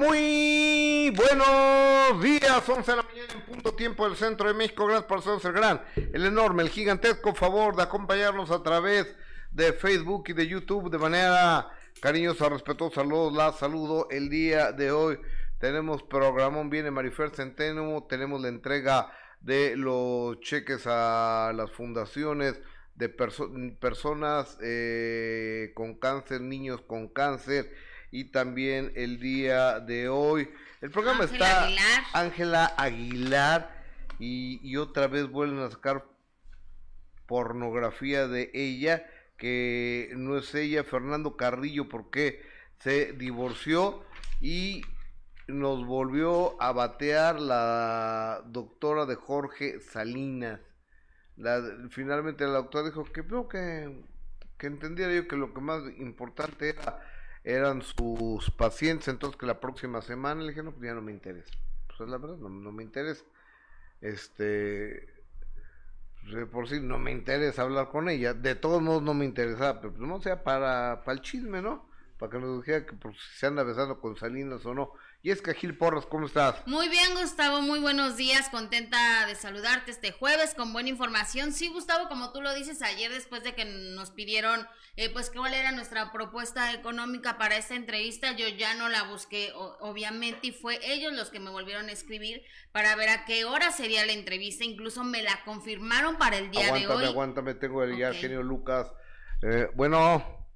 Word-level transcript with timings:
Muy 0.00 1.10
buenos 1.14 2.22
días, 2.22 2.66
11 2.66 2.90
de 2.90 2.96
la 2.96 3.02
mañana 3.02 3.32
en 3.34 3.42
punto 3.42 3.74
tiempo 3.74 4.08
del 4.08 4.16
centro 4.16 4.48
de 4.48 4.54
México. 4.54 4.86
Gracias 4.86 5.04
por 5.04 5.42
ser 5.42 5.52
gran, 5.52 5.82
el 5.94 6.24
enorme, 6.24 6.62
el 6.62 6.70
gigantesco 6.70 7.34
favor 7.34 7.76
de 7.76 7.82
acompañarnos 7.82 8.50
a 8.50 8.62
través 8.62 9.14
de 9.50 9.74
Facebook 9.74 10.24
y 10.28 10.32
de 10.32 10.46
YouTube 10.46 10.90
de 10.90 10.96
manera 10.96 11.68
cariñosa, 12.00 12.48
respetuosa. 12.48 13.04
Los 13.04 13.34
la 13.34 13.52
saludo 13.52 14.08
el 14.10 14.30
día 14.30 14.72
de 14.72 14.90
hoy. 14.90 15.18
Tenemos 15.58 16.02
programón, 16.02 16.70
viene 16.70 16.90
Marifer 16.90 17.28
Centeno, 17.28 18.06
tenemos 18.08 18.40
la 18.40 18.48
entrega 18.48 19.12
de 19.42 19.76
los 19.76 20.40
cheques 20.40 20.86
a 20.86 21.52
las 21.54 21.70
fundaciones 21.72 22.58
de 22.94 23.10
personas 23.10 24.56
eh, 24.62 25.72
con 25.74 25.92
cáncer, 25.92 26.40
niños 26.40 26.80
con 26.80 27.06
cáncer 27.06 27.70
y 28.10 28.24
también 28.24 28.92
el 28.96 29.20
día 29.20 29.80
de 29.80 30.08
hoy. 30.08 30.48
El 30.80 30.90
programa 30.90 31.24
está 31.24 31.68
Ángela 32.12 32.74
Aguilar 32.76 33.70
y, 34.18 34.60
y, 34.62 34.76
otra 34.76 35.06
vez 35.06 35.28
vuelven 35.28 35.60
a 35.60 35.70
sacar 35.70 36.04
pornografía 37.26 38.26
de 38.26 38.50
ella, 38.54 39.06
que 39.36 40.10
no 40.16 40.36
es 40.36 40.54
ella, 40.54 40.84
Fernando 40.84 41.36
Carrillo, 41.36 41.88
porque 41.88 42.42
se 42.78 43.12
divorció 43.12 44.04
y 44.40 44.82
nos 45.46 45.86
volvió 45.86 46.60
a 46.60 46.72
batear 46.72 47.40
la 47.40 48.42
doctora 48.46 49.06
de 49.06 49.14
Jorge 49.14 49.80
Salinas. 49.80 50.60
La, 51.36 51.62
finalmente 51.90 52.44
la 52.44 52.58
doctora 52.58 52.86
dijo 52.86 53.04
que 53.04 53.24
creo 53.24 53.48
que, 53.48 54.04
que 54.58 54.66
entendiera 54.66 55.12
yo 55.14 55.26
que 55.26 55.36
lo 55.36 55.54
que 55.54 55.60
más 55.60 55.82
importante 55.98 56.70
era 56.70 57.00
eran 57.44 57.82
sus 57.82 58.50
pacientes, 58.50 59.08
entonces 59.08 59.38
que 59.38 59.46
la 59.46 59.60
próxima 59.60 60.02
semana 60.02 60.42
le 60.42 60.48
dije, 60.48 60.62
no, 60.62 60.72
pues 60.72 60.84
ya 60.84 60.94
no 60.94 61.02
me 61.02 61.12
interesa. 61.12 61.50
Pues 61.86 62.08
la 62.08 62.18
verdad, 62.18 62.36
no, 62.36 62.72
me 62.72 62.82
interesa. 62.82 63.24
Este, 64.00 65.08
pues, 66.22 66.46
por 66.48 66.68
si 66.68 66.80
no 66.80 66.98
me 66.98 67.12
interesa 67.12 67.62
hablar 67.62 67.88
con 67.88 68.08
ella. 68.08 68.34
De 68.34 68.54
todos 68.54 68.82
modos 68.82 69.02
no 69.02 69.14
me 69.14 69.24
interesa, 69.24 69.80
pero 69.80 69.92
pues, 69.94 70.06
no 70.06 70.20
sea 70.20 70.42
para, 70.42 71.02
para 71.04 71.16
el 71.16 71.22
chisme, 71.22 71.62
¿no? 71.62 71.88
Para 72.18 72.32
que 72.32 72.38
nos 72.38 72.58
dijera 72.58 72.86
que 72.86 72.92
por 72.94 73.14
si 73.14 73.38
se 73.38 73.46
anda 73.46 73.62
besando 73.62 74.00
con 74.00 74.16
Salinas 74.16 74.64
o 74.66 74.74
no. 74.74 74.92
Y 75.22 75.30
es 75.30 75.42
que 75.42 75.52
Gil 75.52 75.76
Porras, 75.76 76.06
¿cómo 76.06 76.26
estás? 76.26 76.66
Muy 76.66 76.88
bien, 76.88 77.14
Gustavo, 77.14 77.60
muy 77.60 77.78
buenos 77.78 78.16
días, 78.16 78.48
contenta 78.48 79.26
de 79.26 79.34
saludarte 79.34 79.90
este 79.90 80.12
jueves 80.12 80.54
con 80.54 80.72
buena 80.72 80.88
información. 80.88 81.52
Sí, 81.52 81.68
Gustavo, 81.68 82.08
como 82.08 82.32
tú 82.32 82.40
lo 82.40 82.54
dices 82.54 82.80
ayer 82.80 83.12
después 83.12 83.42
de 83.42 83.54
que 83.54 83.66
nos 83.66 84.10
pidieron, 84.12 84.66
eh, 84.96 85.10
pues, 85.10 85.28
cuál 85.28 85.52
era 85.52 85.72
nuestra 85.72 86.10
propuesta 86.10 86.72
económica 86.72 87.36
para 87.36 87.58
esta 87.58 87.74
entrevista, 87.74 88.34
yo 88.34 88.48
ya 88.48 88.72
no 88.76 88.88
la 88.88 89.02
busqué, 89.02 89.52
obviamente, 89.54 90.38
y 90.46 90.52
fue 90.52 90.80
ellos 90.82 91.12
los 91.12 91.28
que 91.28 91.38
me 91.38 91.50
volvieron 91.50 91.90
a 91.90 91.92
escribir 91.92 92.42
para 92.72 92.96
ver 92.96 93.10
a 93.10 93.26
qué 93.26 93.44
hora 93.44 93.72
sería 93.72 94.06
la 94.06 94.12
entrevista, 94.12 94.64
incluso 94.64 95.04
me 95.04 95.22
la 95.22 95.44
confirmaron 95.44 96.16
para 96.16 96.38
el 96.38 96.50
día 96.50 96.72
de 96.72 96.86
hoy. 96.86 97.04
Aguántame, 97.04 97.52
tengo 97.52 97.82
el 97.82 97.98
ya 97.98 98.14
genio 98.14 98.42
Lucas. 98.42 98.90
Eh, 99.42 99.68
bueno, 99.74 100.48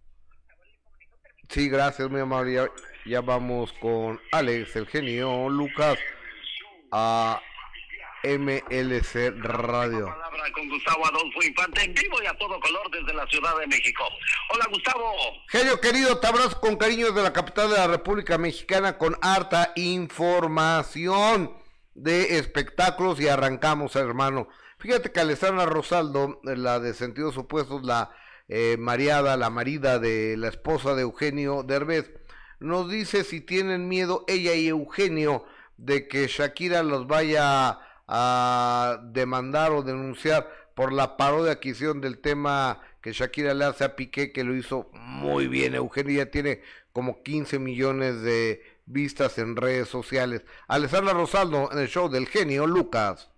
sí, 1.50 1.68
gracias, 1.68 2.08
mi 2.08 2.20
amable. 2.20 2.66
Ya 3.06 3.20
vamos 3.20 3.70
con 3.74 4.18
Alex, 4.32 4.76
el 4.76 4.86
genio, 4.86 5.50
Lucas, 5.50 5.98
a 6.90 7.38
MLC 8.22 9.34
Radio. 9.42 10.06
Palabra 10.06 10.50
con 10.54 10.70
Gustavo 10.70 11.06
Adolfo 11.06 11.42
Infante 11.42 11.84
en 11.84 11.92
vivo 11.92 12.22
y 12.22 12.26
a 12.26 12.38
todo 12.38 12.58
color 12.58 12.90
desde 12.90 13.12
la 13.12 13.26
Ciudad 13.26 13.58
de 13.58 13.66
México. 13.66 14.04
Hola 14.54 14.66
Gustavo. 14.70 15.12
Genio 15.48 15.78
querido, 15.82 16.18
te 16.18 16.28
abrazo 16.28 16.58
con 16.60 16.76
cariño 16.76 17.08
desde 17.08 17.22
la 17.22 17.34
capital 17.34 17.68
de 17.68 17.76
la 17.76 17.88
República 17.88 18.38
Mexicana 18.38 18.96
con 18.96 19.18
harta 19.20 19.72
información 19.76 21.52
de 21.94 22.38
espectáculos 22.38 23.20
y 23.20 23.28
arrancamos 23.28 23.96
hermano. 23.96 24.48
Fíjate 24.78 25.12
que 25.12 25.20
Alessandra 25.20 25.66
Rosaldo, 25.66 26.40
la 26.42 26.80
de 26.80 26.94
sentidos 26.94 27.36
opuestos, 27.36 27.84
la 27.84 28.16
eh, 28.48 28.76
mariada, 28.78 29.36
la 29.36 29.50
marida 29.50 29.98
de 29.98 30.38
la 30.38 30.48
esposa 30.48 30.94
de 30.94 31.02
Eugenio 31.02 31.62
Derbez, 31.62 32.10
nos 32.64 32.90
dice 32.90 33.24
si 33.24 33.40
tienen 33.40 33.88
miedo 33.88 34.24
ella 34.26 34.54
y 34.54 34.68
Eugenio 34.68 35.44
de 35.76 36.08
que 36.08 36.26
Shakira 36.26 36.82
los 36.82 37.06
vaya 37.06 37.78
a 38.08 38.98
demandar 39.02 39.72
o 39.72 39.82
denunciar 39.82 40.50
por 40.74 40.92
la 40.92 41.16
parodia 41.16 41.60
que 41.60 41.70
hicieron 41.70 42.00
del 42.00 42.18
tema 42.18 42.80
que 43.02 43.12
Shakira 43.12 43.54
le 43.54 43.66
hace 43.66 43.84
a 43.84 43.96
Piqué, 43.96 44.32
que 44.32 44.44
lo 44.44 44.54
hizo 44.54 44.90
muy 44.94 45.46
bien. 45.46 45.74
Eugenio 45.74 46.24
ya 46.24 46.30
tiene 46.30 46.62
como 46.92 47.22
15 47.22 47.58
millones 47.58 48.22
de 48.22 48.62
vistas 48.86 49.38
en 49.38 49.56
redes 49.56 49.88
sociales. 49.88 50.44
Alessandra 50.66 51.12
Rosaldo 51.12 51.70
en 51.70 51.78
el 51.78 51.88
show 51.88 52.08
del 52.08 52.26
genio 52.26 52.66
Lucas. 52.66 53.30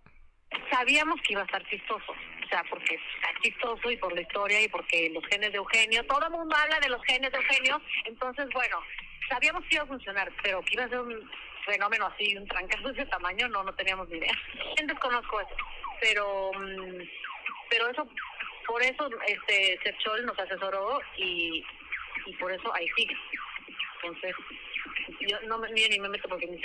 Sabíamos 0.70 1.20
que 1.26 1.32
iba 1.32 1.42
a 1.42 1.44
estar 1.44 1.66
chistoso, 1.68 2.12
o 2.12 2.48
sea, 2.48 2.62
porque 2.70 2.94
está 2.94 3.28
chistoso 3.42 3.90
y 3.90 3.96
por 3.96 4.14
la 4.14 4.20
historia 4.20 4.62
y 4.62 4.68
porque 4.68 5.10
los 5.12 5.24
genes 5.26 5.50
de 5.50 5.58
Eugenio, 5.58 6.04
todo 6.06 6.26
el 6.26 6.32
mundo 6.32 6.54
habla 6.54 6.78
de 6.80 6.88
los 6.88 7.02
genes 7.02 7.32
de 7.32 7.38
Eugenio, 7.38 7.80
entonces 8.04 8.46
bueno, 8.52 8.78
sabíamos 9.28 9.64
que 9.64 9.76
iba 9.76 9.84
a 9.84 9.88
funcionar, 9.88 10.32
pero 10.42 10.62
que 10.62 10.74
iba 10.74 10.84
a 10.84 10.88
ser 10.88 11.00
un 11.00 11.30
fenómeno 11.64 12.06
así, 12.06 12.36
un 12.36 12.46
trancazo 12.46 12.92
de 12.92 13.02
ese 13.02 13.10
tamaño, 13.10 13.48
no, 13.48 13.62
no 13.64 13.74
teníamos 13.74 14.08
ni 14.08 14.18
idea. 14.18 14.32
Desconozco 14.86 15.40
eso, 15.40 15.56
pero, 16.00 16.52
mm, 16.54 17.02
pero 17.70 17.88
eso, 17.88 18.08
por 18.66 18.82
eso 18.82 19.08
este 19.26 19.78
Serchol 19.82 20.24
nos 20.24 20.38
asesoró 20.38 21.00
y, 21.16 21.64
y 22.26 22.32
por 22.34 22.52
eso 22.52 22.72
ahí 22.74 22.86
sigue. 22.96 23.16
Entonces, 24.02 24.34
yo 25.20 25.40
no 25.48 25.58
me, 25.58 25.70
ni 25.72 25.98
me 25.98 26.08
meto 26.08 26.28
porque 26.28 26.46
ni 26.46 26.58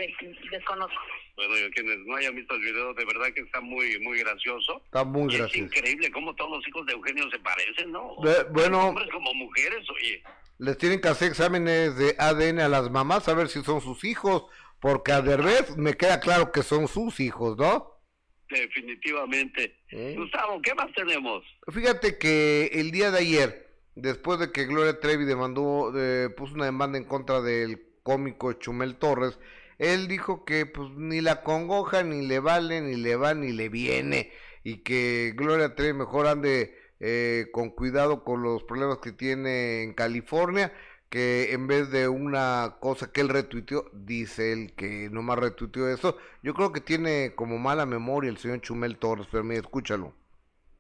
desconozco. 0.50 1.02
Bueno, 1.36 1.58
yo 1.58 1.70
quienes 1.72 1.98
no 2.06 2.16
hayan 2.16 2.36
visto 2.36 2.54
el 2.54 2.62
video, 2.62 2.94
de 2.94 3.06
verdad 3.06 3.34
que 3.34 3.42
está 3.42 3.62
muy 3.62 3.98
muy 4.00 4.20
gracioso. 4.20 4.82
Está 4.86 5.04
muy 5.04 5.28
gracioso. 5.28 5.54
Es 5.54 5.56
increíble 5.56 6.12
cómo 6.12 6.36
todos 6.36 6.58
los 6.58 6.68
hijos 6.68 6.86
de 6.86 6.94
Eugenio 6.94 7.30
se 7.32 7.40
parecen, 7.40 7.92
¿no? 7.92 8.16
bueno. 8.52 8.90
Hombres 8.90 9.10
como 9.12 9.34
mujeres, 9.34 9.90
oye 9.90 10.22
les 10.62 10.78
tienen 10.78 11.02
que 11.02 11.08
hacer 11.08 11.30
exámenes 11.30 11.98
de 11.98 12.16
ADN 12.20 12.60
a 12.60 12.70
las 12.70 12.92
mamás 12.92 13.28
a 13.28 13.34
ver 13.34 13.50
si 13.50 13.64
son 13.64 13.82
sus 13.82 14.04
hijos, 14.04 14.46
porque 14.80 15.12
a 15.12 15.24
Derbez 15.24 15.76
me 15.76 15.96
queda 15.96 16.20
claro 16.20 16.52
que 16.52 16.62
son 16.62 16.88
sus 16.88 17.20
hijos, 17.20 17.58
¿no? 17.58 18.00
Definitivamente. 18.48 19.76
Gustavo, 20.16 20.62
¿qué 20.62 20.76
más 20.76 20.94
tenemos? 20.94 21.44
Fíjate 21.68 22.20
que 22.20 22.70
el 22.74 22.92
día 22.92 23.10
de 23.10 23.18
ayer, 23.18 23.76
después 23.96 24.38
de 24.38 24.52
que 24.52 24.66
Gloria 24.66 25.00
Trevi 25.00 25.26
demandó, 25.26 25.92
eh, 25.98 26.30
puso 26.30 26.54
una 26.54 26.66
demanda 26.66 27.00
en 27.00 27.06
contra 27.06 27.42
del 27.42 27.82
cómico 28.04 28.54
Chumel 28.54 28.98
Torres, 28.98 29.40
él 29.80 30.08
dijo 30.08 30.46
que 30.46 30.68
pues 30.68 30.92
ni 30.92 31.22
la 31.22 31.42
congoja, 31.42 32.04
ni 32.04 32.28
le 32.28 32.40
vale, 32.40 32.82
ni 32.82 32.98
le 32.98 33.16
va, 33.16 33.34
ni 33.34 33.52
le 33.52 33.70
viene, 33.70 34.32
y 34.64 34.84
que 34.84 35.34
Gloria 35.36 35.74
Trevi 35.74 35.94
mejor 35.94 36.28
ande 36.28 36.81
eh, 37.02 37.48
con 37.52 37.72
cuidado 37.72 38.24
con 38.24 38.44
los 38.44 38.64
problemas 38.64 39.00
que 39.00 39.12
tiene 39.12 39.82
en 39.82 39.94
California, 39.94 40.72
que 41.10 41.52
en 41.52 41.68
vez 41.68 41.92
de 41.92 42.08
una 42.08 42.78
cosa 42.80 43.12
que 43.12 43.22
él 43.22 43.30
retuiteó, 43.30 43.90
dice 43.92 44.54
él 44.54 44.74
que 44.78 45.10
nomás 45.12 45.40
retuiteó 45.40 45.90
eso, 45.90 46.18
yo 46.44 46.54
creo 46.54 46.72
que 46.72 46.80
tiene 46.80 47.34
como 47.36 47.58
mala 47.58 47.86
memoria 47.86 48.30
el 48.30 48.38
señor 48.38 48.62
Chumel 48.62 48.98
Torres, 48.98 49.28
pero 49.30 49.44
mira, 49.44 49.62
escúchalo. 49.62 50.14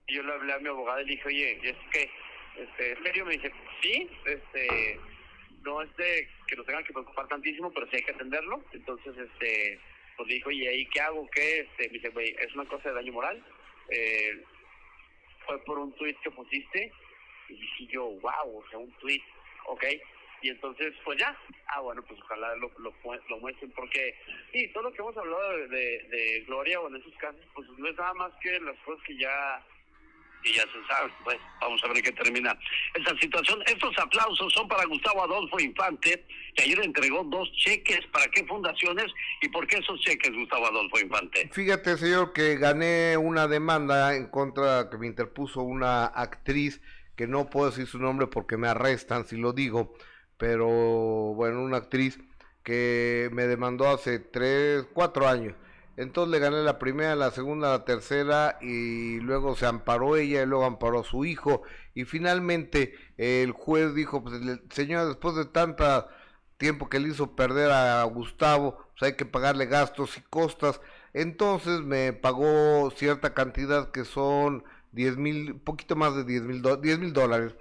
Yo 0.07 0.21
le 0.23 0.31
hablé 0.31 0.53
a 0.53 0.59
mi 0.59 0.69
abogado 0.69 1.01
y 1.01 1.05
le 1.05 1.11
dije, 1.11 1.27
oye, 1.27 1.59
es 1.63 1.75
que, 1.91 2.09
este, 2.57 2.91
¿en 2.91 3.03
serio? 3.03 3.25
Me 3.25 3.33
dice, 3.33 3.51
sí, 3.81 4.09
este, 4.25 4.99
no 5.63 5.81
es 5.81 5.95
de 5.97 6.29
que 6.47 6.55
nos 6.55 6.65
tengan 6.65 6.83
que 6.83 6.93
preocupar 6.93 7.27
tantísimo, 7.27 7.73
pero 7.73 7.87
sí 7.87 7.97
hay 7.97 8.03
que 8.03 8.11
atenderlo. 8.11 8.63
Entonces, 8.73 9.13
este, 9.17 9.79
pues 10.17 10.29
dijo, 10.29 10.51
y 10.51 10.67
ahí 10.67 10.85
qué 10.87 11.01
hago? 11.01 11.27
¿Qué? 11.31 11.61
Este, 11.61 11.87
me 11.87 11.93
dice, 11.93 12.09
güey, 12.09 12.35
es 12.39 12.53
una 12.53 12.65
cosa 12.65 12.89
de 12.89 12.95
daño 12.95 13.13
moral. 13.13 13.43
Eh, 13.89 14.43
fue 15.46 15.63
por 15.63 15.79
un 15.79 15.91
tweet 15.94 16.16
que 16.24 16.31
pusiste 16.31 16.91
y 17.50 17.53
dije 17.53 17.88
yo, 17.94 18.06
wow, 18.06 18.57
o 18.57 18.63
sea, 18.69 18.79
un 18.79 18.91
tweet, 18.94 19.22
ok. 19.68 19.85
Y 20.41 20.49
entonces, 20.49 20.93
pues 21.03 21.20
ya, 21.20 21.38
ah, 21.67 21.82
bueno, 21.82 22.02
pues 22.03 22.20
ojalá 22.20 22.55
lo, 22.55 22.72
lo, 22.79 22.93
lo 23.29 23.38
muestren, 23.40 23.72
porque 23.72 24.16
sí, 24.52 24.67
todo 24.73 24.84
lo 24.84 24.91
que 24.91 25.02
hemos 25.02 25.16
hablado 25.16 25.58
de, 25.67 25.67
de, 25.67 26.43
Gloria 26.47 26.79
o 26.79 26.88
en 26.88 26.96
esos 26.96 27.16
casos, 27.17 27.41
pues 27.53 27.67
no 27.78 27.88
es 27.88 27.96
nada 27.96 28.14
más 28.16 28.34
que 28.41 28.59
las 28.59 28.78
cosas 28.79 29.03
que 29.05 29.17
ya 29.17 29.64
y 30.43 30.53
ya 30.53 30.64
se 30.64 30.88
sabe, 30.88 31.11
pues 31.23 31.38
vamos 31.59 31.82
a 31.84 31.88
ver 31.88 32.02
qué 32.02 32.11
termina 32.11 32.58
esta 32.93 33.17
situación. 33.20 33.61
Estos 33.66 33.97
aplausos 33.97 34.52
son 34.53 34.67
para 34.67 34.85
Gustavo 34.85 35.23
Adolfo 35.23 35.59
Infante, 35.59 36.26
que 36.55 36.64
ayer 36.64 36.79
entregó 36.84 37.23
dos 37.26 37.52
cheques, 37.53 37.99
¿para 38.11 38.28
qué 38.28 38.46
fundaciones 38.46 39.08
y 39.41 39.49
por 39.49 39.67
qué 39.67 39.78
esos 39.78 39.99
cheques, 40.02 40.32
Gustavo 40.34 40.67
Adolfo 40.67 40.99
Infante? 40.99 41.49
Fíjate, 41.52 41.97
señor, 41.97 42.34
que 42.34 42.58
gané 42.58 43.17
una 43.17 43.47
demanda 43.47 44.16
en 44.16 44.28
contra, 44.28 44.90
que 44.90 44.97
me 44.97 45.08
interpuso 45.08 45.61
una 45.61 46.05
actriz, 46.05 46.82
que 47.16 47.28
no 47.28 47.49
puedo 47.49 47.70
decir 47.70 47.87
su 47.87 47.99
nombre 47.99 48.28
porque 48.28 48.58
me 48.58 48.67
arrestan 48.67 49.26
si 49.26 49.37
lo 49.37 49.53
digo, 49.53 49.94
pero 50.37 50.67
bueno, 50.67 51.61
una 51.61 51.78
actriz 51.78 52.20
que 52.64 53.29
me 53.32 53.44
demandó 53.47 53.90
hace 53.90 54.20
tres, 54.20 54.85
cuatro 54.94 55.28
años 55.28 55.55
entonces 55.97 56.32
le 56.32 56.40
gané 56.40 56.64
la 56.64 56.79
primera, 56.79 57.16
la 57.16 57.32
segunda, 57.32 57.70
la 57.70 57.85
tercera 57.85 58.58
y 58.61 59.20
luego 59.20 59.55
se 59.55 59.66
amparó 59.66 60.16
ella 60.16 60.43
y 60.43 60.46
luego 60.46 60.66
amparó 60.66 61.02
a 61.02 61.03
su 61.03 61.26
hijo 61.26 61.64
y 61.93 62.05
finalmente 62.05 62.96
el 63.17 63.52
juez 63.52 63.93
dijo, 63.93 64.23
pues 64.23 64.41
señora, 64.72 65.05
después 65.05 65.35
de 65.35 65.46
tanta 65.46 66.08
tiempo 66.58 66.90
que 66.90 66.99
le 66.99 67.09
hizo 67.09 67.35
perder 67.35 67.72
a 67.72 68.03
Gustavo, 68.03 68.78
pues 68.97 69.11
hay 69.11 69.17
que 69.17 69.26
pagarle 69.26 69.66
gastos 69.66 70.17
y 70.17 70.22
costas. 70.22 70.79
Entonces 71.14 71.82
me 71.82 72.14
pagó 72.14 72.91
cierta 72.91 73.34
cantidad 73.34 73.91
que 73.91 74.05
son 74.05 74.64
10 74.91 75.17
mil, 75.17 75.55
poquito 75.55 75.96
más 75.96 76.16
de 76.16 76.23
10 76.23 76.44
mil 76.44 76.61
mil 76.99 77.14
dólares. 77.14 77.55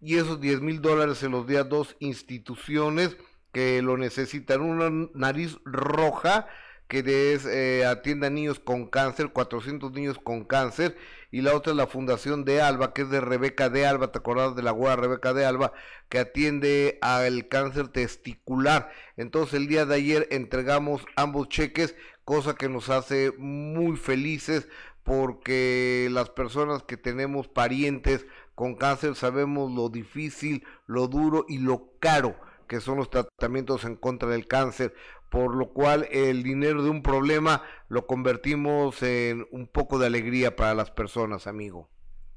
Y 0.00 0.16
esos 0.16 0.40
10 0.40 0.60
mil 0.60 0.82
dólares 0.82 1.18
se 1.18 1.28
los 1.30 1.46
di 1.46 1.56
a 1.56 1.64
dos 1.64 1.96
instituciones 2.00 3.16
que 3.52 3.80
lo 3.82 3.96
necesitan. 3.96 4.60
Una 4.60 5.08
nariz 5.14 5.58
roja 5.64 6.46
que 6.88 7.32
es, 7.32 7.46
eh, 7.46 7.84
atiende 7.86 8.26
a 8.26 8.30
niños 8.30 8.60
con 8.60 8.86
cáncer, 8.86 9.30
400 9.30 9.92
niños 9.92 10.18
con 10.18 10.44
cáncer, 10.44 10.96
y 11.30 11.40
la 11.40 11.54
otra 11.54 11.72
es 11.72 11.76
la 11.76 11.86
Fundación 11.86 12.44
de 12.44 12.60
Alba, 12.60 12.92
que 12.92 13.02
es 13.02 13.10
de 13.10 13.20
Rebeca 13.20 13.68
de 13.68 13.86
Alba, 13.86 14.12
¿te 14.12 14.18
acordás 14.18 14.54
de 14.54 14.62
la 14.62 14.70
abuela 14.70 14.96
Rebeca 14.96 15.34
de 15.34 15.44
Alba? 15.44 15.72
Que 16.08 16.20
atiende 16.20 16.98
al 17.02 17.48
cáncer 17.48 17.88
testicular. 17.88 18.90
Entonces 19.16 19.54
el 19.54 19.66
día 19.66 19.86
de 19.86 19.96
ayer 19.96 20.28
entregamos 20.30 21.04
ambos 21.16 21.48
cheques, 21.48 21.96
cosa 22.24 22.54
que 22.54 22.68
nos 22.68 22.88
hace 22.90 23.32
muy 23.36 23.96
felices 23.96 24.68
porque 25.02 26.08
las 26.10 26.30
personas 26.30 26.82
que 26.82 26.96
tenemos 26.96 27.48
parientes 27.48 28.26
con 28.54 28.74
cáncer 28.74 29.14
sabemos 29.16 29.72
lo 29.72 29.88
difícil, 29.88 30.64
lo 30.86 31.08
duro 31.08 31.44
y 31.48 31.58
lo 31.58 31.90
caro 31.98 32.36
que 32.74 32.80
son 32.80 32.98
los 32.98 33.08
tratamientos 33.08 33.84
en 33.84 33.94
contra 33.94 34.28
del 34.28 34.48
cáncer, 34.48 34.92
por 35.30 35.54
lo 35.54 35.68
cual 35.68 36.08
el 36.10 36.42
dinero 36.42 36.82
de 36.82 36.90
un 36.90 37.04
problema 37.04 37.62
lo 37.88 38.08
convertimos 38.08 39.00
en 39.04 39.46
un 39.52 39.68
poco 39.68 40.00
de 40.00 40.08
alegría 40.08 40.56
para 40.56 40.74
las 40.74 40.90
personas, 40.90 41.46
amigo. 41.46 41.88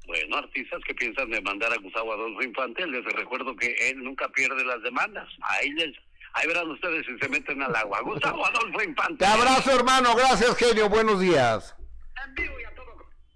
Bueno, 0.06 0.36
artistas 0.36 0.80
que 0.86 0.94
piensan 0.94 1.28
demandar 1.30 1.72
a 1.72 1.76
Gustavo 1.78 2.12
Adolfo 2.12 2.40
Infante, 2.44 2.86
les 2.86 3.04
recuerdo 3.04 3.56
que 3.56 3.74
él 3.90 4.00
nunca 4.04 4.28
pierde 4.28 4.64
las 4.64 4.80
demandas. 4.80 5.28
Ahí 5.40 5.72
les, 5.72 5.92
ahí 6.34 6.46
verán 6.46 6.70
ustedes 6.70 7.04
si 7.04 7.18
se 7.18 7.28
meten 7.28 7.60
al 7.60 7.74
agua. 7.74 8.00
Gustavo 8.02 8.46
Adolfo 8.46 8.80
Infante. 8.80 9.16
Te 9.16 9.26
abrazo, 9.26 9.76
hermano. 9.76 10.14
Gracias, 10.14 10.56
genio. 10.56 10.88
Buenos 10.88 11.20
días. 11.20 11.74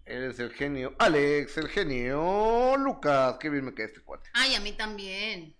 Eres 0.06 0.38
el 0.38 0.52
genio. 0.52 0.94
Alex, 1.00 1.56
el 1.58 1.68
genio. 1.68 2.76
Lucas, 2.78 3.38
qué 3.40 3.50
bien 3.50 3.64
me 3.64 3.74
queda 3.74 3.86
este 3.86 4.00
cuate. 4.02 4.30
Ay, 4.34 4.54
a 4.54 4.60
mí 4.60 4.70
también. 4.70 5.56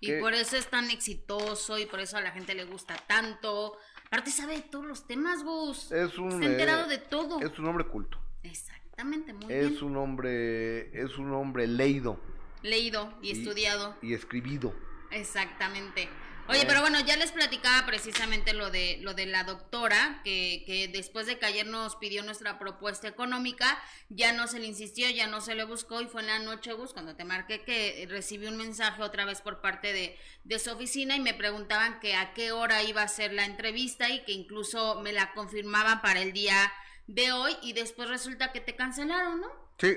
Y 0.00 0.12
por 0.18 0.34
eso 0.34 0.56
es 0.56 0.66
tan 0.68 0.90
exitoso 0.90 1.78
y 1.78 1.86
por 1.86 2.00
eso 2.00 2.16
a 2.16 2.22
la 2.22 2.30
gente 2.30 2.54
le 2.54 2.64
gusta 2.64 2.96
tanto. 3.06 3.76
Aparte 4.06 4.30
sabe 4.30 4.56
de 4.56 4.62
todos 4.62 4.86
los 4.86 5.06
temas, 5.06 5.44
Gus. 5.44 5.92
Es 5.92 6.18
un, 6.18 6.32
Está 6.32 6.46
enterado 6.46 6.88
de 6.88 6.98
todo. 6.98 7.40
Es 7.40 7.58
un 7.58 7.66
hombre 7.66 7.86
culto. 7.86 8.18
Exactamente, 8.42 9.32
muy 9.32 9.52
es 9.52 9.70
bien. 9.70 9.84
un 9.84 9.96
hombre, 9.98 11.00
es 11.00 11.18
un 11.18 11.32
hombre 11.32 11.66
leído. 11.66 12.18
Leído 12.62 13.12
y, 13.22 13.30
estudiado. 13.30 13.96
Y 14.02 14.14
escribido. 14.14 14.74
Exactamente. 15.10 16.08
Oye, 16.50 16.66
pero 16.66 16.80
bueno, 16.80 16.98
ya 17.00 17.16
les 17.16 17.30
platicaba 17.30 17.86
precisamente 17.86 18.52
lo 18.52 18.70
de 18.70 18.98
lo 19.02 19.14
de 19.14 19.26
la 19.26 19.44
doctora, 19.44 20.20
que, 20.24 20.64
que 20.66 20.88
después 20.88 21.26
de 21.26 21.38
que 21.38 21.46
ayer 21.46 21.66
nos 21.66 21.94
pidió 21.94 22.24
nuestra 22.24 22.58
propuesta 22.58 23.06
económica, 23.06 23.80
ya 24.08 24.32
no 24.32 24.48
se 24.48 24.58
le 24.58 24.66
insistió, 24.66 25.08
ya 25.10 25.28
no 25.28 25.40
se 25.40 25.54
le 25.54 25.62
buscó 25.62 26.00
y 26.00 26.06
fue 26.06 26.22
en 26.22 26.26
la 26.26 26.38
noche, 26.40 26.72
Gus, 26.72 26.92
cuando 26.92 27.14
te 27.14 27.24
marqué 27.24 27.62
que 27.62 28.04
recibí 28.10 28.48
un 28.48 28.56
mensaje 28.56 29.00
otra 29.00 29.24
vez 29.24 29.42
por 29.42 29.60
parte 29.60 29.92
de, 29.92 30.18
de 30.42 30.58
su 30.58 30.70
oficina 30.72 31.14
y 31.14 31.20
me 31.20 31.34
preguntaban 31.34 32.00
que 32.00 32.16
a 32.16 32.34
qué 32.34 32.50
hora 32.50 32.82
iba 32.82 33.02
a 33.02 33.08
ser 33.08 33.32
la 33.32 33.44
entrevista 33.44 34.10
y 34.10 34.24
que 34.24 34.32
incluso 34.32 35.00
me 35.02 35.12
la 35.12 35.32
confirmaban 35.34 36.02
para 36.02 36.20
el 36.20 36.32
día 36.32 36.72
de 37.06 37.30
hoy 37.30 37.56
y 37.62 37.74
después 37.74 38.08
resulta 38.08 38.50
que 38.50 38.60
te 38.60 38.74
cancelaron, 38.74 39.40
¿no? 39.40 39.48
Sí, 39.78 39.96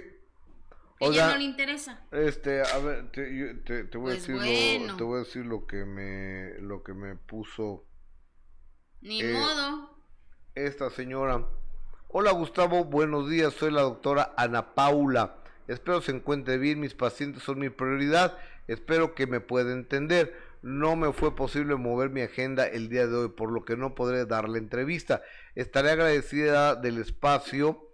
ya 1.12 1.32
no 1.32 1.38
le 1.38 1.44
interesa. 1.44 2.02
Este, 2.12 2.62
a 2.62 2.78
ver, 2.80 3.12
te, 3.12 3.84
te, 3.86 3.98
voy 3.98 4.14
a 4.14 4.16
pues 4.16 4.28
decir 4.28 4.82
lo, 4.82 4.96
te 4.96 5.04
voy 5.04 5.16
a 5.16 5.20
decir 5.20 5.46
lo 5.46 5.66
que 5.66 5.86
me, 5.86 6.60
lo 6.60 6.84
que 6.84 6.94
me 6.94 7.16
puso. 7.16 7.86
Ni 9.02 9.22
eh, 9.22 9.34
modo. 9.34 9.98
Esta 10.56 10.90
señora. 10.90 11.48
Hola 12.08 12.32
Gustavo, 12.32 12.86
buenos 12.86 13.30
días. 13.30 13.54
Soy 13.54 13.72
la 13.72 13.82
doctora 13.82 14.34
Ana 14.38 14.76
Paula. 14.76 15.38
Espero 15.68 16.02
se 16.02 16.12
encuentre 16.12 16.58
bien. 16.58 16.80
Mis 16.80 16.94
pacientes 16.94 17.44
son 17.44 17.60
mi 17.60 17.70
prioridad. 17.70 18.38
Espero 18.68 19.16
que 19.16 19.28
me 19.28 19.40
pueda 19.40 19.74
entender. 19.74 20.38
No 20.62 20.96
me 20.96 21.12
fue 21.12 21.36
posible 21.36 21.76
mover 21.76 22.10
mi 22.10 22.22
agenda 22.22 22.66
el 22.66 22.88
día 22.88 23.08
de 23.08 23.16
hoy, 23.16 23.30
por 23.30 23.52
lo 23.52 23.66
que 23.66 23.76
no 23.76 23.96
podré 23.96 24.26
darle 24.26 24.60
entrevista. 24.60 25.22
Estaré 25.56 25.92
agradecida 25.92 26.76
del 26.76 27.00
espacio 27.00 27.93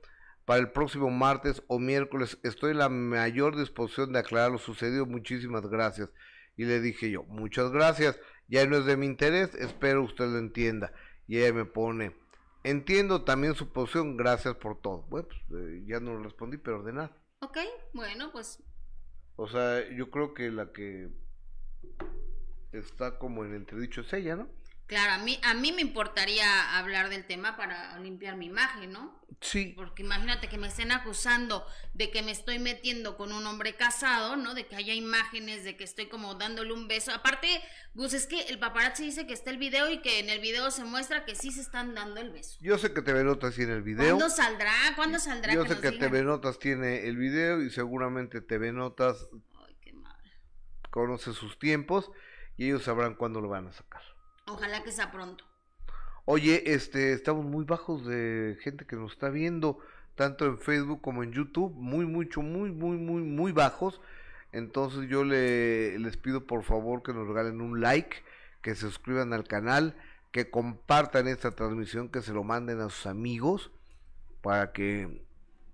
para 0.49 0.61
el 0.61 0.71
próximo 0.71 1.11
martes 1.11 1.61
o 1.67 1.77
miércoles. 1.77 2.39
Estoy 2.41 2.71
en 2.71 2.79
la 2.79 2.89
mayor 2.89 3.55
disposición 3.55 4.13
de 4.13 4.17
aclarar 4.17 4.49
lo 4.49 4.57
sucedido. 4.57 5.05
Muchísimas 5.05 5.67
gracias. 5.67 6.11
Y 6.57 6.65
le 6.65 6.81
dije 6.81 7.11
yo, 7.11 7.21
muchas 7.25 7.69
gracias. 7.69 8.19
Ya 8.47 8.65
no 8.65 8.77
es 8.77 8.85
de 8.85 8.97
mi 8.97 9.05
interés, 9.05 9.53
espero 9.53 10.03
usted 10.03 10.25
lo 10.25 10.39
entienda. 10.39 10.91
Y 11.27 11.37
ella 11.37 11.53
me 11.53 11.65
pone, 11.65 12.15
entiendo 12.63 13.23
también 13.23 13.53
su 13.53 13.71
posición, 13.71 14.17
gracias 14.17 14.55
por 14.55 14.81
todo. 14.81 15.03
Bueno, 15.11 15.27
pues 15.27 15.61
eh, 15.61 15.83
ya 15.85 15.99
no 15.99 16.17
respondí, 16.17 16.57
pero 16.57 16.81
de 16.81 16.93
nada. 16.93 17.15
Ok, 17.41 17.59
bueno, 17.93 18.31
pues. 18.31 18.63
O 19.35 19.47
sea, 19.47 19.87
yo 19.91 20.09
creo 20.09 20.33
que 20.33 20.49
la 20.49 20.71
que 20.71 21.09
está 22.71 23.19
como 23.19 23.45
en 23.45 23.53
entredicho 23.53 24.01
es 24.01 24.11
ella, 24.13 24.35
¿no? 24.35 24.49
Claro, 24.89 25.13
a 25.13 25.17
mí, 25.19 25.39
a 25.43 25.53
mí 25.53 25.71
me 25.71 25.83
importaría 25.83 26.75
hablar 26.79 27.09
del 27.09 27.23
tema 27.23 27.55
para 27.55 27.99
limpiar 27.99 28.35
mi 28.37 28.47
imagen, 28.47 28.91
¿no? 28.91 29.21
Sí. 29.39 29.73
Porque 29.77 30.01
imagínate 30.01 30.49
que 30.49 30.57
me 30.57 30.65
estén 30.65 30.91
acusando 30.91 31.63
de 31.93 32.09
que 32.09 32.23
me 32.23 32.31
estoy 32.31 32.57
metiendo 32.57 33.15
con 33.15 33.31
un 33.31 33.45
hombre 33.45 33.75
casado, 33.75 34.35
¿no? 34.35 34.55
De 34.55 34.65
que 34.65 34.75
haya 34.75 34.95
imágenes, 34.95 35.63
de 35.63 35.77
que 35.77 35.83
estoy 35.83 36.07
como 36.07 36.33
dándole 36.33 36.73
un 36.73 36.87
beso. 36.87 37.11
Aparte, 37.11 37.61
Gus, 37.93 38.15
es 38.15 38.25
que 38.25 38.41
el 38.47 38.57
paparazzi 38.57 39.05
dice 39.05 39.27
que 39.27 39.33
está 39.33 39.51
el 39.51 39.59
video 39.59 39.91
y 39.91 40.01
que 40.01 40.21
en 40.21 40.31
el 40.31 40.39
video 40.39 40.71
se 40.71 40.83
muestra 40.83 41.23
que 41.23 41.35
sí 41.35 41.51
se 41.51 41.61
están 41.61 41.93
dando 41.93 42.19
el 42.19 42.31
beso. 42.31 42.57
Yo 42.59 42.79
sé 42.79 42.91
que 42.91 43.03
TV 43.03 43.23
Notas 43.23 43.53
tiene 43.53 43.73
el 43.73 43.83
video. 43.83 44.17
¿Cuándo 44.17 44.35
saldrá? 44.35 44.73
¿Cuándo 44.95 45.19
saldrá? 45.19 45.53
Yo 45.53 45.67
sé 45.67 45.79
que 45.79 45.91
TV 45.91 46.23
Notas 46.23 46.57
tiene 46.57 47.05
el 47.07 47.15
video 47.15 47.61
y 47.61 47.69
seguramente 47.69 48.41
TV 48.41 48.71
Notas 48.71 49.27
Ay, 49.67 49.77
qué 49.81 49.93
mal. 49.93 50.17
conoce 50.89 51.33
sus 51.33 51.59
tiempos 51.59 52.09
y 52.57 52.65
ellos 52.65 52.85
sabrán 52.85 53.13
cuándo 53.13 53.39
lo 53.39 53.49
van 53.49 53.67
a 53.67 53.71
sacar. 53.71 54.08
Ojalá 54.49 54.83
que 54.83 54.91
sea 54.91 55.11
pronto. 55.11 55.43
Oye, 56.25 56.73
este, 56.73 57.13
estamos 57.13 57.45
muy 57.45 57.65
bajos 57.65 58.05
de 58.05 58.57
gente 58.61 58.85
que 58.85 58.95
nos 58.95 59.13
está 59.13 59.29
viendo, 59.29 59.79
tanto 60.15 60.45
en 60.45 60.59
Facebook 60.59 61.01
como 61.01 61.23
en 61.23 61.31
YouTube, 61.31 61.73
muy, 61.73 62.05
mucho, 62.05 62.41
muy, 62.41 62.71
muy, 62.71 62.97
muy, 62.97 63.21
muy 63.23 63.51
bajos. 63.51 63.99
Entonces 64.51 65.09
yo 65.09 65.23
le, 65.23 65.97
les 65.99 66.17
pido 66.17 66.45
por 66.45 66.63
favor 66.63 67.03
que 67.03 67.13
nos 67.13 67.27
regalen 67.27 67.61
un 67.61 67.81
like, 67.81 68.17
que 68.61 68.75
se 68.75 68.81
suscriban 68.81 69.33
al 69.33 69.45
canal, 69.45 69.95
que 70.31 70.49
compartan 70.49 71.27
esta 71.27 71.51
transmisión, 71.51 72.09
que 72.09 72.21
se 72.21 72.33
lo 72.33 72.43
manden 72.43 72.79
a 72.81 72.89
sus 72.89 73.07
amigos 73.07 73.71
para 74.41 74.71
que 74.71 75.23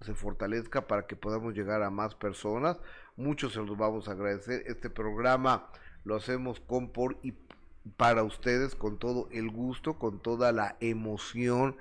se 0.02 0.14
fortalezca, 0.14 0.88
para 0.88 1.08
que 1.08 1.16
podamos 1.16 1.54
llegar 1.54 1.82
a 1.84 1.90
más 1.90 2.16
personas. 2.16 2.78
Muchos 3.16 3.54
se 3.54 3.60
los 3.60 3.78
vamos 3.78 4.08
a 4.08 4.12
agradecer. 4.12 4.64
Este 4.68 4.90
programa 4.90 5.70
lo 6.04 6.16
hacemos 6.16 6.60
con, 6.60 6.90
por 6.92 7.18
y 7.24 7.32
para 7.98 8.24
ustedes 8.24 8.76
con 8.76 8.98
todo 8.98 9.28
el 9.32 9.50
gusto, 9.50 9.96
con 10.00 10.20
toda 10.20 10.52
la 10.52 10.76
emoción, 10.80 11.78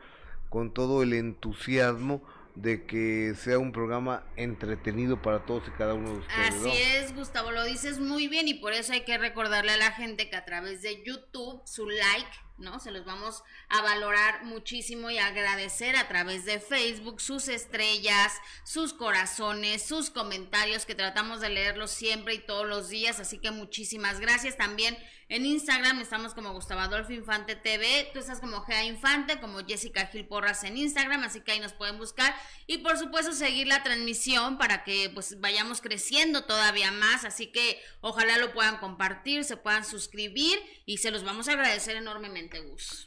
con 0.49 0.73
todo 0.73 1.03
el 1.03 1.13
entusiasmo 1.13 2.23
de 2.55 2.87
que 2.87 3.35
sea 3.37 3.59
un 3.59 3.73
programa 3.73 4.23
entretenido 4.37 5.21
para 5.21 5.45
todos 5.45 5.65
y 5.67 5.73
cada 5.73 5.95
uno 5.95 6.13
de 6.13 6.19
ustedes. 6.19 6.55
Así 6.55 6.71
es, 6.71 7.15
Gustavo, 7.15 7.51
lo 7.51 7.65
dices 7.65 7.99
muy 7.99 8.29
bien 8.29 8.47
y 8.47 8.55
por 8.55 8.73
eso 8.73 8.93
hay 8.93 9.01
que 9.01 9.19
recordarle 9.19 9.73
a 9.73 9.77
la 9.77 9.91
gente 9.93 10.31
que 10.31 10.37
a 10.37 10.45
través 10.45 10.83
de 10.83 11.03
YouTube 11.03 11.63
su 11.65 11.89
like 11.89 12.45
¿no? 12.57 12.79
Se 12.79 12.91
los 12.91 13.05
vamos 13.05 13.43
a 13.69 13.83
valorar 13.83 14.45
muchísimo 14.45 15.11
y 15.11 15.19
agradecer 15.19 15.97
a 15.97 16.07
través 16.07 16.45
de 16.45 16.61
Facebook 16.61 17.21
sus 17.21 17.49
estrellas, 17.49 18.33
sus 18.65 18.93
corazones, 18.93 19.85
sus 19.85 20.11
comentarios 20.11 20.87
que 20.87 20.95
tratamos 20.95 21.41
de 21.41 21.51
leerlos 21.51 21.91
siempre 21.91 22.35
y 22.35 22.39
todos 22.39 22.67
los 22.67 22.89
días, 22.89 23.19
así 23.19 23.39
que 23.39 23.51
muchísimas 23.51 24.21
gracias. 24.21 24.57
También 24.57 24.97
en 25.29 25.47
Instagram 25.47 26.01
estamos 26.01 26.35
como 26.35 26.53
Gustavo 26.53 26.81
Adolfo 26.81 27.13
Infante 27.13 27.57
TV, 27.57 28.11
tú 28.13 28.19
estás 28.19 28.41
como 28.41 28.61
Gea 28.63 28.85
Infante, 28.85 29.41
como 29.41 29.65
Jessica 29.65 30.07
Gil 30.07 30.27
Porras 30.27 30.65
en 30.65 30.77
Instagram, 30.77 31.23
así 31.23 31.41
que 31.41 31.53
ahí 31.53 31.61
nos 31.61 31.73
pueden 31.73 31.99
buscar 31.99 32.35
y 32.67 32.79
por 32.79 32.99
supuesto 32.99 33.33
seguir 33.33 33.67
la 33.67 33.83
transmisión 33.83 34.59
para 34.59 34.85
que 34.85 35.11
pues 35.13 35.41
vayamos 35.41 35.81
creciendo 35.81 36.45
todavía 36.45 36.91
más, 36.93 37.25
así 37.25 37.49
que 37.49 37.81
ojalá 38.01 38.39
lo 38.39 38.53
puedan 38.53 38.79
compartir, 38.79 39.45
se 39.45 39.57
puedan 39.57 39.85
suscribir 39.85 40.59
y 40.87 40.99
se 40.99 41.11
los 41.11 41.25
vamos 41.25 41.49
a 41.49 41.53
agradecer 41.53 41.97
enormemente. 41.97 42.63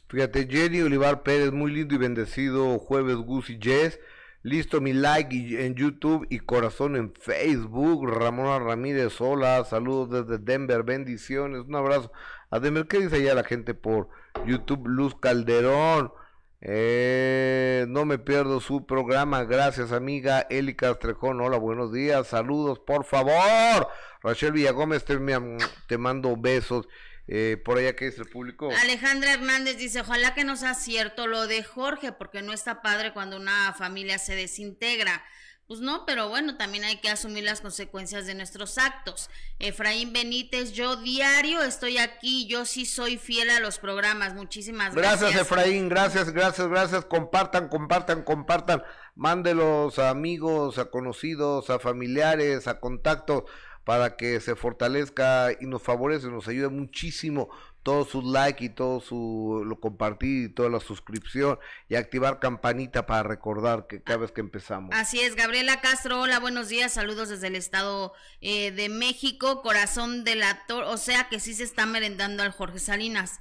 Fíjate, 0.09 0.47
Jenny 0.49 0.81
Olivar 0.81 1.23
Pérez, 1.23 1.51
muy 1.51 1.71
lindo 1.71 1.95
y 1.95 1.97
bendecido 1.97 2.79
jueves 2.79 3.15
Gus 3.17 3.49
y 3.49 3.59
Jess. 3.61 3.99
Listo 4.47 4.79
mi 4.79 4.93
like 4.93 5.65
en 5.65 5.75
YouTube 5.75 6.25
y 6.29 6.39
corazón 6.39 6.95
en 6.95 7.13
Facebook. 7.13 8.09
Ramona 8.09 8.59
Ramírez, 8.59 9.19
hola, 9.19 9.65
saludos 9.65 10.25
desde 10.25 10.41
Denver, 10.41 10.83
bendiciones, 10.83 11.65
un 11.67 11.75
abrazo 11.75 12.13
a 12.49 12.61
Denver. 12.61 12.87
¿Qué 12.87 13.01
dice 13.01 13.17
allá 13.17 13.35
la 13.35 13.43
gente 13.43 13.73
por 13.73 14.07
YouTube? 14.45 14.87
Luz 14.87 15.15
Calderón, 15.19 16.13
eh, 16.61 17.87
no 17.89 18.05
me 18.05 18.19
pierdo 18.19 18.61
su 18.61 18.85
programa, 18.85 19.43
gracias 19.43 19.91
amiga 19.91 20.47
Eli 20.49 20.77
Castrejón, 20.77 21.41
hola, 21.41 21.57
buenos 21.57 21.91
días, 21.91 22.27
saludos 22.27 22.79
por 22.79 23.03
favor. 23.03 23.89
Rachel 24.23 24.53
Villagómez, 24.53 25.03
te 25.03 25.97
mando 25.97 26.37
besos 26.37 26.87
Eh, 27.27 27.61
por 27.63 27.77
allá, 27.77 27.95
¿qué 27.95 28.05
dice 28.05 28.21
el 28.21 28.29
público? 28.29 28.69
Alejandra 28.81 29.33
Hernández 29.33 29.77
dice, 29.77 30.01
ojalá 30.01 30.33
que 30.33 30.45
no 30.45 30.55
sea 30.55 30.73
cierto 30.73 31.27
lo 31.27 31.47
de 31.47 31.63
Jorge, 31.63 32.13
porque 32.13 32.41
no 32.41 32.53
está 32.53 32.81
padre 32.81 33.11
cuando 33.13 33.35
una 33.37 33.73
familia 33.73 34.17
se 34.17 34.35
desintegra. 34.35 35.23
Pues 35.67 35.81
no, 35.81 36.05
pero 36.05 36.29
bueno, 36.29 36.55
también 36.55 36.85
hay 36.85 37.01
que 37.01 37.09
asumir 37.09 37.43
las 37.43 37.59
consecuencias 37.59 38.25
de 38.25 38.35
nuestros 38.35 38.77
actos. 38.77 39.29
Efraín 39.59 40.13
Benítez, 40.13 40.71
yo 40.71 40.95
diario 40.95 41.61
estoy 41.61 41.97
aquí, 41.97 42.47
yo 42.47 42.63
sí 42.63 42.85
soy 42.85 43.17
fiel 43.17 43.49
a 43.49 43.59
los 43.59 43.77
programas. 43.77 44.33
Muchísimas 44.33 44.95
gracias. 44.95 45.19
Gracias, 45.19 45.41
Efraín, 45.41 45.89
gracias, 45.89 46.31
gracias, 46.31 46.69
gracias. 46.69 47.03
Compartan, 47.03 47.67
compartan, 47.67 48.23
compartan. 48.23 48.81
Mándelos 49.15 49.99
a 49.99 50.09
amigos, 50.09 50.77
a 50.77 50.89
conocidos, 50.89 51.69
a 51.69 51.79
familiares, 51.79 52.69
a 52.69 52.79
contactos 52.79 53.43
para 53.87 54.17
que 54.17 54.41
se 54.41 54.57
fortalezca 54.57 55.53
y 55.61 55.65
nos 55.65 55.81
favorece, 55.81 56.27
nos 56.27 56.45
ayuda 56.49 56.67
muchísimo 56.67 57.47
todo 57.83 58.03
su 58.03 58.21
like 58.21 58.65
y 58.65 58.67
todo 58.67 58.99
su 58.99 59.63
lo 59.65 59.79
compartir 59.79 60.43
y 60.43 60.49
toda 60.49 60.67
la 60.67 60.81
suscripción 60.81 61.57
y 61.87 61.95
activar 61.95 62.39
campanita 62.41 63.05
para 63.05 63.23
recordar 63.23 63.87
que 63.87 64.03
cada 64.03 64.17
vez 64.19 64.33
que 64.33 64.41
empezamos. 64.41 64.89
Así 64.93 65.21
es, 65.21 65.37
Gabriela 65.37 65.79
Castro, 65.79 66.19
hola, 66.19 66.37
buenos 66.41 66.67
días, 66.67 66.91
saludos 66.91 67.29
desde 67.29 67.47
el 67.47 67.55
Estado 67.55 68.11
eh, 68.41 68.71
de 68.71 68.89
México, 68.89 69.61
corazón 69.61 70.25
del 70.25 70.43
actor, 70.43 70.83
o 70.83 70.97
sea 70.97 71.29
que 71.29 71.39
sí 71.39 71.53
se 71.53 71.63
está 71.63 71.85
merendando 71.85 72.43
al 72.43 72.51
Jorge 72.51 72.79
Salinas. 72.79 73.39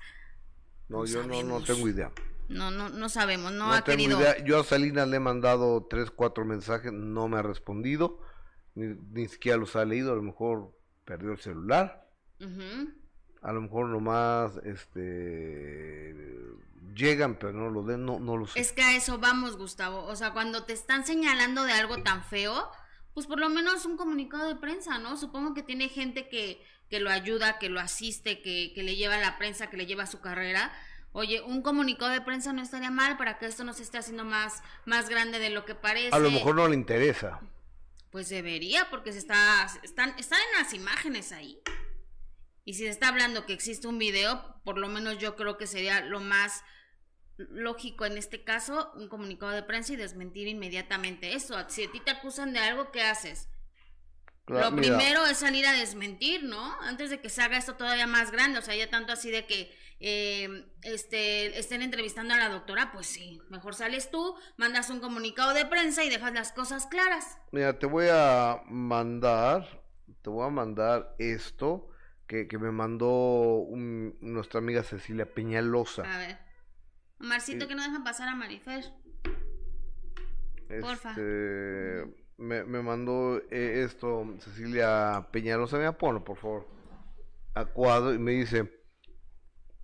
No, 0.89 1.07
yo 1.07 1.25
no, 1.25 1.43
no 1.43 1.61
tengo 1.65 1.89
idea. 1.89 2.13
No, 2.49 2.71
no, 2.71 2.89
no 2.89 3.09
sabemos, 3.09 3.51
no, 3.51 3.67
No 3.67 3.73
ha 3.73 3.83
tengo 3.83 3.99
querido. 3.99 4.21
idea. 4.21 4.45
Yo 4.45 4.61
a 4.61 4.65
Salinas 4.65 5.09
le 5.09 5.17
he 5.17 5.21
mandado 5.21 5.85
tres, 5.91 6.13
cuatro 6.13 6.45
mensajes, 6.45 6.93
no 6.93 7.27
me 7.27 7.39
ha 7.39 7.43
respondido, 7.43 8.21
ni, 8.77 8.95
ni 9.13 9.27
siquiera 9.27 9.59
los 9.59 9.75
ha 9.75 9.85
leído, 9.85 10.13
a 10.13 10.17
lo 10.17 10.23
mejor 10.23 10.73
perdió 11.05 11.33
el 11.33 11.39
celular. 11.39 12.07
A 13.43 13.53
lo 13.53 13.61
mejor 13.63 13.89
nomás 13.89 14.57
este 14.65 16.15
llegan, 16.95 17.39
pero 17.39 17.53
no 17.53 17.71
lo 17.71 17.83
den, 17.83 18.05
no, 18.05 18.19
no 18.19 18.37
lo 18.37 18.47
sé. 18.47 18.61
Es 18.61 18.73
que 18.73 18.83
a 18.83 18.97
eso 18.97 19.19
vamos, 19.19 19.57
Gustavo. 19.57 20.05
O 20.05 20.17
sea, 20.17 20.33
cuando 20.33 20.65
te 20.65 20.73
están 20.73 21.07
señalando 21.07 21.65
de 21.65 21.73
algo 21.73 22.03
tan 22.03 22.25
feo, 22.25 22.71
pues 23.15 23.27
por 23.27 23.39
lo 23.39 23.49
menos 23.49 23.87
un 23.87 23.97
comunicado 23.97 24.49
de 24.49 24.57
prensa, 24.57 24.99
¿no? 24.99 25.17
Supongo 25.17 25.55
que 25.55 25.63
tiene 25.63 25.89
gente 25.89 26.29
que, 26.29 26.63
que 26.91 27.01
lo 27.01 27.11
ayuda, 27.11 27.59
que 27.59 27.69
lo 27.69 27.81
asiste, 27.81 28.43
que, 28.43 28.73
que 28.75 28.83
le 28.83 28.97
lleva 28.97 29.17
a 29.17 29.21
la 29.21 29.39
prensa, 29.39 29.69
que 29.69 29.77
le 29.77 29.87
lleva 29.87 30.05
a 30.05 30.07
su 30.07 30.21
carrera. 30.21 30.73
Oye, 31.13 31.41
un 31.41 31.63
comunicado 31.63 32.11
de 32.11 32.21
prensa 32.21 32.53
no 32.53 32.63
estaría 32.63 32.91
mal 32.91 33.17
para 33.17 33.39
que 33.39 33.47
esto 33.47 33.65
no 33.65 33.73
se 33.73 33.83
esté 33.83 33.99
haciendo 33.99 34.25
más, 34.25 34.63
más 34.85 35.09
grande 35.09 35.39
de 35.39 35.51
lo 35.51 35.65
que 35.65 35.75
parece. 35.75 36.15
A 36.15 36.19
lo 36.19 36.31
mejor 36.31 36.57
no 36.57 36.69
le 36.69 36.75
interesa. 36.75 37.41
Pues 38.17 38.31
debería, 38.31 38.89
porque 38.89 39.13
se 39.13 39.19
está, 39.19 39.69
están, 39.83 40.15
están 40.19 40.41
en 40.41 40.63
las 40.63 40.73
imágenes 40.73 41.33
ahí. 41.33 41.61
Y 42.65 42.73
si 42.73 42.85
se 42.85 42.89
está 42.89 43.09
hablando 43.09 43.45
que 43.45 43.53
existe 43.53 43.89
un 43.89 43.99
video, 43.99 44.59
por 44.65 44.79
lo 44.79 44.89
menos 44.89 45.19
yo 45.19 45.37
creo 45.37 45.59
que 45.59 45.67
sería 45.67 46.01
lo 46.01 46.21
más 46.21 46.65
lógico 47.37 48.07
en 48.07 48.17
este 48.17 48.43
caso, 48.43 48.91
un 48.95 49.11
comunicado 49.11 49.53
de 49.53 49.63
prensa 49.63 49.93
y 49.93 49.97
desmentir 49.97 50.49
inmediatamente 50.49 51.35
eso. 51.35 51.63
Si 51.69 51.85
a 51.85 51.93
ti 51.93 52.01
te 52.01 52.11
acusan 52.11 52.55
de 52.55 52.61
algo, 52.61 52.91
¿qué 52.91 53.03
haces? 53.03 53.51
Claro, 54.47 54.71
lo 54.71 54.77
mira, 54.79 54.97
primero 54.97 55.27
es 55.27 55.37
salir 55.37 55.67
a 55.67 55.75
desmentir, 55.75 56.43
¿no? 56.43 56.81
Antes 56.81 57.11
de 57.11 57.21
que 57.21 57.29
se 57.29 57.43
haga 57.43 57.59
esto 57.59 57.75
todavía 57.75 58.07
más 58.07 58.31
grande, 58.31 58.61
o 58.61 58.63
sea, 58.63 58.75
ya 58.75 58.89
tanto 58.89 59.13
así 59.13 59.31
de 59.31 59.45
que 59.45 59.77
eh, 60.01 60.67
este, 60.83 61.59
estén 61.59 61.83
entrevistando 61.83 62.35
a 62.35 62.39
la 62.39 62.49
doctora, 62.51 62.91
pues 62.93 63.07
sí, 63.07 63.41
mejor 63.49 63.75
sales 63.75 64.11
tú, 64.11 64.35
mandas 64.57 64.91
un 64.91 65.01
comunicado 65.01 65.55
de 65.55 65.65
prensa 65.67 66.05
y 66.05 66.11
dejas 66.11 66.33
las 66.35 66.53
cosas 66.53 66.87
claras. 66.87 67.39
Mira, 67.53 67.79
te 67.79 67.87
voy 67.87 68.07
a 68.11 68.61
mandar, 68.69 69.83
te 70.23 70.31
voy 70.31 70.47
a 70.47 70.51
mandar 70.51 71.15
esto 71.19 71.89
que, 72.27 72.47
que 72.49 72.59
me 72.59 72.71
mandó 72.73 73.09
un- 73.09 74.17
nuestra 74.21 74.59
amiga 74.59 74.83
Cecilia 74.83 75.33
Peñalosa. 75.33 76.03
A 76.03 76.19
ver. 76.19 76.39
Omarcito, 77.21 77.65
Sí. 77.65 77.69
que 77.69 77.75
no 77.75 77.83
dejan 77.83 78.05
pasar 78.05 78.29
a 78.29 78.35
Marifer. 78.35 78.85
porfa. 80.81 81.11
Este, 81.11 82.05
me, 82.39 82.65
me 82.65 82.83
mandó 82.83 83.39
eh, 83.51 83.85
esto 83.87 84.35
Cecilia 84.41 85.27
Peñalosa, 85.31 85.79
me 85.79 85.91
ponlo 85.93 86.23
por 86.25 86.37
favor, 86.37 86.67
a 87.55 87.65
cuadro 87.65 88.13
y 88.13 88.19
me 88.19 88.33
dice, 88.33 88.65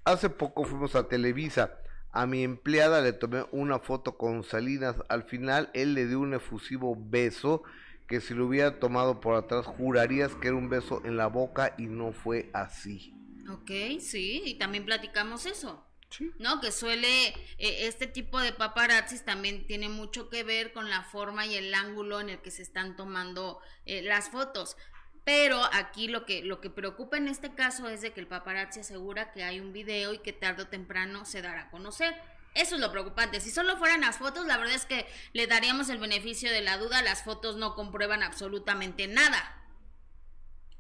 hace 0.05 0.31
poco 0.31 0.65
fuimos 0.65 0.95
a 0.95 1.09
Televisa, 1.09 1.79
a 2.11 2.27
mi 2.27 2.43
empleada 2.43 3.01
le 3.01 3.13
tomé 3.13 3.45
una 3.53 3.79
foto 3.79 4.17
con 4.19 4.45
Salinas, 4.45 4.97
al 5.09 5.25
final 5.25 5.71
él 5.75 5.95
le 5.95 6.07
dio 6.07 6.21
un 6.21 6.35
efusivo 6.35 6.97
beso 6.99 7.63
que 8.07 8.21
si 8.21 8.35
lo 8.35 8.47
hubiera 8.47 8.79
tomado 8.79 9.21
por 9.21 9.35
atrás 9.35 9.67
jurarías 9.67 10.35
que 10.35 10.49
era 10.49 10.57
un 10.57 10.69
beso 10.69 11.01
en 11.05 11.17
la 11.17 11.29
boca 11.29 11.75
y 11.79 11.87
no 11.87 12.13
fue 12.13 12.51
así. 12.53 13.15
Ok, 13.51 13.71
sí, 14.01 14.43
y 14.45 14.55
también 14.55 14.85
platicamos 14.85 15.47
eso. 15.47 15.87
Sí. 16.11 16.31
¿No? 16.39 16.61
Que 16.61 16.73
suele, 16.73 17.29
eh, 17.57 17.87
este 17.87 18.07
tipo 18.07 18.39
de 18.39 18.53
paparazzis 18.53 19.25
también 19.25 19.67
tiene 19.67 19.89
mucho 19.89 20.29
que 20.29 20.45
ver 20.45 20.75
con 20.75 20.91
la 20.91 21.05
forma 21.05 21.47
y 21.47 21.55
el 21.55 21.73
ángulo 21.73 22.21
en 22.21 22.29
el 22.29 22.43
que 22.43 22.51
se 22.51 22.61
están 22.61 22.97
tomando 22.97 23.61
eh, 23.87 24.03
las 24.03 24.29
fotos. 24.29 24.77
Pero 25.25 25.63
aquí 25.73 26.09
lo 26.09 26.27
que, 26.27 26.43
lo 26.43 26.61
que 26.61 26.69
preocupa 26.71 27.17
en 27.17 27.29
este 27.29 27.55
caso 27.55 27.89
es 27.89 28.01
de 28.01 28.13
que 28.13 28.21
el 28.21 28.27
paparazzi 28.27 28.81
asegura 28.81 29.33
que 29.33 29.45
hay 29.45 29.61
un 29.61 29.73
video 29.73 30.13
y 30.13 30.19
que 30.19 30.33
tarde 30.33 30.65
o 30.65 30.69
temprano 30.69 31.25
se 31.25 31.43
dará 31.43 31.63
a 31.63 31.71
conocer. 31.71 32.15
Eso 32.55 32.75
es 32.75 32.81
lo 32.81 32.91
preocupante. 32.91 33.41
Si 33.41 33.51
solo 33.51 33.77
fueran 33.77 34.01
las 34.03 34.19
fotos, 34.19 34.47
la 34.47 34.59
verdad 34.59 34.75
es 34.75 34.85
que 34.85 35.07
le 35.33 35.47
daríamos 35.47 35.89
el 35.91 35.99
beneficio 35.99 36.51
de 36.51 36.61
la 36.61 36.77
duda. 36.77 37.03
Las 37.03 37.23
fotos 37.23 37.57
no 37.57 37.75
comprueban 37.75 38.23
absolutamente 38.23 39.07
nada. 39.07 39.59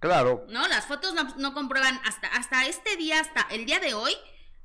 Claro, 0.00 0.44
No, 0.48 0.66
las 0.66 0.86
fotos 0.86 1.14
no, 1.14 1.22
no 1.36 1.54
comprueban 1.54 2.00
hasta, 2.04 2.26
hasta 2.26 2.66
este 2.66 2.96
día, 2.96 3.20
hasta 3.20 3.46
el 3.54 3.66
día 3.66 3.78
de 3.78 3.94
hoy, 3.94 4.12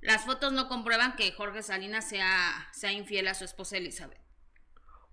las 0.01 0.25
fotos 0.25 0.51
no 0.51 0.67
comprueban 0.67 1.15
que 1.15 1.31
Jorge 1.31 1.61
Salinas 1.61 2.09
sea, 2.09 2.67
sea 2.73 2.91
infiel 2.91 3.27
a 3.27 3.35
su 3.35 3.45
esposa 3.45 3.77
Elizabeth. 3.77 4.19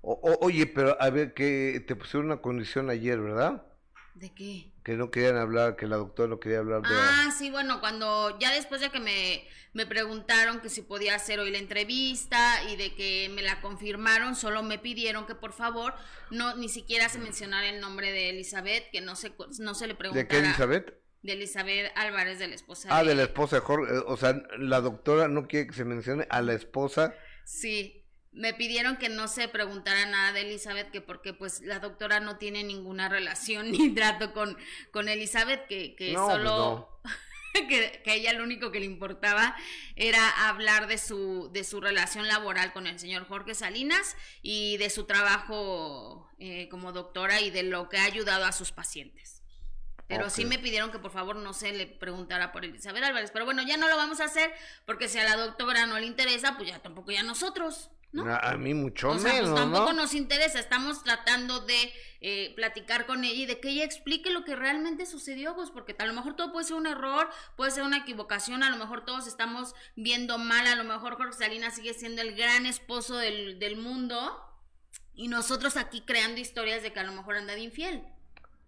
O- 0.00 0.14
o- 0.14 0.38
oye, 0.46 0.66
pero 0.66 0.96
a 1.00 1.10
ver, 1.10 1.34
que 1.34 1.84
te 1.86 1.94
pusieron 1.94 2.26
una 2.26 2.38
condición 2.40 2.88
ayer, 2.88 3.20
¿verdad? 3.20 3.66
¿De 4.14 4.32
qué? 4.32 4.70
Que 4.84 4.92
no 4.92 5.10
querían 5.10 5.36
hablar, 5.36 5.74
que 5.76 5.86
la 5.86 5.96
doctora 5.96 6.28
no 6.28 6.38
quería 6.38 6.58
hablar 6.58 6.82
de... 6.82 6.88
Ah, 6.90 7.32
sí, 7.36 7.50
bueno, 7.50 7.80
cuando 7.80 8.38
ya 8.38 8.52
después 8.52 8.80
de 8.80 8.90
que 8.90 9.00
me, 9.00 9.44
me 9.72 9.86
preguntaron 9.86 10.60
que 10.60 10.68
si 10.68 10.82
podía 10.82 11.16
hacer 11.16 11.40
hoy 11.40 11.50
la 11.50 11.58
entrevista 11.58 12.62
y 12.70 12.76
de 12.76 12.94
que 12.94 13.28
me 13.34 13.42
la 13.42 13.60
confirmaron, 13.60 14.36
solo 14.36 14.62
me 14.62 14.78
pidieron 14.78 15.26
que 15.26 15.34
por 15.34 15.52
favor 15.52 15.94
no 16.30 16.54
ni 16.56 16.68
siquiera 16.68 17.08
se 17.08 17.18
mencionara 17.18 17.68
el 17.68 17.80
nombre 17.80 18.12
de 18.12 18.30
Elizabeth, 18.30 18.88
que 18.92 19.00
no 19.00 19.16
se, 19.16 19.32
no 19.58 19.74
se 19.74 19.88
le 19.88 19.94
preguntara. 19.96 20.22
¿De 20.22 20.28
qué, 20.28 20.38
Elizabeth? 20.38 20.94
De 21.22 21.32
Elizabeth 21.32 21.90
Álvarez, 21.96 22.38
de 22.38 22.48
la 22.48 22.54
esposa 22.54 22.88
Ah, 22.92 23.02
de, 23.02 23.08
de 23.10 23.14
la 23.16 23.22
esposa 23.24 23.56
de 23.56 23.62
Jorge. 23.62 23.94
eh, 23.96 24.02
O 24.06 24.16
sea, 24.16 24.40
la 24.58 24.80
doctora 24.80 25.26
no 25.26 25.48
quiere 25.48 25.66
que 25.66 25.72
se 25.74 25.84
mencione 25.84 26.26
a 26.30 26.40
la 26.42 26.52
esposa. 26.52 27.14
Sí, 27.44 28.03
me 28.34 28.52
pidieron 28.54 28.96
que 28.96 29.08
no 29.08 29.28
se 29.28 29.48
preguntara 29.48 30.06
nada 30.06 30.32
de 30.32 30.42
Elizabeth, 30.42 30.90
que 30.90 31.00
porque 31.00 31.32
pues 31.32 31.60
la 31.62 31.78
doctora 31.78 32.20
no 32.20 32.36
tiene 32.38 32.64
ninguna 32.64 33.08
relación 33.08 33.70
ni 33.72 33.94
trato 33.94 34.32
con, 34.32 34.56
con 34.90 35.08
Elizabeth, 35.08 35.66
que, 35.66 35.94
que 35.96 36.12
No, 36.12 36.26
pues 36.26 36.36
solo 36.38 37.00
que, 37.68 38.02
que 38.04 38.10
a 38.10 38.14
ella 38.14 38.32
lo 38.32 38.42
único 38.44 38.70
que 38.72 38.80
le 38.80 38.86
importaba 38.86 39.56
era 39.96 40.28
hablar 40.48 40.86
de 40.88 40.98
su, 40.98 41.50
de 41.52 41.64
su 41.64 41.80
relación 41.80 42.26
laboral 42.28 42.72
con 42.72 42.86
el 42.86 42.98
señor 42.98 43.26
Jorge 43.26 43.54
Salinas 43.54 44.16
y 44.42 44.76
de 44.78 44.90
su 44.90 45.04
trabajo 45.04 46.28
eh, 46.38 46.68
como 46.68 46.92
doctora 46.92 47.40
y 47.40 47.50
de 47.50 47.62
lo 47.62 47.88
que 47.88 47.98
ha 47.98 48.04
ayudado 48.04 48.44
a 48.44 48.52
sus 48.52 48.72
pacientes. 48.72 49.42
Pero 50.06 50.28
sí 50.28 50.44
Ok. 50.44 50.50
me 50.50 50.58
pidieron 50.58 50.90
que 50.92 50.98
por 50.98 51.12
favor 51.12 51.36
no 51.36 51.54
se 51.54 51.72
le 51.72 51.86
preguntara 51.86 52.52
por 52.52 52.64
Elizabeth 52.64 53.02
Álvarez. 53.02 53.30
Pero 53.32 53.46
bueno, 53.46 53.62
ya 53.62 53.76
no 53.78 53.88
lo 53.88 53.96
vamos 53.96 54.20
a 54.20 54.24
hacer 54.26 54.52
porque 54.84 55.08
si 55.08 55.18
a 55.18 55.24
la 55.24 55.36
doctora 55.36 55.86
no 55.86 55.98
le 55.98 56.06
interesa, 56.06 56.56
pues 56.56 56.68
ya 56.68 56.78
tampoco 56.80 57.10
ya 57.12 57.22
nosotros, 57.22 57.90
¿no? 58.14 58.32
A, 58.32 58.56
mí 58.56 58.72
mucho 58.74 59.10
o 59.10 59.18
sea, 59.18 59.32
menos, 59.32 59.50
pues 59.50 59.60
tampoco 59.60 59.92
¿no? 59.92 60.02
nos 60.02 60.14
interesa. 60.14 60.60
Estamos 60.60 61.02
tratando 61.02 61.60
de 61.60 61.92
eh, 62.20 62.52
platicar 62.54 63.06
con 63.06 63.24
ella 63.24 63.42
y 63.42 63.46
de 63.46 63.60
que 63.60 63.70
ella 63.70 63.84
explique 63.84 64.30
lo 64.30 64.44
que 64.44 64.56
realmente 64.56 65.04
sucedió, 65.04 65.54
pues 65.54 65.70
porque 65.70 65.94
a 65.98 66.06
lo 66.06 66.12
mejor 66.12 66.36
todo 66.36 66.52
puede 66.52 66.64
ser 66.64 66.76
un 66.76 66.86
error, 66.86 67.28
puede 67.56 67.72
ser 67.72 67.82
una 67.82 67.98
equivocación, 67.98 68.62
a 68.62 68.70
lo 68.70 68.76
mejor 68.76 69.04
todos 69.04 69.26
estamos 69.26 69.74
viendo 69.96 70.38
mal, 70.38 70.66
a 70.66 70.76
lo 70.76 70.84
mejor 70.84 71.16
Jorge 71.16 71.36
Salinas 71.36 71.74
sigue 71.74 71.92
siendo 71.92 72.22
el 72.22 72.34
gran 72.34 72.66
esposo 72.66 73.16
del, 73.16 73.58
del 73.58 73.76
mundo 73.76 74.40
y 75.14 75.28
nosotros 75.28 75.76
aquí 75.76 76.02
creando 76.02 76.40
historias 76.40 76.82
de 76.82 76.92
que 76.92 77.00
a 77.00 77.04
lo 77.04 77.12
mejor 77.12 77.36
anda 77.36 77.54
de 77.54 77.60
infiel. 77.60 78.02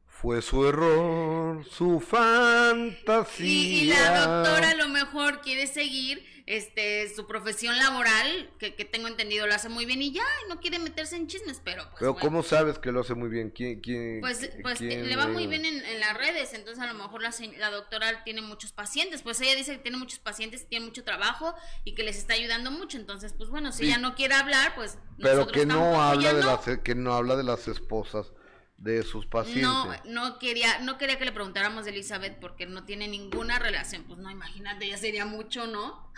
Fue 0.06 0.42
su 0.42 0.66
error, 0.66 1.64
su 1.66 2.00
fantasía. 2.00 3.46
Y, 3.46 3.80
y 3.80 3.84
la 3.86 4.26
doctora 4.26 4.70
a 4.70 4.74
lo 4.74 4.88
mejor 4.88 5.40
quiere 5.42 5.66
seguir 5.66 6.35
este 6.46 7.12
su 7.14 7.26
profesión 7.26 7.76
laboral, 7.76 8.50
que, 8.58 8.74
que 8.76 8.84
tengo 8.84 9.08
entendido 9.08 9.46
lo 9.46 9.54
hace 9.54 9.68
muy 9.68 9.84
bien 9.84 10.00
y 10.00 10.12
ya, 10.12 10.24
no 10.48 10.60
quiere 10.60 10.78
meterse 10.78 11.16
en 11.16 11.26
chismes, 11.26 11.60
pero 11.64 11.82
pues 11.90 11.96
Pero 11.98 12.12
bueno. 12.14 12.24
¿cómo 12.28 12.42
sabes 12.44 12.78
que 12.78 12.92
lo 12.92 13.00
hace 13.00 13.14
muy 13.14 13.28
bien? 13.28 13.50
¿Quién, 13.50 13.80
quién, 13.80 14.20
Pues, 14.20 14.48
pues 14.62 14.78
quién 14.78 15.08
le 15.08 15.16
va 15.16 15.26
muy 15.26 15.46
bien 15.48 15.64
en, 15.64 15.84
en 15.84 16.00
las 16.00 16.16
redes, 16.16 16.54
entonces 16.54 16.82
a 16.82 16.86
lo 16.86 16.94
mejor 16.94 17.20
la, 17.22 17.34
la 17.58 17.70
doctora 17.70 18.22
tiene 18.22 18.42
muchos 18.42 18.72
pacientes, 18.72 19.22
pues 19.22 19.40
ella 19.40 19.56
dice 19.56 19.72
que 19.72 19.78
tiene 19.82 19.96
muchos 19.98 20.20
pacientes, 20.20 20.68
tiene 20.68 20.86
mucho 20.86 21.02
trabajo 21.02 21.52
y 21.84 21.94
que 21.94 22.04
les 22.04 22.16
está 22.16 22.34
ayudando 22.34 22.70
mucho, 22.70 22.96
entonces 22.96 23.32
pues 23.36 23.50
bueno, 23.50 23.72
si 23.72 23.78
Sí. 23.78 23.84
ella 23.86 23.98
no 23.98 24.14
quiere 24.14 24.34
hablar, 24.34 24.74
pues 24.76 24.98
Pero 25.20 25.46
que 25.48 25.66
no 25.66 26.00
habla 26.00 26.32
de 26.32 26.42
las 26.44 26.78
que 26.78 26.94
no 26.94 27.14
habla 27.14 27.34
de 27.36 27.42
las 27.44 27.66
esposas 27.68 28.32
de 28.78 29.02
sus 29.02 29.26
pacientes. 29.26 29.62
No, 29.62 29.96
no 30.04 30.38
quería, 30.38 30.78
no 30.80 30.98
quería 30.98 31.18
que 31.18 31.24
le 31.24 31.32
preguntáramos 31.32 31.86
de 31.86 31.92
Elizabeth 31.92 32.38
porque 32.38 32.66
no 32.66 32.84
tiene 32.84 33.08
ninguna 33.08 33.58
relación. 33.58 34.04
Pues 34.04 34.18
no, 34.18 34.30
imagínate, 34.30 34.86
ya 34.86 34.98
sería 34.98 35.24
mucho, 35.24 35.66
¿no? 35.66 36.12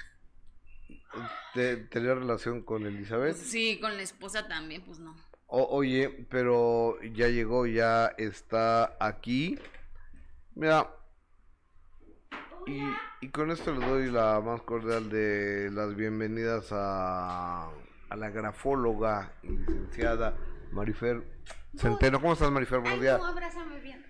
¿Te- 1.54 1.76
¿Tenía 1.76 2.14
relación 2.14 2.62
con 2.62 2.86
Elizabeth? 2.86 3.36
Sí, 3.36 3.78
con 3.80 3.96
la 3.96 4.02
esposa 4.02 4.46
también, 4.48 4.82
pues 4.82 4.98
no. 4.98 5.14
O- 5.46 5.68
oye, 5.76 6.26
pero 6.30 6.98
ya 7.14 7.28
llegó, 7.28 7.66
ya 7.66 8.06
está 8.18 8.96
aquí. 9.00 9.58
Mira, 10.54 10.90
y, 12.66 12.82
y 13.22 13.28
con 13.30 13.50
esto 13.50 13.72
le 13.72 13.86
doy 13.86 14.10
la 14.10 14.40
más 14.40 14.60
cordial 14.62 15.08
de 15.08 15.70
las 15.72 15.94
bienvenidas 15.96 16.68
a, 16.72 17.70
a 18.10 18.16
la 18.16 18.30
grafóloga 18.30 19.32
y 19.42 19.48
licenciada 19.48 20.36
Marifer 20.72 21.22
Centeno. 21.76 22.20
¿Cómo 22.20 22.34
estás, 22.34 22.50
Marifer? 22.50 22.80
Buenos 22.80 23.00
días. 23.00 23.20
abrázame 23.22 23.80
bien. 23.80 24.04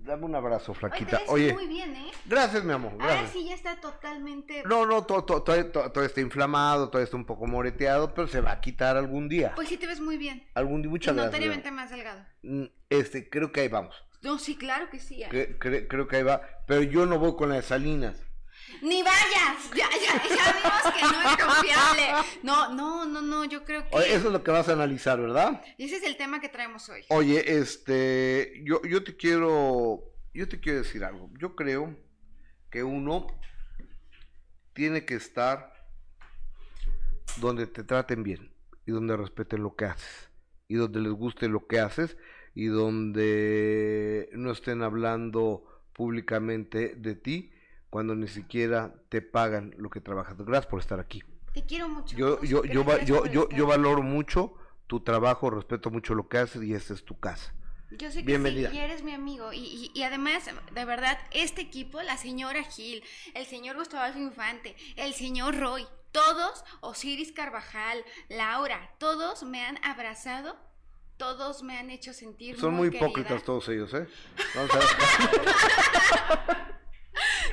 Dame 0.00 0.24
un 0.24 0.34
abrazo, 0.34 0.74
flaquita. 0.74 1.18
ves 1.18 1.28
Oye, 1.28 1.52
muy 1.52 1.66
bien, 1.66 1.94
¿eh? 1.96 2.10
gracias, 2.26 2.64
mi 2.64 2.72
amor. 2.72 2.92
Ahora 2.92 3.06
Gracias. 3.06 3.30
sí 3.32 3.46
ya 3.48 3.54
está 3.54 3.80
totalmente... 3.80 4.62
No, 4.66 4.86
no, 4.86 5.04
todo, 5.04 5.24
todo, 5.24 5.42
todo, 5.42 5.90
todo- 5.90 6.04
está 6.04 6.20
inflamado, 6.20 6.90
todo 6.90 7.02
está 7.02 7.16
un 7.16 7.24
poco 7.24 7.46
moreteado, 7.46 8.14
pero 8.14 8.28
se 8.28 8.40
va 8.40 8.52
a 8.52 8.60
quitar 8.60 8.96
algún 8.96 9.28
día. 9.28 9.52
Pues 9.54 9.68
sí 9.68 9.76
te 9.76 9.86
ves 9.86 10.00
muy 10.00 10.16
bien. 10.16 10.46
Algún 10.54 10.82
día, 10.82 10.88
Y 10.88 10.90
muchas 10.90 11.14
gracias. 11.14 11.32
mi 11.32 11.38
notoriamente 11.38 11.70
más 11.70 11.90
delgado. 11.90 12.24
Mm, 12.42 12.64
Este, 12.90 13.28
creo 13.28 13.50
que 13.52 13.60
ahí 13.62 13.68
vamos. 13.68 13.94
No, 14.22 14.38
sí, 14.38 14.56
claro 14.56 14.88
que 14.90 14.98
sí. 14.98 15.22
¿eh? 15.22 15.28
Cre- 15.30 15.58
cre- 15.58 15.86
creo 15.88 16.08
que 16.08 16.16
ahí 16.16 16.22
va. 16.22 16.40
Pero 16.66 16.82
yo 16.82 17.04
no 17.06 17.18
voy 17.18 17.36
con 17.36 17.50
las 17.50 17.66
salinas. 17.66 18.16
¡Ni 18.82 19.02
vayas! 19.02 19.70
Ya, 19.74 19.88
ya, 19.90 20.22
ya 20.28 20.52
vimos 20.52 20.94
que 20.94 21.02
no 21.02 21.30
es 21.30 21.36
confiable. 21.44 22.02
No, 22.42 22.74
no, 22.74 23.06
no, 23.06 23.22
no, 23.22 23.44
yo 23.44 23.64
creo 23.64 23.88
que... 23.88 23.96
Oye, 23.96 24.14
eso 24.14 24.26
es 24.26 24.32
lo 24.32 24.42
que 24.42 24.50
vas 24.50 24.68
a 24.68 24.72
analizar, 24.72 25.20
¿verdad? 25.20 25.62
Ese 25.78 25.96
es 25.96 26.02
el 26.02 26.16
tema 26.16 26.40
que 26.40 26.48
traemos 26.48 26.88
hoy. 26.88 27.04
Oye, 27.08 27.58
este, 27.58 28.62
yo, 28.64 28.82
yo 28.82 29.02
te 29.04 29.16
quiero, 29.16 30.02
yo 30.32 30.48
te 30.48 30.60
quiero 30.60 30.78
decir 30.78 31.04
algo. 31.04 31.30
Yo 31.38 31.54
creo 31.56 31.96
que 32.70 32.82
uno 32.82 33.26
tiene 34.72 35.04
que 35.04 35.14
estar 35.14 35.72
donde 37.36 37.66
te 37.66 37.84
traten 37.84 38.22
bien 38.22 38.52
y 38.86 38.92
donde 38.92 39.16
respeten 39.16 39.62
lo 39.62 39.76
que 39.76 39.86
haces 39.86 40.30
y 40.68 40.74
donde 40.74 41.00
les 41.00 41.12
guste 41.12 41.48
lo 41.48 41.66
que 41.66 41.80
haces 41.80 42.16
y 42.54 42.66
donde 42.66 44.28
no 44.32 44.52
estén 44.52 44.82
hablando 44.82 45.64
públicamente 45.92 46.94
de 46.96 47.14
ti 47.14 47.53
cuando 47.94 48.16
ni 48.16 48.26
siquiera 48.26 48.92
te 49.08 49.22
pagan 49.22 49.72
lo 49.78 49.88
que 49.88 50.00
trabajas. 50.00 50.36
Gracias 50.36 50.66
por 50.66 50.80
estar 50.80 50.98
aquí. 50.98 51.22
Te 51.52 51.64
quiero 51.64 51.88
mucho. 51.88 52.16
Yo, 52.16 52.42
yo, 52.42 52.64
yo, 52.64 52.82
yo, 53.04 53.24
yo, 53.26 53.48
yo 53.50 53.66
valoro 53.68 54.02
mucho 54.02 54.52
tu 54.88 54.98
trabajo, 54.98 55.48
respeto 55.48 55.92
mucho 55.92 56.16
lo 56.16 56.28
que 56.28 56.38
haces 56.38 56.60
y 56.64 56.74
esta 56.74 56.92
es 56.92 57.04
tu 57.04 57.20
casa. 57.20 57.54
Yo 57.92 58.10
sé 58.10 58.18
que 58.18 58.24
Bienvenida. 58.26 58.70
sí, 58.72 58.76
y 58.76 58.80
eres 58.80 59.04
mi 59.04 59.12
amigo. 59.12 59.52
Y, 59.52 59.58
y- 59.60 59.90
y 59.94 60.02
además, 60.02 60.42
de 60.72 60.84
verdad, 60.84 61.16
este 61.30 61.60
equipo, 61.60 62.02
la 62.02 62.16
señora 62.16 62.64
Gil, 62.64 63.04
el 63.32 63.46
señor 63.46 63.76
Gustavo 63.76 64.18
Infante, 64.18 64.74
el 64.96 65.14
señor 65.14 65.56
Roy, 65.56 65.86
todos, 66.10 66.64
Osiris 66.80 67.30
Carvajal, 67.30 68.04
Laura, 68.28 68.90
todos 68.98 69.44
me 69.44 69.64
han 69.64 69.78
abrazado, 69.84 70.56
todos 71.16 71.62
me 71.62 71.78
han 71.78 71.90
hecho 71.90 72.12
sentir 72.12 72.58
Son 72.58 72.74
muy 72.74 72.88
querida. 72.90 73.06
hipócritas 73.06 73.44
todos 73.44 73.68
ellos, 73.68 73.94
¿eh? 73.94 74.08
Vamos 74.56 74.70
a 74.74 74.78
ver. 74.80 74.88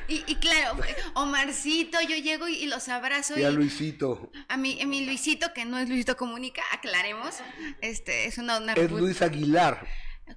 Y, 0.08 0.24
y 0.26 0.34
claro, 0.36 0.78
Omarcito, 1.14 1.98
yo 2.02 2.16
llego 2.16 2.48
y, 2.48 2.54
y 2.56 2.66
los 2.66 2.88
abrazo. 2.88 3.38
Y 3.38 3.44
a 3.44 3.50
y- 3.50 3.54
Luisito. 3.54 4.30
a 4.48 4.56
mi, 4.56 4.80
a 4.80 4.86
mi 4.86 5.04
Luisito, 5.06 5.52
que 5.54 5.64
no 5.64 5.78
es 5.78 5.88
Luisito 5.88 6.16
Comunica, 6.16 6.62
aclaremos. 6.72 7.36
Este, 7.80 8.26
es 8.26 8.38
una, 8.38 8.58
una 8.58 8.72
Es 8.74 8.90
Luis 8.90 9.22
Aguilar. 9.22 9.86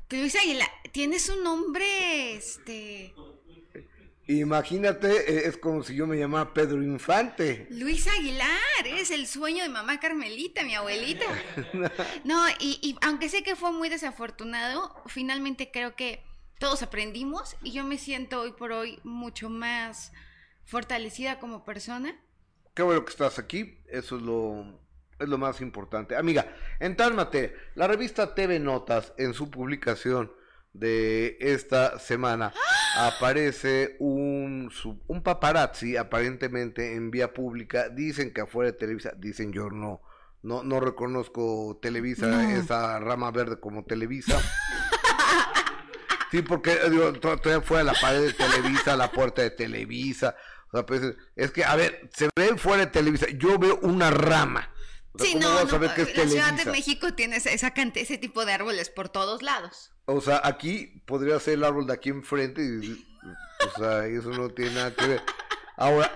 Luis 0.10 0.36
Aguilar, 0.36 0.70
tienes 0.92 1.30
un 1.30 1.44
nombre, 1.44 2.36
este... 2.36 3.14
Imagínate, 4.28 5.08
eh, 5.32 5.48
es 5.48 5.58
como 5.58 5.84
si 5.84 5.94
yo 5.96 6.08
me 6.08 6.18
llamara 6.18 6.52
Pedro 6.52 6.82
Infante. 6.82 7.68
Luis 7.70 8.08
Aguilar, 8.08 8.50
eres 8.84 9.12
el 9.12 9.28
sueño 9.28 9.62
de 9.62 9.70
mamá 9.70 10.00
Carmelita, 10.00 10.64
mi 10.64 10.74
abuelita. 10.74 11.26
No, 12.24 12.44
y, 12.60 12.80
y 12.82 12.96
aunque 13.02 13.30
sé 13.30 13.44
que 13.44 13.56
fue 13.56 13.72
muy 13.72 13.88
desafortunado, 13.88 14.96
finalmente 15.06 15.70
creo 15.72 15.96
que 15.96 16.24
todos 16.60 16.84
aprendimos 16.84 17.56
y 17.64 17.72
yo 17.74 17.84
me 17.84 17.98
siento 17.98 18.42
hoy 18.42 18.52
por 18.52 18.72
hoy 18.72 19.00
mucho 19.04 19.50
más 19.50 20.12
fortalecida 20.64 21.40
como 21.40 21.64
persona. 21.66 22.16
Qué 22.74 22.84
bueno 22.84 23.04
que 23.06 23.12
estás 23.12 23.40
aquí, 23.40 23.80
eso 23.88 24.18
es 24.18 24.22
lo, 24.24 24.80
es 25.20 25.28
lo 25.30 25.38
más 25.38 25.62
importante. 25.62 26.16
Amiga, 26.16 26.48
en 26.80 26.96
tal 26.96 27.14
materia, 27.14 27.52
la 27.76 27.88
revista 27.88 28.36
TV 28.36 28.60
Notas, 28.60 29.14
en 29.18 29.34
su 29.34 29.50
publicación 29.50 30.32
de 30.74 31.38
esta 31.40 32.00
semana, 32.00 32.54
aparece 32.98 33.96
un, 34.00 34.70
un 35.08 35.24
paparazzi, 35.24 35.96
aparentemente 35.96 36.96
en 36.96 37.12
vía 37.12 37.34
pública, 37.34 37.88
dicen 37.90 38.34
que 38.34 38.42
afuera 38.42 38.72
de 38.72 38.78
Televisa, 38.78 39.14
dicen 39.18 39.54
yo 39.54 39.70
no, 39.70 40.02
no, 40.42 40.64
no 40.64 40.80
reconozco 40.82 41.80
Televisa, 41.82 42.28
No. 42.28 42.42
esa 42.42 43.00
rama 43.00 43.32
verde 43.32 43.60
como 43.60 43.86
Televisa. 43.86 44.38
Sí, 46.32 46.42
porque 46.42 46.72
eh, 46.74 46.90
digo, 46.90 47.14
to- 47.14 47.38
todavía 47.38 47.66
fuera 47.66 47.84
de 47.84 47.92
la 47.92 48.00
pared 48.00 48.22
de 48.22 48.34
Televisa, 48.34 48.96
la 48.96 49.12
puerta 49.12 49.42
de 49.42 49.52
Televisa. 49.52 50.36
O 50.72 50.78
sea, 50.78 50.86
pues, 50.86 51.02
es 51.36 51.52
que, 51.52 51.64
a 51.64 51.76
ver, 51.76 52.10
se 52.14 52.30
ve 52.36 52.58
fuera 52.58 52.86
de 52.86 52.92
Televisa. 52.92 53.28
Yo 53.38 53.58
veo 53.60 53.80
una 53.82 54.12
rama. 54.12 54.72
O 55.14 55.18
sea, 55.20 55.28
Sí, 55.28 55.34
¿cómo 55.34 55.46
no, 55.46 55.50
no, 55.54 55.64
la 55.64 55.70
Ciudad 55.70 55.96
de 55.96 56.06
Televisa? 56.06 56.72
México 56.72 57.14
tiene 57.14 57.38
esa, 57.38 57.74
cante- 57.74 58.02
ese 58.02 58.18
tipo 58.18 58.46
de 58.46 58.52
árboles 58.54 58.90
por 58.90 59.08
todos 59.10 59.42
lados. 59.42 59.92
O 60.06 60.20
sea, 60.20 60.42
aquí 60.44 61.02
podría 61.06 61.40
ser 61.40 61.54
el 61.56 61.64
árbol 61.64 61.88
de 61.88 61.94
aquí 61.94 62.10
enfrente. 62.10 62.62
Y, 62.62 63.06
o 63.66 63.80
sea, 63.80 64.06
eso 64.08 64.30
no 64.32 64.50
tiene 64.50 64.74
nada 64.76 64.94
que 64.94 65.08
ver. 65.08 65.22
Ahora, 65.78 66.12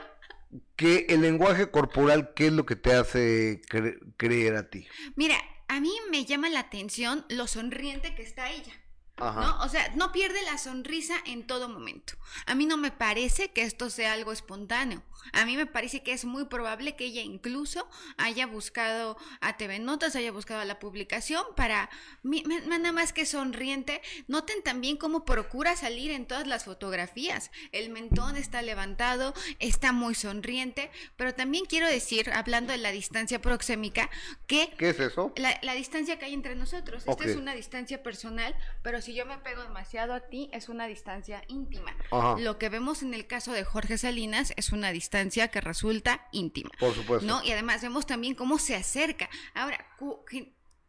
que 0.76 1.06
el 1.10 1.22
lenguaje 1.22 1.70
corporal, 1.72 2.34
¿qué 2.36 2.48
es 2.48 2.54
lo 2.54 2.66
que 2.66 2.76
te 2.76 2.94
hace 2.94 3.62
cre- 3.70 4.00
creer 4.18 4.56
a 4.58 4.70
ti? 4.70 4.88
Mira, 5.16 5.38
a 5.68 5.80
mí 5.80 5.92
me 6.12 6.26
llama 6.26 6.50
la 6.50 6.60
atención 6.62 7.26
lo 7.30 7.48
sonriente 7.48 8.16
que 8.16 8.24
está 8.24 8.50
ella. 8.52 8.74
¿No? 9.20 9.60
O 9.62 9.70
sea, 9.70 9.92
no 9.96 10.12
pierde 10.12 10.42
la 10.44 10.58
sonrisa 10.58 11.16
en 11.26 11.46
todo 11.46 11.70
momento. 11.70 12.14
A 12.46 12.56
mí 12.56 12.66
no 12.66 12.78
me 12.78 12.92
parece 12.92 13.52
que 13.52 13.64
esto 13.64 13.90
sea 13.90 14.14
algo 14.14 14.32
espontáneo. 14.32 15.04
A 15.34 15.46
mí 15.46 15.58
me 15.58 15.66
parece 15.66 16.02
que 16.04 16.14
es 16.14 16.26
muy 16.26 16.46
probable 16.46 16.96
que 16.96 17.06
ella 17.06 17.22
incluso 17.22 17.88
haya 18.18 18.48
buscado 18.48 19.18
a 19.42 19.58
TV 19.58 19.80
Notas, 19.80 20.16
haya 20.16 20.32
buscado 20.32 20.62
a 20.62 20.66
la 20.66 20.80
publicación 20.80 21.44
para, 21.56 21.90
mi- 22.24 22.44
me- 22.46 22.62
me- 22.62 22.80
nada 22.80 22.92
más 22.94 23.14
que 23.14 23.26
sonriente. 23.26 24.02
Noten 24.28 24.64
también 24.64 24.98
cómo 24.98 25.26
procura 25.26 25.76
salir 25.76 26.12
en 26.12 26.26
todas 26.26 26.48
las 26.48 26.66
fotografías. 26.66 27.52
El 27.72 27.90
mentón 27.90 28.38
está 28.38 28.62
levantado, 28.62 29.34
está 29.60 29.92
muy 29.92 30.16
sonriente, 30.16 30.90
pero 31.18 31.34
también 31.36 31.66
quiero 31.66 31.88
decir, 31.88 32.32
hablando 32.32 32.72
de 32.72 32.78
la 32.78 32.92
distancia 32.92 33.42
proxémica, 33.42 34.10
que 34.48 34.72
¿Qué 34.78 34.90
es 34.90 35.00
eso? 35.00 35.34
la, 35.36 35.60
la 35.62 35.74
distancia 35.74 36.18
que 36.18 36.26
hay 36.26 36.34
entre 36.34 36.56
nosotros. 36.56 37.04
Esta 37.08 37.24
es 37.26 37.36
una 37.36 37.54
distancia 37.54 38.02
personal, 38.04 38.56
pero 38.84 39.02
si 39.02 39.14
yo 39.14 39.26
me 39.26 39.38
pego 39.40 39.64
demasiado 39.64 40.14
a 40.14 40.22
ti, 40.22 40.50
es 40.54 40.70
una 40.70 40.88
distancia 40.88 41.44
íntima. 41.48 41.96
Ajá. 42.12 42.36
Lo 42.40 42.58
que 42.58 42.70
vemos 42.70 43.04
en 43.04 43.14
el 43.14 43.28
caso 43.28 43.52
de 43.52 43.64
Jorge 43.64 43.98
Salinas 43.98 44.54
es 44.56 44.72
una 44.72 44.92
distancia 44.92 45.09
que 45.10 45.62
resulta 45.62 46.28
íntima. 46.32 46.70
Por 46.80 46.94
supuesto. 46.94 47.26
¿no? 47.26 47.44
Y 47.44 47.52
además 47.52 47.82
vemos 47.82 48.06
también 48.06 48.36
cómo 48.36 48.60
se 48.60 48.76
acerca. 48.76 49.30
Ahora, 49.54 49.86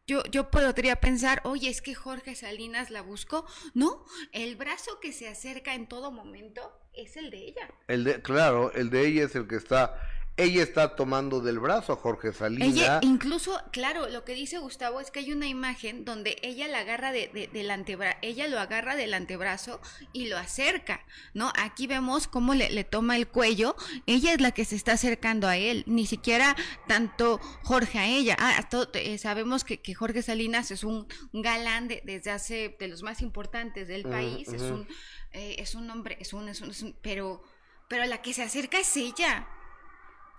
yo, 0.06 0.22
yo 0.24 0.50
podría 0.50 0.96
pensar, 0.96 1.40
oye, 1.44 1.68
es 1.68 1.83
que 1.83 1.94
Jorge 1.94 2.35
Salinas 2.35 2.90
la 2.90 3.02
buscó. 3.02 3.46
No, 3.74 4.04
el 4.33 4.56
brazo 4.56 4.98
que 5.00 5.12
se 5.12 5.28
acerca 5.28 5.74
en 5.74 5.87
todo 5.87 6.11
momento 6.11 6.61
es 6.92 7.16
el 7.16 7.30
de 7.30 7.38
ella. 7.48 7.70
El 7.88 8.04
de, 8.04 8.22
claro, 8.22 8.72
el 8.72 8.90
de 8.90 9.06
ella 9.06 9.24
es 9.24 9.35
el 9.37 9.46
que 9.46 9.56
está. 9.56 9.96
Ella 10.42 10.62
está 10.62 10.96
tomando 10.96 11.40
del 11.40 11.59
brazo 11.59 11.92
a 11.92 11.96
Jorge 11.96 12.33
Salinas. 12.33 12.68
Ella, 12.68 13.00
incluso, 13.03 13.61
claro, 13.72 14.09
lo 14.09 14.24
que 14.24 14.35
dice 14.35 14.59
Gustavo 14.59 15.00
es 15.00 15.11
que 15.11 15.20
hay 15.20 15.33
una 15.33 15.46
imagen 15.46 16.05
donde 16.05 16.37
ella 16.42 16.68
la 16.68 16.81
agarra 16.81 17.12
de, 17.12 17.29
de- 17.29 17.46
del 17.48 17.70
antebrazo, 17.70 18.18
ella 18.22 18.48
lo 18.48 18.59
agarra 18.59 18.96
del 18.96 19.14
antebrazo 19.14 19.81
y 20.12 20.29
lo 20.29 20.37
acerca, 20.38 21.05
¿no? 21.35 21.53
Aquí 21.59 21.87
vemos 21.87 22.26
cómo 22.29 22.55
le, 22.55 22.70
le 22.70 22.85
toma 22.85 23.16
el 23.16 23.29
cuello, 23.29 23.76
ella 24.07 24.33
es 24.33 24.40
la 24.40 24.53
que 24.53 24.64
se 24.64 24.76
está 24.76 24.92
acercando 24.92 25.48
a 25.48 25.57
él, 25.57 25.85
ni 25.87 26.07
siquiera 26.07 26.57
tanto 26.88 27.38
Jorge 27.62 27.98
a 27.98 28.07
ella. 28.07 28.37
Ah, 28.38 28.66
to- 28.70 28.88
eh, 28.94 29.18
sabemos 29.18 29.64
que, 29.64 29.81
que 29.81 29.94
Jorge 29.94 30.22
Salinas 30.22 30.70
es 30.70 30.85
un 30.85 31.07
galán 31.33 31.88
de- 31.88 32.03
desde 32.05 32.31
hace, 32.31 32.76
de 32.79 32.88
los 32.88 33.03
más 33.03 33.22
importantes 33.22 33.88
del 33.88 34.03
país, 34.03 34.48
es 34.48 34.62
un, 34.62 34.88
eh, 35.33 35.57
es 35.59 35.74
un 35.74 35.88
hombre, 35.90 36.16
es 36.20 36.33
un, 36.33 36.48
es 36.48 36.61
un, 36.61 36.70
es 36.70 36.83
un- 36.83 36.96
pero, 37.03 37.42
pero 37.88 38.05
la 38.07 38.22
que 38.22 38.33
se 38.33 38.42
acerca 38.42 38.79
es 38.79 38.96
ella. 38.96 39.46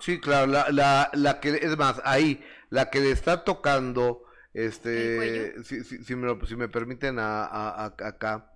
Sí, 0.02 0.20
claro, 0.20 0.48
la, 0.48 0.72
la, 0.72 1.10
la 1.14 1.40
que, 1.40 1.50
es 1.62 1.78
más, 1.78 2.02
ahí, 2.04 2.44
la 2.70 2.90
que 2.90 3.00
le 3.00 3.12
está 3.12 3.44
tocando, 3.44 4.24
¿El 4.54 4.64
este, 4.66 5.64
si, 5.64 5.84
si 5.84 6.16
me, 6.16 6.26
lo- 6.28 6.46
si 6.46 6.56
me 6.56 6.68
permiten 6.70 7.20
a, 7.20 7.44
a- 7.46 7.86
a- 7.86 8.08
acá, 8.08 8.52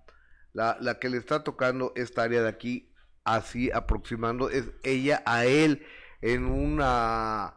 la, 0.54 0.78
la 0.82 1.00
que 1.00 1.10
le 1.10 1.18
está 1.18 1.44
tocando 1.44 1.94
esta 1.96 2.24
área 2.24 2.42
de 2.42 2.50
aquí, 2.50 2.92
así 3.24 3.70
aproximando, 3.72 4.50
es 4.50 4.72
ella 4.84 5.22
a 5.26 5.46
él 5.46 5.86
en 6.22 6.46
una 6.46 7.56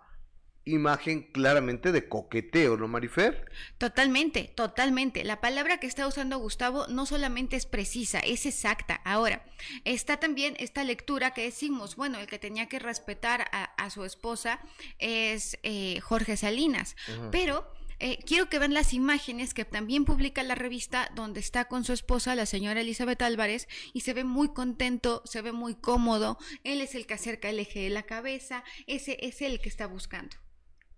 imagen 0.68 1.22
claramente 1.32 1.92
de 1.92 2.08
coqueteo, 2.08 2.76
¿no, 2.76 2.88
Marifer? 2.88 3.50
Totalmente, 3.78 4.50
totalmente. 4.54 5.24
La 5.24 5.40
palabra 5.40 5.78
que 5.78 5.86
está 5.86 6.06
usando 6.06 6.38
Gustavo 6.38 6.86
no 6.88 7.06
solamente 7.06 7.56
es 7.56 7.66
precisa, 7.66 8.20
es 8.20 8.46
exacta. 8.46 9.00
Ahora, 9.04 9.44
está 9.84 10.18
también 10.18 10.54
esta 10.58 10.84
lectura 10.84 11.32
que 11.32 11.42
decimos, 11.42 11.96
bueno, 11.96 12.18
el 12.18 12.26
que 12.26 12.38
tenía 12.38 12.66
que 12.66 12.78
respetar 12.78 13.48
a, 13.52 13.90
su 13.90 14.04
esposa 14.04 14.60
es 14.98 15.58
eh, 15.62 16.00
Jorge 16.00 16.36
Salinas, 16.36 16.94
pero 17.30 17.66
eh, 18.00 18.18
quiero 18.24 18.48
que 18.48 18.60
vean 18.60 18.74
las 18.74 18.92
imágenes 18.92 19.54
que 19.54 19.64
también 19.64 20.04
publica 20.04 20.42
la 20.44 20.54
revista 20.54 21.10
donde 21.16 21.40
está 21.40 21.64
con 21.64 21.84
su 21.84 21.92
esposa, 21.92 22.36
la 22.36 22.46
señora 22.46 22.80
Elizabeth 22.80 23.22
Álvarez, 23.22 23.66
y 23.92 24.02
se 24.02 24.14
ve 24.14 24.22
muy 24.22 24.52
contento, 24.52 25.22
se 25.24 25.42
ve 25.42 25.50
muy 25.50 25.74
cómodo. 25.74 26.38
Él 26.62 26.80
es 26.80 26.94
el 26.94 27.06
que 27.06 27.14
acerca 27.14 27.50
el 27.50 27.58
eje 27.58 27.80
de 27.80 27.90
la 27.90 28.04
cabeza, 28.04 28.62
ese 28.86 29.18
es 29.22 29.42
el 29.42 29.60
que 29.60 29.68
está 29.68 29.86
buscando. 29.86 30.36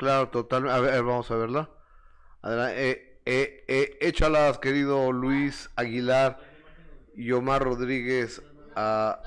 Claro, 0.00 0.30
total. 0.30 0.66
A 0.70 0.80
ver, 0.80 1.02
vamos 1.02 1.30
a 1.30 1.36
verla. 1.36 1.70
Adelante. 2.40 3.20
Eh, 3.26 3.64
eh, 3.68 3.98
échalas, 4.00 4.58
querido 4.58 5.12
Luis 5.12 5.68
Aguilar 5.76 6.40
y 7.14 7.30
Omar 7.32 7.62
Rodríguez. 7.62 8.42
A 8.74 9.20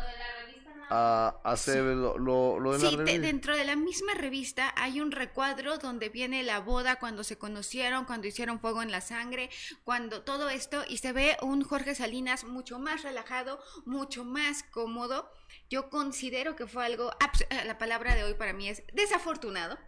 a 0.89 1.39
hacer 1.43 1.83
lo, 1.83 2.17
lo, 2.59 2.77
de 2.77 2.79
sí, 2.79 2.95
dentro 3.19 3.57
de 3.57 3.63
la 3.63 3.75
misma 3.75 4.13
revista 4.13 4.71
hay 4.77 5.01
un 5.01 5.11
recuadro 5.11 5.79
donde 5.79 6.09
viene 6.09 6.43
la 6.43 6.59
boda, 6.59 6.97
cuando 6.97 7.23
se 7.23 7.35
conocieron, 7.35 8.05
cuando 8.05 8.27
hicieron 8.27 8.59
fuego 8.59 8.83
en 8.83 8.91
la 8.91 9.01
sangre, 9.01 9.49
cuando 9.83 10.21
todo 10.21 10.49
esto, 10.49 10.83
y 10.87 10.97
se 10.97 11.11
ve 11.11 11.35
un 11.41 11.63
Jorge 11.63 11.95
Salinas 11.95 12.43
mucho 12.43 12.77
más 12.77 13.01
relajado, 13.01 13.59
mucho 13.85 14.23
más 14.23 14.61
cómodo. 14.61 15.31
Yo 15.67 15.89
considero 15.89 16.55
que 16.55 16.67
fue 16.67 16.85
algo, 16.85 17.09
eh, 17.49 17.65
la 17.65 17.79
palabra 17.79 18.13
de 18.13 18.23
hoy 18.23 18.35
para 18.35 18.53
mí 18.53 18.69
es 18.69 18.83
desafortunado 18.93 19.79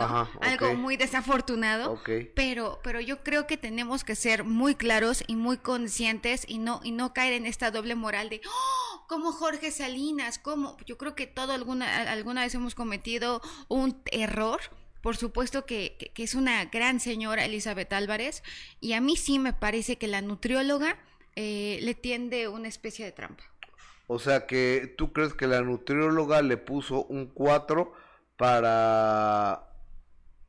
algo 0.00 0.74
muy 0.74 0.96
desafortunado, 0.96 2.00
pero, 2.34 2.80
pero 2.82 3.00
yo 3.00 3.22
creo 3.22 3.46
que 3.46 3.56
tenemos 3.56 4.04
que 4.04 4.14
ser 4.14 4.44
muy 4.44 4.74
claros 4.74 5.24
y 5.26 5.36
muy 5.36 5.58
conscientes 5.58 6.44
y 6.46 6.58
no, 6.58 6.80
y 6.82 6.92
no 6.92 7.12
caer 7.12 7.32
en 7.34 7.46
esta 7.46 7.70
doble 7.70 7.94
moral 7.94 8.28
de, 8.28 8.40
¡Oh! 8.46 9.06
como 9.08 9.32
Jorge 9.32 9.70
Salinas, 9.70 10.38
como, 10.38 10.76
yo 10.86 10.98
creo 10.98 11.14
que 11.14 11.26
todo 11.26 11.52
alguna, 11.52 12.10
alguna 12.10 12.42
vez 12.42 12.54
hemos 12.54 12.74
cometido 12.74 13.40
un 13.68 14.00
error, 14.12 14.60
por 15.02 15.16
supuesto 15.16 15.64
que, 15.64 16.12
es 16.16 16.34
una 16.34 16.64
gran 16.66 17.00
señora 17.00 17.44
Elizabeth 17.44 17.92
Álvarez 17.92 18.42
y 18.80 18.92
a 18.92 19.00
mí 19.00 19.16
sí 19.16 19.38
me 19.38 19.52
parece 19.52 19.96
que 19.96 20.08
la 20.08 20.20
nutrióloga 20.20 20.98
eh, 21.36 21.78
le 21.82 21.94
tiende 21.94 22.48
una 22.48 22.68
especie 22.68 23.04
de 23.04 23.12
trampa. 23.12 23.44
O 24.08 24.18
sea 24.18 24.46
que 24.46 24.94
tú 24.96 25.12
crees 25.12 25.34
que 25.34 25.46
la 25.46 25.60
nutrióloga 25.60 26.42
le 26.42 26.56
puso 26.56 27.04
un 27.04 27.26
4 27.26 27.92
para 28.36 29.67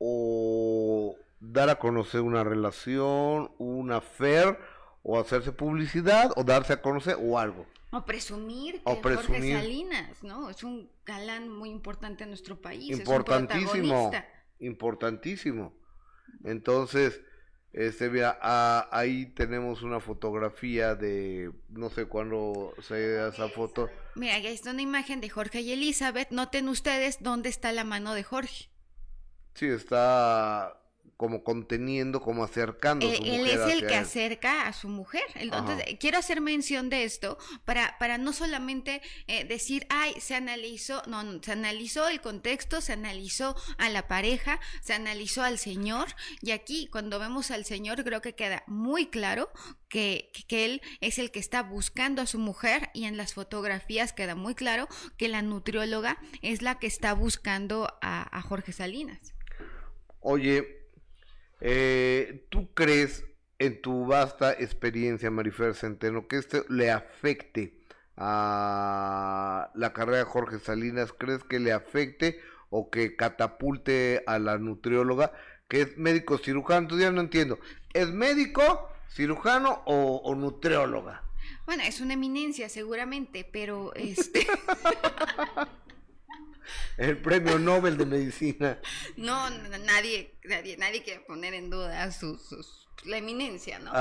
o 0.00 1.16
dar 1.40 1.68
a 1.68 1.76
conocer 1.76 2.22
una 2.22 2.42
relación, 2.42 3.52
una 3.58 3.98
affair, 3.98 4.58
o 5.02 5.20
hacerse 5.20 5.52
publicidad, 5.52 6.32
o 6.36 6.42
darse 6.42 6.72
a 6.72 6.82
conocer, 6.82 7.16
o 7.20 7.38
algo. 7.38 7.66
O 7.92 8.04
presumir 8.04 8.82
que 8.82 9.02
Jorge 9.02 9.52
Salinas, 9.52 10.22
¿no? 10.22 10.48
Es 10.48 10.64
un 10.64 10.90
galán 11.04 11.48
muy 11.48 11.70
importante 11.70 12.24
en 12.24 12.30
nuestro 12.30 12.60
país. 12.60 12.98
Importantísimo. 12.98 14.10
importantísimo. 14.58 15.74
Entonces, 16.44 17.20
este, 17.72 18.08
mira, 18.08 18.38
ahí 18.90 19.26
tenemos 19.26 19.82
una 19.82 20.00
fotografía 20.00 20.94
de, 20.94 21.52
no 21.68 21.90
sé 21.90 22.06
cuándo 22.06 22.74
se 22.80 23.12
da 23.12 23.28
esa 23.28 23.48
foto. 23.48 23.90
Mira, 24.14 24.34
ahí 24.34 24.46
está 24.46 24.70
una 24.70 24.82
imagen 24.82 25.20
de 25.20 25.28
Jorge 25.28 25.60
y 25.60 25.72
Elizabeth. 25.72 26.30
Noten 26.30 26.68
ustedes 26.68 27.22
dónde 27.22 27.48
está 27.48 27.72
la 27.72 27.84
mano 27.84 28.14
de 28.14 28.22
Jorge. 28.22 28.70
Sí, 29.60 29.66
está 29.66 30.74
como 31.18 31.44
conteniendo, 31.44 32.22
como 32.22 32.44
acercando 32.44 33.06
a 33.06 33.14
su 33.14 33.22
él 33.22 33.46
es 33.46 33.60
el 33.60 33.86
que 33.86 33.94
acerca 33.94 34.66
a 34.66 34.72
su 34.72 34.88
mujer. 34.88 35.24
Entonces, 35.34 35.98
quiero 36.00 36.16
hacer 36.16 36.40
mención 36.40 36.88
de 36.88 37.04
esto 37.04 37.36
para, 37.66 37.98
para 37.98 38.16
no 38.16 38.32
solamente 38.32 39.02
eh, 39.26 39.44
decir, 39.44 39.86
ay, 39.90 40.14
se 40.18 40.34
analizó, 40.34 41.02
no, 41.08 41.42
se 41.42 41.52
analizó 41.52 42.08
el 42.08 42.22
contexto, 42.22 42.80
se 42.80 42.94
analizó 42.94 43.54
a 43.76 43.90
la 43.90 44.08
pareja, 44.08 44.60
se 44.80 44.94
analizó 44.94 45.42
al 45.42 45.58
Señor, 45.58 46.08
y 46.40 46.52
aquí 46.52 46.88
cuando 46.90 47.18
vemos 47.18 47.50
al 47.50 47.66
Señor 47.66 48.02
creo 48.02 48.22
que 48.22 48.34
queda 48.34 48.64
muy 48.66 49.08
claro 49.08 49.50
que, 49.90 50.32
que 50.48 50.64
él 50.64 50.80
es 51.02 51.18
el 51.18 51.30
que 51.30 51.38
está 51.38 51.62
buscando 51.62 52.22
a 52.22 52.26
su 52.26 52.38
mujer 52.38 52.88
y 52.94 53.04
en 53.04 53.18
las 53.18 53.34
fotografías 53.34 54.14
queda 54.14 54.36
muy 54.36 54.54
claro 54.54 54.88
que 55.18 55.28
la 55.28 55.42
nutrióloga 55.42 56.16
es 56.40 56.62
la 56.62 56.78
que 56.78 56.86
está 56.86 57.12
buscando 57.12 57.92
a, 58.00 58.34
a 58.34 58.40
Jorge 58.40 58.72
Salinas. 58.72 59.34
Oye, 60.20 60.86
eh, 61.60 62.46
¿tú 62.50 62.72
crees 62.74 63.24
en 63.58 63.80
tu 63.80 64.06
vasta 64.06 64.52
experiencia, 64.52 65.30
Marifer 65.30 65.74
Centeno, 65.74 66.28
que 66.28 66.36
esto 66.36 66.64
le 66.68 66.90
afecte 66.90 67.78
a 68.16 69.70
la 69.74 69.92
carrera 69.92 70.18
de 70.18 70.24
Jorge 70.24 70.58
Salinas? 70.58 71.12
¿Crees 71.12 71.42
que 71.44 71.58
le 71.58 71.72
afecte 71.72 72.40
o 72.68 72.90
que 72.90 73.16
catapulte 73.16 74.22
a 74.26 74.38
la 74.38 74.58
nutrióloga, 74.58 75.32
que 75.68 75.82
es 75.82 75.96
médico 75.96 76.38
cirujano? 76.38 76.98
Ya 76.98 77.10
no 77.10 77.20
entiendo. 77.22 77.58
¿Es 77.94 78.08
médico, 78.08 78.90
cirujano 79.08 79.82
o, 79.86 80.16
o 80.24 80.34
nutrióloga? 80.34 81.22
Bueno, 81.66 81.82
es 81.84 82.00
una 82.00 82.14
eminencia 82.14 82.68
seguramente, 82.68 83.48
pero 83.50 83.94
este 83.94 84.46
el 86.96 87.18
premio 87.18 87.58
Nobel 87.58 87.96
de 87.96 88.06
Medicina. 88.06 88.78
No, 89.16 89.50
nadie, 89.50 90.34
nadie, 90.44 90.76
nadie 90.76 91.02
quiere 91.02 91.20
poner 91.20 91.54
en 91.54 91.70
duda 91.70 92.10
sus, 92.12 92.88
la 93.04 93.18
eminencia, 93.18 93.78
¿no? 93.78 93.92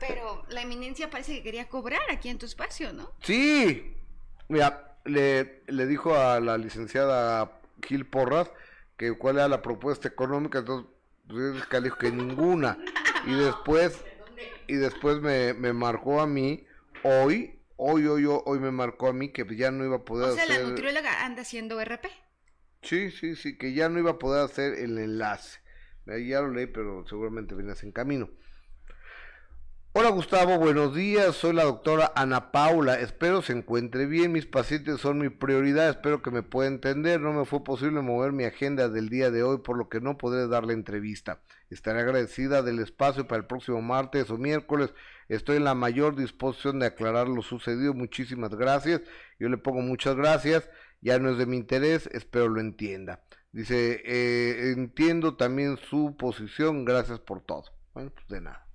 Pero 0.00 0.44
la 0.48 0.62
eminencia 0.62 1.10
parece 1.10 1.34
que 1.34 1.42
quería 1.42 1.68
cobrar 1.68 2.02
aquí 2.10 2.28
en 2.28 2.38
tu 2.38 2.46
espacio, 2.46 2.92
¿no? 2.92 3.12
Sí. 3.22 3.96
Mira, 4.48 4.96
le, 5.04 5.62
le 5.66 5.86
dijo 5.86 6.16
a 6.16 6.40
la 6.40 6.58
licenciada 6.58 7.60
Gil 7.86 8.06
Porras 8.06 8.50
que 8.96 9.12
cuál 9.12 9.36
era 9.36 9.48
la 9.48 9.62
propuesta 9.62 10.08
económica, 10.08 10.58
entonces 10.60 10.90
pues, 11.28 11.82
dijo 11.82 11.98
que 11.98 12.10
ninguna. 12.10 12.78
Y 13.26 13.34
después, 13.34 14.04
y 14.66 14.74
después 14.74 15.20
me, 15.20 15.54
me 15.54 15.72
marcó 15.72 16.20
a 16.20 16.26
mí 16.26 16.66
hoy 17.02 17.58
hoy, 17.82 18.06
hoy, 18.06 18.24
hoy 18.26 18.58
me 18.60 18.70
marcó 18.70 19.08
a 19.08 19.12
mí 19.12 19.30
que 19.30 19.44
ya 19.56 19.70
no 19.70 19.84
iba 19.84 19.96
a 19.96 20.04
poder 20.04 20.30
hacer... 20.30 20.44
O 20.44 20.46
sea, 20.46 20.58
la 20.58 20.68
nutrióloga 20.68 21.24
anda 21.24 21.42
haciendo 21.42 21.80
RP. 21.80 22.06
Sí, 22.82 23.10
sí, 23.10 23.36
sí, 23.36 23.58
que 23.58 23.74
ya 23.74 23.88
no 23.88 23.98
iba 23.98 24.12
a 24.12 24.18
poder 24.18 24.44
hacer 24.44 24.74
el 24.74 24.98
enlace. 24.98 25.60
Ya 26.06 26.40
lo 26.40 26.50
leí, 26.50 26.66
pero 26.66 27.06
seguramente 27.06 27.54
venías 27.54 27.82
en 27.82 27.92
camino. 27.92 28.28
Hola 29.94 30.08
Gustavo, 30.08 30.56
buenos 30.56 30.94
días. 30.94 31.36
Soy 31.36 31.52
la 31.52 31.64
doctora 31.64 32.12
Ana 32.16 32.50
Paula. 32.50 32.98
Espero 32.98 33.42
se 33.42 33.52
encuentre 33.52 34.06
bien. 34.06 34.32
Mis 34.32 34.46
pacientes 34.46 35.02
son 35.02 35.18
mi 35.18 35.28
prioridad. 35.28 35.90
Espero 35.90 36.22
que 36.22 36.30
me 36.30 36.42
pueda 36.42 36.68
entender. 36.68 37.20
No 37.20 37.34
me 37.34 37.44
fue 37.44 37.62
posible 37.62 38.00
mover 38.00 38.32
mi 38.32 38.44
agenda 38.44 38.88
del 38.88 39.10
día 39.10 39.30
de 39.30 39.42
hoy, 39.42 39.58
por 39.58 39.76
lo 39.76 39.90
que 39.90 40.00
no 40.00 40.16
podré 40.16 40.48
dar 40.48 40.64
la 40.64 40.72
entrevista. 40.72 41.42
Estaré 41.68 42.00
agradecida 42.00 42.62
del 42.62 42.78
espacio 42.78 43.28
para 43.28 43.40
el 43.40 43.46
próximo 43.46 43.82
martes 43.82 44.30
o 44.30 44.38
miércoles. 44.38 44.94
Estoy 45.28 45.58
en 45.58 45.64
la 45.64 45.74
mayor 45.74 46.16
disposición 46.16 46.78
de 46.78 46.86
aclarar 46.86 47.28
lo 47.28 47.42
sucedido. 47.42 47.92
Muchísimas 47.92 48.54
gracias. 48.54 49.02
Yo 49.38 49.50
le 49.50 49.58
pongo 49.58 49.82
muchas 49.82 50.16
gracias. 50.16 50.70
Ya 51.02 51.18
no 51.18 51.28
es 51.28 51.36
de 51.36 51.44
mi 51.44 51.58
interés. 51.58 52.08
Espero 52.14 52.48
lo 52.48 52.62
entienda. 52.62 53.24
Dice, 53.52 54.00
eh, 54.06 54.72
entiendo 54.74 55.36
también 55.36 55.76
su 55.76 56.16
posición. 56.16 56.86
Gracias 56.86 57.20
por 57.20 57.42
todo. 57.42 57.64
Bueno, 57.92 58.10
pues 58.14 58.26
de 58.28 58.40
nada. 58.40 58.71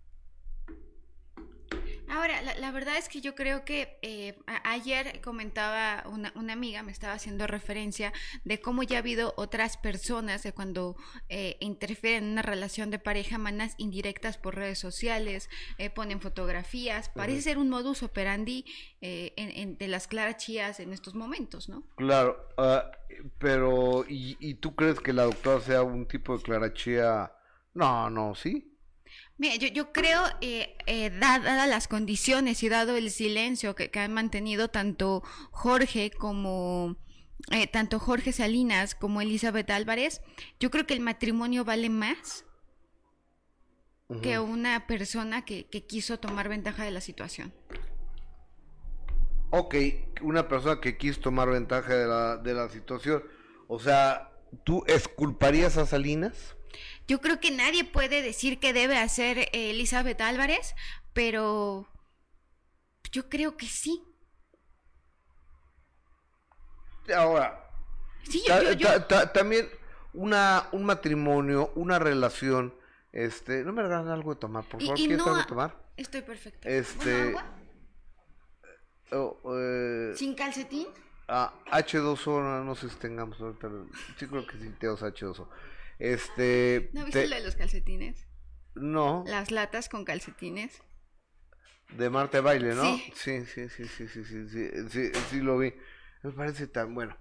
Ahora, 2.10 2.42
la, 2.42 2.72
verdad 2.72 2.98
es 2.98 3.10
que 3.10 3.20
yo 3.20 3.36
creo 3.36 3.66
que 3.66 4.00
eh, 4.02 4.38
ayer 4.64 5.20
comentaba 5.22 6.04
una, 6.08 6.32
una, 6.36 6.54
amiga, 6.54 6.82
me 6.82 6.92
estaba 6.92 7.14
haciendo 7.14 7.48
referencia 7.48 8.14
de 8.46 8.62
cómo 8.62 8.84
ya 8.84 8.98
ha 8.98 9.00
habido 9.00 9.34
otras 9.36 9.76
personas 9.76 10.44
de 10.44 10.54
cuando 10.54 10.96
eh, 11.28 11.58
interfieren 11.60 12.24
en 12.24 12.32
una 12.32 12.42
relación 12.44 12.92
de 12.92 13.00
pareja, 13.00 13.38
manas 13.38 13.76
indirectas 13.78 14.38
por 14.38 14.56
redes 14.56 14.80
sociales, 14.80 15.50
eh, 15.78 15.90
ponen 15.90 16.22
fotografías, 16.22 17.10
parece 17.10 17.42
ser 17.42 17.58
un 17.58 17.70
modus 17.70 18.04
operandi 18.04 18.66
en, 19.02 19.78
de 19.78 19.88
las 19.88 20.08
clarachías 20.08 20.80
en 20.80 20.94
estos 20.94 21.14
momentos, 21.14 21.68
¿no? 21.68 21.84
Claro, 21.98 22.48
ah, 22.58 22.90
pero 23.38 24.06
¿y, 24.08 24.38
¿y 24.40 24.56
tú 24.56 24.76
crees 24.76 25.00
que 25.00 25.12
la 25.12 25.24
doctora 25.24 25.60
sea 25.60 25.84
un 25.84 26.08
tipo 26.08 26.38
de 26.38 26.44
clarachía? 26.44 27.34
No, 27.74 28.10
no, 28.10 28.34
sí. 28.34 28.77
Mira, 29.38 29.56
yo, 29.56 29.68
yo 29.68 29.92
creo, 29.92 30.24
eh, 30.42 30.76
eh, 30.88 31.12
dadas 31.12 31.70
las 31.70 31.88
condiciones 31.88 32.64
y 32.64 32.70
dado 32.70 32.96
el 32.96 33.12
silencio 33.12 33.76
que, 33.76 33.92
han 34.00 34.14
mantenido 34.14 34.70
tanto 34.70 35.24
Jorge 35.52 36.12
como 36.12 36.98
eh, 37.52 37.68
tanto 37.68 38.00
Jorge 38.00 38.32
Salinas 38.32 38.96
como 38.96 39.22
Elizabeth 39.22 39.70
Álvarez, 39.70 40.22
yo 40.60 40.72
creo 40.72 40.88
que 40.88 40.96
el 40.96 41.02
matrimonio 41.02 41.64
vale 41.66 41.90
más 41.90 42.46
que 44.22 44.40
una 44.40 44.88
persona 44.88 45.44
que, 45.44 45.68
que, 45.68 45.86
quiso 45.86 46.18
tomar 46.18 46.48
ventaja 46.48 46.86
de 46.86 46.92
la 46.92 47.02
situación. 47.02 47.54
Ok, 49.50 49.76
una 50.22 50.48
persona 50.48 50.80
que 50.80 50.98
quiso 50.98 51.20
tomar 51.20 51.50
ventaja 51.50 51.94
de 51.94 52.08
la, 52.08 52.38
de 52.38 52.54
la 52.54 52.70
situación. 52.70 53.22
O 53.68 53.80
sea, 53.80 54.32
¿Tú 54.64 54.84
esculparías 54.88 55.78
a 55.78 55.86
Salinas? 55.86 56.56
Yo 57.08 57.22
creo 57.22 57.40
que 57.40 57.52
nadie 57.52 57.84
puede 57.86 58.22
decir 58.22 58.60
que 58.60 58.74
debe 58.74 58.98
hacer 58.98 59.38
eh, 59.38 59.50
Elizabeth 59.72 60.20
Álvarez, 60.22 60.76
pero 61.14 61.88
yo 63.12 63.30
creo 63.30 63.56
que 63.58 63.68
sí. 63.68 64.04
Ahora, 67.16 67.64
Sí, 68.30 68.44
ta- 68.46 68.62
yo, 68.62 68.72
yo- 68.74 68.88
ta- 68.88 69.08
ta- 69.08 69.34
también 69.34 69.70
una, 70.14 70.68
un 70.74 70.84
matrimonio, 70.84 71.72
una 71.76 71.98
relación, 72.00 72.74
este, 73.14 73.64
¿no 73.64 73.72
me 73.72 73.82
regalan 73.84 74.10
algo 74.10 74.34
de 74.34 74.40
tomar? 74.42 74.66
Por 74.66 74.82
Y- 74.82 74.86
favor, 74.88 75.00
y 75.00 75.04
¿quieres 75.08 75.18
no 75.20 75.24
algo 75.26 75.38
de 75.38 75.46
tomar? 75.46 75.76
Estoy 75.96 76.22
perfecta. 76.22 76.68
Este- 76.70 77.30
agua, 77.30 77.46
Oh, 79.14 79.38
eh, 79.58 80.12
¿Sin 80.18 80.36
calcetín? 80.36 80.86
ah, 81.30 81.54
H2O, 81.72 82.42
no, 82.44 82.66
no 82.66 82.76
sé 82.76 82.90
si 82.90 82.96
tengamos 82.98 83.40
ahorita, 83.40 83.70
sí 84.20 84.28
creo 84.28 84.46
que 84.46 84.58
sí 84.58 84.70
tenemos 84.78 85.02
H2O. 85.02 85.48
Este, 86.00 86.90
¿No 86.94 87.06
viste 87.06 87.22
te- 87.24 87.28
lo 87.28 87.36
de 87.36 87.44
los 87.44 87.56
calcetines? 87.56 88.28
no, 88.76 89.24
Las 89.28 89.50
latas 89.52 89.90
con 89.90 90.06
calcetines. 90.06 90.82
de 91.92 92.10
Marte 92.10 92.40
Baile, 92.42 92.76
¿no? 92.76 92.84
Sí. 92.84 93.14
Sí, 93.16 93.46
sí, 93.46 93.70
sí, 93.70 93.88
sí, 93.88 94.08
sí, 94.08 94.24
sí, 94.26 94.48
sí, 94.50 94.90
sí, 94.90 95.12
sí 95.30 95.42
lo 95.42 95.58
vi. 95.58 95.74
Me 96.24 96.32
parece 96.32 96.68
tan, 96.68 96.94
bueno. 96.94 97.16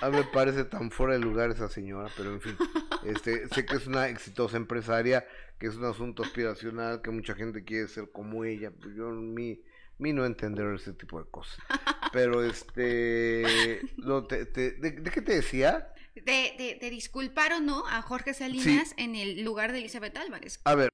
A 0.00 0.10
mí 0.10 0.16
me 0.16 0.24
parece 0.24 0.64
tan 0.64 0.90
fuera 0.90 1.12
de 1.14 1.20
lugar 1.20 1.50
esa 1.50 1.68
señora, 1.68 2.10
pero 2.16 2.32
en 2.32 2.40
fin, 2.40 2.56
este, 3.04 3.48
sé 3.48 3.64
que 3.64 3.76
es 3.76 3.86
una 3.86 4.08
exitosa 4.08 4.56
empresaria, 4.56 5.24
que 5.60 5.68
es 5.68 5.76
un 5.76 5.84
asunto 5.84 6.24
aspiracional, 6.24 7.02
que 7.02 7.10
mucha 7.12 7.34
gente 7.34 7.62
quiere 7.62 7.86
ser 7.86 8.10
como 8.10 8.44
ella, 8.44 8.72
pues 8.72 8.96
yo, 8.96 9.10
mi, 9.10 9.62
mi 10.02 10.12
no 10.12 10.26
entender 10.26 10.74
ese 10.74 10.92
tipo 10.92 11.22
de 11.22 11.30
cosas. 11.30 11.56
Pero 12.12 12.44
este, 12.44 13.80
lo 13.96 14.26
te- 14.26 14.44
te- 14.46 14.72
¿de, 14.72 14.90
de 14.90 15.10
qué 15.10 15.22
te 15.22 15.34
decía? 15.36 15.92
De, 16.14 16.54
de, 16.58 16.78
de 16.80 16.90
disculpar 16.90 17.52
o 17.54 17.60
no 17.60 17.86
a 17.88 18.02
Jorge 18.02 18.34
Salinas 18.34 18.92
en 18.98 19.14
el 19.14 19.42
lugar 19.44 19.72
de 19.72 19.78
Elizabeth 19.78 20.16
Álvarez. 20.18 20.60
A 20.64 20.74
ver, 20.74 20.90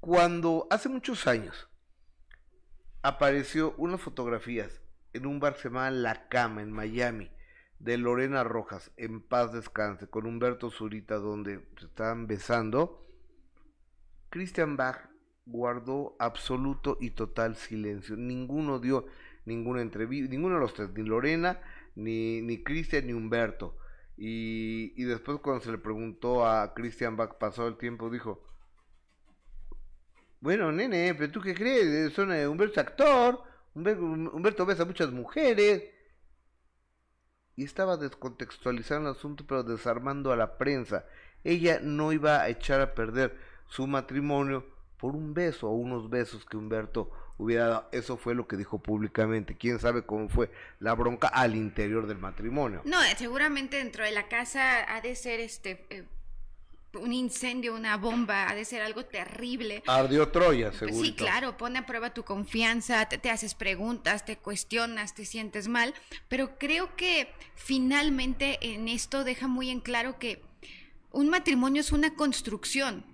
cuando 0.00 0.66
hace 0.70 0.88
muchos 0.88 1.26
años 1.26 1.68
apareció 3.02 3.74
unas 3.76 4.00
fotografías 4.00 4.80
en 5.12 5.26
un 5.26 5.40
bar 5.40 5.54
que 5.54 5.62
se 5.62 5.68
llamaba 5.68 5.90
La 5.90 6.28
Cama 6.28 6.62
en 6.62 6.72
Miami 6.72 7.30
de 7.78 7.98
Lorena 7.98 8.44
Rojas, 8.44 8.92
en 8.96 9.20
paz 9.20 9.52
descanse, 9.52 10.08
con 10.08 10.24
Humberto 10.26 10.70
Zurita, 10.70 11.16
donde 11.16 11.66
se 11.78 11.86
estaban 11.86 12.26
besando, 12.28 13.04
Christian 14.30 14.76
Bach 14.76 15.10
guardó 15.44 16.16
absoluto 16.18 16.98
y 17.00 17.10
total 17.10 17.56
silencio. 17.56 18.16
Ninguno 18.16 18.78
dio 18.78 19.06
ninguna 19.44 19.82
entrevista, 19.82 20.30
ninguno 20.30 20.54
de 20.54 20.60
los 20.60 20.74
tres, 20.74 20.90
ni 20.94 21.04
Lorena, 21.04 21.60
ni, 21.94 22.40
ni 22.42 22.62
Christian, 22.62 23.06
ni 23.06 23.12
Humberto. 23.12 23.76
Y, 24.16 24.92
y 24.96 25.04
después 25.04 25.38
cuando 25.40 25.64
se 25.64 25.72
le 25.72 25.78
preguntó 25.78 26.46
a 26.46 26.74
Christian 26.74 27.16
Bach, 27.16 27.38
pasó 27.38 27.66
el 27.66 27.76
tiempo, 27.76 28.10
dijo, 28.10 28.44
bueno, 30.40 30.72
nene, 30.72 31.14
pero 31.14 31.30
tú 31.30 31.40
qué 31.40 31.54
crees, 31.54 32.12
Son, 32.12 32.32
eh, 32.32 32.46
Humberto 32.46 32.80
actor, 32.80 33.42
Humberto, 33.74 34.02
Humberto 34.02 34.66
besa 34.66 34.82
a 34.82 34.86
muchas 34.86 35.10
mujeres. 35.12 35.84
Y 37.54 37.64
estaba 37.64 37.96
descontextualizando 37.96 39.10
el 39.10 39.16
asunto, 39.16 39.44
pero 39.46 39.62
desarmando 39.62 40.32
a 40.32 40.36
la 40.36 40.56
prensa. 40.56 41.06
Ella 41.44 41.80
no 41.82 42.12
iba 42.12 42.40
a 42.40 42.48
echar 42.48 42.80
a 42.80 42.94
perder 42.94 43.36
su 43.68 43.86
matrimonio 43.86 44.66
por 45.02 45.16
un 45.16 45.34
beso 45.34 45.68
o 45.68 45.72
unos 45.72 46.08
besos 46.08 46.44
que 46.44 46.56
Humberto 46.56 47.10
hubiera 47.36 47.66
dado. 47.66 47.88
Eso 47.90 48.16
fue 48.16 48.36
lo 48.36 48.46
que 48.46 48.56
dijo 48.56 48.78
públicamente. 48.78 49.56
Quién 49.56 49.80
sabe 49.80 50.06
cómo 50.06 50.28
fue 50.28 50.48
la 50.78 50.94
bronca 50.94 51.26
al 51.26 51.56
interior 51.56 52.06
del 52.06 52.18
matrimonio. 52.18 52.82
No, 52.84 52.98
seguramente 53.16 53.78
dentro 53.78 54.04
de 54.04 54.12
la 54.12 54.28
casa 54.28 54.94
ha 54.94 55.00
de 55.00 55.16
ser 55.16 55.40
este 55.40 55.84
eh, 55.90 56.04
un 56.94 57.12
incendio, 57.12 57.74
una 57.74 57.96
bomba, 57.96 58.48
ha 58.48 58.54
de 58.54 58.64
ser 58.64 58.80
algo 58.80 59.04
terrible. 59.04 59.82
Ardió 59.88 60.28
Troya, 60.28 60.72
seguro. 60.72 61.04
Sí, 61.04 61.16
claro, 61.16 61.56
pone 61.56 61.80
a 61.80 61.86
prueba 61.86 62.14
tu 62.14 62.22
confianza, 62.22 63.04
te, 63.08 63.18
te 63.18 63.28
haces 63.28 63.56
preguntas, 63.56 64.24
te 64.24 64.36
cuestionas, 64.36 65.16
te 65.16 65.24
sientes 65.24 65.66
mal, 65.66 65.94
pero 66.28 66.60
creo 66.60 66.94
que 66.94 67.28
finalmente 67.56 68.60
en 68.60 68.86
esto 68.86 69.24
deja 69.24 69.48
muy 69.48 69.68
en 69.70 69.80
claro 69.80 70.20
que 70.20 70.44
un 71.10 71.28
matrimonio 71.28 71.80
es 71.80 71.90
una 71.90 72.14
construcción. 72.14 73.10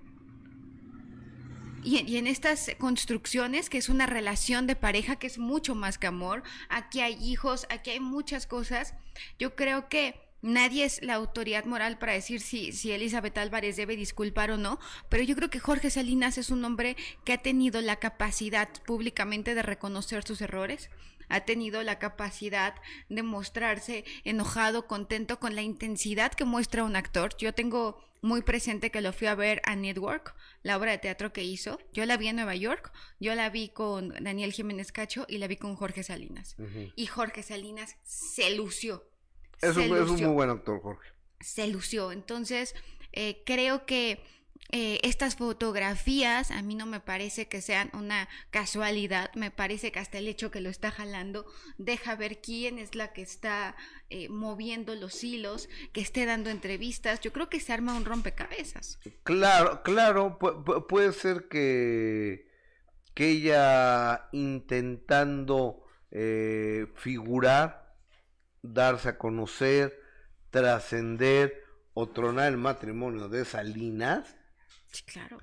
Y, 1.84 2.16
en- 2.16 2.26
estas 2.26 2.70
construcciones, 2.78 3.70
que 3.70 3.78
es 3.78 3.88
una 3.88 4.06
relación 4.06 4.66
de 4.66 4.76
pareja, 4.76 5.16
que 5.16 5.26
es 5.26 5.38
mucho 5.38 5.74
más 5.74 5.98
que 5.98 6.06
amor, 6.06 6.42
aquí 6.68 7.00
hay 7.00 7.14
hijos, 7.22 7.66
aquí 7.70 7.90
hay 7.90 8.00
muchas 8.00 8.46
cosas, 8.46 8.94
yo 9.38 9.54
creo 9.56 9.88
que 9.88 10.20
nadie 10.42 10.84
es 10.84 11.02
la 11.02 11.14
autoridad 11.14 11.64
moral 11.64 11.98
para 11.98 12.12
decir 12.12 12.40
si, 12.40 12.72
si 12.72 12.92
Elizabeth 12.92 13.38
Álvarez 13.38 13.76
debe 13.76 13.96
disculpar 13.96 14.50
o 14.50 14.56
no, 14.56 14.78
pero 15.08 15.22
yo 15.22 15.34
creo 15.34 15.50
que 15.50 15.58
Jorge 15.60 15.90
Salinas 15.90 16.38
es 16.38 16.50
un 16.50 16.64
hombre 16.64 16.96
que 17.24 17.32
ha 17.32 17.38
tenido 17.38 17.80
la 17.80 17.96
capacidad 17.96 18.68
públicamente 18.84 19.54
de 19.54 19.62
reconocer 19.62 20.24
sus 20.24 20.40
errores, 20.40 20.90
ha 21.28 21.40
tenido 21.40 21.82
la 21.82 21.98
capacidad 21.98 22.74
de 23.08 23.22
mostrarse 23.22 24.04
enojado, 24.24 24.86
contento 24.86 25.38
con 25.38 25.54
la 25.54 25.62
intensidad 25.62 26.32
que 26.32 26.44
muestra 26.46 26.84
un 26.84 26.96
actor. 26.96 27.36
Yo 27.36 27.52
tengo 27.52 28.02
muy 28.20 28.42
presente 28.42 28.90
que 28.90 29.00
lo 29.00 29.12
fui 29.12 29.26
a 29.26 29.35
ver 29.35 29.61
a 29.64 29.76
Network, 29.76 30.35
la 30.62 30.76
obra 30.76 30.92
de 30.92 30.98
teatro 30.98 31.33
que 31.33 31.42
hizo. 31.44 31.78
Yo 31.92 32.04
la 32.07 32.16
vi 32.16 32.28
en 32.28 32.37
Nueva 32.37 32.54
York, 32.57 32.92
yo 33.20 33.35
la 33.35 33.50
vi 33.50 33.68
con 33.68 34.11
Daniel 34.20 34.52
Jiménez 34.52 34.92
Cacho 34.92 35.24
y 35.28 35.38
la 35.38 35.46
vi 35.46 35.57
con 35.57 35.76
Jorge 35.76 36.02
Salinas. 36.02 36.57
Y 36.96 37.07
Jorge 37.07 37.42
Salinas 37.42 37.96
se 38.02 38.54
lució. 38.57 39.09
Es 39.61 39.74
se 39.74 39.81
un, 39.81 39.96
es 39.96 40.02
un 40.02 40.09
lució 40.09 40.26
muy 40.28 40.35
buen 40.35 40.50
actor, 40.50 40.81
Jorge. 40.81 41.09
se 41.40 41.66
lució. 41.68 42.12
Entonces, 42.12 42.74
eh, 43.12 43.42
creo 43.44 43.87
que 43.87 44.22
eh, 44.70 45.00
estas 45.02 45.36
fotografías 45.36 46.50
a 46.50 46.60
mí 46.62 46.74
no 46.74 46.84
me 46.84 47.00
parece 47.00 47.48
que 47.48 47.62
sean 47.62 47.90
una 47.94 48.28
casualidad, 48.50 49.30
me 49.34 49.50
parece 49.50 49.92
que 49.92 49.98
hasta 49.98 50.18
el 50.18 50.28
hecho 50.28 50.50
que 50.50 50.60
lo 50.60 50.68
está 50.68 50.90
jalando 50.90 51.46
deja 51.78 52.16
ver 52.16 52.40
quién 52.42 52.78
es 52.78 52.94
la 52.94 53.12
que 53.14 53.22
está 53.22 53.76
eh, 54.10 54.28
moviendo 54.28 54.94
los 54.94 55.24
hilos, 55.24 55.68
que 55.92 56.02
esté 56.02 56.26
dando 56.26 56.50
entrevistas. 56.50 57.20
Yo 57.20 57.32
creo 57.32 57.48
que 57.48 57.60
se 57.60 57.72
arma 57.72 57.96
un 57.96 58.04
rompecabezas. 58.04 58.98
Claro, 59.24 59.82
claro, 59.82 60.38
pu- 60.38 60.62
pu- 60.64 60.86
puede 60.86 61.12
ser 61.12 61.48
que, 61.48 62.50
que 63.14 63.30
ella 63.30 64.28
intentando 64.32 65.82
eh, 66.10 66.86
figurar, 66.94 67.96
darse 68.62 69.08
a 69.10 69.18
conocer, 69.18 69.98
trascender 70.50 71.64
o 71.94 72.08
tronar 72.08 72.48
el 72.48 72.58
matrimonio 72.58 73.28
de 73.28 73.44
Salinas, 73.44 74.36
Sí, 74.92 75.03
claro. 75.05 75.38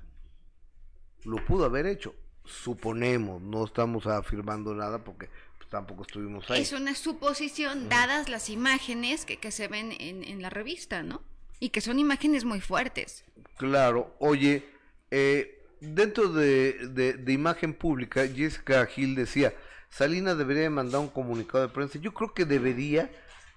lo 1.24 1.44
pudo 1.44 1.64
haber 1.64 1.86
hecho. 1.86 2.14
Suponemos, 2.44 3.42
no 3.42 3.64
estamos 3.64 4.06
afirmando 4.06 4.72
nada 4.74 5.02
porque 5.02 5.28
pues, 5.58 5.68
tampoco 5.68 6.02
estuvimos 6.02 6.48
ahí. 6.50 6.62
Es 6.62 6.72
una 6.72 6.94
suposición 6.94 7.88
dadas 7.88 8.28
las 8.28 8.50
imágenes 8.50 9.24
que, 9.24 9.38
que 9.38 9.50
se 9.50 9.66
ven 9.68 9.92
en, 9.98 10.22
en 10.22 10.42
la 10.42 10.50
revista, 10.50 11.02
¿no? 11.02 11.22
Y 11.58 11.70
que 11.70 11.80
son 11.80 11.98
imágenes 11.98 12.44
muy 12.44 12.60
fuertes. 12.60 13.24
Claro, 13.56 14.14
oye, 14.20 14.64
eh, 15.10 15.60
dentro 15.80 16.28
de, 16.28 16.74
de- 16.88 17.14
de 17.14 17.32
imagen 17.32 17.74
pública, 17.74 18.26
Jessica 18.28 18.84
Gil 18.86 19.14
decía, 19.16 19.54
Salinas 19.88 20.36
debería 20.38 20.64
de 20.64 20.70
mandar 20.70 21.00
un 21.00 21.08
comunicado 21.08 21.66
de 21.66 21.72
prensa. 21.72 21.98
Yo 21.98 22.12
creo 22.14 22.34
que 22.34 22.44
debería 22.44 23.10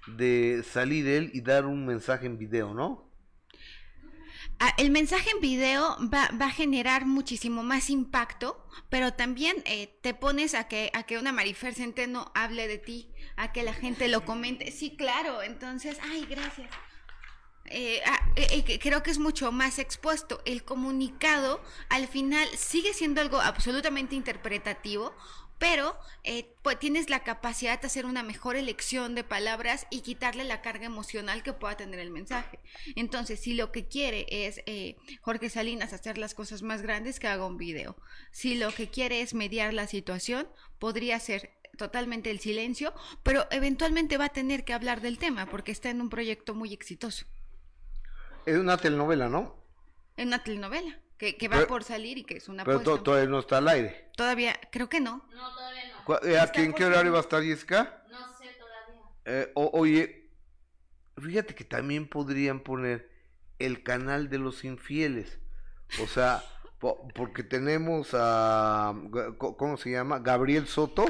de 0.08 0.64
salir 0.68 1.08
él 1.08 1.30
y 1.34 1.42
dar 1.42 1.66
un 1.66 1.86
mensaje 1.86 2.26
en 2.26 2.38
video, 2.38 2.74
¿no? 2.74 3.09
Ah, 4.60 4.74
El 4.78 4.92
mensaje 4.92 5.30
en 5.32 5.40
video 5.40 5.98
va, 6.14 6.30
va 6.40 6.48
a 6.48 6.52
generar 6.52 7.06
muchísimo 7.06 7.64
más 7.64 7.90
impacto, 7.90 8.66
pero 8.90 9.14
también 9.14 9.64
eh, 9.66 9.98
te 10.02 10.14
pones 10.14 10.54
a 10.54 10.68
que, 10.68 10.92
a 10.94 11.04
que 11.04 11.18
una 11.18 11.32
Marifer 11.32 11.74
Centeno 11.74 12.32
hable 12.36 12.68
de 12.68 12.78
ti, 12.78 13.10
a 13.38 13.54
que 13.54 13.64
la 13.64 13.74
gente 13.74 14.10
lo 14.10 14.26
comente. 14.26 14.72
Sí, 14.72 14.98
claro, 14.98 15.42
entonces, 15.44 15.98
ay, 16.12 16.26
gracias. 16.30 16.70
Eh, 17.72 18.02
ah, 18.06 18.20
eh, 18.36 18.64
eh, 18.68 18.80
creo 18.80 19.04
que 19.04 19.12
es 19.12 19.20
mucho 19.20 19.52
más 19.52 19.80
expuesto. 19.80 20.42
El 20.46 20.64
comunicado 20.64 21.62
al 21.90 22.08
final 22.08 22.48
sigue 22.58 22.94
siendo 22.94 23.22
algo 23.22 23.40
absolutamente 23.40 24.16
interpretativo, 24.16 25.16
pero 25.60 25.98
eh, 26.24 26.56
pues 26.64 26.80
tienes 26.80 27.10
la 27.10 27.24
capacidad 27.24 27.80
de 27.80 27.88
hacer 27.88 28.06
una 28.06 28.24
mejor 28.24 28.56
elección 28.56 29.14
de 29.14 29.24
palabras 29.24 29.86
y 29.92 30.02
quitarle 30.02 30.46
la 30.46 30.62
carga 30.62 30.86
emocional 30.86 31.44
que 31.44 31.54
pueda 31.54 31.78
tener 31.78 32.00
el 32.00 32.12
mensaje. 32.12 32.60
Entonces, 32.96 33.40
si 33.42 33.54
lo 33.54 33.72
que 33.72 33.88
quiere 33.88 34.26
es 34.30 34.62
eh, 34.66 34.96
Jorge 35.22 35.50
Salinas 35.50 35.94
hacer 35.94 36.18
las 36.18 36.34
cosas 36.34 36.62
más 36.62 36.82
grandes, 36.82 37.20
que 37.20 37.28
haga 37.28 37.46
un 37.46 37.58
video. 37.58 37.98
Si 38.32 38.56
lo 38.56 38.72
que 38.72 38.90
quiere 38.90 39.22
es 39.22 39.34
mediar 39.34 39.74
la 39.74 39.88
situación, 39.88 40.48
podría 40.80 41.20
ser 41.20 41.52
totalmente 41.78 42.32
el 42.32 42.40
silencio, 42.40 42.94
pero 43.24 43.46
eventualmente 43.52 44.18
va 44.18 44.26
a 44.26 44.30
tener 44.30 44.64
que 44.64 44.74
hablar 44.74 45.02
del 45.02 45.18
tema 45.18 45.50
porque 45.50 45.72
está 45.72 45.90
en 45.90 46.02
un 46.02 46.10
proyecto 46.10 46.56
muy 46.56 46.74
exitoso, 46.74 47.26
Es 48.46 48.58
una 48.58 48.78
telenovela, 48.78 49.30
¿no? 49.30 49.60
en 50.18 50.28
una 50.28 50.44
telenovela 50.44 51.00
que, 51.20 51.38
que 51.38 51.48
va 51.48 51.58
Pero- 51.58 51.68
por 51.68 51.84
salir 51.84 52.18
y 52.18 52.24
que 52.24 52.38
es 52.38 52.48
una 52.50 52.64
Pero 52.64 52.80
to- 52.80 53.02
todavía 53.04 53.30
no 53.30 53.40
está 53.40 53.58
al 53.60 53.68
aire. 53.68 54.10
Todavía, 54.16 54.60
creo 54.72 54.90
que 54.90 55.00
no. 55.00 55.28
No, 55.32 55.54
todavía 55.54 55.84
no. 56.08 56.20
Eh, 56.28 56.40
¿Aquí 56.40 56.62
en 56.62 56.72
por 56.72 56.78
qué 56.80 56.86
horario 56.86 57.12
va 57.12 57.20
a 57.20 57.22
estar 57.22 57.44
Jessica? 57.44 58.04
No 58.10 58.18
sé 58.38 58.46
todavía. 58.58 59.04
Eh, 59.26 59.52
o- 59.54 59.70
oye, 59.74 60.32
fíjate 61.22 61.54
que 61.54 61.64
también 61.66 62.08
podrían 62.08 62.62
poner 62.62 63.12
el 63.60 63.84
canal 63.84 64.30
de 64.30 64.40
los 64.40 64.64
infieles. 64.64 65.40
O 66.02 66.08
sea, 66.08 66.42
po- 66.80 67.08
porque 67.14 67.44
tenemos 67.44 68.10
a, 68.14 68.94
¿cómo 69.38 69.78
se 69.78 69.92
llama? 69.92 70.20
Gabriel 70.20 70.68
Soto. 70.68 71.06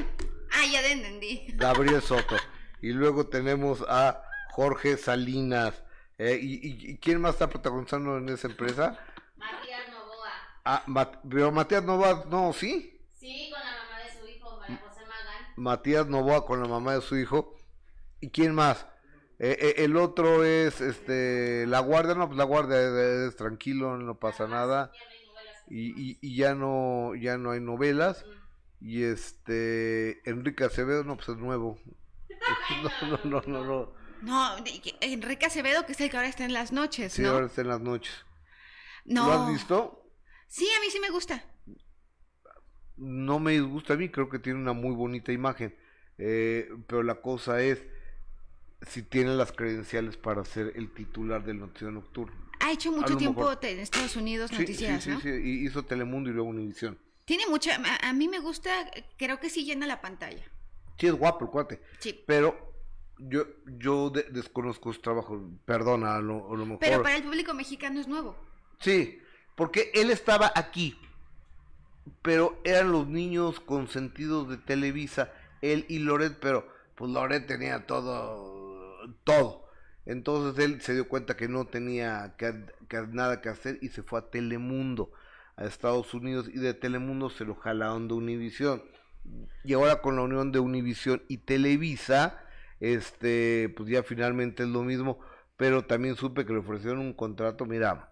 Ah, 0.52 0.66
ya 0.72 0.82
te 0.82 0.92
entendí. 0.94 1.46
Gabriel 1.54 2.02
Soto. 2.02 2.36
Y 2.82 2.94
luego 2.94 3.28
tenemos 3.28 3.86
a 3.88 4.24
Jorge 4.52 4.98
Salinas. 4.98 5.84
Eh, 6.18 6.40
y, 6.42 6.98
quién 6.98 7.22
más 7.22 7.34
está 7.36 7.48
protagonizando 7.50 8.18
en 8.18 8.28
esa 8.30 8.48
empresa? 8.48 9.00
Ah, 10.66 10.84
Mat- 10.88 11.20
pero 11.30 11.52
Matías 11.52 11.84
Nova, 11.84 12.26
no, 12.30 12.54
sí. 12.54 13.00
Sí, 13.14 13.50
con 13.52 13.60
la 13.62 13.72
mamá 13.72 14.04
de 14.04 14.20
su 14.20 14.28
hijo, 14.28 14.58
María 14.60 14.78
José 14.78 15.02
Magán. 15.02 15.54
Matías 15.58 16.08
Novoa 16.08 16.46
con 16.46 16.62
la 16.62 16.68
mamá 16.68 16.94
de 16.96 17.02
su 17.02 17.18
hijo. 17.18 17.56
¿Y 18.22 18.30
quién 18.30 18.54
más? 18.54 18.86
Eh, 19.40 19.58
eh, 19.60 19.74
el 19.86 19.96
otro 19.96 20.44
es 20.44 20.82
este 20.82 21.66
La 21.68 21.80
Guardia, 21.80 22.14
no, 22.16 22.28
pues 22.28 22.38
La 22.38 22.44
Guardia 22.44 22.78
es, 22.82 23.30
es 23.30 23.36
tranquilo, 23.38 23.98
no 23.98 24.20
pasa 24.20 24.48
nada. 24.48 24.92
Y, 25.70 25.92
y, 26.12 26.18
y 26.22 26.36
ya 26.36 26.56
no 26.56 27.14
ya 27.16 27.38
no 27.38 27.52
hay 27.52 27.62
novelas. 27.62 28.26
Y 28.82 29.04
este 29.04 30.22
Enrique 30.30 30.64
Acevedo, 30.66 31.04
no, 31.04 31.16
pues 31.18 31.30
es 31.30 31.38
nuevo. 31.38 31.80
No, 33.04 33.08
no, 33.08 33.20
no, 33.24 33.42
no, 33.48 33.64
no. 33.66 33.94
No, 34.22 34.56
Enrique 35.02 35.46
Acevedo, 35.46 35.86
que 35.86 35.94
es 35.94 36.02
el 36.02 36.10
que 36.10 36.18
ahora 36.18 36.28
está 36.30 36.44
en 36.46 36.54
las 36.54 36.72
noches, 36.72 37.14
Sí, 37.14 37.22
¿no? 37.22 37.30
ahora 37.32 37.46
está 37.46 37.62
en 37.62 37.68
las 37.70 37.80
noches. 37.82 38.14
No. 39.06 39.26
¿Lo 39.28 39.34
has 39.34 39.50
visto? 39.50 39.99
Sí, 40.50 40.68
a 40.76 40.80
mí 40.82 40.88
sí 40.92 41.00
me 41.00 41.10
gusta. 41.10 41.44
No 42.98 43.40
me 43.40 43.52
disgusta 43.54 43.94
a 43.94 43.98
mí, 43.98 44.10
creo 44.10 44.28
que 44.30 44.40
tiene 44.40 44.60
una 44.60 44.74
muy 44.74 44.94
bonita 44.94 45.32
imagen. 45.32 45.74
Eh, 46.18 46.70
pero 46.88 47.02
la 47.04 47.22
cosa 47.22 47.62
es 47.62 47.82
si 48.82 49.04
tiene 49.04 49.36
las 49.36 49.52
credenciales 49.54 50.18
para 50.18 50.44
ser 50.44 50.74
el 50.76 50.92
titular 50.94 51.44
del 51.46 51.60
noticiero 51.60 51.92
nocturno. 51.94 52.36
Ha 52.60 52.72
hecho 52.74 52.92
mucho 52.92 53.16
tiempo 53.16 53.42
mejor. 53.42 53.60
en 53.66 53.80
Estados 53.80 54.18
Unidos 54.18 54.52
noticias, 54.52 55.02
sí, 55.04 55.10
sí, 55.12 55.16
¿no? 55.16 55.22
sí, 55.22 55.30
y 55.30 55.66
hizo 55.66 55.84
Telemundo 55.86 56.30
y 56.30 56.34
luego 56.34 56.50
Univisión. 56.50 57.00
Tiene 57.24 57.48
mucha, 57.48 57.76
a, 57.76 58.10
a 58.10 58.14
mí 58.14 58.28
me 58.28 58.40
gusta, 58.40 58.70
creo 59.18 59.40
que 59.40 59.50
sí 59.50 59.64
llena 59.64 59.88
la 59.88 60.02
pantalla. 60.02 60.44
Sí, 60.98 61.08
es 61.08 61.14
guapo 61.14 61.46
el 61.46 61.52
cuate, 61.52 61.82
Sí. 62.00 62.22
pero 62.28 62.74
yo 63.18 63.46
yo 63.78 64.10
de- 64.10 64.24
desconozco 64.24 64.92
su 64.92 65.00
trabajo, 65.00 65.42
perdona, 65.64 66.16
a 66.16 66.20
lo, 66.22 66.54
a 66.54 66.58
lo 66.58 66.66
mejor. 66.66 66.80
Pero 66.80 67.02
para 67.04 67.16
el 67.16 67.24
público 67.24 67.54
mexicano 67.54 68.02
es 68.02 68.08
nuevo. 68.10 68.36
Sí, 68.82 69.20
porque 69.60 69.92
él 69.94 70.10
estaba 70.10 70.54
aquí, 70.56 70.98
pero 72.22 72.62
eran 72.64 72.94
los 72.94 73.10
niños 73.10 73.60
consentidos 73.60 74.48
de 74.48 74.56
Televisa, 74.56 75.34
él 75.62 75.86
y 75.90 76.00
Loret, 76.00 76.38
pero 76.40 76.66
pues 76.96 77.12
Loret 77.12 77.46
tenía 77.46 77.86
todo, 77.86 79.14
todo. 79.26 79.68
Entonces 80.06 80.64
él 80.64 80.80
se 80.80 80.94
dio 80.94 81.10
cuenta 81.10 81.36
que 81.36 81.50
no 81.50 81.66
tenía 81.66 82.38
nada 83.12 83.42
que 83.42 83.50
hacer 83.50 83.80
y 83.82 83.90
se 83.90 84.02
fue 84.02 84.20
a 84.20 84.30
Telemundo, 84.30 85.12
a 85.58 85.66
Estados 85.66 86.14
Unidos, 86.14 86.48
y 86.48 86.60
de 86.60 86.74
Telemundo 86.74 87.30
se 87.30 87.44
lo 87.44 87.56
jalaron 87.56 88.08
de 88.08 88.14
Univisión. 88.14 88.82
Y 89.66 89.74
ahora 89.74 90.00
con 90.00 90.16
la 90.16 90.22
unión 90.22 90.54
de 90.54 90.60
Univisión 90.60 91.22
y 91.28 91.40
Televisa, 91.40 92.42
este, 92.80 93.74
pues 93.76 93.90
ya 93.90 94.04
finalmente 94.04 94.64
es 94.64 94.70
lo 94.70 94.84
mismo, 94.84 95.20
pero 95.58 95.84
también 95.84 96.16
supe 96.16 96.46
que 96.46 96.54
le 96.54 96.60
ofrecieron 96.60 97.00
un 97.00 97.12
contrato, 97.12 97.66
mira, 97.66 98.09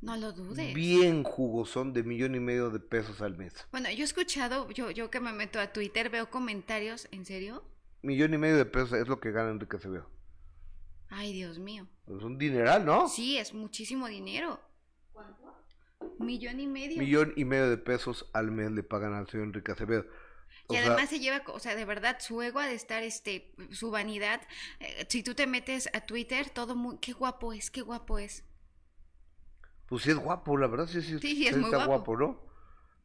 No 0.00 0.16
lo 0.16 0.32
dudes. 0.32 0.74
bien 0.74 1.22
jugosón 1.24 1.92
de 1.92 2.02
millón 2.02 2.34
y 2.34 2.40
medio 2.40 2.70
de 2.70 2.80
pesos 2.80 3.20
al 3.20 3.36
mes. 3.36 3.52
Bueno, 3.72 3.90
yo 3.90 4.00
he 4.02 4.04
escuchado, 4.04 4.70
yo, 4.70 4.90
yo 4.90 5.10
que 5.10 5.20
me 5.20 5.32
meto 5.32 5.60
a 5.60 5.72
Twitter, 5.72 6.10
veo 6.10 6.30
comentarios, 6.30 7.08
¿en 7.10 7.24
serio? 7.24 7.64
Millón 8.02 8.32
y 8.34 8.38
medio 8.38 8.56
de 8.56 8.64
pesos 8.66 8.92
es 8.94 9.08
lo 9.08 9.20
que 9.20 9.32
gana 9.32 9.50
Enrique 9.50 9.76
Acevedo. 9.76 10.08
Ay, 11.08 11.32
Dios 11.32 11.58
mío. 11.58 11.86
Es 12.06 12.22
un 12.22 12.38
dineral, 12.38 12.84
¿no? 12.84 13.08
Sí, 13.08 13.38
es 13.38 13.54
muchísimo 13.54 14.06
dinero. 14.08 14.60
¿Cuánto? 15.12 15.54
Millón 16.18 16.60
y 16.60 16.66
medio. 16.66 16.98
Millón 16.98 17.32
y 17.36 17.44
medio 17.44 17.68
de 17.70 17.78
pesos 17.78 18.28
al 18.32 18.50
mes 18.50 18.70
le 18.72 18.82
pagan 18.82 19.14
al 19.14 19.28
señor 19.28 19.46
Enrique 19.46 19.72
Acevedo. 19.72 20.06
O 20.68 20.74
Y 20.74 20.76
sea, 20.76 20.86
además 20.86 21.08
se 21.10 21.20
lleva, 21.20 21.42
o 21.46 21.58
sea, 21.58 21.74
de 21.76 21.84
verdad, 21.84 22.18
su 22.20 22.42
ego 22.42 22.58
ha 22.60 22.66
de 22.66 22.74
estar, 22.74 23.02
este, 23.02 23.54
su 23.70 23.90
vanidad. 23.90 24.40
eh, 24.80 25.06
si 25.08 25.22
tú 25.22 25.34
te 25.34 25.46
metes 25.46 25.88
a 25.92 26.00
Twitter, 26.00 26.50
todo 26.50 26.74
muy, 26.74 26.98
qué 26.98 27.12
guapo 27.12 27.52
es, 27.52 27.70
qué 27.70 27.82
guapo 27.82 28.18
es. 28.18 28.44
Pues 29.88 30.02
sí 30.02 30.10
es 30.10 30.16
guapo, 30.16 30.56
la 30.56 30.66
verdad, 30.66 30.86
sí, 30.86 31.02
sí, 31.02 31.18
Sí, 31.18 31.36
sí, 31.36 31.46
es 31.46 31.54
sí 31.54 31.60
muy 31.60 31.70
está 31.70 31.84
guapo. 31.86 32.12
guapo, 32.12 32.16
¿no? 32.16 32.40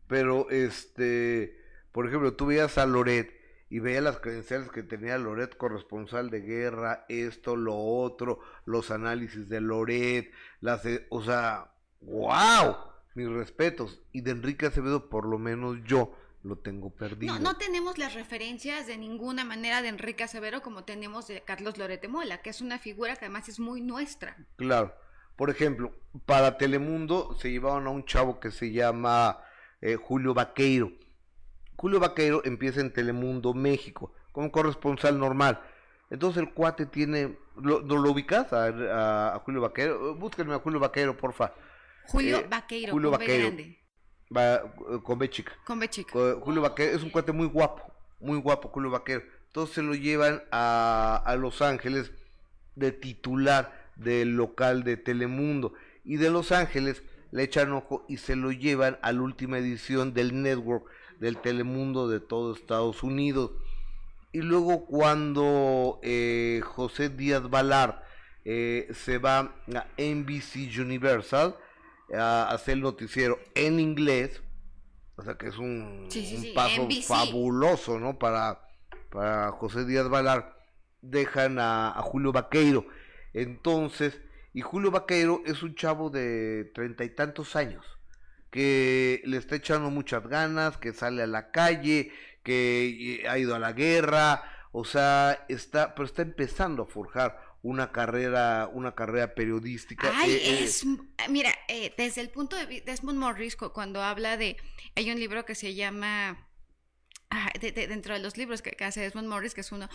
Pero, 0.08 0.50
este, 0.50 1.58
por 1.92 2.08
ejemplo, 2.08 2.34
tú 2.34 2.48
veías 2.48 2.78
a 2.78 2.86
Loret 2.86 3.32
y 3.70 3.80
veías 3.80 4.04
las 4.04 4.20
credenciales 4.20 4.70
que 4.72 4.84
tenía 4.84 5.18
Loret, 5.18 5.56
corresponsal 5.56 6.30
de 6.30 6.42
guerra, 6.42 7.06
esto, 7.08 7.56
lo 7.56 7.76
otro, 7.78 8.40
los 8.66 8.92
análisis 8.92 9.48
de 9.48 9.62
Loret, 9.62 10.32
las, 10.60 10.84
de- 10.84 11.08
o 11.10 11.24
sea, 11.24 11.72
wow, 12.02 12.76
mis 13.16 13.30
respetos. 13.30 14.02
Y 14.12 14.22
de 14.22 14.32
Enrique 14.32 14.66
Acevedo, 14.66 15.10
por 15.10 15.26
lo 15.26 15.38
menos 15.38 15.78
yo 15.86 16.14
lo 16.44 16.58
tengo 16.58 16.90
perdido. 16.90 17.34
No, 17.36 17.40
no 17.40 17.58
tenemos 17.58 17.98
las 17.98 18.14
referencias 18.16 18.88
de 18.88 18.98
ninguna 18.98 19.46
manera 19.46 19.82
de 19.82 19.90
Enrique 19.90 20.24
Acevedo 20.24 20.62
como 20.62 20.84
tenemos 20.84 21.28
de 21.28 21.42
Carlos 21.42 21.78
Lorete 21.78 22.08
Mola, 22.08 22.42
que 22.42 22.50
es 22.50 22.62
una 22.62 22.80
figura 22.80 23.16
que 23.16 23.26
además 23.26 23.48
es 23.48 23.60
muy 23.60 23.80
nuestra. 23.82 24.36
Claro. 24.58 24.94
Por 25.36 25.50
ejemplo, 25.50 25.92
para 26.26 26.58
Telemundo 26.58 27.36
se 27.40 27.52
llevaron 27.52 27.88
a 27.88 27.90
un 27.90 28.06
chavo 28.06 28.40
que 28.40 28.52
se 28.52 28.72
llama 28.72 29.40
eh, 29.82 29.96
Julio 29.96 30.34
Vaqueiro. 30.34 30.92
Julio 31.78 32.00
Vaqueiro 32.00 32.42
empieza 32.46 32.82
en 32.82 32.94
Telemundo 32.94 33.54
México 33.54 34.14
como 34.32 34.52
corresponsal 34.52 35.18
normal. 35.20 35.60
Entonces 36.12 36.44
el 36.44 36.54
cuate 36.54 36.86
tiene, 36.86 37.38
¿lo, 37.56 37.82
¿no 37.82 37.96
lo 37.98 38.12
ubicas 38.12 38.52
a, 38.54 38.66
a- 38.66 39.36
a 39.36 39.40
Julio 39.40 39.62
Vaqueiro? 39.62 40.12
Eh, 40.12 40.14
Búsquenme 40.14 40.54
a 40.54 40.60
Julio 40.60 40.80
Vaqueiro, 40.80 41.16
porfa. 41.18 41.54
Julio 42.08 42.38
Eh, 42.40 42.48
Vaqueiro, 42.50 42.92
Julio 42.92 43.10
con 43.12 43.20
Vaqueiro. 43.20 43.46
grande, 43.48 43.78
Va, 44.36 44.56
eh, 44.56 44.62
con 45.04 45.18
B 45.18 45.30
chica. 45.30 45.54
con 45.66 45.80
B 45.80 45.90
chica. 45.90 46.12
Julio 46.42 46.62
Vaquero 46.62 46.96
es 46.96 47.02
un 47.04 47.10
cuate 47.10 47.32
muy 47.32 47.48
guapo, 47.48 47.92
muy 48.20 48.38
guapo 48.40 48.70
Julio 48.70 48.92
Vaquero. 48.92 49.24
Entonces 49.48 49.74
se 49.76 49.82
lo 49.82 49.96
llevan 49.96 50.44
a, 50.52 51.22
a 51.26 51.36
Los 51.36 51.62
Ángeles 51.62 52.12
de 52.76 52.92
titular 52.92 53.81
del 53.96 54.36
local 54.36 54.84
de 54.84 54.98
Telemundo. 54.98 55.74
Y 56.04 56.18
de 56.18 56.30
Los 56.30 56.52
Ángeles 56.52 57.04
le 57.32 57.44
echan 57.44 57.72
ojo 57.72 58.06
y 58.10 58.18
se 58.18 58.36
lo 58.36 58.52
llevan 58.52 58.98
a 59.02 59.12
la 59.12 59.22
última 59.22 59.58
edición 59.58 60.14
del 60.14 60.42
network 60.42 60.86
del 61.20 61.38
Telemundo 61.38 62.08
de 62.10 62.20
todo 62.20 62.54
Estados 62.54 63.04
Unidos. 63.04 63.52
Y 64.34 64.42
luego 64.42 64.86
cuando 64.86 66.00
eh, 66.04 66.62
José 66.64 67.10
Díaz 67.10 67.50
Valar 67.50 68.04
eh, 68.46 68.88
se 68.94 69.18
va 69.18 69.40
a 69.76 69.86
NBC 69.98 70.80
Universal 70.80 71.56
a 72.18 72.50
hacer 72.50 72.76
el 72.76 72.82
noticiero 72.82 73.40
en 73.56 73.80
inglés, 73.80 74.42
o 75.16 75.24
sea 75.24 75.36
que 75.38 75.48
es 75.48 75.58
un, 75.58 76.08
Sí, 76.10 76.26
sí, 76.26 76.36
un 76.36 76.42
sí, 76.42 76.52
paso 76.56 76.84
NBC. 76.86 77.04
fabuloso, 77.04 78.00
¿no? 78.00 78.18
Para, 78.18 78.62
para 79.12 79.52
José 79.52 79.86
Díaz 79.86 80.10
Valar, 80.10 80.58
dejan 81.02 81.60
a, 81.60 81.92
a 81.92 82.02
Julio 82.02 82.32
Vaqueiro. 82.32 82.86
Entonces, 83.34 84.20
y 84.54 84.62
Julio 84.62 84.92
Vaqueiro 84.92 85.42
es 85.46 85.64
un 85.64 85.76
chavo 85.76 86.10
de 86.10 86.72
treinta 86.74 87.04
y 87.04 87.10
tantos 87.10 87.56
años, 87.56 87.86
que 88.50 89.22
le 89.26 89.38
está 89.38 89.56
echando 89.56 89.90
muchas 89.90 90.28
ganas, 90.28 90.78
que 90.78 90.94
sale 90.94 91.24
a 91.24 91.28
la 91.28 91.52
calle, 91.52 92.12
que 92.44 93.26
ha 93.30 93.38
ido 93.38 93.56
a 93.56 93.60
la 93.60 93.72
guerra, 93.74 94.44
o 94.72 94.84
sea, 94.86 95.46
está, 95.48 95.96
pero 95.96 96.06
está 96.06 96.22
empezando 96.22 96.84
a 96.84 96.88
forjar 96.88 97.40
una 97.64 97.92
carrera, 97.92 98.68
una 98.74 98.96
carrera 98.96 99.36
periodística. 99.36 100.12
Ay, 100.16 100.32
Eh, 100.32 100.42
eh, 100.44 100.64
es, 100.64 100.86
mira, 101.30 101.52
eh, 101.68 101.94
desde 101.98 102.22
el 102.22 102.30
punto 102.30 102.56
de 102.56 102.66
vista, 102.66 102.92
Desmond 102.92 103.20
Morris, 103.20 103.56
cu- 103.56 103.72
cuando 103.72 104.02
habla 104.02 104.36
de, 104.36 104.58
hay 104.96 105.12
un 105.12 105.20
libro 105.20 105.46
que 105.46 105.54
se 105.56 105.76
llama, 105.76 106.48
de- 107.60 107.72
de- 107.72 107.88
dentro 107.88 108.14
de 108.14 108.20
los 108.20 108.38
libros 108.38 108.62
que, 108.62 108.72
que 108.72 108.84
hace 108.84 109.02
Desmond 109.02 109.28
Morris, 109.28 109.54
que 109.54 109.62
es 109.62 109.72
uno, 109.72 109.90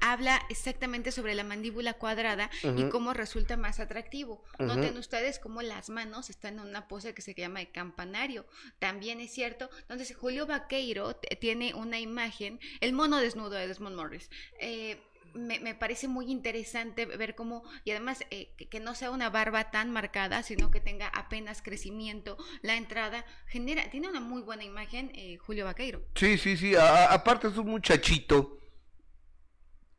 habla 0.00 0.40
exactamente 0.48 1.12
sobre 1.12 1.34
la 1.34 1.44
mandíbula 1.44 1.94
cuadrada 1.94 2.50
y 2.62 2.88
cómo 2.88 3.12
resulta 3.14 3.56
más 3.56 3.80
atractivo. 3.80 4.42
Noten 4.58 4.96
ustedes 4.96 5.38
cómo 5.38 5.62
las 5.62 5.90
manos 5.90 6.30
están 6.30 6.54
en 6.54 6.60
una 6.60 6.88
pose 6.88 7.14
que 7.14 7.22
se 7.22 7.34
llama 7.34 7.60
de 7.60 7.70
campanario. 7.70 8.46
También 8.78 9.20
es 9.20 9.32
cierto. 9.32 9.68
Entonces, 9.80 10.16
Julio 10.16 10.46
Vaqueiro 10.46 11.16
tiene 11.40 11.74
una 11.74 11.98
imagen, 11.98 12.58
el 12.80 12.92
mono 12.92 13.18
desnudo 13.18 13.50
de 13.50 13.68
Desmond 13.68 13.96
Morris. 13.96 14.30
Eh, 14.60 14.98
me, 15.46 15.74
parece 15.74 16.08
muy 16.08 16.30
interesante 16.30 17.06
ver 17.06 17.34
cómo, 17.34 17.62
y 17.84 17.90
además 17.92 18.24
eh, 18.30 18.54
que, 18.70 18.80
no 18.80 18.94
sea 18.94 19.10
una 19.10 19.30
barba 19.30 19.70
tan 19.70 19.90
marcada, 19.90 20.42
sino 20.42 20.70
que 20.70 20.80
tenga 20.80 21.08
apenas 21.08 21.62
crecimiento, 21.62 22.36
la 22.62 22.76
entrada, 22.76 23.24
genera, 23.46 23.90
tiene 23.90 24.08
una 24.08 24.20
muy 24.20 24.42
buena 24.42 24.64
imagen 24.64 25.10
eh, 25.14 25.38
Julio 25.38 25.64
Vaqueiro. 25.64 26.02
Sí, 26.14 26.38
sí, 26.38 26.56
sí. 26.56 26.74
a- 26.74 27.12
aparte 27.12 27.48
es 27.48 27.56
un 27.56 27.68
muchachito 27.68 28.58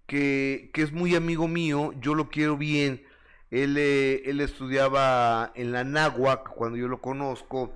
que, 0.10 0.72
que 0.74 0.82
es 0.82 0.92
muy 0.92 1.16
amigo 1.16 1.48
mío. 1.48 1.94
Yo 2.02 2.16
lo 2.16 2.30
quiero 2.30 2.58
bien. 2.58 3.06
Él, 3.52 3.78
eh, 3.78 4.24
él 4.26 4.42
estudiaba 4.42 5.54
en 5.56 5.72
la 5.72 5.84
Náhuac 5.84 6.54
cuando 6.56 6.78
yo 6.78 6.88
lo 6.88 7.00
conozco. 7.00 7.74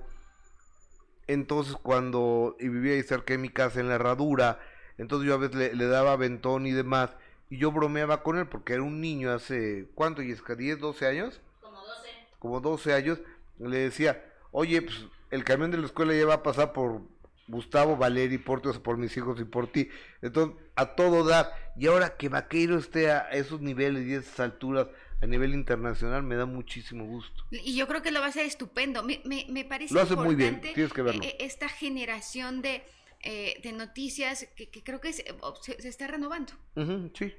Entonces 1.26 1.76
cuando 1.76 2.56
y 2.60 2.68
vivía 2.68 2.94
ahí 2.94 3.02
cerca 3.02 3.32
de 3.32 3.38
mi 3.38 3.48
casa 3.48 3.80
en 3.80 3.88
la 3.88 3.94
herradura, 3.94 4.60
entonces 4.98 5.26
yo 5.26 5.34
a 5.34 5.38
veces 5.38 5.74
le, 5.74 5.86
daba 5.86 6.12
aventón 6.12 6.66
y 6.66 6.72
demás. 6.72 7.16
Y 7.50 7.58
yo 7.58 7.70
bromeaba 7.72 8.22
con 8.22 8.38
él 8.38 8.46
porque 8.46 8.74
era 8.74 8.82
un 8.82 9.00
niño 9.00 9.32
hace, 9.32 9.86
¿cuánto, 9.94 10.22
Yesca? 10.22 10.54
¿10, 10.54 10.78
12 10.78 11.06
años? 11.06 11.40
Como 11.60 11.78
12. 11.78 12.08
Como 12.38 12.60
12 12.60 12.94
años, 12.94 13.18
le 13.58 13.78
decía, 13.78 14.24
oye, 14.50 14.82
pues 14.82 15.04
el 15.30 15.44
camión 15.44 15.70
de 15.70 15.78
la 15.78 15.86
escuela 15.86 16.14
ya 16.14 16.26
va 16.26 16.34
a 16.34 16.42
pasar 16.42 16.72
por 16.72 17.02
Gustavo, 17.46 17.96
Valeri, 17.96 18.38
por, 18.38 18.60
todos, 18.62 18.78
por 18.78 18.96
mis 18.96 19.16
hijos 19.16 19.38
y 19.40 19.44
por 19.44 19.66
ti. 19.66 19.88
Entonces, 20.22 20.56
a 20.76 20.94
todo 20.94 21.24
dar. 21.24 21.52
Y 21.76 21.86
ahora 21.88 22.16
que 22.16 22.28
Vaqueiro 22.28 22.78
esté 22.78 23.10
a 23.10 23.28
esos 23.30 23.60
niveles 23.60 24.06
y 24.06 24.14
esas 24.14 24.40
alturas 24.40 24.86
a 25.20 25.26
nivel 25.26 25.54
internacional, 25.54 26.22
me 26.22 26.36
da 26.36 26.46
muchísimo 26.46 27.04
gusto. 27.04 27.44
Y 27.50 27.76
yo 27.76 27.86
creo 27.86 28.02
que 28.02 28.10
lo 28.10 28.20
va 28.20 28.26
a 28.26 28.28
hacer 28.30 28.46
estupendo. 28.46 29.02
Me, 29.02 29.20
me, 29.24 29.46
me 29.48 29.64
parece 29.64 29.94
Lo 29.94 30.00
hace 30.00 30.16
muy 30.16 30.34
bien, 30.34 30.60
tienes 30.60 30.92
que 30.92 31.02
verlo. 31.02 31.22
eh, 31.22 31.36
esta 31.40 31.68
generación 31.68 32.62
de, 32.62 32.82
eh, 33.24 33.60
de 33.62 33.72
noticias 33.72 34.46
que, 34.56 34.70
que 34.70 34.82
creo 34.84 35.00
que 35.00 35.12
se, 35.12 35.24
se- 35.62 35.80
se 35.82 35.88
está 35.88 36.06
renovando. 36.06 36.52
Sí. 37.14 37.34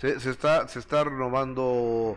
Se, 0.00 0.20
se 0.20 0.30
está, 0.30 0.68
se 0.68 0.78
está 0.78 1.04
renovando 1.04 2.16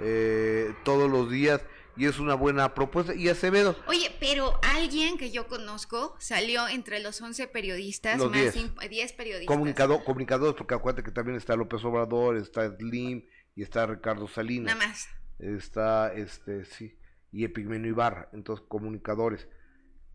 eh, 0.00 0.74
todos 0.84 1.10
los 1.10 1.30
días 1.30 1.62
y 1.96 2.06
es 2.06 2.18
una 2.18 2.34
buena 2.34 2.74
propuesta. 2.74 3.14
Y 3.14 3.28
Acevedo, 3.28 3.76
Oye, 3.86 4.14
pero 4.20 4.58
alguien 4.74 5.18
que 5.18 5.30
yo 5.30 5.46
conozco 5.46 6.14
salió 6.18 6.68
entre 6.68 7.00
los 7.00 7.20
11 7.20 7.48
periodistas, 7.48 8.18
Los 8.18 8.30
más 8.30 8.40
10. 8.40 8.56
imp- 8.56 8.88
10 8.88 9.12
periodistas. 9.12 9.54
comunicado, 9.54 10.02
comunicadores, 10.04 10.54
porque 10.56 10.74
acuérdate 10.74 11.02
que 11.04 11.10
también 11.10 11.36
está 11.36 11.54
López 11.56 11.84
Obrador, 11.84 12.36
está 12.36 12.68
Slim 12.76 13.24
y 13.54 13.62
está 13.62 13.86
Ricardo 13.86 14.26
Salinas. 14.28 14.74
Nada 14.76 14.88
más. 14.88 15.08
Está, 15.38 16.12
este, 16.14 16.64
sí, 16.64 16.96
y 17.32 17.44
Epigmenio 17.44 17.90
Ibarra, 17.90 18.28
entonces 18.32 18.64
comunicadores, 18.68 19.48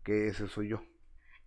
que 0.04 0.28
ese 0.28 0.48
soy 0.48 0.68
yo. 0.68 0.82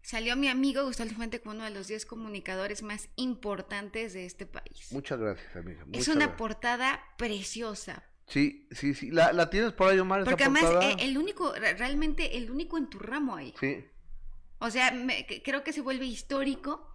Salió 0.01 0.35
mi 0.35 0.47
amigo 0.47 0.83
Gustavo 0.83 1.11
Fuente 1.11 1.39
como 1.41 1.55
uno 1.55 1.63
de 1.63 1.69
los 1.71 1.87
10 1.87 2.05
comunicadores 2.05 2.81
más 2.83 3.09
importantes 3.17 4.13
de 4.13 4.25
este 4.25 4.45
país. 4.45 4.91
Muchas 4.91 5.19
gracias, 5.19 5.55
amiga. 5.55 5.85
es 5.93 6.07
una 6.07 6.17
gracias. 6.25 6.37
portada 6.37 7.03
preciosa. 7.17 8.03
Sí, 8.27 8.67
sí, 8.71 8.93
sí. 8.93 9.11
¿La, 9.11 9.33
la 9.33 9.49
tienes 9.49 9.73
por 9.73 9.89
ahí, 9.91 9.99
Omar, 9.99 10.21
esa 10.21 10.29
Porque 10.31 10.43
además 10.45 10.63
portada? 10.63 10.91
eh, 10.91 10.95
el 10.99 11.17
único, 11.17 11.53
re- 11.53 11.73
realmente 11.75 12.37
el 12.37 12.49
único 12.49 12.77
en 12.77 12.89
tu 12.89 12.97
ramo 12.99 13.35
ahí. 13.35 13.53
Sí. 13.59 13.83
O 14.59 14.69
sea, 14.71 14.91
me- 14.91 15.25
creo 15.43 15.63
que 15.63 15.73
se 15.73 15.81
vuelve 15.81 16.05
histórico 16.05 16.87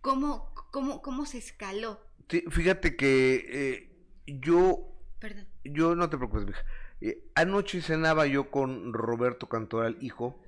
cómo, 0.00 0.54
cómo, 0.70 1.00
cómo 1.02 1.26
se 1.26 1.38
escaló. 1.38 2.00
Sí, 2.28 2.44
fíjate 2.50 2.94
que 2.96 3.44
eh, 3.48 3.96
yo 4.26 4.88
Perdón. 5.18 5.46
Yo 5.64 5.94
no 5.94 6.10
te 6.10 6.16
preocupes, 6.16 6.46
mija. 6.46 6.64
Eh, 7.00 7.24
anoche 7.36 7.80
cenaba 7.80 8.26
yo 8.26 8.50
con 8.50 8.92
Roberto 8.92 9.48
Cantoral, 9.48 9.96
hijo, 10.00 10.42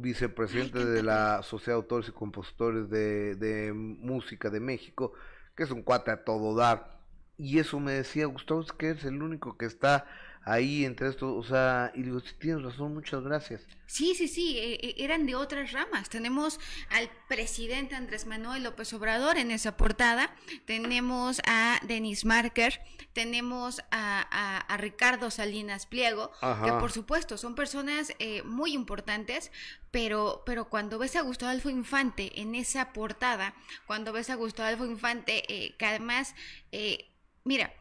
vicepresidente 0.00 0.84
de 0.84 1.02
la 1.02 1.42
Sociedad 1.42 1.76
de 1.76 1.82
Autores 1.82 2.08
y 2.08 2.12
Compositores 2.12 2.88
de, 2.88 3.34
de 3.36 3.72
Música 3.72 4.50
de 4.50 4.60
México, 4.60 5.12
que 5.56 5.64
es 5.64 5.70
un 5.70 5.82
cuate 5.82 6.10
a 6.10 6.24
todo 6.24 6.54
dar. 6.54 6.98
Y 7.36 7.58
eso 7.58 7.80
me 7.80 7.92
decía, 7.92 8.26
Gustavo, 8.26 8.60
es 8.60 8.72
que 8.72 8.88
eres 8.88 9.04
el 9.04 9.22
único 9.22 9.56
que 9.56 9.66
está 9.66 10.06
ahí 10.44 10.84
entre 10.84 11.08
estos, 11.08 11.32
o 11.32 11.48
sea, 11.48 11.92
y 11.94 12.02
digo, 12.02 12.20
tienes 12.40 12.62
razón, 12.62 12.94
muchas 12.94 13.22
gracias. 13.22 13.62
Sí, 13.86 14.14
sí, 14.14 14.26
sí, 14.26 14.58
eh, 14.58 14.78
eh, 14.82 14.94
eran 14.98 15.26
de 15.26 15.34
otras 15.34 15.72
ramas. 15.72 16.08
Tenemos 16.08 16.58
al 16.90 17.10
presidente 17.28 17.94
Andrés 17.94 18.26
Manuel 18.26 18.62
López 18.62 18.92
Obrador 18.94 19.36
en 19.36 19.50
esa 19.50 19.76
portada, 19.76 20.34
tenemos 20.64 21.40
a 21.46 21.78
Denis 21.86 22.24
Marker, 22.24 22.80
tenemos 23.12 23.80
a, 23.90 24.26
a- 24.30 24.58
a 24.58 24.76
Ricardo 24.78 25.30
Salinas 25.30 25.86
Pliego, 25.86 26.30
que 26.40 26.46
Ajá. 26.46 26.78
por 26.78 26.90
supuesto 26.92 27.36
son 27.36 27.54
personas 27.54 28.12
eh, 28.18 28.42
muy 28.44 28.72
importantes, 28.72 29.52
pero, 29.90 30.42
pero 30.46 30.68
cuando 30.70 30.98
ves 30.98 31.16
a 31.16 31.20
Gustavo 31.20 31.50
Adolfo 31.50 31.68
Infante 31.70 32.40
en 32.40 32.54
esa 32.54 32.92
portada, 32.94 33.54
cuando 33.86 34.12
ves 34.12 34.30
a 34.30 34.36
Gustavo 34.36 34.68
Adolfo 34.68 34.86
Infante, 34.86 35.44
eh, 35.52 35.76
que 35.76 35.84
además, 35.86 36.34
eh, 36.72 37.10
mira, 37.44 37.72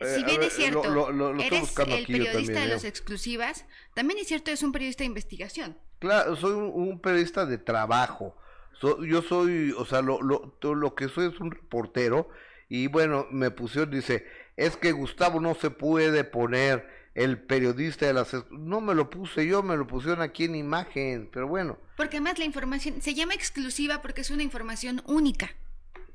si 0.00 0.22
a 0.22 0.26
bien 0.26 0.40
ver, 0.40 0.48
es 0.48 0.52
cierto, 0.56 0.84
lo- 0.84 1.10
lo- 1.12 1.32
lo 1.32 1.42
estoy 1.42 1.58
eres 1.58 1.70
el 1.78 2.06
periodista 2.06 2.32
también, 2.32 2.54
de 2.54 2.64
¿eh? 2.64 2.68
las 2.68 2.84
exclusivas, 2.84 3.64
también 3.94 4.18
es 4.20 4.28
cierto, 4.28 4.50
es 4.50 4.62
un 4.62 4.72
periodista 4.72 5.02
de 5.02 5.06
investigación. 5.06 5.76
Claro, 5.98 6.36
soy 6.36 6.52
un, 6.52 6.70
un 6.72 7.00
periodista 7.00 7.44
de 7.46 7.58
trabajo. 7.58 8.36
So- 8.80 9.04
yo 9.04 9.22
soy, 9.22 9.72
o 9.76 9.84
sea, 9.84 10.00
lo, 10.02 10.20
lo, 10.22 10.94
que 10.94 11.08
soy 11.08 11.26
es 11.32 11.40
un 11.40 11.50
reportero. 11.50 12.28
Y 12.68 12.86
bueno, 12.86 13.26
me 13.30 13.50
pusieron, 13.50 13.90
dice, 13.90 14.26
es 14.56 14.76
que 14.76 14.92
Gustavo 14.92 15.40
no 15.40 15.54
se 15.54 15.70
puede 15.70 16.22
poner 16.22 16.86
el 17.14 17.40
periodista 17.40 18.06
de 18.06 18.12
las... 18.12 18.34
ex-". 18.34 18.44
No 18.50 18.80
me 18.80 18.94
lo 18.94 19.10
puse 19.10 19.46
yo, 19.46 19.62
me 19.62 19.76
lo 19.76 19.86
pusieron 19.86 20.20
aquí 20.20 20.44
en 20.44 20.54
imagen. 20.54 21.28
Pero 21.32 21.48
bueno, 21.48 21.78
Porque 21.96 22.18
además 22.18 22.38
la 22.38 22.44
información 22.44 23.00
se 23.02 23.14
llama 23.14 23.34
exclusiva 23.34 24.00
porque 24.02 24.20
es 24.20 24.30
una 24.30 24.42
información 24.44 25.02
única. 25.06 25.50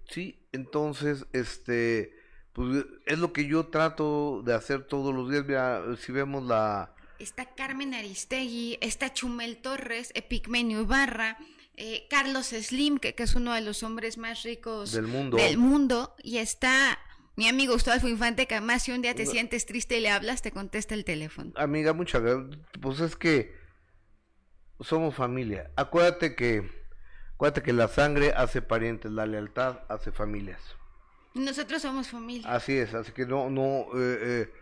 sí, 0.07 0.39
entonces, 0.53 1.25
este, 1.34 2.15
pues 2.54 2.86
es 3.06 3.20
lo 3.20 3.34
que 3.34 3.47
yo 3.47 3.68
trato 3.68 4.41
de 4.45 4.54
hacer 4.54 4.84
todos 4.84 5.14
los 5.14 5.30
días. 5.30 5.45
Mira, 5.45 5.84
si 5.99 6.12
vemos 6.12 6.43
la... 6.43 6.93
Está 7.20 7.45
Carmen 7.56 7.93
Aristegui, 7.93 8.78
está 8.82 9.14
Chumel 9.14 9.58
Torres, 9.58 10.12
Epigmenio 10.14 10.82
Ibarra, 10.82 11.38
eh, 11.76 12.06
Carlos 12.10 12.47
Slim, 12.47 12.99
que, 12.99 13.16
que 13.16 13.24
es 13.24 13.36
uno 13.36 13.54
de 13.54 13.62
los 13.62 13.82
hombres 13.82 14.18
más 14.18 14.43
ricos 14.43 14.91
Del 14.91 15.08
mundo. 15.08 15.38
del 15.38 15.58
mundo, 15.58 16.16
y 16.22 16.38
está 16.38 16.99
mi 17.36 17.47
amigo 17.47 17.74
Gustavo 17.74 18.08
Infante, 18.08 18.45
que 18.45 18.56
además 18.56 18.84
si 18.84 18.91
un 18.91 19.01
día 19.01 19.16
te 19.16 19.26
sientes 19.26 19.66
triste 19.66 19.97
y 19.97 20.01
le 20.01 20.10
hablas, 20.10 20.41
te 20.41 20.51
contesta 20.51 20.93
el 20.93 21.04
teléfono. 21.04 21.51
Amiga, 21.56 21.93
muchas 21.93 22.22
gracias. 22.22 22.60
Pues 22.80 22.99
es 22.99 23.16
que 23.16 23.56
somos 24.80 25.16
familia. 25.16 25.72
Acuérdate 25.76 26.36
que, 26.36 26.70
acuérdate 27.34 27.64
que 27.64 27.74
la 27.74 27.88
sangre 27.88 28.34
hace 28.36 28.62
parientes, 28.62 29.12
la 29.12 29.26
lealtad 29.26 29.80
hace 29.89 30.12
familias. 30.12 30.60
Nosotros 31.34 31.81
somos 31.81 32.07
familia. 32.09 32.47
Así 32.53 32.77
es, 32.77 32.93
así 32.93 33.11
que 33.11 33.25
no, 33.25 33.49
no, 33.49 33.86
eh, 33.95 34.17
eh, 34.21 34.53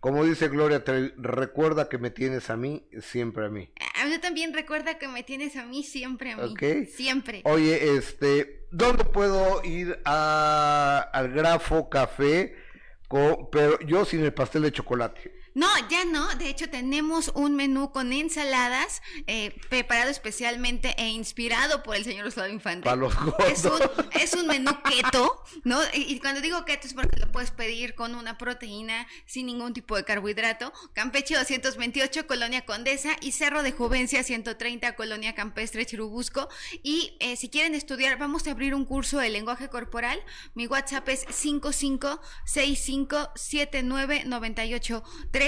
como 0.00 0.24
dice 0.24 0.48
Gloria, 0.48 0.82
recuerda 1.16 1.88
que 1.88 1.98
me 1.98 2.10
tienes 2.10 2.48
a 2.50 2.56
mí, 2.56 2.88
siempre 3.00 3.46
a 3.46 3.48
mí. 3.48 3.70
A 4.02 4.06
mí 4.06 4.18
también 4.18 4.54
recuerda 4.54 4.98
que 4.98 5.08
me 5.08 5.22
tienes 5.22 5.56
a 5.56 5.64
mí 5.66 5.82
siempre 5.82 6.32
a 6.32 6.36
mí. 6.36 6.52
Ok. 6.52 6.88
Siempre. 6.88 7.42
Oye, 7.44 7.96
este, 7.96 8.66
¿dónde 8.70 9.04
puedo 9.04 9.62
ir 9.64 9.98
a, 10.04 11.10
al 11.12 11.32
Grafo 11.32 11.88
Café? 11.88 12.54
Co- 13.08 13.48
pero 13.50 13.78
yo 13.80 14.04
sin 14.04 14.20
el 14.24 14.32
pastel 14.32 14.62
de 14.62 14.72
chocolate. 14.72 15.32
No, 15.56 15.68
ya 15.88 16.04
no. 16.04 16.34
De 16.34 16.50
hecho, 16.50 16.68
tenemos 16.68 17.32
un 17.34 17.56
menú 17.56 17.90
con 17.90 18.12
ensaladas 18.12 19.00
eh, 19.26 19.58
preparado 19.70 20.10
especialmente 20.10 20.94
e 20.98 21.08
inspirado 21.08 21.82
por 21.82 21.96
el 21.96 22.04
señor 22.04 22.26
Gustavo 22.26 22.48
Infante. 22.48 22.84
Para 22.84 22.96
los 22.96 23.14
Es 23.48 23.64
un, 23.64 23.80
es 24.12 24.34
un 24.34 24.46
menú 24.48 24.72
keto, 24.82 25.42
¿no? 25.64 25.80
Y, 25.94 26.12
y 26.12 26.20
cuando 26.20 26.42
digo 26.42 26.62
keto 26.66 26.86
es 26.86 26.92
porque 26.92 27.18
lo 27.18 27.32
puedes 27.32 27.52
pedir 27.52 27.94
con 27.94 28.14
una 28.14 28.36
proteína 28.36 29.06
sin 29.24 29.46
ningún 29.46 29.72
tipo 29.72 29.96
de 29.96 30.04
carbohidrato. 30.04 30.74
Campeche 30.92 31.36
228, 31.36 32.26
Colonia 32.26 32.66
Condesa 32.66 33.16
y 33.22 33.32
Cerro 33.32 33.62
de 33.62 33.72
Juvencia 33.72 34.22
130, 34.22 34.94
Colonia 34.94 35.34
Campestre, 35.34 35.86
Chirubusco. 35.86 36.50
Y 36.82 37.16
eh, 37.18 37.36
si 37.36 37.48
quieren 37.48 37.74
estudiar, 37.74 38.18
vamos 38.18 38.46
a 38.46 38.50
abrir 38.50 38.74
un 38.74 38.84
curso 38.84 39.20
de 39.20 39.30
lenguaje 39.30 39.70
corporal. 39.70 40.20
Mi 40.54 40.66
WhatsApp 40.66 41.08
es 41.08 41.24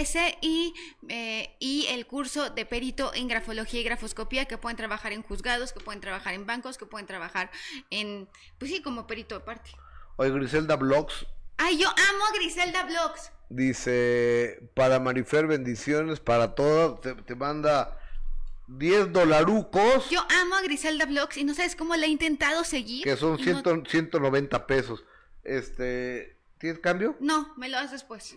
5565799813 0.05 0.39
y, 0.41 0.75
eh, 1.09 1.57
y 1.59 1.87
el 1.91 2.07
curso 2.07 2.51
de 2.51 2.67
perito 2.67 3.13
en 3.15 3.29
grafología 3.29 3.81
y 3.81 3.85
grafoscopía 3.85 4.45
que 4.47 4.59
pueden 4.59 4.77
trabajar 4.77 5.13
en 5.13 5.23
juzgados, 5.23 5.73
que 5.73 5.81
pueden 5.81 6.01
trabajar 6.01 6.35
en 6.35 6.47
bancos, 6.47 6.79
que 6.79 6.87
pueden 6.87 7.07
trabajar 7.07 7.51
en, 7.91 8.29
pues 8.59 8.71
sí, 8.71 8.83
como 8.83 9.07
perito 9.07 9.37
aparte. 9.37 9.71
Oye, 10.17 10.31
Griselda 10.31 10.77
Blogs 10.77 11.27
Ay, 11.61 11.77
yo 11.79 11.89
amo 11.89 12.25
a 12.25 12.33
Griselda 12.37 12.85
Blogs. 12.85 13.33
Dice, 13.49 14.71
para 14.75 15.01
Marifer, 15.01 15.49
bendiciones 15.49 16.21
para 16.21 16.55
todas. 16.55 17.01
Te, 17.01 17.15
te 17.17 17.35
manda 17.35 17.99
10 18.69 19.13
dolarucos, 19.13 20.09
Yo 20.09 20.21
amo 20.41 20.55
a 20.55 20.63
Griselda 20.63 21.07
Blogs 21.07 21.37
y 21.37 21.43
no 21.43 21.55
sabes 21.55 21.75
cómo 21.75 21.97
la 21.97 22.07
he 22.07 22.11
intentado 22.11 22.63
seguir. 22.63 23.03
que 23.03 23.17
son 23.17 23.41
y 23.41 23.47
no- 23.47 23.63
100 23.63 23.87
190 23.87 24.67
pesos. 24.69 25.05
Este, 25.43 26.37
¿tienes 26.59 26.79
cambio? 26.79 27.17
No, 27.19 27.53
me 27.57 27.69
lo 27.69 27.77
das 27.79 27.91
después. 27.91 28.37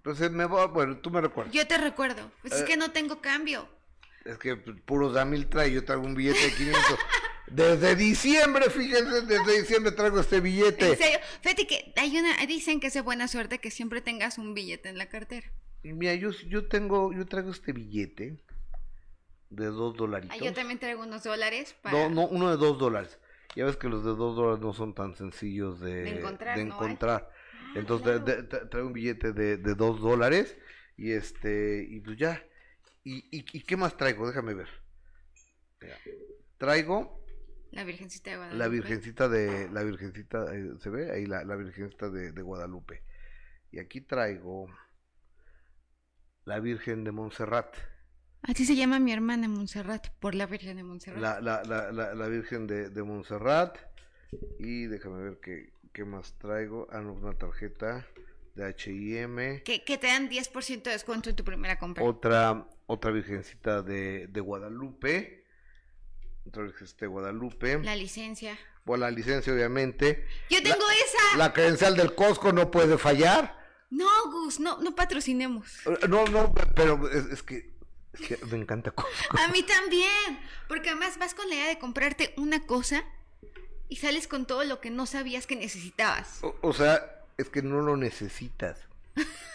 Entonces 0.00 0.30
me 0.30 0.46
voy, 0.46 0.66
bueno, 0.68 0.96
tú 0.96 1.10
me 1.10 1.20
recuerdas. 1.20 1.52
Yo 1.52 1.66
te 1.66 1.76
recuerdo. 1.76 2.30
Pues 2.40 2.54
es 2.54 2.62
Eh. 2.62 2.64
que 2.64 2.76
no 2.78 2.90
tengo 2.90 3.20
cambio. 3.20 3.68
Es 4.24 4.38
que 4.38 4.56
puros 4.56 5.12
Damil 5.12 5.46
trae, 5.46 5.70
yo 5.70 5.84
traigo 5.84 6.04
un 6.04 6.14
billete 6.14 6.40
de 6.40 6.54
500. 6.54 6.82
Desde 7.48 7.96
diciembre, 7.96 8.70
fíjense, 8.70 9.22
desde 9.22 9.60
diciembre 9.60 9.90
traigo 9.90 10.20
este 10.20 10.40
billete. 10.40 10.92
En 10.92 10.96
serio, 10.96 11.18
fíjate 11.42 11.66
que 11.66 11.92
hay 11.96 12.16
una, 12.16 12.36
dicen 12.46 12.78
que 12.78 12.86
es 12.86 12.94
de 12.94 13.00
buena 13.00 13.26
suerte 13.26 13.58
que 13.58 13.72
siempre 13.72 14.00
tengas 14.00 14.38
un 14.38 14.54
billete 14.54 14.88
en 14.88 14.96
la 14.96 15.08
cartera. 15.08 15.50
Y 15.82 15.92
mira, 15.92 16.14
yo, 16.14 16.30
yo 16.30 16.68
tengo, 16.68 17.12
yo 17.12 17.26
traigo 17.26 17.50
este 17.50 17.72
billete 17.72 18.36
de 19.50 19.66
dos 19.66 19.96
dolaritos. 19.96 20.36
Ah, 20.40 20.44
yo 20.44 20.52
también 20.52 20.78
traigo 20.78 21.02
unos 21.02 21.24
dólares 21.24 21.74
para... 21.82 21.98
No, 21.98 22.08
no, 22.08 22.28
uno 22.28 22.50
de 22.50 22.56
dos 22.56 22.78
dólares. 22.78 23.18
Ya 23.56 23.64
ves 23.64 23.76
que 23.76 23.88
los 23.88 24.04
de 24.04 24.10
dos 24.10 24.36
dólares 24.36 24.60
no 24.60 24.72
son 24.72 24.94
tan 24.94 25.16
sencillos 25.16 25.80
de, 25.80 26.02
De 26.04 26.10
encontrar, 26.20 26.56
de 26.56 26.64
¿no? 26.64 26.74
Entonces 27.74 28.24
de- 28.24 28.42
de- 28.42 28.66
traigo 28.66 28.88
un 28.88 28.92
billete 28.92 29.32
de, 29.32 29.56
de 29.56 29.74
dos 29.74 30.00
dólares 30.00 30.56
y 30.96 31.12
este, 31.12 31.86
y 31.88 32.00
pues 32.00 32.16
ya. 32.18 32.42
¿Y, 33.04 33.18
y, 33.36 33.44
y 33.52 33.62
qué 33.62 33.76
más 33.76 33.96
traigo? 33.96 34.26
Déjame 34.26 34.54
ver. 34.54 34.68
Mira, 35.80 35.96
Traigo 36.58 37.24
La 37.70 37.84
Virgencita 37.84 38.30
de 38.30 38.36
Guadalupe. 38.36 38.58
La 38.58 38.68
Virgencita 38.68 39.28
de, 39.28 39.68
la 39.70 39.82
Virgencita, 39.82 40.54
eh, 40.54 40.70
¿se 40.80 40.90
ve? 40.90 41.10
Ahí 41.10 41.24
la, 41.24 41.42
la 41.44 41.56
Virgencita 41.56 42.10
de, 42.10 42.32
de 42.32 42.42
Guadalupe. 42.42 43.02
Y 43.72 43.78
aquí 43.78 44.02
traigo 44.02 44.68
la 46.44 46.60
Virgen 46.60 47.04
de 47.04 47.12
Montserrat. 47.12 47.74
Así 48.42 48.66
se 48.66 48.74
llama 48.76 48.98
mi 48.98 49.12
hermana 49.12 49.48
Montserrat, 49.48 50.08
por 50.18 50.34
la 50.34 50.46
Virgen 50.46 50.76
de 50.76 50.82
Montserrat. 50.82 51.20
La, 51.20 51.40
la, 51.40 52.14
la 52.14 52.28
Virgen 52.28 52.66
de, 52.66 52.90
de 52.90 53.02
Montserrat. 53.02 53.78
Y 54.58 54.86
déjame 54.86 55.22
ver 55.22 55.38
qué, 55.40 55.72
qué 55.92 56.04
más 56.04 56.34
traigo. 56.38 56.88
Ah, 56.90 57.00
no, 57.00 57.12
una 57.12 57.32
tarjeta 57.34 58.06
de 58.54 58.64
H&M. 58.64 59.62
Que, 59.62 59.84
que 59.84 59.98
te 59.98 60.06
dan 60.06 60.28
10% 60.28 60.82
de 60.82 60.90
descuento 60.90 61.30
en 61.30 61.36
tu 61.36 61.44
primera 61.44 61.78
compra. 61.78 62.04
Otra, 62.04 62.66
otra 62.86 63.10
Virgencita 63.10 63.82
de, 63.82 64.26
de 64.28 64.40
Guadalupe. 64.40 65.44
Otra 66.46 66.62
Virgencita 66.64 67.00
de 67.04 67.08
Guadalupe. 67.08 67.78
La 67.82 67.96
licencia. 67.96 68.58
Bueno, 68.84 69.04
la 69.04 69.10
licencia, 69.10 69.52
obviamente. 69.52 70.26
Yo 70.48 70.62
tengo 70.62 70.84
esa. 70.90 71.36
La 71.36 71.52
credencial 71.52 71.96
del 71.96 72.14
Costco 72.14 72.52
no 72.52 72.70
puede 72.70 72.98
fallar. 72.98 73.58
No, 73.90 74.08
Gus, 74.30 74.60
no, 74.60 74.80
no 74.80 74.94
patrocinemos. 74.94 75.86
Eh, 75.86 76.08
No, 76.08 76.24
no, 76.26 76.52
pero 76.74 77.08
es, 77.10 77.26
es 77.26 77.42
que, 77.42 77.72
es 78.14 78.20
que 78.20 78.38
me 78.46 78.56
encanta 78.56 78.90
Costco. 78.92 79.38
A 79.38 79.48
mí 79.48 79.62
también. 79.62 80.40
Porque 80.68 80.90
además 80.90 81.18
vas 81.18 81.34
con 81.34 81.48
la 81.48 81.56
idea 81.56 81.68
de 81.68 81.78
comprarte 81.78 82.32
una 82.36 82.66
cosa 82.66 83.04
y 83.90 83.96
sales 83.96 84.26
con 84.26 84.46
todo 84.46 84.64
lo 84.64 84.80
que 84.80 84.88
no 84.88 85.04
sabías 85.04 85.46
que 85.46 85.56
necesitabas. 85.56 86.42
O, 86.42 86.54
o 86.62 86.72
sea, 86.72 87.22
es 87.36 87.50
que 87.50 87.60
no 87.60 87.82
lo 87.82 87.96
necesitas. 87.98 88.78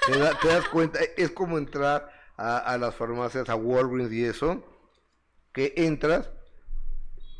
Te, 0.05 0.19
da- 0.19 0.38
te 0.39 0.49
das 0.49 0.67
cuenta, 0.69 0.99
es 1.17 1.31
como 1.31 1.57
entrar 1.57 2.11
a, 2.38 2.57
a 2.59 2.77
las 2.77 2.93
farmacias, 2.93 3.49
a 3.49 3.55
Walgreens 3.55 4.11
y 4.13 4.23
eso, 4.25 4.63
que 5.53 5.73
entras, 5.77 6.29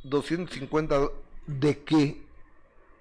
250, 0.04 1.10
¿de 1.48 1.80
qué? 1.84 2.24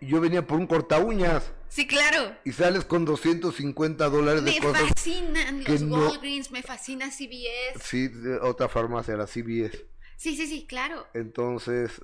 Yo 0.01 0.21
venía 0.21 0.47
por 0.47 0.59
un 0.59 0.67
corta 0.67 0.99
uñas 0.99 1.53
Sí, 1.69 1.87
claro. 1.87 2.37
y 2.45 2.53
sales 2.53 2.85
con 2.85 3.05
250 3.05 4.09
dólares 4.09 4.45
de 4.45 4.53
Me 4.53 4.61
cosas. 4.61 4.89
fascinan 4.91 5.65
que 5.65 5.73
los 5.73 5.83
no- 5.83 5.97
Walgreens, 6.09 6.51
me 6.51 6.63
fascina 6.63 7.11
CVS. 7.11 7.81
Sí, 7.83 8.09
de 8.09 8.39
otra 8.39 8.69
farmacia, 8.69 9.17
la 9.17 9.27
CVS. 9.27 9.85
Sí, 10.17 10.37
sí, 10.37 10.47
sí, 10.47 10.67
claro. 10.67 11.07
Entonces, 11.15 12.01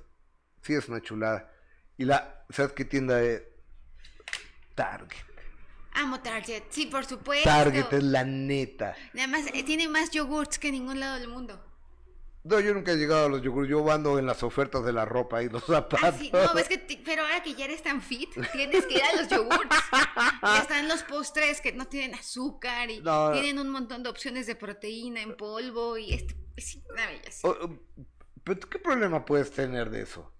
sí 0.61 0.73
es 0.73 0.87
una 0.89 1.01
chulada. 1.01 1.51
Y 2.01 2.05
la, 2.05 2.43
¿sabes 2.49 2.71
qué 2.71 2.83
tienda 2.83 3.21
es? 3.21 3.43
Target. 4.73 5.19
Amo 5.93 6.19
Target, 6.21 6.63
sí, 6.71 6.87
por 6.87 7.05
supuesto. 7.05 7.47
Target 7.47 7.93
es 7.93 8.03
la 8.03 8.23
neta. 8.23 8.95
Además, 9.13 9.43
eh, 9.53 9.61
tiene 9.63 9.87
más 9.87 10.09
yogurts 10.09 10.57
que 10.57 10.69
en 10.69 10.73
ningún 10.73 10.99
lado 10.99 11.19
del 11.19 11.27
mundo. 11.27 11.63
No, 12.43 12.59
yo 12.59 12.73
nunca 12.73 12.93
he 12.93 12.95
llegado 12.95 13.27
a 13.27 13.29
los 13.29 13.43
yogures. 13.43 13.69
Yo 13.69 13.91
ando 13.91 14.17
en 14.17 14.25
las 14.25 14.41
ofertas 14.41 14.83
de 14.83 14.93
la 14.93 15.05
ropa 15.05 15.43
y 15.43 15.49
los 15.49 15.63
zapatos. 15.63 15.99
Ah, 16.01 16.11
sí, 16.17 16.31
no, 16.33 16.55
ves 16.55 16.67
que, 16.69 16.79
pero 17.05 17.21
ahora 17.21 17.43
que 17.43 17.53
ya 17.53 17.65
eres 17.65 17.83
tan 17.83 18.01
fit, 18.01 18.31
tienes 18.51 18.83
que 18.87 18.95
ir 18.95 19.03
a 19.03 19.21
los 19.21 19.27
yogurts. 19.29 19.75
Ya 20.41 20.57
están 20.57 20.87
los 20.87 21.03
postres 21.03 21.61
que 21.61 21.71
no 21.73 21.85
tienen 21.85 22.15
azúcar 22.15 22.89
y 22.89 22.99
No. 23.01 23.31
tienen 23.31 23.59
un 23.59 23.69
montón 23.69 24.01
de 24.01 24.09
opciones 24.09 24.47
de 24.47 24.55
proteína 24.55 25.21
en 25.21 25.37
polvo 25.37 25.99
y 25.99 26.13
este, 26.15 26.35
es 26.55 26.79
una 26.89 27.05
belleza. 27.05 27.47
O- 27.47 27.51
o- 27.65 27.79
¿Pero 28.43 28.57
tú 28.57 28.69
qué 28.69 28.79
problema 28.79 29.23
puedes 29.23 29.51
tener 29.51 29.91
de 29.91 30.01
eso? 30.01 30.33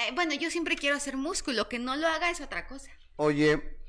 Eh, 0.00 0.12
bueno, 0.14 0.34
yo 0.34 0.50
siempre 0.50 0.76
quiero 0.76 0.96
hacer 0.96 1.16
músculo, 1.16 1.68
que 1.68 1.78
no 1.78 1.94
lo 1.96 2.06
haga 2.06 2.30
es 2.30 2.40
otra 2.40 2.66
cosa. 2.66 2.90
Oye, 3.16 3.79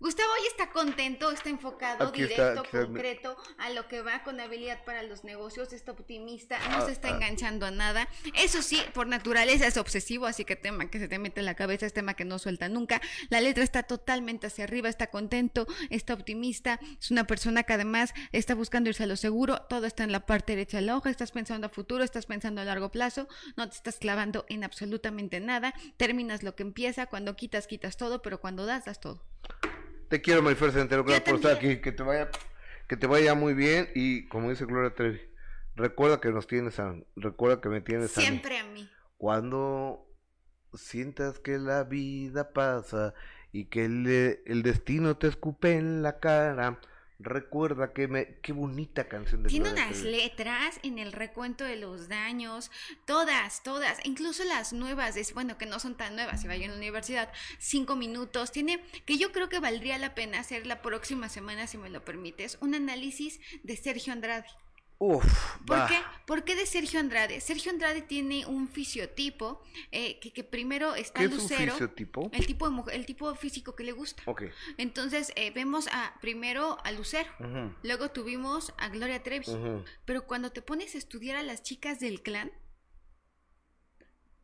Gustavo 0.00 0.30
hoy 0.32 0.46
está 0.46 0.70
contento, 0.70 1.30
está 1.30 1.50
enfocado, 1.50 2.08
Aquí 2.08 2.22
directo, 2.22 2.64
está. 2.64 2.86
concreto 2.86 3.36
a 3.58 3.68
lo 3.68 3.86
que 3.86 4.00
va 4.00 4.22
con 4.22 4.40
habilidad 4.40 4.82
para 4.86 5.02
los 5.02 5.24
negocios, 5.24 5.74
está 5.74 5.92
optimista, 5.92 6.58
no 6.70 6.78
Ah, 6.78 6.86
se 6.86 6.92
está 6.92 7.08
ah. 7.08 7.16
enganchando 7.16 7.66
a 7.66 7.70
nada. 7.70 8.08
Eso 8.34 8.62
sí, 8.62 8.80
por 8.94 9.06
naturaleza 9.06 9.66
es 9.66 9.76
obsesivo, 9.76 10.24
así 10.24 10.46
que 10.46 10.56
tema 10.56 10.88
que 10.90 10.98
se 10.98 11.06
te 11.06 11.18
mete 11.18 11.40
en 11.40 11.46
la 11.46 11.54
cabeza 11.54 11.84
es 11.84 11.92
tema 11.92 12.14
que 12.14 12.24
no 12.24 12.38
suelta 12.38 12.70
nunca. 12.70 13.02
La 13.28 13.42
letra 13.42 13.62
está 13.62 13.82
totalmente 13.82 14.46
hacia 14.46 14.64
arriba, 14.64 14.88
está 14.88 15.08
contento, 15.08 15.66
está 15.90 16.14
optimista, 16.14 16.80
es 16.98 17.10
una 17.10 17.24
persona 17.24 17.64
que 17.64 17.74
además 17.74 18.14
está 18.32 18.54
buscando 18.54 18.88
irse 18.88 19.02
a 19.02 19.06
lo 19.06 19.16
seguro, 19.16 19.60
todo 19.68 19.84
está 19.84 20.02
en 20.04 20.12
la 20.12 20.24
parte 20.24 20.54
derecha 20.54 20.78
de 20.78 20.86
la 20.86 20.96
hoja, 20.96 21.10
estás 21.10 21.30
pensando 21.30 21.66
a 21.66 21.70
futuro, 21.70 22.04
estás 22.04 22.24
pensando 22.24 22.62
a 22.62 22.64
largo 22.64 22.90
plazo, 22.90 23.28
no 23.58 23.68
te 23.68 23.76
estás 23.76 23.96
clavando 23.98 24.46
en 24.48 24.64
absolutamente 24.64 25.40
nada, 25.40 25.74
terminas 25.98 26.42
lo 26.42 26.56
que 26.56 26.62
empieza, 26.62 27.04
cuando 27.04 27.36
quitas, 27.36 27.66
quitas 27.66 27.98
todo, 27.98 28.22
pero 28.22 28.40
cuando 28.40 28.64
das, 28.64 28.86
das 28.86 28.98
todo. 28.98 29.22
Te 30.10 30.20
quiero, 30.20 30.42
Marifer 30.42 30.72
Centeno, 30.72 31.04
gracias 31.04 31.24
por 31.24 31.36
estar 31.36 31.52
aquí. 31.56 31.76
Que 31.76 31.92
te 31.92 32.02
vaya, 32.02 32.28
que 32.88 32.96
te 32.96 33.06
vaya 33.06 33.34
muy 33.34 33.54
bien. 33.54 33.88
Y 33.94 34.26
como 34.26 34.50
dice 34.50 34.66
Gloria 34.66 34.92
Trevi, 34.92 35.20
recuerda 35.76 36.20
que 36.20 36.32
nos 36.32 36.48
tienes 36.48 36.80
a, 36.80 36.96
recuerda 37.14 37.60
que 37.60 37.68
me 37.68 37.80
tienes 37.80 38.18
a 38.18 38.20
mí. 38.20 38.26
Siempre 38.26 38.58
a 38.58 38.64
mí. 38.64 38.90
Cuando 39.16 40.04
sientas 40.74 41.38
que 41.38 41.58
la 41.58 41.84
vida 41.84 42.52
pasa 42.52 43.14
y 43.52 43.66
que 43.66 43.84
el, 43.84 44.42
el 44.44 44.62
destino 44.62 45.16
te 45.16 45.28
escupe 45.28 45.76
en 45.76 46.02
la 46.02 46.18
cara, 46.18 46.80
recuerda 47.22 47.92
que 47.92 48.08
me... 48.08 48.38
Qué 48.42 48.52
bonita 48.52 49.08
canción 49.08 49.42
de 49.42 49.48
Tiene 49.48 49.70
unas 49.70 50.02
letras 50.02 50.80
en 50.82 50.98
el 50.98 51.12
recuento 51.12 51.64
de 51.64 51.76
los 51.76 52.08
daños, 52.08 52.70
todas, 53.06 53.62
todas, 53.62 53.98
incluso 54.04 54.44
las 54.44 54.72
nuevas, 54.72 55.16
es, 55.16 55.34
bueno, 55.34 55.58
que 55.58 55.66
no 55.66 55.78
son 55.78 55.96
tan 55.96 56.16
nuevas, 56.16 56.40
si 56.40 56.48
vaya 56.48 56.64
en 56.64 56.72
la 56.72 56.76
universidad, 56.76 57.32
cinco 57.58 57.96
minutos, 57.96 58.52
tiene, 58.52 58.82
que 59.06 59.18
yo 59.18 59.32
creo 59.32 59.48
que 59.48 59.60
valdría 59.60 59.98
la 59.98 60.14
pena 60.14 60.40
hacer 60.40 60.66
la 60.66 60.82
próxima 60.82 61.28
semana, 61.28 61.66
si 61.66 61.78
me 61.78 61.90
lo 61.90 62.04
permites, 62.04 62.58
un 62.60 62.74
análisis 62.74 63.40
de 63.62 63.76
Sergio 63.76 64.12
Andrade. 64.12 64.46
Uf, 65.02 65.56
¿Por 65.66 65.86
qué? 65.86 65.94
¿Por 66.26 66.44
qué 66.44 66.54
de 66.54 66.66
Sergio 66.66 67.00
Andrade? 67.00 67.40
Sergio 67.40 67.72
Andrade 67.72 68.02
tiene 68.02 68.44
un 68.44 68.68
fisiotipo 68.68 69.62
eh, 69.92 70.20
que, 70.20 70.30
que 70.30 70.44
primero 70.44 70.94
está 70.94 71.20
¿Qué 71.20 71.24
es 71.24 71.32
un 71.32 71.38
Lucero, 71.38 71.72
fisiotipo? 71.72 72.28
el 72.34 72.46
tipo 72.46 72.66
de 72.68 72.72
mujer- 72.72 72.94
el 72.96 73.06
tipo 73.06 73.34
físico 73.34 73.74
que 73.74 73.82
le 73.82 73.92
gusta. 73.92 74.22
Entonces 74.76 75.32
eh, 75.36 75.52
vemos 75.52 75.88
a 75.90 76.14
primero 76.20 76.76
a 76.84 76.92
Lucero, 76.92 77.30
luego 77.82 78.10
tuvimos 78.10 78.74
a 78.76 78.90
Gloria 78.90 79.22
Trevi. 79.22 79.46
Pero 80.04 80.26
cuando 80.26 80.52
te 80.52 80.60
pones 80.60 80.94
a 80.94 80.98
estudiar 80.98 81.36
a 81.38 81.42
las 81.42 81.62
chicas 81.62 81.98
del 81.98 82.20
clan, 82.22 82.52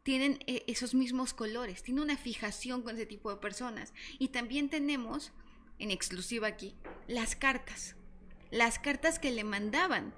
tienen 0.03 0.39
eh, 0.47 0.65
esos 0.69 0.95
mismos 0.95 1.35
colores, 1.35 1.83
tienen 1.83 2.03
una 2.03 2.17
fijación 2.17 2.81
con 2.81 2.95
ese 2.97 3.05
tipo 3.05 3.31
de 3.31 3.37
personas. 3.41 3.93
Y 4.19 4.29
también 4.29 4.71
tenemos, 4.71 5.33
en 5.79 5.91
exclusiva 5.91 6.47
aquí, 6.47 6.79
las 7.09 7.37
cartas. 7.37 7.97
Las 8.51 8.79
cartas 8.79 9.19
que 9.19 9.33
le 9.33 9.45
mandaban. 9.45 10.15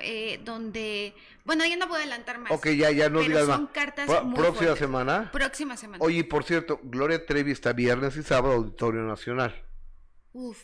Eh, 0.00 0.40
donde, 0.44 1.14
bueno, 1.44 1.64
ya 1.66 1.76
no 1.76 1.86
voy 1.86 1.96
a 1.96 2.00
adelantar 2.00 2.38
más. 2.38 2.52
Ok, 2.52 2.68
ya, 2.70 2.90
ya 2.90 3.08
no 3.08 3.18
pero 3.18 3.28
digas 3.28 3.46
son 3.46 3.62
más. 3.64 3.72
cartas 3.72 4.06
Pro- 4.06 4.24
muy 4.24 4.34
Próxima 4.36 4.58
fuertes. 4.58 4.78
semana. 4.78 5.30
Próxima 5.32 5.76
semana. 5.76 6.04
Oye, 6.04 6.24
por 6.24 6.44
cierto, 6.44 6.80
Gloria 6.82 7.24
Trevi 7.26 7.52
está 7.52 7.72
viernes 7.72 8.16
y 8.16 8.22
sábado 8.22 8.54
Auditorio 8.54 9.02
Nacional. 9.02 9.54
Uf. 10.32 10.58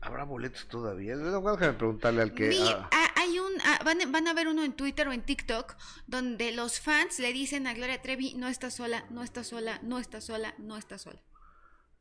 ¿Habrá 0.00 0.24
boletos 0.24 0.66
todavía? 0.68 1.16
Déjame 1.16 1.72
preguntarle 1.72 2.22
al 2.22 2.32
que... 2.32 2.48
Vi- 2.50 2.58
ah, 2.62 2.88
ah, 2.92 3.08
hay 3.16 3.38
un, 3.40 3.52
ah, 3.64 3.80
van, 3.84 3.98
van 4.12 4.28
a 4.28 4.32
ver 4.32 4.46
uno 4.48 4.62
en 4.62 4.72
Twitter 4.72 5.08
o 5.08 5.12
en 5.12 5.22
TikTok 5.22 5.74
donde 6.06 6.52
los 6.52 6.80
fans 6.80 7.18
le 7.18 7.32
dicen 7.32 7.66
a 7.66 7.74
Gloria 7.74 8.00
Trevi, 8.00 8.34
no 8.34 8.46
está 8.48 8.70
sola, 8.70 9.04
no 9.10 9.22
está 9.24 9.42
sola, 9.42 9.80
no 9.82 9.98
está 9.98 10.20
sola, 10.20 10.54
no 10.58 10.76
está 10.78 10.98
sola. 10.98 11.20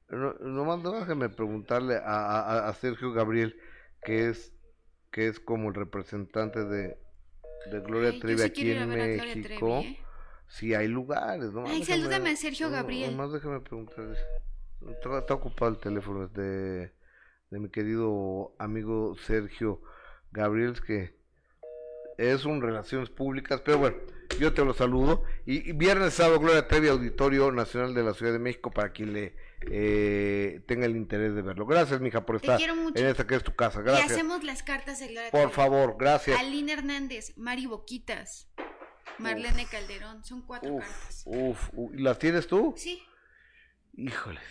no, 0.10 0.34
nomás 0.40 0.84
déjame 0.84 1.28
preguntarle 1.30 1.98
a, 1.98 2.02
a- 2.06 2.70
a 2.70 2.74
Sergio 2.76 3.12
Gabriel, 3.14 3.60
que 4.06 4.30
es 4.30 4.54
que 5.18 5.28
es 5.28 5.40
como 5.40 5.70
el 5.70 5.74
representante 5.74 6.64
de, 6.64 6.96
de 7.72 7.80
Gloria 7.80 8.12
Ay, 8.12 8.20
Trevi 8.20 8.38
sí 8.38 8.46
aquí 8.46 8.72
en 8.72 8.88
México. 8.88 9.80
Trevi, 9.80 9.96
¿eh? 9.96 10.00
Si 10.48 10.76
hay 10.76 10.88
lugares, 10.88 11.54
¿no? 11.54 11.66
Ay, 11.66 11.84
salúdame 11.84 12.30
a 12.30 12.36
Sergio 12.36 12.70
Gabriel. 12.70 13.18
Nomás 13.18 13.34
déjame 13.34 13.60
preguntarle. 13.62 14.16
Está, 14.92 15.18
está 15.18 15.34
ocupado 15.34 15.72
el 15.72 15.80
teléfono 15.80 16.28
de, 16.28 16.92
de 17.50 17.60
mi 17.60 17.68
querido 17.70 18.54
amigo 18.60 19.16
Sergio 19.26 19.82
Gabriel, 20.32 20.80
que 20.86 21.16
es 22.20 22.46
un 22.46 22.62
Relaciones 22.62 23.10
Públicas, 23.10 23.60
pero 23.66 23.80
bueno, 23.80 23.98
yo 24.40 24.54
te 24.54 24.64
lo 24.64 24.76
saludo. 24.76 25.24
Y, 25.48 25.68
y 25.68 25.74
viernes, 25.74 26.14
sábado, 26.14 26.40
Gloria 26.40 26.68
Trevi, 26.68 26.90
Auditorio 26.90 27.52
Nacional 27.52 27.96
de 27.96 28.04
la 28.04 28.14
Ciudad 28.14 28.34
de 28.34 28.40
México, 28.40 28.70
para 28.70 28.92
quien 28.92 29.14
le 29.14 29.36
eh, 29.62 30.62
tenga 30.68 30.86
el 30.86 30.96
interés 30.96 31.34
de 31.36 31.42
verlo. 31.42 31.66
Gracias, 31.66 32.00
mija, 32.00 32.26
por 32.26 32.36
estar 32.38 32.60
en 32.62 33.06
esta 33.06 33.26
que 33.26 33.36
es 33.36 33.44
tu 33.44 33.56
casa. 33.56 33.80
Y 33.82 33.84
Gracias. 33.84 34.12
hacemos 34.12 34.44
las 34.44 34.64
cartas 34.64 35.00
de 35.00 35.08
Gloria 35.08 35.32
Por 35.32 35.52
favor, 35.52 35.96
gracias. 36.00 36.40
Aline 36.40 36.74
Hernández, 36.74 37.34
Mari 37.38 37.66
Boquitas, 37.66 38.48
Marlene 39.18 39.66
Calderón, 39.66 40.24
son 40.24 40.42
cuatro 40.42 40.74
Uf, 40.76 40.84
cartas. 40.84 41.24
uf, 41.26 41.70
uf. 41.74 41.94
¿Y 41.96 42.02
¿Las 42.02 42.20
tienes 42.20 42.48
tú? 42.48 42.74
Sí, 42.78 43.02
Híjoles. 43.96 44.44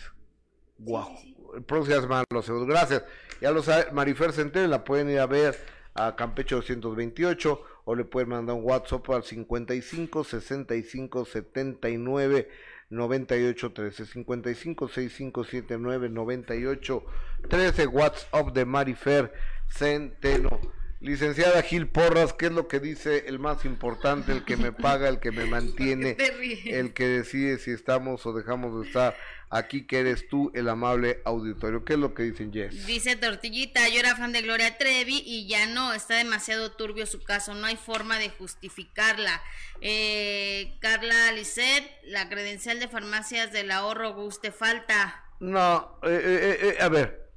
Guau. 0.78 1.16
sí, 1.20 1.36
sí. 1.54 1.60
Próximo 1.66 2.00
semana 2.00 2.24
los 2.30 2.44
seguros. 2.44 2.66
Gracias. 2.68 3.04
Ya 3.40 3.50
lo 3.52 3.62
sabe, 3.62 3.90
Marifer 3.92 4.32
Centeno 4.32 4.66
la 4.66 4.84
pueden 4.84 5.08
ir 5.08 5.20
a 5.20 5.26
ver 5.26 5.56
a 5.94 6.16
Campeche 6.16 6.54
228 6.54 7.62
o 7.84 7.94
le 7.94 8.04
pueden 8.04 8.28
mandar 8.30 8.56
un 8.56 8.64
WhatsApp 8.64 9.08
al 9.10 9.22
55 9.22 10.24
65 10.24 11.24
79 11.24 12.48
98 12.90 13.72
13 13.72 14.06
55 14.06 14.88
65 14.88 15.44
79 15.44 16.08
98 16.08 17.04
13 17.48 17.86
WhatsApp 17.86 18.52
de 18.52 18.64
Marifer 18.64 19.32
Centeno. 19.68 20.60
Licenciada 21.00 21.62
Gil 21.62 21.88
Porras, 21.88 22.32
¿qué 22.32 22.46
es 22.46 22.52
lo 22.52 22.68
que 22.68 22.80
dice 22.80 23.24
el 23.26 23.38
más 23.38 23.64
importante, 23.66 24.32
el 24.32 24.44
que 24.44 24.56
me 24.56 24.72
paga, 24.72 25.08
el 25.08 25.20
que 25.20 25.30
me 25.30 25.44
mantiene, 25.50 26.16
el 26.64 26.94
que 26.94 27.06
decide 27.06 27.58
si 27.58 27.70
estamos 27.70 28.24
o 28.24 28.32
dejamos 28.32 28.80
de 28.80 28.86
estar 28.86 29.16
aquí, 29.56 29.86
que 29.86 30.00
eres 30.00 30.28
tú, 30.28 30.50
el 30.54 30.68
amable 30.68 31.20
auditorio? 31.24 31.84
¿Qué 31.84 31.94
es 31.94 31.98
lo 31.98 32.14
que 32.14 32.24
dicen, 32.24 32.52
Jess? 32.52 32.86
Dice 32.86 33.16
Tortillita, 33.16 33.88
yo 33.88 34.00
era 34.00 34.16
fan 34.16 34.32
de 34.32 34.42
Gloria 34.42 34.78
Trevi 34.78 35.22
y 35.24 35.46
ya 35.48 35.66
no, 35.66 35.92
está 35.92 36.16
demasiado 36.16 36.72
turbio 36.72 37.06
su 37.06 37.22
caso, 37.22 37.54
no 37.54 37.66
hay 37.66 37.76
forma 37.76 38.18
de 38.18 38.30
justificarla. 38.30 39.42
Eh, 39.80 40.76
Carla 40.80 41.32
Lisset, 41.32 41.84
la 42.04 42.28
credencial 42.28 42.80
de 42.80 42.88
farmacias 42.88 43.52
del 43.52 43.70
ahorro, 43.70 44.14
guste 44.14 44.52
falta. 44.52 45.24
No, 45.40 45.98
eh, 46.02 46.20
eh, 46.24 46.58
eh, 46.62 46.82
a 46.82 46.88
ver, 46.88 47.30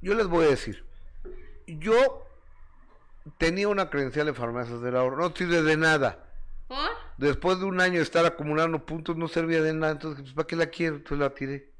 yo 0.00 0.14
les 0.14 0.26
voy 0.26 0.46
a 0.46 0.50
decir, 0.50 0.84
yo 1.66 2.24
tenía 3.38 3.68
una 3.68 3.90
credencial 3.90 4.26
de 4.26 4.34
farmacias 4.34 4.80
del 4.80 4.96
ahorro, 4.96 5.16
no 5.16 5.34
sirve 5.34 5.62
de 5.62 5.76
nada. 5.76 6.23
¿Por? 6.68 6.90
Después 7.18 7.58
de 7.58 7.64
un 7.66 7.80
año 7.80 7.96
de 7.96 8.02
estar 8.02 8.24
acumulando 8.24 8.84
puntos 8.86 9.16
no 9.16 9.28
servía 9.28 9.60
de 9.62 9.74
nada, 9.74 9.92
entonces 9.92 10.22
pues, 10.22 10.34
¿para 10.34 10.46
qué 10.46 10.56
la 10.56 10.66
quiero? 10.66 10.96
Entonces 10.96 11.18
la 11.18 11.34
tiré. 11.34 11.72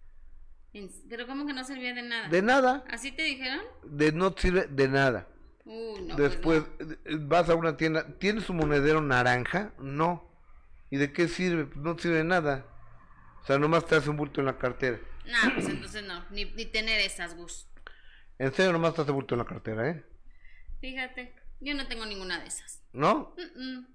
Pero 1.08 1.26
¿cómo 1.26 1.46
que 1.46 1.52
no 1.52 1.62
servía 1.64 1.94
de 1.94 2.02
nada? 2.02 2.28
De 2.28 2.42
nada, 2.42 2.84
¿Así 2.90 3.12
te 3.12 3.22
dijeron? 3.22 3.60
de 3.84 4.12
no 4.12 4.34
sirve 4.36 4.66
de 4.66 4.88
nada. 4.88 5.28
Uh, 5.64 5.98
no, 6.00 6.16
pues 6.16 6.30
Después 6.30 6.62
no. 6.80 6.92
eh, 6.92 7.16
vas 7.20 7.48
a 7.48 7.54
una 7.54 7.76
tienda, 7.76 8.06
¿tienes 8.18 8.50
un 8.50 8.56
monedero 8.58 9.00
naranja? 9.00 9.72
No. 9.78 10.28
¿Y 10.90 10.96
de 10.96 11.12
qué 11.12 11.28
sirve? 11.28 11.66
Pues 11.66 11.78
no 11.78 11.96
sirve 11.96 12.16
de 12.18 12.24
nada. 12.24 12.66
O 13.42 13.46
sea, 13.46 13.58
nomás 13.58 13.86
te 13.86 13.94
hace 13.94 14.10
un 14.10 14.16
bulto 14.16 14.40
en 14.40 14.46
la 14.46 14.58
cartera. 14.58 14.98
No, 15.26 15.54
pues 15.54 15.68
entonces 15.68 16.02
no, 16.04 16.24
ni, 16.30 16.44
ni 16.44 16.66
tener 16.66 17.00
esas, 17.00 17.34
Gus. 17.36 17.68
En 18.38 18.52
serio, 18.52 18.72
nomás 18.72 18.94
te 18.94 19.02
hace 19.02 19.12
bulto 19.12 19.34
en 19.34 19.38
la 19.38 19.44
cartera, 19.46 19.88
¿eh? 19.88 20.04
Fíjate, 20.80 21.34
yo 21.60 21.74
no 21.74 21.86
tengo 21.86 22.04
ninguna 22.04 22.40
de 22.40 22.48
esas. 22.48 22.82
¿No? 22.92 23.34
Mm, 23.56 23.62
mm. 23.78 23.93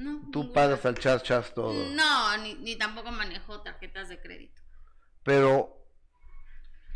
No. 0.00 0.30
Tú 0.32 0.52
pagas 0.52 0.84
al 0.86 0.98
chas 0.98 1.22
chas 1.22 1.54
todo. 1.54 1.74
No, 1.94 2.36
ni, 2.38 2.54
ni 2.54 2.76
tampoco 2.76 3.12
manejo 3.12 3.60
tarjetas 3.60 4.08
de 4.08 4.20
crédito. 4.20 4.60
Pero 5.22 5.76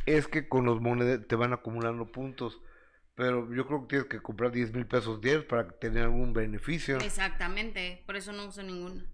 es 0.07 0.27
que 0.27 0.49
con 0.49 0.65
los 0.65 0.81
monedas 0.81 1.27
te 1.29 1.37
van 1.37 1.53
acumulando 1.53 2.11
puntos. 2.11 2.61
Pero 3.15 3.53
yo 3.55 3.67
creo 3.67 3.83
que 3.83 3.87
tienes 3.89 4.09
que 4.09 4.21
comprar 4.21 4.51
10 4.51 4.73
mil 4.73 4.87
pesos 4.87 5.21
diarios 5.21 5.45
para 5.45 5.69
tener 5.79 6.05
algún 6.05 6.33
beneficio. 6.33 6.99
Exactamente, 6.99 8.03
por 8.07 8.17
eso 8.17 8.33
no 8.33 8.47
uso 8.47 8.63
ninguna. 8.63 9.05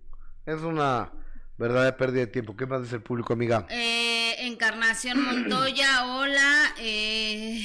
Es 0.47 0.61
una 0.63 1.13
verdadera 1.59 1.97
pérdida 1.97 2.21
de 2.21 2.27
tiempo. 2.29 2.57
¿Qué 2.57 2.65
más 2.65 2.83
dice 2.83 2.97
el 2.97 3.03
público, 3.03 3.35
amiga? 3.35 3.67
Eh, 3.69 4.47
Encarnación 4.47 5.23
Montoya, 5.23 6.07
hola. 6.07 6.75
Eh, 6.79 7.61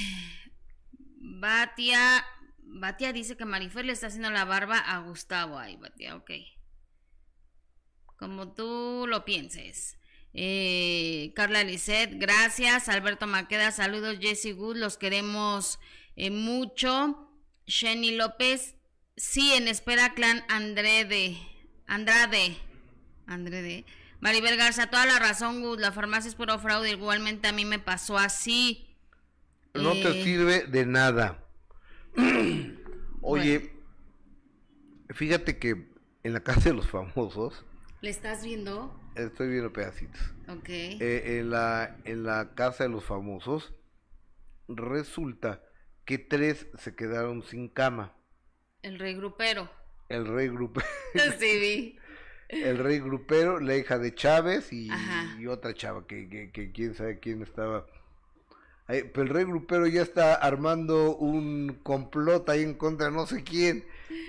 Batia, 1.40 2.26
Batia 2.78 3.14
dice 3.14 3.38
que 3.38 3.46
Marifer 3.46 3.86
le 3.86 3.94
está 3.94 4.08
haciendo 4.08 4.30
la 4.32 4.44
barba 4.44 4.78
a 4.78 5.00
Gustavo. 5.00 5.58
Ay, 5.58 5.78
Batia, 5.78 6.16
ok. 6.16 6.32
Como 8.18 8.54
tú 8.54 9.06
lo 9.08 9.24
pienses. 9.24 9.98
Eh, 10.34 11.32
Carla 11.36 11.64
Lisset, 11.64 12.12
gracias. 12.16 12.90
Alberto 12.90 13.28
Maqueda, 13.28 13.72
saludos. 13.72 14.18
Jesse 14.20 14.54
Good, 14.54 14.76
los 14.76 14.98
queremos 14.98 15.80
eh, 16.18 16.32
mucho. 16.32 17.30
Jenny 17.66 18.12
López, 18.12 18.76
sí, 19.16 19.54
en 19.54 19.70
espera, 19.70 20.14
clan 20.14 20.44
Andrede. 20.50 21.38
Andrade. 21.88 22.58
Andrade. 23.26 23.86
Maribel 24.20 24.58
Garza, 24.58 24.88
toda 24.88 25.06
la 25.06 25.20
razón, 25.20 25.62
Gus. 25.62 25.80
La 25.80 25.94
farmacia 25.94 26.28
es 26.28 26.36
puro 26.36 26.60
fraude. 26.60 26.92
Igualmente 26.92 27.48
a 27.48 27.54
mí 27.54 27.64
me 27.64 27.80
pasó 27.80 28.18
así. 28.18 28.98
No 29.74 29.94
te 29.94 30.20
Eh, 30.20 30.24
sirve 30.26 30.66
de 30.68 30.86
nada. 30.86 31.42
Oye, 33.22 33.72
fíjate 35.10 35.58
que 35.58 35.90
en 36.24 36.34
la 36.34 36.42
casa 36.42 36.70
de 36.70 36.76
los 36.76 36.88
famosos, 36.90 37.66
¿Le 38.02 38.10
estás 38.10 38.44
viendo? 38.44 39.00
estoy 39.16 39.50
viendo 39.50 39.72
pedacitos. 39.74 40.22
Ok. 40.48 40.70
Eh, 40.70 41.40
en, 41.40 41.50
la, 41.50 41.98
en 42.06 42.24
la 42.24 42.54
casa 42.56 42.84
de 42.84 42.90
los 42.90 43.04
famosos, 43.06 43.74
resulta 44.68 45.64
que 46.06 46.18
tres 46.18 46.68
se 46.78 46.96
quedaron 46.96 47.44
sin 47.44 47.68
cama. 47.70 48.14
El 48.82 49.00
rey 49.00 49.16
grupero. 49.16 49.70
El 50.10 50.28
rey 50.28 50.50
grupero, 50.50 50.86
sí, 51.40 51.60
vi. 51.60 52.00
el 52.50 52.78
rey 52.78 53.00
grupero, 53.00 53.60
la 53.60 53.76
hija 53.76 53.98
de 53.98 54.14
Chávez 54.14 54.72
y, 54.72 54.90
y 55.40 55.48
otra 55.48 55.74
chava 55.74 56.06
que, 56.06 56.30
que, 56.30 56.52
que 56.52 56.72
quién 56.72 56.94
sabe 56.94 57.20
quién 57.20 57.42
estaba. 57.42 57.88
Pero 58.88 59.22
el 59.24 59.30
rey 59.30 59.46
grupero 59.46 59.88
ya 59.88 60.04
está 60.04 60.36
armando 60.36 61.16
un 61.16 61.80
complot 61.82 62.48
ahí 62.50 62.62
en 62.62 62.76
contra 62.76 63.08
de 63.08 63.14
no 63.14 63.26
sé 63.26 63.44
quién. 63.44 63.86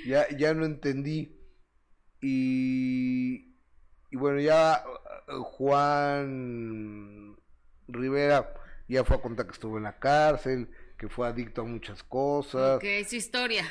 Ya, 0.07 0.27
ya 0.37 0.55
no 0.55 0.65
entendí. 0.65 1.37
Y, 2.23 3.55
y 4.11 4.17
bueno, 4.17 4.41
ya 4.41 4.83
eh, 5.29 5.33
Juan 5.43 7.37
Rivera 7.89 8.55
ya 8.89 9.05
fue 9.05 9.17
a 9.17 9.21
contar 9.21 9.47
que 9.47 9.53
estuvo 9.53 9.77
en 9.77 9.85
la 9.85 9.99
cárcel, 9.99 10.71
que 10.99 11.09
fue 11.09 11.29
adicto 11.29 11.61
a 11.63 11.65
muchas 11.65 12.03
cosas. 12.03 12.77
Ok, 12.77 12.85
su 13.07 13.17
historia. 13.17 13.65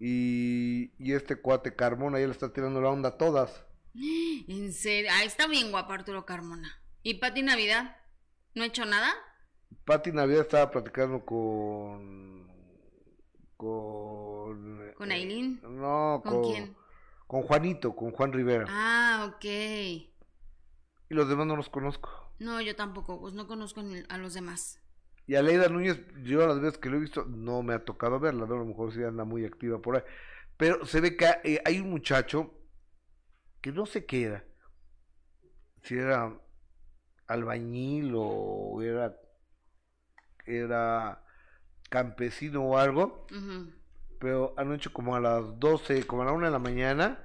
Y, 0.00 0.92
y 0.98 1.12
este 1.12 1.36
cuate 1.36 1.76
Carmona 1.76 2.18
ya 2.18 2.26
le 2.26 2.32
está 2.32 2.52
tirando 2.52 2.80
la 2.80 2.88
onda 2.88 3.10
a 3.10 3.18
todas. 3.18 3.64
En 4.48 4.72
serio. 4.72 5.10
Ahí 5.12 5.26
está 5.26 5.46
bien 5.46 5.70
guapo 5.70 5.92
Arturo 5.92 6.26
Carmona. 6.26 6.82
¿Y 7.02 7.14
Pati 7.14 7.42
Navidad? 7.42 7.96
¿No 8.54 8.62
ha 8.62 8.66
hecho 8.66 8.84
nada? 8.84 9.12
Pati 9.84 10.12
Navidad 10.12 10.42
estaba 10.42 10.70
platicando 10.70 11.24
con. 11.24 12.48
con. 13.56 14.92
¿Con 14.96 15.12
eh, 15.12 15.14
Aileen? 15.14 15.60
no, 15.62 16.22
¿Con 16.24 16.42
con. 16.42 16.52
quién? 16.52 16.76
Con 17.26 17.42
Juanito, 17.42 17.96
con 17.96 18.10
Juan 18.12 18.32
Rivera. 18.32 18.66
Ah, 18.68 19.30
ok. 19.34 19.44
Y 19.44 20.08
los 21.10 21.28
demás 21.28 21.46
no 21.46 21.56
los 21.56 21.68
conozco. 21.68 22.10
No, 22.38 22.60
yo 22.60 22.76
tampoco, 22.76 23.20
pues 23.20 23.34
no 23.34 23.46
conozco 23.46 23.82
ni 23.82 24.02
a 24.08 24.18
los 24.18 24.34
demás. 24.34 24.80
Y 25.26 25.36
a 25.36 25.42
Leida 25.42 25.68
Núñez, 25.68 26.00
yo 26.22 26.46
las 26.46 26.60
veces 26.60 26.78
que 26.78 26.90
lo 26.90 26.96
he 26.96 27.00
visto, 27.00 27.24
no 27.24 27.62
me 27.62 27.74
ha 27.74 27.84
tocado 27.84 28.20
verla, 28.20 28.46
¿no? 28.46 28.54
a 28.54 28.58
lo 28.58 28.66
mejor 28.66 28.92
sí 28.92 29.02
anda 29.02 29.24
muy 29.24 29.44
activa 29.44 29.80
por 29.80 29.96
ahí. 29.96 30.02
Pero 30.56 30.84
se 30.84 31.00
ve 31.00 31.16
que 31.16 31.26
eh, 31.44 31.62
hay 31.64 31.80
un 31.80 31.90
muchacho 31.90 32.52
que 33.60 33.72
no 33.72 33.86
sé 33.86 34.04
qué 34.04 34.24
era. 34.24 34.44
Si 35.82 35.94
era 35.94 36.38
albañil 37.26 38.12
o 38.14 38.82
era, 38.82 39.16
era 40.46 41.22
campesino 41.88 42.62
o 42.62 42.78
algo. 42.78 43.26
Pero 44.18 44.54
anoche 44.56 44.90
como 44.90 45.16
a 45.16 45.20
las 45.20 45.58
12, 45.58 46.06
como 46.06 46.22
a 46.22 46.26
la 46.26 46.32
1 46.32 46.46
de 46.46 46.52
la 46.52 46.58
mañana, 46.58 47.20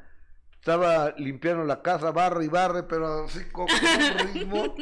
estaba 0.54 1.12
limpiando 1.18 1.64
la 1.64 1.82
casa, 1.82 2.12
barre 2.12 2.46
y 2.46 2.48
barre, 2.50 2.84
pero 2.84 3.26
así 3.26 3.46
como 3.52 3.68
con 3.68 3.76
un 4.28 4.34
ritmo 4.34 4.76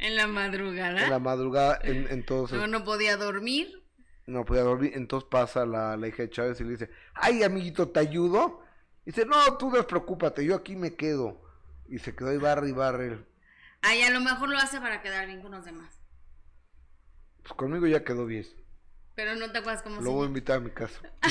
en 0.00 0.16
la 0.16 0.26
madrugada. 0.26 1.04
en 1.04 1.10
la 1.10 1.18
madrugada. 1.20 1.78
en- 1.82 2.08
entonces 2.10 2.58
No, 2.58 2.66
no 2.66 2.84
podía 2.84 3.16
dormir. 3.16 3.84
no 4.26 4.44
podía 4.44 4.62
dormir. 4.62 4.92
Entonces 4.94 5.28
pasa 5.30 5.64
la, 5.64 5.96
la 5.96 6.08
hija 6.08 6.24
de 6.24 6.30
Chávez 6.30 6.60
y 6.60 6.64
le 6.64 6.70
dice, 6.70 6.90
ay 7.14 7.42
amiguito, 7.44 7.88
¿te 7.90 8.00
ayudo? 8.00 8.62
Y 9.06 9.10
dice, 9.12 9.24
no, 9.24 9.56
tú 9.58 9.70
despreocúpate, 9.70 10.44
yo 10.44 10.56
aquí 10.56 10.74
me 10.76 10.96
quedo. 10.96 11.40
Y 11.88 11.98
se 12.00 12.14
quedó 12.16 12.30
ahí 12.30 12.36
barre 12.38 12.68
y 12.68 12.72
barre. 12.72 13.24
Ay, 13.80 14.02
a 14.02 14.10
lo 14.10 14.20
mejor 14.20 14.48
lo 14.48 14.58
hace 14.58 14.80
para 14.80 15.00
quedar 15.02 15.26
bien 15.26 15.40
con 15.40 15.52
los 15.52 15.64
demás. 15.64 15.97
Pues 17.48 17.56
conmigo 17.56 17.86
ya 17.86 18.04
quedó 18.04 18.26
bien. 18.26 18.46
Pero 19.14 19.34
no 19.34 19.50
te 19.50 19.58
acuerdas 19.58 19.82
cómo 19.82 19.96
Lo 19.96 20.02
se 20.02 20.08
voy 20.08 20.24
a 20.24 20.28
invitar 20.28 20.56
a 20.56 20.60
mi 20.60 20.70
casa. 20.70 21.00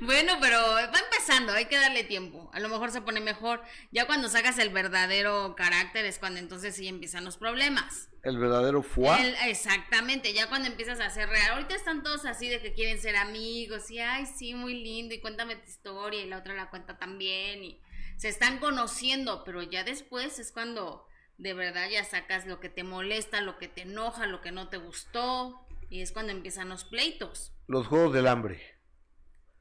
Bueno, 0.00 0.34
pero 0.40 0.58
va 0.60 0.84
empezando, 0.84 1.52
hay 1.52 1.64
que 1.66 1.76
darle 1.78 2.04
tiempo. 2.04 2.50
A 2.52 2.60
lo 2.60 2.68
mejor 2.68 2.90
se 2.90 3.00
pone 3.00 3.20
mejor. 3.20 3.62
Ya 3.90 4.06
cuando 4.06 4.28
sacas 4.28 4.58
el 4.58 4.68
verdadero 4.68 5.54
carácter 5.56 6.04
es 6.04 6.18
cuando 6.18 6.38
entonces 6.38 6.76
sí 6.76 6.86
empiezan 6.86 7.24
los 7.24 7.36
problemas. 7.38 8.08
El 8.22 8.38
verdadero 8.38 8.82
fuá. 8.82 9.20
El- 9.20 9.34
exactamente, 9.46 10.32
ya 10.32 10.48
cuando 10.48 10.68
empiezas 10.68 11.00
a 11.00 11.10
ser 11.10 11.28
real. 11.28 11.52
Ahorita 11.52 11.74
están 11.74 12.02
todos 12.02 12.26
así 12.26 12.48
de 12.48 12.60
que 12.60 12.74
quieren 12.74 13.00
ser 13.00 13.16
amigos 13.16 13.90
y, 13.90 13.98
ay, 13.98 14.26
sí, 14.26 14.54
muy 14.54 14.74
lindo 14.74 15.14
y 15.14 15.20
cuéntame 15.20 15.56
tu 15.56 15.68
historia 15.68 16.20
y 16.20 16.28
la 16.28 16.38
otra 16.38 16.54
la 16.54 16.70
cuenta 16.70 16.98
también 16.98 17.64
y 17.64 17.80
se 18.18 18.28
están 18.28 18.58
conociendo, 18.58 19.42
pero 19.44 19.62
ya 19.62 19.82
después 19.82 20.38
es 20.38 20.52
cuando 20.52 21.06
de 21.38 21.54
verdad 21.54 21.88
ya 21.90 22.04
sacas 22.04 22.46
lo 22.46 22.60
que 22.60 22.68
te 22.68 22.84
molesta, 22.84 23.40
lo 23.40 23.58
que 23.58 23.68
te 23.68 23.82
enoja, 23.82 24.26
lo 24.26 24.40
que 24.40 24.52
no 24.52 24.68
te 24.68 24.78
gustó 24.78 25.66
y 25.90 26.00
es 26.00 26.12
cuando 26.12 26.32
empiezan 26.32 26.68
los 26.68 26.84
pleitos. 26.84 27.52
Los 27.66 27.86
juegos 27.86 28.12
del 28.12 28.26
hambre. 28.26 28.60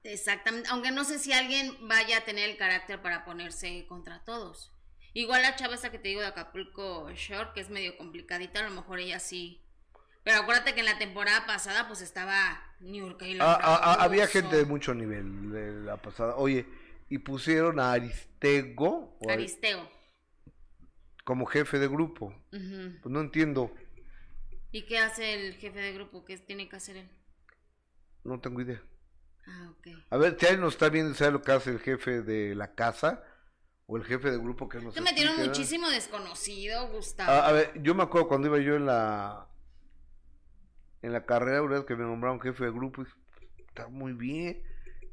Exactamente, 0.03 0.69
aunque 0.71 0.91
no 0.91 1.03
sé 1.03 1.19
si 1.19 1.33
alguien 1.33 1.75
vaya 1.87 2.19
a 2.19 2.21
tener 2.21 2.49
el 2.49 2.57
carácter 2.57 3.01
para 3.01 3.25
ponerse 3.25 3.85
contra 3.87 4.23
todos. 4.23 4.71
Igual 5.13 5.41
la 5.41 5.55
chava 5.55 5.75
esta 5.75 5.91
que 5.91 5.97
te 5.97 6.09
digo 6.09 6.21
de 6.21 6.27
Acapulco 6.27 7.09
Shore, 7.11 7.49
que 7.53 7.61
es 7.61 7.69
medio 7.69 7.97
complicadita, 7.97 8.59
a 8.59 8.69
lo 8.69 8.75
mejor 8.75 8.99
ella 8.99 9.19
sí. 9.19 9.61
Pero 10.23 10.39
acuérdate 10.39 10.73
que 10.73 10.81
en 10.81 10.87
la 10.87 10.97
temporada 10.97 11.45
pasada 11.45 11.87
pues 11.87 12.01
estaba 12.01 12.61
Niurka 12.79 13.27
y 13.27 13.35
la 13.35 13.53
Ah, 13.53 13.59
ah, 13.61 13.79
ah, 13.83 14.03
había 14.03 14.27
gente 14.27 14.57
de 14.57 14.65
mucho 14.65 14.93
nivel 14.93 15.51
de 15.51 15.71
la 15.85 15.97
pasada. 15.97 16.35
Oye, 16.35 16.65
y 17.09 17.19
pusieron 17.19 17.79
a 17.79 17.93
Aristego 17.93 19.17
Aristeo. 19.27 19.94
Como 21.25 21.45
jefe 21.45 21.79
de 21.79 21.89
grupo. 21.89 22.27
Ujú. 22.53 22.99
Pues 23.01 23.11
no 23.11 23.19
entiendo. 23.19 23.73
¿Y 24.71 24.83
qué 24.83 24.99
hace 24.99 25.33
el 25.33 25.55
jefe 25.55 25.79
de 25.79 25.91
grupo? 25.93 26.23
¿Qué 26.23 26.37
tiene 26.37 26.69
que 26.69 26.77
hacer 26.77 26.95
él? 26.95 27.09
No 28.23 28.39
tengo 28.39 28.61
idea. 28.61 28.81
Ah, 29.45 29.71
ok. 29.71 29.87
A 30.09 30.17
ver, 30.17 30.37
si 30.39 30.45
alguien 30.45 30.61
nos 30.61 30.73
está 30.75 30.89
viendo, 30.89 31.13
¿sabe 31.13 31.31
lo 31.33 31.41
que 31.41 31.51
hace 31.51 31.71
el 31.71 31.79
jefe 31.79 32.21
de 32.21 32.55
la 32.55 32.73
casa? 32.73 33.23
O 33.87 33.97
el 33.97 34.03
jefe 34.03 34.31
de 34.31 34.37
grupo 34.37 34.69
que 34.69 34.79
nos 34.79 34.93
Te 34.93 35.01
metieron 35.01 35.35
¿verdad? 35.35 35.49
muchísimo 35.49 35.89
desconocido, 35.89 36.89
Gustavo. 36.89 37.31
Ah, 37.31 37.47
a 37.47 37.51
ver, 37.51 37.71
yo 37.81 37.93
me 37.93 38.03
acuerdo 38.03 38.27
cuando 38.27 38.47
iba 38.47 38.59
yo 38.59 38.75
en 38.75 38.85
la 38.85 39.47
en 41.01 41.13
la 41.13 41.25
carrera, 41.25 41.61
vez 41.61 41.85
que 41.85 41.95
me 41.95 42.03
nombraron 42.03 42.41
jefe 42.41 42.65
de 42.65 42.71
grupo, 42.71 43.01
y 43.01 43.05
dije, 43.05 43.17
está 43.67 43.87
muy 43.87 44.13
bien. 44.13 44.63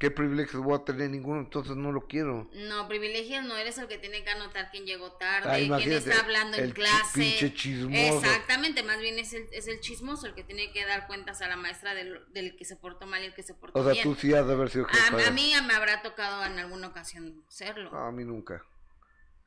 ¿Qué 0.03 0.11
privilegios 0.11 0.61
voy 0.61 0.75
a 0.77 0.83
tener? 0.83 1.09
Ninguno, 1.09 1.39
entonces 1.39 1.77
no 1.77 1.93
lo 1.93 2.07
quiero. 2.07 2.49
No, 2.51 2.89
privilegios 2.89 3.45
no 3.45 3.55
eres 3.55 3.77
el 3.77 3.87
que 3.87 3.97
tiene 3.97 4.21
que 4.25 4.31
anotar 4.31 4.69
quién 4.69 4.85
llegó 4.85 5.13
tarde, 5.13 5.69
Ah, 5.71 5.77
quién 5.77 5.93
está 5.93 6.19
hablando 6.19 6.57
en 6.57 6.63
el 6.65 6.69
chi- 6.71 6.81
clase. 6.81 7.19
pinche 7.21 7.53
chismoso. 7.53 8.17
Exactamente, 8.17 8.83
más 8.83 8.99
bien 8.99 9.17
es 9.17 9.31
el, 9.31 9.47
es 9.53 9.69
el 9.69 9.79
chismoso 9.79 10.27
el 10.27 10.33
que 10.33 10.43
tiene 10.43 10.73
que 10.73 10.85
dar 10.85 11.07
cuentas 11.07 11.41
a 11.41 11.47
la 11.47 11.55
maestra 11.55 11.95
del, 11.95 12.19
del 12.33 12.57
que 12.57 12.65
se 12.65 12.75
portó 12.75 13.07
mal 13.07 13.21
y 13.23 13.27
el 13.27 13.33
que 13.33 13.43
se 13.43 13.53
portó 13.53 13.79
O 13.79 13.83
sea, 13.85 13.93
bien. 13.93 14.03
tú 14.03 14.13
sí 14.15 14.33
has 14.33 14.45
de 14.45 14.51
haber 14.51 14.69
sido 14.71 14.83
jefe. 14.87 15.23
a, 15.23 15.27
a 15.27 15.31
mí 15.31 15.53
me 15.65 15.73
habrá 15.73 16.01
tocado 16.01 16.43
en 16.43 16.59
alguna 16.59 16.87
ocasión 16.89 17.41
serlo. 17.47 17.89
No, 17.89 17.99
a 17.99 18.11
mí 18.11 18.25
nunca. 18.25 18.61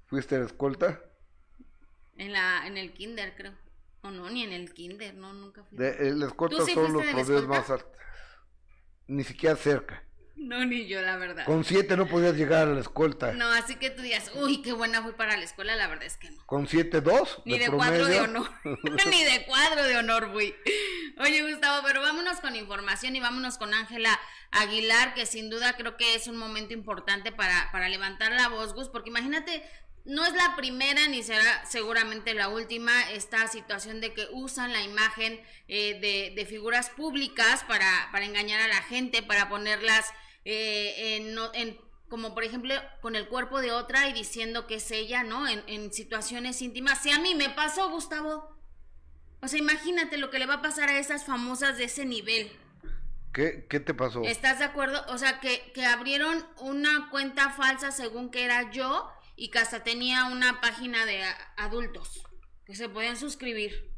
¿Fuiste 0.06 0.36
a 0.36 0.38
la 0.38 0.46
escolta? 0.46 1.02
En 2.16 2.32
la 2.32 2.66
en 2.66 2.78
el 2.78 2.94
kinder, 2.94 3.34
creo. 3.36 3.52
O 4.00 4.10
no, 4.10 4.30
ni 4.30 4.42
en 4.42 4.54
el 4.54 4.72
kinder, 4.72 5.14
no, 5.16 5.34
nunca 5.34 5.64
fui. 5.64 5.76
De, 5.76 6.14
la 6.14 6.28
escolta 6.28 6.56
¿Tú 6.56 6.64
sí 6.64 6.72
son 6.72 6.94
los 6.94 7.04
poderes 7.04 7.46
más 7.46 7.68
altos. 7.68 7.90
Ni 9.06 9.22
siquiera 9.22 9.54
cerca. 9.54 10.02
No, 10.46 10.64
ni 10.64 10.86
yo, 10.86 11.00
la 11.02 11.16
verdad. 11.16 11.44
Con 11.44 11.64
siete 11.64 11.96
no 11.96 12.06
podías 12.06 12.34
llegar 12.34 12.68
a 12.68 12.72
la 12.72 12.80
escolta. 12.80 13.32
No, 13.32 13.48
así 13.52 13.76
que 13.76 13.90
tú 13.90 14.02
digas, 14.02 14.30
uy, 14.34 14.62
qué 14.62 14.72
buena 14.72 15.02
fui 15.02 15.12
para 15.12 15.36
la 15.36 15.44
escuela, 15.44 15.74
la 15.76 15.88
verdad 15.88 16.04
es 16.04 16.16
que 16.16 16.30
no. 16.30 16.44
Con 16.46 16.68
siete 16.68 17.00
dos. 17.00 17.42
Ni 17.44 17.58
de 17.58 17.68
cuadro 17.68 18.06
de 18.06 18.20
honor. 18.20 18.50
Ni 19.10 19.24
de 19.24 19.44
cuadro 19.46 19.84
de 19.84 19.96
honor, 19.96 20.30
güey. 20.30 20.54
Oye, 21.18 21.42
Gustavo, 21.50 21.84
pero 21.86 22.02
vámonos 22.02 22.40
con 22.40 22.54
información 22.54 23.16
y 23.16 23.20
vámonos 23.20 23.58
con 23.58 23.72
Ángela 23.74 24.20
Aguilar, 24.50 25.14
que 25.14 25.26
sin 25.26 25.50
duda 25.50 25.76
creo 25.76 25.96
que 25.96 26.14
es 26.14 26.28
un 26.28 26.36
momento 26.36 26.74
importante 26.74 27.32
para, 27.32 27.70
para 27.72 27.88
levantar 27.88 28.32
la 28.32 28.48
voz, 28.48 28.74
Gus, 28.74 28.88
porque 28.88 29.08
imagínate, 29.08 29.62
no 30.04 30.24
es 30.24 30.34
la 30.34 30.54
primera 30.54 31.08
ni 31.08 31.22
será 31.22 31.64
seguramente 31.66 32.34
la 32.34 32.48
última 32.48 33.10
esta 33.10 33.48
situación 33.48 34.00
de 34.00 34.12
que 34.12 34.28
usan 34.30 34.72
la 34.72 34.82
imagen 34.82 35.40
eh, 35.66 35.98
de, 36.00 36.32
de 36.36 36.46
figuras 36.46 36.90
públicas 36.90 37.64
para, 37.66 38.08
para 38.12 38.24
engañar 38.26 38.60
a 38.60 38.68
la 38.68 38.82
gente, 38.82 39.22
para 39.22 39.48
ponerlas 39.48 40.12
eh, 40.46 41.16
en, 41.16 41.34
no- 41.34 41.52
en 41.54 41.76
como 42.08 42.34
por 42.34 42.44
ejemplo 42.44 42.72
con 43.02 43.16
el 43.16 43.26
cuerpo 43.28 43.60
de 43.60 43.72
otra 43.72 44.08
y 44.08 44.12
diciendo 44.12 44.66
que 44.68 44.76
es 44.76 44.90
ella, 44.92 45.24
¿no? 45.24 45.48
En, 45.48 45.62
en 45.66 45.92
situaciones 45.92 46.62
íntimas. 46.62 47.02
Si 47.02 47.10
a 47.10 47.18
mí 47.18 47.34
me 47.34 47.50
pasó, 47.50 47.90
Gustavo. 47.90 48.56
O 49.42 49.48
sea, 49.48 49.58
imagínate 49.58 50.16
lo 50.16 50.30
que 50.30 50.38
le 50.38 50.46
va 50.46 50.54
a 50.54 50.62
pasar 50.62 50.88
a 50.88 50.98
esas 50.98 51.24
famosas 51.24 51.76
de 51.78 51.84
ese 51.84 52.04
nivel. 52.06 52.50
¿Qué, 53.34 53.66
¿Qué 53.68 53.80
te 53.80 53.92
pasó? 53.92 54.22
¿Estás 54.22 54.60
de 54.60 54.64
acuerdo? 54.64 55.04
O 55.08 55.18
sea, 55.18 55.40
que, 55.40 55.72
que 55.74 55.84
abrieron 55.84 56.46
una 56.60 57.10
cuenta 57.10 57.50
falsa 57.50 57.90
según 57.90 58.30
que 58.30 58.44
era 58.44 58.70
yo 58.70 59.10
y 59.34 59.50
que 59.50 59.58
hasta 59.58 59.82
tenía 59.84 60.26
una 60.26 60.60
página 60.60 61.04
de 61.04 61.22
adultos 61.56 62.22
que 62.64 62.74
se 62.76 62.88
podían 62.88 63.16
suscribir. 63.16 63.90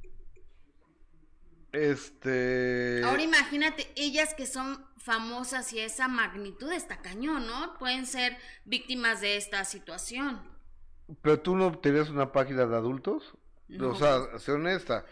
Este. 1.72 3.02
Ahora 3.04 3.22
imagínate, 3.22 3.92
ellas 3.96 4.32
que 4.34 4.46
son 4.46 4.87
famosas 4.98 5.72
y 5.72 5.80
esa 5.80 6.08
magnitud 6.08 6.72
está 6.72 7.00
cañón, 7.00 7.46
¿no? 7.46 7.78
Pueden 7.78 8.06
ser 8.06 8.36
víctimas 8.64 9.20
de 9.20 9.36
esta 9.36 9.64
situación. 9.64 10.40
¿Pero 11.22 11.40
tú 11.40 11.56
no 11.56 11.78
tenías 11.78 12.10
una 12.10 12.32
página 12.32 12.66
de 12.66 12.76
adultos? 12.76 13.34
No. 13.68 13.90
O 13.90 13.94
sea, 13.94 14.38
sé 14.38 14.52
honesta. 14.52 15.04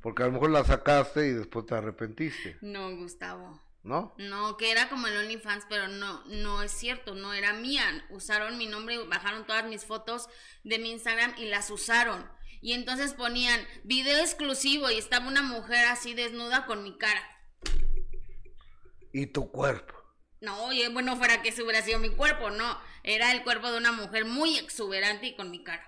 Porque 0.00 0.22
a 0.22 0.26
lo 0.26 0.32
mejor 0.32 0.50
la 0.50 0.64
sacaste 0.64 1.28
y 1.28 1.32
después 1.32 1.66
te 1.66 1.74
arrepentiste, 1.74 2.58
No, 2.60 2.94
Gustavo. 2.96 3.60
¿no? 3.82 4.14
No, 4.16 4.56
que 4.56 4.70
era 4.70 4.88
como 4.88 5.08
el 5.08 5.16
OnlyFans, 5.16 5.66
pero 5.68 5.88
no, 5.88 6.22
no 6.26 6.62
es 6.62 6.70
cierto, 6.70 7.14
no 7.14 7.34
era 7.34 7.52
mía. 7.52 7.84
Usaron 8.10 8.58
mi 8.58 8.66
nombre 8.66 8.94
y 8.94 9.06
bajaron 9.06 9.46
todas 9.46 9.66
mis 9.66 9.84
fotos 9.84 10.28
de 10.62 10.78
mi 10.78 10.92
Instagram 10.92 11.34
y 11.36 11.46
las 11.46 11.70
usaron. 11.70 12.24
Y 12.60 12.74
entonces 12.74 13.14
ponían 13.14 13.60
video 13.82 14.18
exclusivo 14.20 14.88
y 14.90 14.98
estaba 14.98 15.26
una 15.26 15.42
mujer 15.42 15.86
así 15.86 16.14
desnuda 16.14 16.64
con 16.66 16.84
mi 16.84 16.96
cara. 16.96 17.20
Y 19.12 19.26
tu 19.26 19.50
cuerpo. 19.50 19.94
No, 20.40 20.64
oye, 20.64 20.88
bueno, 20.88 21.16
fuera 21.16 21.40
que 21.42 21.50
ese 21.50 21.62
hubiera 21.62 21.82
sido 21.82 21.98
mi 21.98 22.10
cuerpo, 22.10 22.50
no. 22.50 22.80
Era 23.04 23.32
el 23.32 23.42
cuerpo 23.44 23.70
de 23.70 23.78
una 23.78 23.92
mujer 23.92 24.24
muy 24.24 24.58
exuberante 24.58 25.26
y 25.26 25.36
con 25.36 25.50
mi 25.50 25.62
cara. 25.62 25.86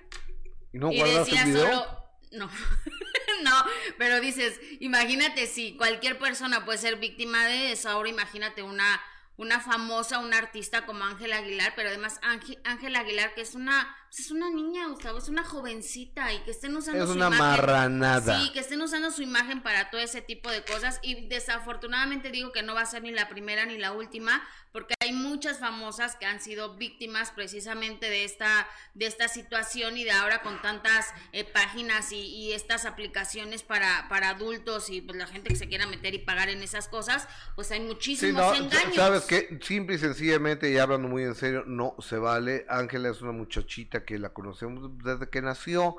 ¿Y 0.72 0.78
no 0.78 0.92
y 0.92 1.00
decía 1.00 1.42
el 1.42 1.52
video? 1.52 1.66
solo. 1.66 2.04
No, 2.32 2.50
no, 3.44 3.64
pero 3.98 4.20
dices, 4.20 4.60
imagínate 4.80 5.46
si 5.46 5.76
cualquier 5.76 6.18
persona 6.18 6.64
puede 6.64 6.78
ser 6.78 6.96
víctima 6.96 7.46
de 7.46 7.72
eso. 7.72 7.88
Ahora 7.88 8.08
imagínate 8.08 8.62
una, 8.62 9.00
una 9.36 9.60
famosa, 9.60 10.18
una 10.18 10.38
artista 10.38 10.84
como 10.86 11.04
Ángela 11.04 11.38
Aguilar, 11.38 11.74
pero 11.76 11.88
además 11.88 12.18
Ángel- 12.22 12.60
Ángela 12.64 13.00
Aguilar, 13.00 13.34
que 13.34 13.40
es 13.42 13.54
una, 13.54 13.96
es 14.18 14.30
una 14.30 14.50
niña, 14.50 14.86
Gustavo, 14.88 15.18
es 15.18 15.28
una 15.28 15.44
jovencita 15.44 16.32
y 16.32 16.38
que 16.44 16.50
estén 16.50 16.76
usando 16.76 17.02
Es 17.02 17.08
su 17.10 17.16
una 17.16 17.26
imagen. 17.26 17.44
marranada. 17.44 18.40
Sí, 18.40 18.52
que 18.52 18.60
estén 18.60 18.80
usando 18.82 19.10
su 19.10 19.22
imagen 19.22 19.62
para 19.62 19.90
todo 19.90 20.00
ese 20.00 20.20
tipo 20.22 20.50
de 20.50 20.64
cosas. 20.64 21.00
Y 21.02 21.26
desafortunadamente 21.28 22.30
digo 22.30 22.52
que 22.52 22.62
no 22.62 22.74
va 22.74 22.82
a 22.82 22.86
ser 22.86 23.02
ni 23.02 23.10
la 23.12 23.28
primera 23.28 23.66
ni 23.66 23.78
la 23.78 23.92
última, 23.92 24.42
porque 24.72 24.94
hay 25.00 25.12
muchas 25.12 25.58
famosas 25.60 26.16
que 26.16 26.26
han 26.26 26.40
sido 26.40 26.76
víctimas 26.76 27.30
precisamente 27.30 28.10
de 28.10 28.24
esta, 28.24 28.66
de 28.94 29.06
esta 29.06 29.28
situación 29.28 29.96
y 29.96 30.04
de 30.04 30.10
ahora 30.10 30.42
con 30.42 30.60
tantas 30.62 31.06
eh, 31.32 31.44
páginas 31.44 32.10
y, 32.10 32.16
y 32.20 32.52
estas 32.52 32.84
aplicaciones 32.84 33.62
para, 33.62 34.08
para 34.08 34.30
adultos 34.30 34.90
y 34.90 35.00
pues 35.00 35.16
la 35.16 35.26
gente 35.28 35.48
que 35.50 35.56
se 35.56 35.68
quiera 35.68 35.86
meter 35.86 36.14
y 36.14 36.18
pagar 36.18 36.48
en 36.48 36.62
esas 36.62 36.88
cosas, 36.88 37.28
pues 37.54 37.70
hay 37.70 37.78
Sí, 37.80 37.84
muchísimos 37.86 38.58
no, 38.58 38.64
engaños. 38.64 38.94
sabes 38.96 39.22
que 39.24 39.58
simple 39.62 39.94
y 39.94 39.98
sencillamente 39.98 40.70
y 40.70 40.78
hablando 40.78 41.06
muy 41.08 41.22
en 41.22 41.34
serio, 41.36 41.62
no 41.66 41.94
se 42.00 42.16
vale. 42.18 42.66
Ángela 42.68 43.10
es 43.10 43.20
una 43.22 43.32
muchachita 43.32 44.03
que 44.04 44.18
la 44.18 44.30
conocemos 44.30 44.90
desde 45.04 45.28
que 45.28 45.42
nació 45.42 45.96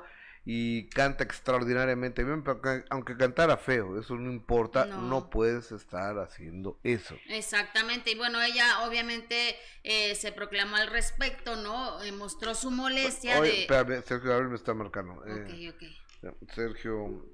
y 0.48 0.88
canta 0.90 1.24
extraordinariamente 1.24 2.22
bien, 2.22 2.44
pero 2.44 2.62
que- 2.62 2.84
aunque 2.90 3.16
cantara 3.16 3.56
feo, 3.56 3.98
eso 3.98 4.14
no 4.14 4.30
importa, 4.30 4.86
No. 4.86 5.02
no, 5.02 5.28
puedes 5.30 5.72
estar 5.72 6.16
haciendo 6.20 6.78
eso. 6.84 7.16
Exactamente, 7.28 8.12
y 8.12 8.14
bueno, 8.14 8.40
ella 8.40 8.86
obviamente 8.86 9.56
eh, 9.82 10.14
se 10.14 10.30
proclamó 10.30 10.76
al 10.76 10.86
respecto, 10.86 11.56
¿no? 11.56 12.00
Eh, 12.04 12.12
mostró 12.12 12.54
su 12.54 12.70
molestia 12.70 13.40
Oye, 13.40 13.50
de... 13.50 13.60
espérame, 13.62 14.02
Sergio 14.04 14.30
Gabriel 14.30 14.50
me 14.50 14.56
está 14.56 14.72
marcando. 14.72 15.14
Ok, 15.14 15.26
Eh, 15.26 15.72
ok. 16.22 16.32
Sergio, 16.54 17.26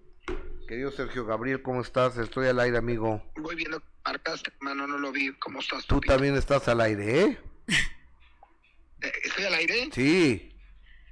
querido 0.66 0.91
Sergio 0.91 1.27
Gabriel, 1.27 1.61
¿cómo 1.62 1.83
estás? 1.83 2.16
Estoy 2.16 2.49
al 2.49 2.61
aire, 2.61 2.79
amigo. 2.79 3.23
Voy 3.37 3.55
viendo, 3.57 3.83
marcaste, 4.07 4.51
hermano, 4.57 4.87
no 4.87 4.97
lo 4.99 5.12
vi. 5.12 5.33
¿Cómo 5.39 5.61
estás? 5.61 5.87
Tú 5.87 5.97
papi? 5.97 6.09
también 6.09 6.35
estás 6.37 6.66
al 6.68 6.81
aire, 6.81 7.20
¿eh? 7.20 7.39
Eh, 9.03 9.12
¿Estoy 9.25 9.45
al 9.47 9.55
aire? 9.55 9.89
Sí. 9.93 10.51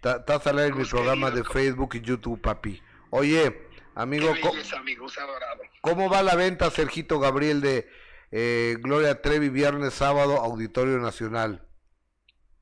Estás 0.02 0.46
al 0.46 0.58
aire 0.58 0.70
en 0.72 0.78
mi 0.78 0.84
programa 0.86 1.30
de 1.30 1.42
¿cómo- 1.42 1.52
Facebook 1.52 1.94
y 1.94 2.00
YouTube, 2.00 2.40
papi. 2.40 2.82
Oye, 3.10 3.68
amigo, 3.94 4.28
¿cómo, 4.40 4.52
belleza, 4.54 4.80
va 6.08 6.22
la 6.22 6.36
venta, 6.36 6.70
Sergito 6.70 7.18
Gabriel, 7.20 7.60
de 7.60 7.88
eh, 8.30 8.76
Gloria 8.80 9.20
Trevi, 9.20 9.50
viernes, 9.50 9.92
sábado, 9.94 10.38
Auditorio 10.38 10.98
Nacional? 10.98 11.66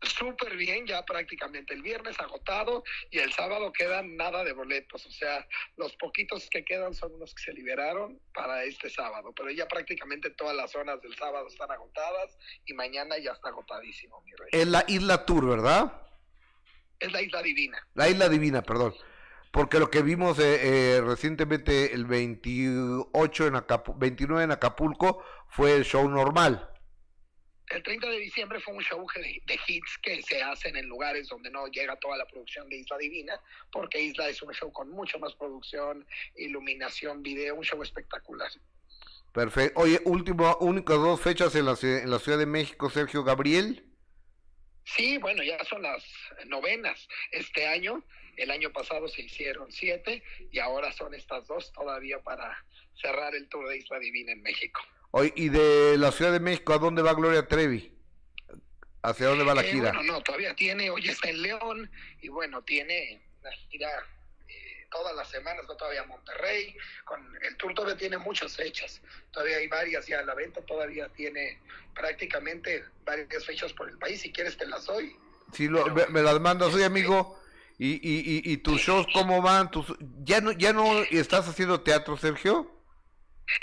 Súper 0.01 0.57
bien, 0.57 0.87
ya 0.87 1.05
prácticamente 1.05 1.75
el 1.75 1.83
viernes 1.83 2.19
agotado 2.21 2.85
y 3.11 3.19
el 3.19 3.33
sábado 3.33 3.73
quedan 3.73 4.17
nada 4.17 4.45
de 4.45 4.53
boletos. 4.53 5.05
O 5.07 5.11
sea, 5.11 5.47
los 5.77 5.95
poquitos 5.97 6.49
que 6.51 6.65
quedan 6.65 6.95
son 6.95 7.15
unos 7.15 7.35
que 7.35 7.43
se 7.43 7.53
liberaron 7.53 8.21
para 8.33 8.63
este 8.65 8.91
sábado. 8.91 9.33
Pero 9.37 9.51
ya 9.51 9.67
prácticamente 9.67 10.31
todas 10.31 10.57
las 10.57 10.71
zonas 10.71 11.01
del 11.03 11.17
sábado 11.17 11.49
están 11.49 11.71
agotadas 11.73 12.39
y 12.65 12.75
mañana 12.75 13.19
ya 13.19 13.33
está 13.33 13.49
agotadísimo, 13.49 14.23
mi 14.23 14.33
rey. 14.33 14.49
Es 14.53 14.69
la 14.69 14.85
Isla 14.87 15.25
Tour, 15.27 15.49
¿verdad? 15.49 15.93
Es 17.01 17.13
la 17.13 17.23
isla 17.23 17.43
divina. 17.43 17.79
La 17.95 18.09
Isla 18.09 18.29
Divina, 18.29 18.63
perdón. 18.63 18.95
Porque 19.53 19.79
lo 19.79 19.91
que 19.91 20.03
vimos 20.03 20.39
eh, 20.39 20.97
eh, 20.97 21.01
recientemente, 21.01 21.95
el 21.95 22.05
28 22.05 23.47
en 23.47 23.55
Acapu- 23.55 23.97
29 23.97 24.45
en 24.45 24.51
Acapulco, 24.53 25.23
fue 25.49 25.75
el 25.75 25.85
show 25.85 26.09
normal. 26.09 26.69
El 27.71 27.83
30 27.83 28.09
de 28.09 28.19
diciembre 28.19 28.61
fue 28.61 28.75
un 28.75 28.83
show 28.83 29.07
de, 29.15 29.43
de 29.47 29.61
hits 29.67 29.99
que 30.03 30.23
se 30.23 30.43
hacen 30.43 30.77
en 30.77 30.87
lugares 30.87 31.29
donde 31.29 31.51
no 31.51 31.67
llega 31.69 31.97
toda 31.97 32.17
la 32.17 32.27
producción 32.27 32.69
de 32.69 32.79
Isla 32.79 32.97
Divina, 32.99 33.41
porque 33.71 34.01
Isla 34.01 34.29
es 34.29 34.43
un 34.43 34.53
show 34.55 34.73
con 34.73 34.91
mucho 34.91 35.19
más 35.19 35.35
producción, 35.35 36.07
iluminación, 36.37 37.23
video, 37.23 37.55
un 37.55 37.65
show 37.65 37.83
espectacular. 37.83 38.51
Perfecto. 39.33 39.81
Oye, 39.81 40.01
último, 40.05 40.57
únicas 40.61 40.97
dos 40.97 41.21
fechas 41.21 41.55
en 41.55 41.67
la, 41.67 41.77
en 41.83 42.11
la 42.11 42.19
Ciudad 42.19 42.39
de 42.39 42.47
México, 42.47 42.91
Sergio 42.91 43.23
Gabriel. 43.23 43.85
Sí, 44.97 45.19
bueno, 45.19 45.43
ya 45.43 45.63
son 45.65 45.83
las 45.83 46.03
novenas 46.47 47.07
este 47.31 47.67
año. 47.67 48.03
El 48.37 48.51
año 48.51 48.73
pasado 48.73 49.09
se 49.09 49.23
hicieron 49.23 49.71
siete 49.73 50.23
y 50.53 50.59
ahora 50.61 50.93
son 50.93 51.13
estas 51.15 51.47
dos 51.47 51.73
todavía 51.73 52.21
para 52.21 52.65
cerrar 53.01 53.35
el 53.35 53.49
tour 53.49 53.69
de 53.69 53.79
Isla 53.79 53.99
Divina 53.99 54.33
en 54.33 54.43
México. 54.43 54.81
Oye, 55.11 55.33
y 55.37 55.49
de 55.49 55.97
la 55.99 56.13
Ciudad 56.13 56.33
de 56.33 56.41
México, 56.41 56.73
¿a 56.73 56.79
dónde 56.79 57.03
va 57.03 57.15
Gloria 57.15 57.47
Trevi? 57.47 57.93
¿Hacia 59.03 59.27
dónde 59.29 59.45
va 59.45 59.55
la 59.55 59.63
Eh, 59.63 59.73
gira? 59.73 59.93
bueno, 59.93 60.03
no, 60.13 60.21
todavía 60.23 60.55
tiene, 60.55 60.91
hoy 60.91 61.09
está 61.09 61.31
en 61.31 61.43
León 61.43 61.91
y 62.21 62.29
bueno, 62.29 62.63
tiene 62.63 63.21
una 63.41 63.51
gira 63.53 63.89
eh, 63.89 64.03
todas 64.91 65.15
las 65.15 65.29
semanas, 65.29 65.65
va 65.69 65.77
todavía 65.77 66.03
a 66.03 66.07
Monterrey, 66.07 66.77
con 67.05 67.21
el 67.43 67.57
tour 67.57 67.75
todavía 67.75 67.97
tiene 67.97 68.19
muchas 68.19 68.57
fechas, 68.57 69.01
todavía 69.31 69.59
hay 69.59 69.69
varias 69.69 70.07
ya 70.07 70.21
a 70.21 70.23
la 70.23 70.35
venta, 70.35 70.61
todavía 70.63 71.09
tiene 71.11 71.61
prácticamente 71.95 72.85
varias 73.05 73.45
fechas 73.45 73.73
por 73.73 73.89
el 73.89 73.99
país, 73.99 74.21
si 74.21 74.33
quieres 74.33 74.57
te 74.57 74.67
las 74.67 74.87
doy. 74.87 75.17
Sí, 75.53 75.69
lo, 75.69 75.87
me, 75.87 76.07
me 76.07 76.23
las 76.23 76.41
mandas, 76.41 76.75
oye 76.75 76.85
amigo, 76.85 77.41
y, 77.79 77.93
y, 77.93 78.41
y, 78.43 78.53
y 78.53 78.57
tus 78.59 78.81
shows 78.81 79.07
cómo 79.13 79.41
van, 79.43 79.71
tus, 79.71 79.87
ya 80.25 80.41
no, 80.41 80.53
ya 80.53 80.73
no 80.73 81.03
estás 81.05 81.49
haciendo 81.49 81.81
teatro, 81.81 82.17
Sergio. 82.17 82.78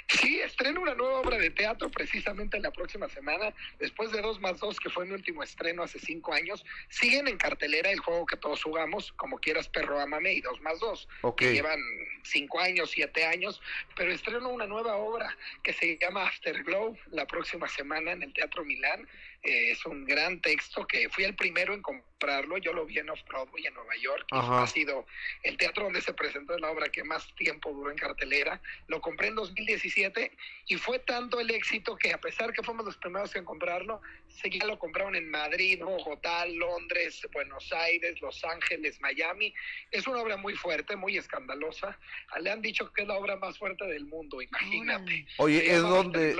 Sí, 0.08 0.40
estreno 0.40 0.82
una 0.82 0.96
nueva 0.96 1.20
obra 1.20 1.38
de 1.38 1.50
teatro 1.50 1.90
precisamente 1.90 2.60
la 2.60 2.72
próxima 2.72 3.08
semana, 3.10 3.54
después 3.80 4.12
de 4.12 4.22
Dos 4.22 4.40
más 4.40 4.60
Dos, 4.60 4.80
que 4.80 4.90
fue 4.90 5.06
mi 5.06 5.14
último 5.14 5.44
estreno 5.44 5.84
hace 5.84 6.00
cinco 6.00 6.34
años. 6.34 6.66
Siguen 6.90 7.28
en 7.28 7.38
cartelera 7.38 7.92
el 7.92 8.00
juego 8.00 8.26
que 8.26 8.38
todos 8.38 8.64
jugamos, 8.64 9.12
como 9.14 9.38
quieras, 9.38 9.68
perro, 9.70 10.00
amame 10.00 10.34
y 10.34 10.42
Dos 10.42 10.60
más 10.62 10.80
Dos, 10.80 11.08
que 11.38 11.54
llevan 11.54 11.80
cinco 12.24 12.60
años, 12.60 12.92
siete 12.92 13.26
años, 13.26 13.62
pero 13.96 14.12
estreno 14.12 14.50
una 14.50 14.66
nueva 14.66 14.96
obra 14.96 15.36
que 15.64 15.74
se 15.74 15.98
llama 15.98 16.28
Afterglow 16.28 16.98
la 17.12 17.26
próxima 17.26 17.68
semana 17.68 18.12
en 18.12 18.24
el 18.24 18.34
Teatro 18.34 18.66
Milán. 18.66 19.08
Eh, 19.46 19.72
es 19.72 19.86
un 19.86 20.06
gran 20.06 20.41
texto 20.41 20.88
que 20.88 21.08
fui 21.10 21.24
el 21.24 21.36
primero 21.36 21.74
en 21.74 21.82
comprarlo, 21.82 22.58
yo 22.58 22.74
lo 22.74 22.86
vi 22.86 22.98
en 22.98 23.10
Off-Broadway 23.12 23.68
en 23.68 23.76
Nueva 23.76 23.96
York, 24.02 24.26
Ajá. 24.32 24.64
ha 24.64 24.68
sido 24.68 25.06
el 25.43 25.56
teatro 25.58 25.84
donde 25.84 26.02
se 26.02 26.14
presentó 26.14 26.58
la 26.58 26.72
obra 26.72 26.89
que 26.89 27.04
más 27.04 27.28
tiempo 27.36 27.72
duró 27.72 27.91
en 27.91 27.98
cartelera. 27.98 28.60
Lo 28.88 29.02
compré 29.02 29.28
en 29.28 29.36
2017 29.36 30.32
y 30.68 30.76
fue 30.78 30.98
tanto 31.00 31.39
el 31.39 31.52
éxito 31.52 31.96
que 31.96 32.12
a 32.12 32.20
pesar 32.20 32.54
que 32.54 32.64
fuimos 32.64 32.86
los 32.86 32.98
primeros 32.98 33.36
en 33.36 33.46
comprarlo, 33.46 34.02
seguía 34.41 34.66
lo 34.66 34.80
compraron 34.80 35.16
en 35.16 35.30
Madrid, 35.30 35.80
Bogotá, 35.80 36.46
Londres, 36.48 37.22
Buenos 37.32 37.72
Aires, 37.72 38.20
Los 38.22 38.43
Ángeles, 38.43 39.00
Miami. 39.00 39.54
Es 39.91 40.08
una 40.08 40.22
obra 40.22 40.38
muy 40.38 40.56
fuerte, 40.56 40.96
muy 40.96 41.18
escandalosa. 41.18 42.00
Le 42.39 42.50
han 42.50 42.62
dicho 42.62 42.91
que 42.91 43.04
es 43.04 43.08
la 43.08 43.16
obra 43.16 43.36
más 43.36 43.60
fuerte 43.60 43.86
del 43.86 44.06
mundo, 44.06 44.41
imagínate. 44.41 45.28
Oye, 45.38 45.72
es 45.72 45.82
donde. 45.82 46.36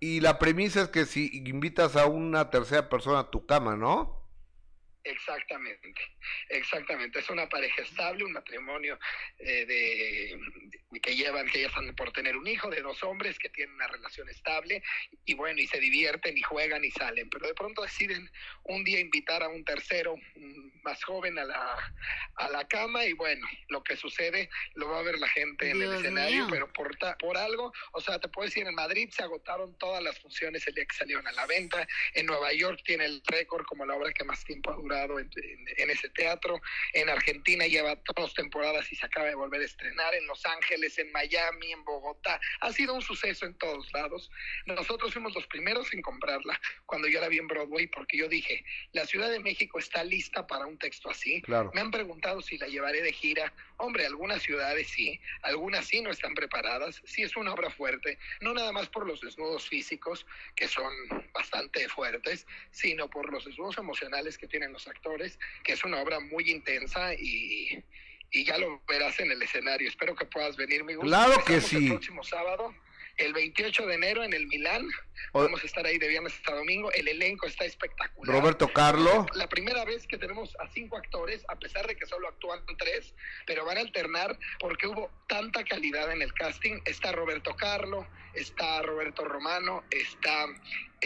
Y 0.00 0.20
la 0.20 0.38
premisa 0.38 0.82
es 0.82 0.88
que 0.88 1.06
si 1.06 1.30
invitas 1.32 1.96
a 1.96 2.06
una 2.06 2.50
tercera 2.50 2.88
persona 2.88 3.20
a 3.20 3.30
tu 3.30 3.46
cama, 3.46 3.76
¿no? 3.76 4.25
Exactamente, 5.08 5.94
exactamente. 6.48 7.20
Es 7.20 7.30
una 7.30 7.48
pareja 7.48 7.82
estable, 7.82 8.24
un 8.24 8.32
matrimonio 8.32 8.98
eh, 9.38 9.64
de, 9.64 10.38
de- 10.90 11.00
que 11.00 11.14
llevan, 11.14 11.46
que 11.48 11.60
ya 11.60 11.66
están 11.68 11.94
por 11.94 12.10
tener 12.12 12.36
un 12.36 12.46
hijo, 12.46 12.70
de 12.70 12.80
dos 12.80 13.02
hombres 13.04 13.38
que 13.38 13.50
tienen 13.50 13.74
una 13.74 13.86
relación 13.86 14.28
estable 14.28 14.82
y 15.24 15.34
bueno, 15.34 15.60
y 15.60 15.66
se 15.66 15.78
divierten 15.78 16.36
y 16.36 16.42
juegan 16.42 16.84
y 16.84 16.90
salen, 16.90 17.28
pero 17.28 17.46
de 17.46 17.54
pronto 17.54 17.82
deciden 17.82 18.30
un 18.64 18.82
día 18.82 18.98
invitar 18.98 19.42
a 19.42 19.48
un 19.48 19.62
tercero 19.64 20.16
más 20.82 21.02
joven 21.04 21.38
a 21.38 21.44
la, 21.44 21.92
a 22.36 22.48
la 22.50 22.66
cama 22.66 23.04
y 23.04 23.12
bueno, 23.12 23.46
lo 23.68 23.82
que 23.82 23.96
sucede 23.96 24.48
lo 24.74 24.88
va 24.88 25.00
a 25.00 25.02
ver 25.02 25.18
la 25.18 25.28
gente 25.28 25.70
en 25.70 25.82
el 25.82 25.92
escenario, 25.94 26.36
mío. 26.44 26.48
pero 26.50 26.72
por, 26.72 26.96
ta- 26.96 27.16
por 27.18 27.36
algo, 27.36 27.72
o 27.92 28.00
sea, 28.00 28.18
te 28.18 28.28
puedo 28.28 28.46
decir, 28.46 28.66
en 28.66 28.74
Madrid 28.74 29.08
se 29.10 29.22
agotaron 29.22 29.76
todas 29.78 30.02
las 30.02 30.18
funciones 30.18 30.66
el 30.66 30.74
día 30.74 30.86
que 30.86 30.96
salieron 30.96 31.26
a 31.28 31.32
la 31.32 31.46
venta, 31.46 31.86
en 32.14 32.26
Nueva 32.26 32.52
York 32.54 32.80
tiene 32.84 33.04
el 33.04 33.22
récord 33.26 33.64
como 33.66 33.84
la 33.84 33.94
obra 33.94 34.12
que 34.12 34.24
más 34.24 34.42
tiempo 34.44 34.70
ha 34.70 34.76
durado 34.76 34.95
en, 35.04 35.30
en- 35.34 35.66
en 35.76 35.90
ese 35.90 36.08
teatro. 36.10 36.60
En 36.94 37.08
Argentina 37.08 37.66
lleva 37.66 37.96
dos 38.16 38.32
temporadas 38.34 38.90
y 38.92 38.96
se 38.96 39.04
acaba 39.06 39.26
de 39.26 39.34
volver 39.34 39.60
a 39.60 39.64
estrenar. 39.64 40.14
En 40.14 40.26
Los 40.26 40.44
Ángeles, 40.46 40.98
en 40.98 41.12
Miami, 41.12 41.72
en 41.72 41.84
Bogotá. 41.84 42.40
Ha 42.60 42.72
sido 42.72 42.94
un 42.94 43.02
suceso 43.02 43.44
en 43.46 43.54
todos 43.58 43.92
lados. 43.92 44.30
Nosotros 44.66 45.12
fuimos 45.12 45.34
los 45.34 45.46
primeros 45.46 45.92
en 45.92 46.02
comprarla 46.02 46.58
cuando 46.86 47.08
yo 47.08 47.20
la 47.20 47.28
vi 47.28 47.38
en 47.38 47.46
Broadway 47.46 47.86
porque 47.88 48.16
yo 48.16 48.28
dije, 48.28 48.64
la 48.92 49.04
Ciudad 49.06 49.30
de 49.30 49.40
México 49.40 49.78
está 49.78 50.02
lista 50.04 50.46
para 50.46 50.66
un 50.66 50.78
texto 50.78 51.10
así. 51.10 51.42
Claro. 51.42 51.70
Me 51.74 51.80
han 51.80 51.90
preguntado 51.90 52.40
si 52.40 52.56
la 52.58 52.66
llevaré 52.68 53.02
de 53.02 53.12
gira. 53.12 53.52
Hombre, 53.78 54.06
algunas 54.06 54.42
ciudades 54.42 54.88
sí, 54.88 55.20
algunas 55.42 55.86
sí 55.86 56.00
no 56.00 56.10
están 56.10 56.34
preparadas. 56.34 57.02
Sí 57.04 57.22
es 57.22 57.36
una 57.36 57.52
obra 57.52 57.70
fuerte, 57.70 58.18
no 58.40 58.54
nada 58.54 58.72
más 58.72 58.88
por 58.88 59.06
los 59.06 59.20
desnudos 59.20 59.68
físicos, 59.68 60.24
que 60.54 60.66
son 60.68 60.92
bastante 61.34 61.86
fuertes, 61.88 62.46
sino 62.70 63.10
por 63.10 63.30
los 63.30 63.44
desnudos 63.44 63.76
emocionales 63.78 64.38
que 64.38 64.46
tienen 64.46 64.72
los 64.72 64.85
actores, 64.88 65.38
que 65.64 65.72
es 65.72 65.84
una 65.84 66.00
obra 66.00 66.20
muy 66.20 66.50
intensa 66.50 67.14
y, 67.14 67.82
y 68.30 68.44
ya 68.44 68.58
lo 68.58 68.80
verás 68.88 69.18
en 69.20 69.30
el 69.32 69.42
escenario. 69.42 69.88
Espero 69.88 70.14
que 70.14 70.24
puedas 70.26 70.56
venir, 70.56 70.84
mi 70.84 70.94
gusto. 70.94 71.06
Claro 71.08 71.44
que 71.44 71.60
sí. 71.60 71.76
El 71.76 71.88
próximo 71.88 72.22
sábado. 72.24 72.74
El 73.18 73.32
28 73.32 73.86
de 73.86 73.94
enero 73.94 74.24
en 74.24 74.34
el 74.34 74.46
Milán, 74.46 74.86
O- 75.32 75.42
vamos 75.42 75.62
a 75.62 75.66
estar 75.66 75.86
ahí 75.86 75.96
de 75.96 76.06
viernes 76.06 76.34
hasta 76.34 76.54
domingo. 76.54 76.92
El 76.92 77.08
elenco 77.08 77.46
está 77.46 77.64
espectacular. 77.64 78.36
Roberto 78.36 78.70
Carlo. 78.74 79.24
La 79.32 79.48
primera 79.48 79.86
vez 79.86 80.06
que 80.06 80.18
tenemos 80.18 80.54
a 80.60 80.68
cinco 80.68 80.98
actores, 80.98 81.42
a 81.48 81.56
pesar 81.58 81.86
de 81.86 81.96
que 81.96 82.04
solo 82.04 82.28
actúan 82.28 82.60
tres, 82.76 83.14
pero 83.46 83.64
van 83.64 83.78
a 83.78 83.80
alternar 83.80 84.38
porque 84.60 84.86
hubo 84.86 85.10
tanta 85.28 85.64
calidad 85.64 86.12
en 86.12 86.20
el 86.20 86.30
casting. 86.34 86.82
Está 86.84 87.10
Roberto 87.12 87.56
Carlo, 87.56 88.06
está 88.34 88.82
Roberto 88.82 89.24
Romano, 89.24 89.82
está 89.90 90.48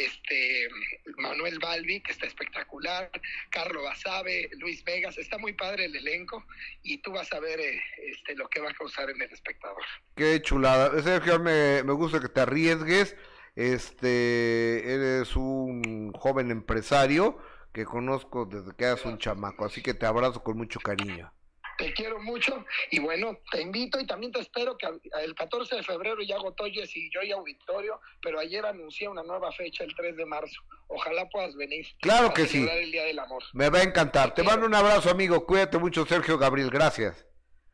este 0.04 0.68
Manuel 1.16 1.58
Balbi, 1.58 2.00
que 2.00 2.12
está 2.12 2.26
espectacular, 2.26 3.10
Carlo 3.50 3.82
Basabe, 3.82 4.50
Luis 4.58 4.84
Vegas, 4.84 5.18
está 5.18 5.38
muy 5.38 5.52
padre 5.52 5.86
el 5.86 5.96
elenco 5.96 6.44
y 6.82 6.98
tú 6.98 7.12
vas 7.12 7.32
a 7.32 7.40
ver 7.40 7.60
eh, 7.60 7.80
este, 7.98 8.34
lo 8.34 8.48
que 8.48 8.60
va 8.60 8.70
a 8.70 8.74
causar 8.74 9.10
en 9.10 9.20
el 9.20 9.30
espectador. 9.30 9.82
Qué 10.16 10.40
chulada. 10.42 11.02
Sergio, 11.02 11.38
me, 11.38 11.82
me 11.82 11.92
gusta 11.92 12.20
que 12.20 12.28
te 12.28 12.40
arriesgues. 12.40 13.16
Este, 13.56 14.94
eres 14.94 15.34
un 15.36 16.12
joven 16.12 16.50
empresario 16.50 17.38
que 17.72 17.84
conozco 17.84 18.46
desde 18.46 18.74
que 18.74 18.84
eras 18.84 19.04
un 19.04 19.18
chamaco, 19.18 19.64
así 19.64 19.82
que 19.82 19.94
te 19.94 20.06
abrazo 20.06 20.42
con 20.42 20.56
mucho 20.56 20.80
cariño. 20.80 21.32
Te 21.80 21.92
quiero 21.94 22.20
mucho 22.20 22.64
y 22.90 23.00
bueno, 23.00 23.38
te 23.50 23.62
invito 23.62 23.98
y 23.98 24.06
también 24.06 24.30
te 24.32 24.40
espero 24.40 24.76
que 24.76 24.86
el 25.24 25.34
14 25.34 25.76
de 25.76 25.82
febrero 25.82 26.20
ya 26.22 26.36
agotó 26.36 26.64
Jessy 26.66 27.06
y 27.06 27.10
yo 27.12 27.22
y 27.22 27.32
auditorio, 27.32 28.00
pero 28.20 28.38
ayer 28.38 28.64
anuncié 28.66 29.08
una 29.08 29.22
nueva 29.22 29.50
fecha 29.52 29.82
el 29.84 29.94
3 29.96 30.14
de 30.16 30.26
marzo. 30.26 30.60
Ojalá 30.88 31.28
puedas 31.30 31.54
venir. 31.56 31.86
Claro 32.02 32.28
a 32.28 32.34
que 32.34 32.46
sí. 32.46 32.66
el 32.70 32.92
Día 32.92 33.04
del 33.04 33.18
Amor. 33.18 33.42
Me 33.54 33.70
va 33.70 33.78
a 33.78 33.82
encantar. 33.82 34.34
Te 34.34 34.42
mando 34.42 34.66
un 34.66 34.74
abrazo, 34.74 35.08
amigo. 35.10 35.46
Cuídate 35.46 35.78
mucho, 35.78 36.04
Sergio 36.04 36.36
Gabriel. 36.36 36.68
Gracias. 36.70 37.26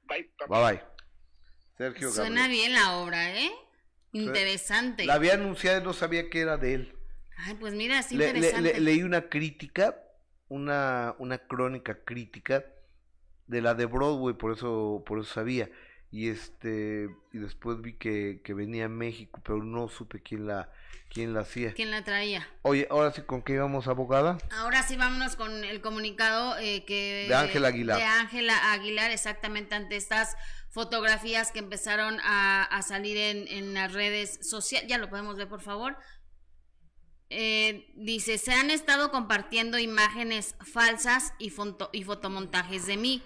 Bye. 0.04 0.30
bye. 0.38 0.48
Bye 0.48 0.62
bye. 0.72 0.82
Sergio 1.76 2.11
Suena 2.11 2.42
Gabriel. 2.42 2.50
bien 2.68 2.72
la 2.74 2.98
obra, 2.98 3.36
¿eh? 3.36 3.50
Interesante. 4.12 5.04
La 5.04 5.14
había 5.14 5.34
anunciado 5.34 5.80
y 5.80 5.84
no 5.84 5.92
sabía 5.92 6.30
que 6.30 6.40
era 6.40 6.57
de 6.57 6.74
él. 6.74 6.98
Ay, 7.38 7.54
pues 7.54 7.74
mira, 7.74 7.98
es 7.98 8.12
Le- 8.12 8.18
le- 8.18 8.38
interesante. 8.38 8.72
le- 8.74 8.80
leí 8.80 9.02
una 9.02 9.28
crítica, 9.28 10.00
una, 10.48 11.14
una 11.18 11.38
crónica 11.38 12.02
crítica 12.04 12.64
de 13.47 13.61
la 13.62 13.74
de 13.74 13.86
Broadway, 13.86 14.34
por 14.34 14.53
eso, 14.53 15.03
por 15.07 15.18
eso 15.20 15.32
sabía. 15.32 15.70
Y 16.11 16.28
este, 16.28 17.09
y 17.32 17.38
después 17.38 17.80
vi 17.80 17.94
que, 17.94 18.40
que 18.44 18.55
venía 18.55 18.86
a 18.86 18.88
México, 18.88 19.40
pero 19.44 19.62
no 19.62 19.88
supe 19.88 20.22
quién 20.22 20.47
la, 20.47 20.70
quién 21.11 21.34
la 21.34 21.40
hacía. 21.40 21.74
¿Quién 21.74 21.90
la 21.90 22.05
traía? 22.05 22.49
Oye, 22.62 22.86
ahora 22.90 23.11
sí, 23.12 23.22
¿con 23.22 23.42
qué 23.42 23.55
íbamos, 23.55 23.88
abogada? 23.88 24.38
Ahora 24.53 24.82
sí 24.84 24.97
vámonos 24.97 25.34
con 25.36 25.64
el 25.64 25.80
comunicado 25.80 26.57
eh, 26.59 26.84
que 26.84 27.26
De 27.28 27.34
Ángela 27.34 27.68
Aguilar. 27.68 27.99
de 27.99 28.05
Ángela 28.05 28.72
Aguilar, 28.72 29.11
exactamente 29.11 29.74
ante 29.74 29.97
estas 29.97 30.36
fotografías 30.70 31.53
que 31.53 31.59
empezaron 31.59 32.18
a, 32.22 32.62
a 32.64 32.82
salir 32.82 33.16
en, 33.16 33.49
en 33.49 33.74
las 33.74 33.92
redes 33.92 34.38
sociales. 34.49 34.88
Ya 34.88 34.99
lo 34.99 35.11
podemos 35.11 35.36
ver, 35.36 35.49
por 35.49 35.61
favor. 35.61 35.97
Eh, 37.28 37.90
dice, 37.96 38.38
se 38.38 38.52
han 38.52 38.70
estado 38.70 39.10
compartiendo 39.10 39.78
imágenes 39.78 40.54
falsas 40.60 41.32
y, 41.38 41.50
fonto- 41.50 41.90
y 41.92 42.04
fotomontajes 42.04 42.86
de 42.86 42.96
mí. 42.96 43.22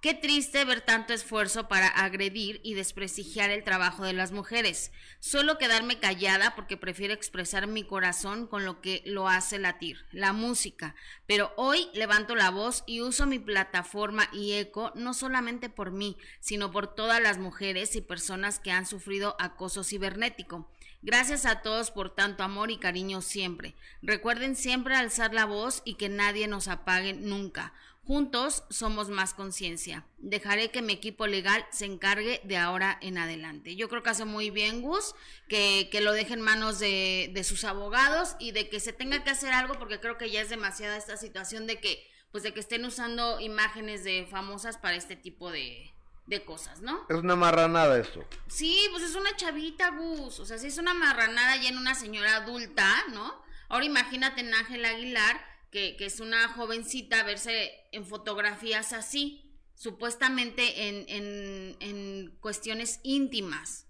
Qué 0.00 0.12
triste 0.12 0.66
ver 0.66 0.82
tanto 0.82 1.14
esfuerzo 1.14 1.66
para 1.66 1.86
agredir 1.88 2.60
y 2.62 2.74
desprestigiar 2.74 3.48
el 3.48 3.64
trabajo 3.64 4.04
de 4.04 4.12
las 4.12 4.32
mujeres. 4.32 4.92
Solo 5.18 5.56
quedarme 5.56 5.98
callada 5.98 6.54
porque 6.54 6.76
prefiero 6.76 7.14
expresar 7.14 7.66
mi 7.68 7.84
corazón 7.84 8.46
con 8.46 8.66
lo 8.66 8.82
que 8.82 9.02
lo 9.06 9.28
hace 9.28 9.58
latir, 9.58 10.04
la 10.12 10.34
música. 10.34 10.94
Pero 11.26 11.54
hoy 11.56 11.88
levanto 11.94 12.34
la 12.34 12.50
voz 12.50 12.82
y 12.86 13.00
uso 13.00 13.24
mi 13.24 13.38
plataforma 13.38 14.28
y 14.30 14.52
eco 14.52 14.92
no 14.94 15.14
solamente 15.14 15.70
por 15.70 15.90
mí, 15.90 16.18
sino 16.38 16.70
por 16.70 16.94
todas 16.94 17.22
las 17.22 17.38
mujeres 17.38 17.96
y 17.96 18.02
personas 18.02 18.58
que 18.58 18.72
han 18.72 18.84
sufrido 18.84 19.36
acoso 19.38 19.84
cibernético. 19.84 20.68
Gracias 21.06 21.44
a 21.44 21.60
todos 21.60 21.90
por 21.90 22.14
tanto 22.14 22.44
amor 22.44 22.70
y 22.70 22.78
cariño 22.78 23.20
siempre. 23.20 23.74
Recuerden 24.00 24.56
siempre 24.56 24.94
alzar 24.94 25.34
la 25.34 25.44
voz 25.44 25.82
y 25.84 25.96
que 25.96 26.08
nadie 26.08 26.48
nos 26.48 26.66
apague 26.66 27.12
nunca. 27.12 27.74
Juntos 28.04 28.64
somos 28.70 29.10
más 29.10 29.34
conciencia. 29.34 30.06
Dejaré 30.16 30.70
que 30.70 30.80
mi 30.80 30.94
equipo 30.94 31.26
legal 31.26 31.66
se 31.70 31.84
encargue 31.84 32.40
de 32.44 32.56
ahora 32.56 32.98
en 33.02 33.18
adelante. 33.18 33.76
Yo 33.76 33.90
creo 33.90 34.02
que 34.02 34.08
hace 34.08 34.24
muy 34.24 34.48
bien 34.48 34.80
Gus 34.80 35.14
que, 35.46 35.90
que 35.92 36.00
lo 36.00 36.14
deje 36.14 36.32
en 36.32 36.40
manos 36.40 36.78
de, 36.78 37.30
de 37.34 37.44
sus 37.44 37.64
abogados 37.64 38.34
y 38.38 38.52
de 38.52 38.70
que 38.70 38.80
se 38.80 38.94
tenga 38.94 39.24
que 39.24 39.30
hacer 39.30 39.52
algo 39.52 39.78
porque 39.78 40.00
creo 40.00 40.16
que 40.16 40.30
ya 40.30 40.40
es 40.40 40.48
demasiada 40.48 40.96
esta 40.96 41.18
situación 41.18 41.66
de 41.66 41.80
que 41.80 42.02
pues 42.32 42.42
de 42.42 42.54
que 42.54 42.60
estén 42.60 42.84
usando 42.86 43.40
imágenes 43.40 44.04
de 44.04 44.26
famosas 44.28 44.78
para 44.78 44.96
este 44.96 45.16
tipo 45.16 45.50
de, 45.50 45.93
de 46.26 46.44
cosas, 46.44 46.80
¿no? 46.80 47.04
Es 47.08 47.16
una 47.16 47.36
marranada 47.36 47.98
esto. 47.98 48.24
Sí, 48.46 48.78
pues 48.92 49.02
es 49.02 49.14
una 49.14 49.34
chavita, 49.36 49.90
Gus. 49.90 50.40
O 50.40 50.46
sea, 50.46 50.58
si 50.58 50.68
es 50.68 50.78
una 50.78 50.94
marranada 50.94 51.56
ya 51.56 51.68
en 51.68 51.76
una 51.78 51.94
señora 51.94 52.36
adulta, 52.36 52.88
¿no? 53.12 53.42
Ahora 53.68 53.84
imagínate 53.84 54.40
en 54.40 54.54
Ángela 54.54 54.88
Aguilar, 54.90 55.40
que, 55.70 55.96
que 55.96 56.06
es 56.06 56.20
una 56.20 56.48
jovencita, 56.48 57.22
verse 57.24 57.72
en 57.92 58.04
fotografías 58.06 58.92
así. 58.92 59.40
supuestamente 59.76 60.88
en, 60.88 61.04
en, 61.08 61.76
en 61.80 62.30
cuestiones 62.40 63.00
íntimas. 63.02 63.86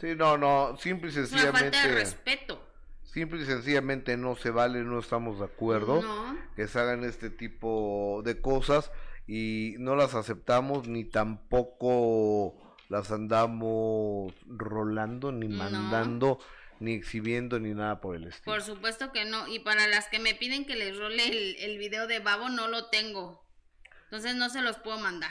Sí, 0.00 0.14
no, 0.16 0.38
no, 0.38 0.76
simple 0.78 1.08
y 1.08 1.10
Es 1.10 1.16
una 1.16 1.26
sencillamente. 1.28 1.76
falta 1.78 1.88
de 1.88 1.94
respeto. 1.94 2.70
Simple 3.02 3.42
y 3.42 3.46
sencillamente 3.46 4.16
no 4.16 4.34
se 4.36 4.50
vale, 4.50 4.80
no 4.82 4.98
estamos 4.98 5.38
de 5.38 5.44
acuerdo 5.44 6.02
No. 6.02 6.36
que 6.56 6.66
se 6.66 6.78
hagan 6.80 7.04
este 7.04 7.30
tipo 7.30 8.22
de 8.24 8.40
cosas 8.40 8.90
y 9.26 9.74
no 9.78 9.96
las 9.96 10.14
aceptamos 10.14 10.86
ni 10.88 11.04
tampoco 11.04 12.54
las 12.88 13.10
andamos 13.10 14.34
rolando, 14.46 15.32
ni 15.32 15.48
No. 15.48 15.56
mandando, 15.56 16.38
ni 16.80 16.92
exhibiendo, 16.92 17.58
ni 17.58 17.72
nada 17.72 18.00
por 18.00 18.16
el 18.16 18.24
estilo. 18.28 18.52
Por 18.54 18.62
supuesto 18.62 19.10
que 19.12 19.24
no. 19.24 19.46
Y 19.48 19.60
para 19.60 19.86
las 19.86 20.08
que 20.08 20.18
me 20.18 20.34
piden 20.34 20.64
que 20.66 20.76
les 20.76 20.96
role 20.98 21.26
el, 21.26 21.56
el 21.56 21.78
video 21.78 22.06
de 22.06 22.18
Babo, 22.20 22.48
no 22.50 22.68
lo 22.68 22.90
tengo. 22.90 23.44
Entonces 24.04 24.34
no 24.36 24.50
se 24.50 24.60
los 24.62 24.76
puedo 24.78 24.98
mandar. 24.98 25.30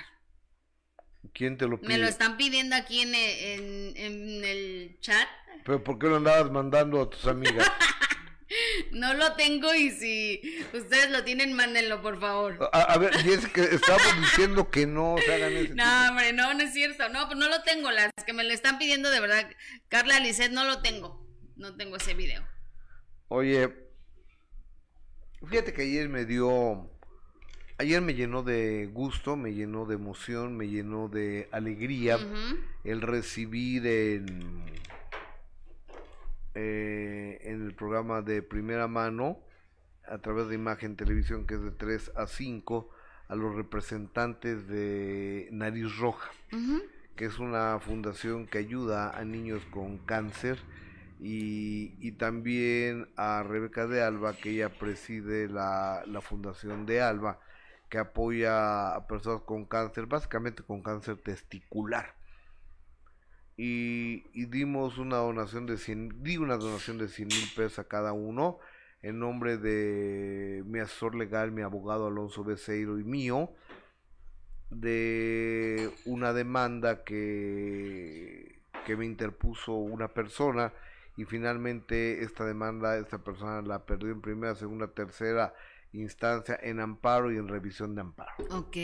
¿Quién 1.33 1.57
te 1.57 1.67
lo 1.67 1.79
pide? 1.79 1.87
Me 1.89 1.97
lo 1.99 2.07
están 2.07 2.37
pidiendo 2.37 2.75
aquí 2.75 2.99
en 3.01 3.15
el, 3.15 3.39
en, 3.39 3.97
en 3.97 4.43
el 4.43 4.97
chat. 4.99 5.27
¿Pero 5.63 5.83
por 5.83 5.97
qué 5.99 6.07
lo 6.07 6.17
andabas 6.17 6.51
mandando 6.51 7.01
a 7.01 7.09
tus 7.09 7.25
amigas? 7.27 7.71
No 8.91 9.13
lo 9.13 9.33
tengo 9.33 9.73
y 9.73 9.91
si 9.91 10.41
ustedes 10.73 11.09
lo 11.11 11.23
tienen, 11.23 11.53
mándenlo, 11.53 12.01
por 12.01 12.19
favor. 12.19 12.69
a, 12.71 12.81
a 12.81 12.97
ver, 12.97 13.13
y 13.25 13.31
es 13.31 13.47
que 13.47 13.61
estamos 13.63 14.21
diciendo 14.21 14.69
que 14.69 14.85
no 14.85 15.15
se 15.25 15.33
hagan 15.33 15.53
ese 15.53 15.75
No, 15.75 16.09
hombre, 16.09 16.33
no, 16.33 16.53
no 16.53 16.61
es 16.63 16.73
cierto. 16.73 17.09
No, 17.09 17.27
pues 17.27 17.37
no 17.37 17.49
lo 17.49 17.61
tengo. 17.63 17.91
Las 17.91 18.11
que 18.25 18.33
me 18.33 18.43
lo 18.43 18.53
están 18.53 18.77
pidiendo 18.77 19.09
de 19.09 19.19
verdad. 19.19 19.49
Carla 19.87 20.19
Lisset, 20.19 20.51
no 20.51 20.63
lo 20.65 20.81
tengo. 20.81 21.25
No 21.55 21.75
tengo 21.75 21.97
ese 21.97 22.13
video. 22.13 22.43
Oye, 23.27 23.73
fíjate 25.47 25.73
que 25.73 25.83
ayer 25.83 26.09
me 26.09 26.25
dio, 26.25 26.91
ayer 27.77 28.01
me 28.01 28.13
llenó 28.13 28.43
de 28.43 28.87
gusto, 28.91 29.35
me 29.35 29.53
llenó 29.53 29.85
de 29.85 29.95
emoción, 29.95 30.55
me 30.55 30.67
llenó 30.67 31.09
de 31.09 31.49
alegría 31.51 32.19
el 32.83 33.01
recibir 33.01 33.87
en, 33.87 34.65
eh, 36.55 37.39
en 37.43 37.65
el 37.65 37.73
programa 37.73 38.21
de 38.21 38.41
primera 38.41 38.87
mano, 38.87 39.39
a 40.07 40.17
través 40.19 40.47
de 40.47 40.55
Imagen 40.55 40.95
Televisión, 40.95 41.47
que 41.47 41.55
es 41.55 41.63
de 41.63 41.71
3 41.71 42.11
a 42.15 42.27
5, 42.27 42.89
a 43.29 43.35
los 43.35 43.55
representantes 43.55 44.67
de 44.67 45.47
Nariz 45.51 45.97
Roja 45.97 46.29
que 47.15 47.25
es 47.25 47.39
una 47.39 47.79
fundación 47.79 48.47
que 48.47 48.57
ayuda 48.57 49.11
a 49.17 49.23
niños 49.23 49.63
con 49.71 49.97
cáncer 49.99 50.59
y, 51.19 51.95
y 51.99 52.13
también 52.13 53.07
a 53.15 53.43
Rebeca 53.43 53.87
de 53.87 54.01
Alba, 54.01 54.33
que 54.33 54.51
ella 54.51 54.69
preside 54.69 55.47
la, 55.47 56.03
la 56.07 56.21
fundación 56.21 56.85
de 56.85 57.01
Alba, 57.01 57.39
que 57.89 57.99
apoya 57.99 58.95
a 58.95 59.07
personas 59.07 59.43
con 59.43 59.65
cáncer, 59.65 60.07
básicamente 60.07 60.63
con 60.63 60.81
cáncer 60.81 61.17
testicular. 61.17 62.15
Y, 63.55 64.45
dimos 64.47 64.97
una 64.97 65.17
donación 65.17 65.65
de 65.65 65.77
100, 65.77 66.23
di 66.23 66.37
una 66.37 66.57
donación 66.57 66.97
de 66.97 67.07
100 67.07 67.27
mil 67.27 67.49
pesos 67.55 67.79
a 67.79 67.87
cada 67.87 68.13
uno 68.13 68.59
en 69.01 69.19
nombre 69.19 69.57
de 69.57 70.63
mi 70.65 70.79
asesor 70.79 71.13
legal, 71.13 71.51
mi 71.51 71.61
abogado 71.61 72.07
Alonso 72.07 72.43
Becerro 72.43 72.99
y 72.99 73.03
mío, 73.03 73.51
de 74.69 75.91
una 76.05 76.33
demanda 76.33 77.03
que, 77.03 78.59
que 78.85 78.95
me 78.95 79.05
interpuso 79.05 79.73
una 79.73 80.07
persona 80.07 80.71
y 81.17 81.25
finalmente 81.25 82.23
esta 82.23 82.45
demanda, 82.45 82.97
esta 82.97 83.19
persona 83.19 83.61
la 83.61 83.85
perdió 83.85 84.09
en 84.11 84.21
primera, 84.21 84.55
segunda, 84.55 84.87
tercera 84.87 85.53
instancia 85.91 86.57
en 86.61 86.79
amparo 86.79 87.31
y 87.31 87.37
en 87.37 87.47
revisión 87.47 87.95
de 87.95 88.01
amparo. 88.01 88.33
Ok. 88.49 88.77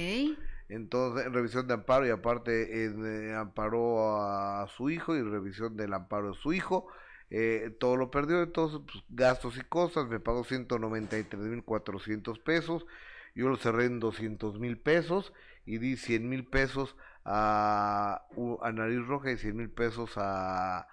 Entonces, 0.70 1.26
en 1.26 1.34
revisión 1.34 1.67
de 1.67 1.74
amparo 1.74 2.05
y 2.07 2.11
aparte 2.11 2.86
eh, 2.86 3.34
amparó 3.36 4.22
a 4.22 4.67
su 4.67 4.89
hijo 4.91 5.15
y 5.15 5.22
revisión 5.24 5.76
del 5.76 5.93
amparo 5.93 6.30
de 6.34 6.38
su 6.39 6.53
hijo. 6.53 6.88
eh, 7.32 7.76
todo 7.80 7.95
lo 7.97 8.11
perdió, 8.11 8.41
entonces 8.41 8.80
pues, 8.91 9.03
gastos 9.09 9.57
y 9.57 9.61
cosas, 9.61 10.07
me 10.07 10.20
pagó 10.20 10.43
193.400 10.43 12.41
pesos, 12.43 12.86
yo 13.36 13.49
lo 13.49 13.57
cerré 13.57 13.86
en 13.86 13.99
200 13.99 14.59
mil 14.59 14.80
pesos 14.80 15.34
y 15.65 15.78
di 15.80 15.95
100 15.97 16.28
mil 16.30 16.45
pesos 16.47 16.95
a, 17.26 18.24
Nariz 18.74 19.05
Roja 19.07 19.32
y 19.32 19.38
100 19.38 19.55
mil 19.57 19.70
pesos 19.70 20.17
a, 20.17 20.88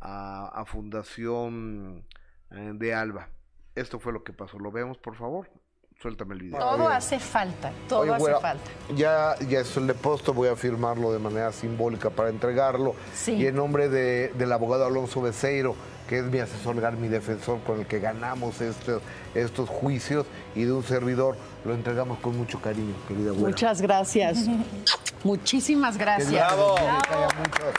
a, 0.00 0.48
a 0.60 0.64
Fundación 0.66 2.04
eh, 2.50 2.72
de 2.74 2.94
Alba. 2.94 3.28
Esto 3.74 3.98
fue 3.98 4.12
lo 4.12 4.24
que 4.24 4.32
pasó, 4.32 4.58
¿lo 4.58 4.70
vemos 4.70 4.98
por 4.98 5.16
favor? 5.16 5.48
Suéltame 6.04 6.34
el 6.34 6.42
video. 6.42 6.58
Todo 6.58 6.86
hace 6.86 7.18
falta, 7.18 7.72
todo 7.88 8.00
Oye, 8.00 8.10
hace 8.10 8.20
güera, 8.20 8.38
falta. 8.40 8.70
Ya, 8.94 9.36
ya 9.48 9.60
es 9.60 9.74
el 9.78 9.86
depósito, 9.86 10.34
voy 10.34 10.48
a 10.48 10.54
firmarlo 10.54 11.10
de 11.14 11.18
manera 11.18 11.50
simbólica 11.50 12.10
para 12.10 12.28
entregarlo. 12.28 12.94
Sí. 13.14 13.32
Y 13.32 13.46
en 13.46 13.54
nombre 13.56 13.88
de- 13.88 14.28
del 14.34 14.52
abogado 14.52 14.84
Alonso 14.84 15.22
Becerro, 15.22 15.74
que 16.06 16.18
es 16.18 16.24
mi 16.26 16.40
asesor 16.40 16.76
legal, 16.76 16.98
mi 16.98 17.08
defensor, 17.08 17.60
con 17.60 17.80
el 17.80 17.86
que 17.86 18.00
ganamos 18.00 18.60
estos, 18.60 19.00
estos 19.34 19.70
juicios, 19.70 20.26
y 20.54 20.64
de 20.64 20.72
un 20.72 20.84
servidor, 20.84 21.36
lo 21.64 21.72
entregamos 21.72 22.18
con 22.18 22.36
mucho 22.36 22.60
cariño, 22.60 22.94
querida 23.08 23.30
güera. 23.30 23.48
Muchas 23.48 23.80
gracias. 23.80 24.40
Muchísimas 25.24 25.96
Que 25.96 26.04
gracias. 26.04 26.28
Bendiga, 26.28 26.48
que 27.08 27.14
haya 27.14 27.28
muchas, 27.38 27.74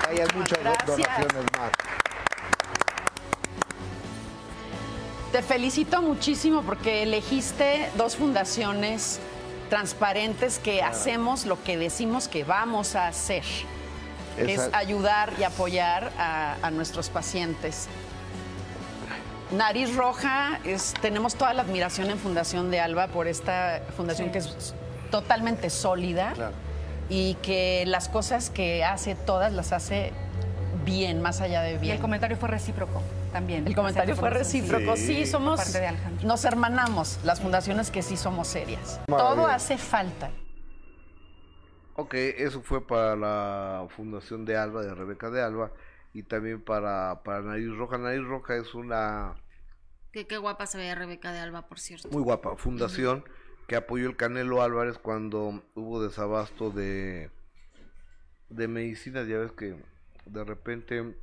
que 0.00 0.10
haya 0.10 0.26
muchas 0.34 0.58
Gracias. 0.60 0.86
donaciones 0.96 1.44
más. 1.58 1.70
Te 5.32 5.42
felicito 5.42 6.00
muchísimo 6.02 6.62
porque 6.62 7.02
elegiste 7.02 7.90
dos 7.96 8.16
fundaciones 8.16 9.18
transparentes 9.68 10.58
que 10.58 10.82
hacemos 10.82 11.44
lo 11.46 11.62
que 11.62 11.76
decimos 11.76 12.28
que 12.28 12.44
vamos 12.44 12.94
a 12.94 13.08
hacer, 13.08 13.42
que 14.36 14.54
es 14.54 14.70
ayudar 14.72 15.32
y 15.38 15.42
apoyar 15.42 16.12
a, 16.18 16.56
a 16.62 16.70
nuestros 16.70 17.10
pacientes. 17.10 17.88
Nariz 19.50 19.94
Roja, 19.94 20.60
es, 20.64 20.94
tenemos 21.02 21.34
toda 21.34 21.52
la 21.54 21.62
admiración 21.62 22.10
en 22.10 22.18
Fundación 22.18 22.70
de 22.70 22.80
Alba 22.80 23.08
por 23.08 23.26
esta 23.28 23.82
fundación 23.96 24.30
que 24.30 24.38
es 24.38 24.74
totalmente 25.10 25.70
sólida 25.70 26.32
Claro. 26.34 26.54
y 27.08 27.34
que 27.42 27.84
las 27.86 28.08
cosas 28.08 28.50
que 28.50 28.84
hace, 28.84 29.14
todas 29.14 29.52
las 29.52 29.72
hace 29.72 30.12
bien, 30.86 31.20
más 31.20 31.42
allá 31.42 31.60
de 31.60 31.74
Y 31.74 31.78
bien. 31.78 31.96
el 31.96 32.00
comentario 32.00 32.38
fue 32.38 32.48
recíproco 32.48 33.02
también. 33.32 33.66
El 33.66 33.74
comentario 33.74 34.14
Hacer 34.14 34.20
fue 34.20 34.30
recíproco. 34.30 34.96
Sí, 34.96 35.26
somos. 35.26 35.56
Por 35.56 35.64
parte 35.66 35.80
de 35.80 35.86
Alejandro. 35.88 36.26
Nos 36.26 36.44
hermanamos, 36.46 37.20
las 37.24 37.42
fundaciones 37.42 37.90
que 37.90 38.00
sí 38.00 38.16
somos 38.16 38.48
serias. 38.48 38.98
Maravilla. 39.08 39.34
Todo 39.34 39.46
hace 39.48 39.76
falta. 39.76 40.30
Ok, 41.96 42.14
eso 42.14 42.62
fue 42.62 42.86
para 42.86 43.16
la 43.16 43.86
Fundación 43.94 44.44
de 44.44 44.56
Alba, 44.56 44.82
de 44.82 44.94
Rebeca 44.94 45.30
de 45.30 45.42
Alba, 45.42 45.72
y 46.14 46.22
también 46.22 46.62
para, 46.62 47.22
para 47.24 47.42
Nariz 47.42 47.74
Roja. 47.76 47.98
Nariz 47.98 48.22
Roja 48.24 48.56
es 48.56 48.74
una 48.74 49.34
Qué, 50.12 50.26
qué 50.26 50.38
guapa 50.38 50.66
se 50.66 50.78
veía 50.78 50.94
Rebeca 50.94 51.32
de 51.32 51.40
Alba, 51.40 51.66
por 51.68 51.78
cierto. 51.78 52.08
muy 52.10 52.22
guapa 52.22 52.56
fundación 52.56 53.24
que 53.66 53.76
apoyó 53.76 54.06
el 54.08 54.16
Canelo 54.16 54.62
Álvarez 54.62 54.96
cuando 54.98 55.62
hubo 55.74 56.02
desabasto 56.02 56.70
de, 56.70 57.30
de 58.48 58.68
medicinas. 58.68 59.26
Ya 59.26 59.38
ves 59.38 59.52
que 59.52 59.76
de 60.26 60.44
repente, 60.44 61.16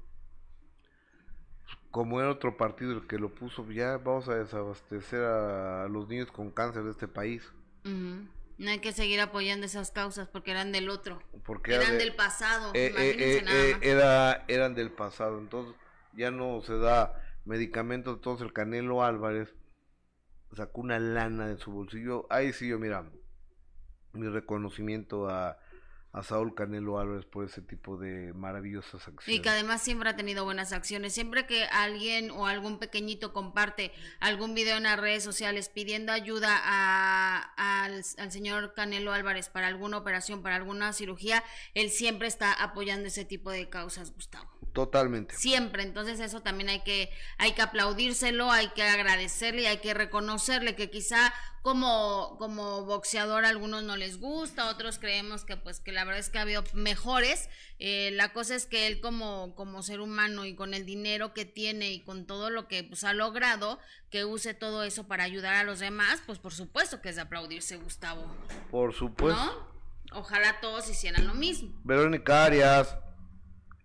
como 1.92 2.20
era 2.20 2.32
otro 2.32 2.58
partido 2.58 2.94
el 2.94 3.08
que 3.08 3.20
lo 3.20 3.34
puso, 3.34 3.70
ya 3.72 3.98
vamos 3.98 4.28
a 4.30 4.36
desabastecer 4.36 5.22
a 5.24 5.88
los 5.88 6.08
niños 6.08 6.32
con 6.32 6.52
cáncer 6.52 6.84
de 6.84 6.92
este 6.92 7.08
país. 7.08 7.44
No 7.84 8.70
hay 8.70 8.80
que 8.80 8.94
seguir 8.94 9.20
apoyando 9.20 9.66
esas 9.66 9.92
causas 9.92 10.28
porque 10.28 10.52
eran 10.52 10.72
del 10.72 10.90
otro. 10.90 11.22
Porque 11.44 11.74
eran 11.74 11.88
era 11.88 11.94
de- 11.94 12.00
del 12.00 12.16
pasado. 12.16 12.72
eh, 12.74 12.94
eh, 12.98 13.16
eh, 13.20 13.42
nada 13.44 13.58
eh, 13.66 13.74
más. 13.74 13.84
era, 13.84 14.46
eran 14.48 14.76
del 14.76 14.92
pasado, 14.92 15.40
entonces 15.40 15.76
ya 16.14 16.32
no 16.32 16.62
se 16.62 16.78
da 16.78 17.22
medicamentos, 17.46 18.16
entonces 18.16 18.46
el 18.46 18.54
Canelo 18.54 19.04
Álvarez 19.04 19.54
sacó 20.56 20.82
una 20.82 21.00
lana 21.00 21.48
de 21.48 21.58
su 21.58 21.72
bolsillo. 21.72 22.26
Ahí 22.30 22.54
sí 22.54 22.68
yo, 22.70 22.80
mira, 22.80 23.10
mi 24.14 24.28
reconocimiento 24.30 25.28
a, 25.30 25.58
a 26.14 26.22
Saúl 26.22 26.54
Canelo 26.54 27.00
Álvarez 27.00 27.26
por 27.26 27.44
ese 27.44 27.62
tipo 27.62 27.98
de 27.98 28.34
maravillosas 28.34 29.02
Y 29.08 29.12
acciones. 29.12 29.42
que 29.42 29.50
además 29.50 29.82
siempre 29.82 30.10
ha 30.10 30.16
tenido 30.16 30.46
buenas 30.46 30.72
acciones. 30.72 31.14
Siempre 31.14 31.48
que 31.48 31.66
alguien 31.66 32.30
o 32.30 32.46
algún 32.46 32.78
pequeñito 32.78 33.34
comparte 33.34 33.92
algún 34.20 34.54
video 34.54 34.78
en 34.78 34.84
las 34.84 35.00
redes 35.00 35.24
sociales 35.24 35.70
pidiendo 35.70 36.12
ayuda 36.12 36.62
a- 36.64 37.84
al, 37.84 38.04
al 38.18 38.32
señor 38.32 38.74
Canelo 38.76 39.12
Álvarez 39.12 39.50
para 39.50 39.66
alguna 39.68 39.98
operación, 39.98 40.44
para 40.44 40.56
alguna 40.56 40.94
cirugía, 40.94 41.44
él 41.74 41.90
siempre 41.90 42.28
está 42.28 42.54
apoyando 42.54 43.08
ese 43.08 43.26
tipo 43.26 43.50
de 43.50 43.68
causas, 43.70 44.14
Gustavo. 44.14 44.52
Totalmente. 44.74 45.36
Siempre, 45.36 45.84
entonces 45.84 46.20
eso 46.20 46.42
también 46.42 46.70
hay 46.70 46.82
que, 46.82 47.10
hay 47.38 47.54
que 47.54 47.62
aplaudírselo, 47.62 48.52
hay 48.52 48.70
que 48.70 48.82
agradecerle 48.84 49.64
y 49.64 49.66
hay 49.68 49.78
que 49.78 49.94
reconocerle 49.94 50.76
que 50.76 50.90
quizá 50.90 51.32
como, 51.64 52.36
como 52.38 52.84
boxeador 52.84 53.46
a 53.46 53.50
algunos 53.50 53.84
no 53.84 53.96
les 53.96 54.20
gusta, 54.20 54.70
otros 54.70 55.00
creemos 55.00 55.46
que 55.46 55.58
pues 55.58 55.80
que 55.80 55.94
la 55.94 56.04
verdad 56.04 56.20
es 56.20 56.30
que 56.30 56.38
ha 56.38 56.42
habido 56.42 56.64
mejores. 56.74 57.50
Eh, 57.80 58.12
la 58.14 58.34
cosa 58.34 58.54
es 58.56 58.66
que 58.66 58.86
él 58.86 59.00
como, 59.00 59.56
como 59.56 59.82
ser 59.82 60.02
humano 60.02 60.46
y 60.46 60.56
con 60.56 60.74
el 60.74 60.86
dinero 60.86 61.34
que 61.34 61.46
tiene 61.46 61.92
y 61.92 62.04
con 62.04 62.28
todo 62.28 62.50
lo 62.50 62.68
que 62.68 62.84
pues 62.84 63.06
ha 63.06 63.14
logrado, 63.14 63.80
que 64.12 64.26
use 64.26 64.54
todo 64.54 64.84
eso 64.84 65.08
para 65.08 65.24
ayudar 65.24 65.56
a 65.56 65.64
los 65.64 65.80
demás, 65.80 66.22
pues 66.26 66.38
por 66.38 66.54
supuesto 66.54 67.02
que 67.02 67.10
es 67.10 67.16
de 67.16 67.22
aplaudirse, 67.22 67.78
Gustavo. 67.78 68.26
Por 68.70 68.94
supuesto. 68.94 69.42
¿No? 69.42 69.74
ojalá 70.16 70.60
todos 70.62 70.90
hicieran 70.90 71.26
lo 71.26 71.34
mismo. 71.34 71.72
Verónica 71.84 72.46
Arias 72.46 72.98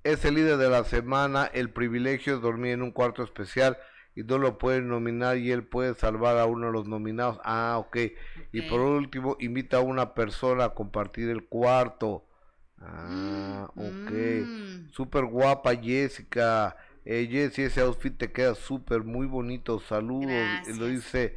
es 0.05 0.24
el 0.24 0.35
líder 0.35 0.57
de 0.57 0.68
la 0.68 0.85
semana. 0.85 1.49
El 1.53 1.70
privilegio 1.70 2.35
de 2.35 2.41
dormir 2.41 2.72
en 2.72 2.83
un 2.83 2.91
cuarto 2.91 3.22
especial 3.22 3.79
y 4.19 4.25
no 4.25 4.37
lo 4.37 4.59
pueden 4.59 4.89
nominar 4.89 5.39
y 5.39 5.53
él 5.53 5.62
puede 5.62 5.95
salvar 5.95 6.39
a 6.39 6.47
uno 6.47 6.66
de 6.66 6.73
los 6.73 6.89
nominados. 6.89 7.39
Ah, 7.45 7.77
ok. 7.79 7.97
Y 8.51 8.62
por 8.62 8.81
último, 8.81 9.37
invita 9.39 9.77
a 9.77 9.81
una 9.81 10.12
persona 10.12 10.64
a 10.64 10.75
compartir 10.75 11.29
el 11.29 11.45
cuarto. 11.45 12.27
Ah, 12.81 13.71
ok. 13.77 14.11
Mm. 14.11 14.89
Súper 14.91 15.25
guapa 15.27 15.77
Jessica. 15.77 16.77
Eh, 17.05 17.29
Jessie, 17.31 17.66
ese 17.66 17.81
outfit 17.81 18.19
te 18.19 18.33
queda 18.33 18.57
súper, 18.57 19.05
muy 19.05 19.29
bonito. 19.29 19.79
Saludos. 19.79 20.33
Y 20.66 20.73
lo 20.73 20.87
Gracias. 20.87 20.89
dice 20.89 21.37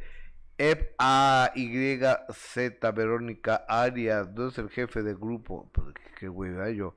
F 0.58 0.92
A 0.98 1.52
Y 1.54 2.00
Z 2.32 2.90
Verónica 2.90 3.64
Arias. 3.68 4.28
No 4.32 4.48
es 4.48 4.58
el 4.58 4.70
jefe 4.70 5.04
del 5.04 5.18
grupo. 5.18 5.70
Pues, 5.72 5.94
qué 6.18 6.28
hueva 6.28 6.68
yo. 6.70 6.96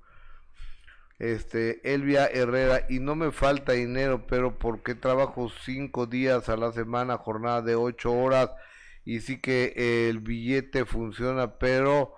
Este, 1.18 1.94
Elvia 1.94 2.28
Herrera, 2.28 2.86
y 2.90 3.00
no 3.00 3.16
me 3.16 3.32
falta 3.32 3.72
dinero, 3.72 4.28
pero 4.28 4.60
porque 4.60 4.96
trabajo 4.96 5.50
cinco 5.64 6.06
días 6.06 6.50
a 6.50 6.58
la 6.58 6.74
semana, 6.74 7.18
jornada 7.18 7.62
de 7.62 7.76
ocho 7.76 8.12
horas, 8.12 8.52
y 9.06 9.22
sí 9.22 9.40
que 9.40 10.10
el 10.10 10.20
billete 10.20 10.86
funciona, 10.86 11.58
pero 11.58 12.14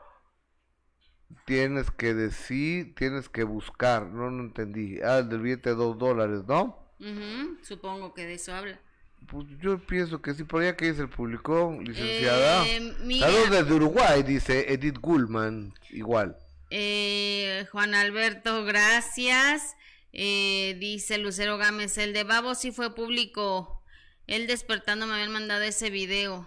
tienes 1.46 1.92
que 1.92 2.14
decir, 2.14 2.96
tienes 2.96 3.30
que 3.30 3.44
buscar, 3.44 4.08
no, 4.08 4.32
no 4.32 4.44
entendí. 4.44 5.00
Ah, 5.02 5.20
el 5.20 5.30
del 5.30 5.42
billete 5.42 5.72
de 5.72 5.76
dos 5.76 5.98
dólares, 5.98 6.42
¿no? 6.48 6.88
Supongo 7.62 8.14
que 8.14 8.26
de 8.26 8.34
eso 8.34 8.54
habla. 8.54 8.80
Pues 9.28 9.46
yo 9.60 9.78
pienso 9.80 10.22
que 10.22 10.34
sí, 10.34 10.44
por 10.44 10.62
allá 10.62 10.76
que 10.76 10.86
dice 10.90 11.02
el 11.02 11.10
público, 11.10 11.78
licenciada. 11.82 12.66
Eh. 12.66 12.96
Saludos 13.20 13.50
desde 13.52 13.74
Uruguay, 13.74 14.24
dice 14.24 14.72
Edith 14.72 15.00
Gullman, 15.00 15.74
igual. 15.90 16.38
Eh, 16.70 17.66
Juan 17.72 17.96
Alberto, 17.96 18.66
gracias. 18.66 19.76
Eh, 20.14 20.76
dice 20.80 21.18
Lucero 21.18 21.58
Gámez, 21.58 21.98
el 21.98 22.14
de 22.14 22.24
Babo 22.24 22.56
sí 22.56 22.72
fue 22.72 22.94
público. 22.96 23.84
Él 24.26 24.48
despertando 24.48 25.06
me 25.08 25.14
habían 25.14 25.32
mandado 25.32 25.64
ese 25.64 25.90
video. 25.90 26.46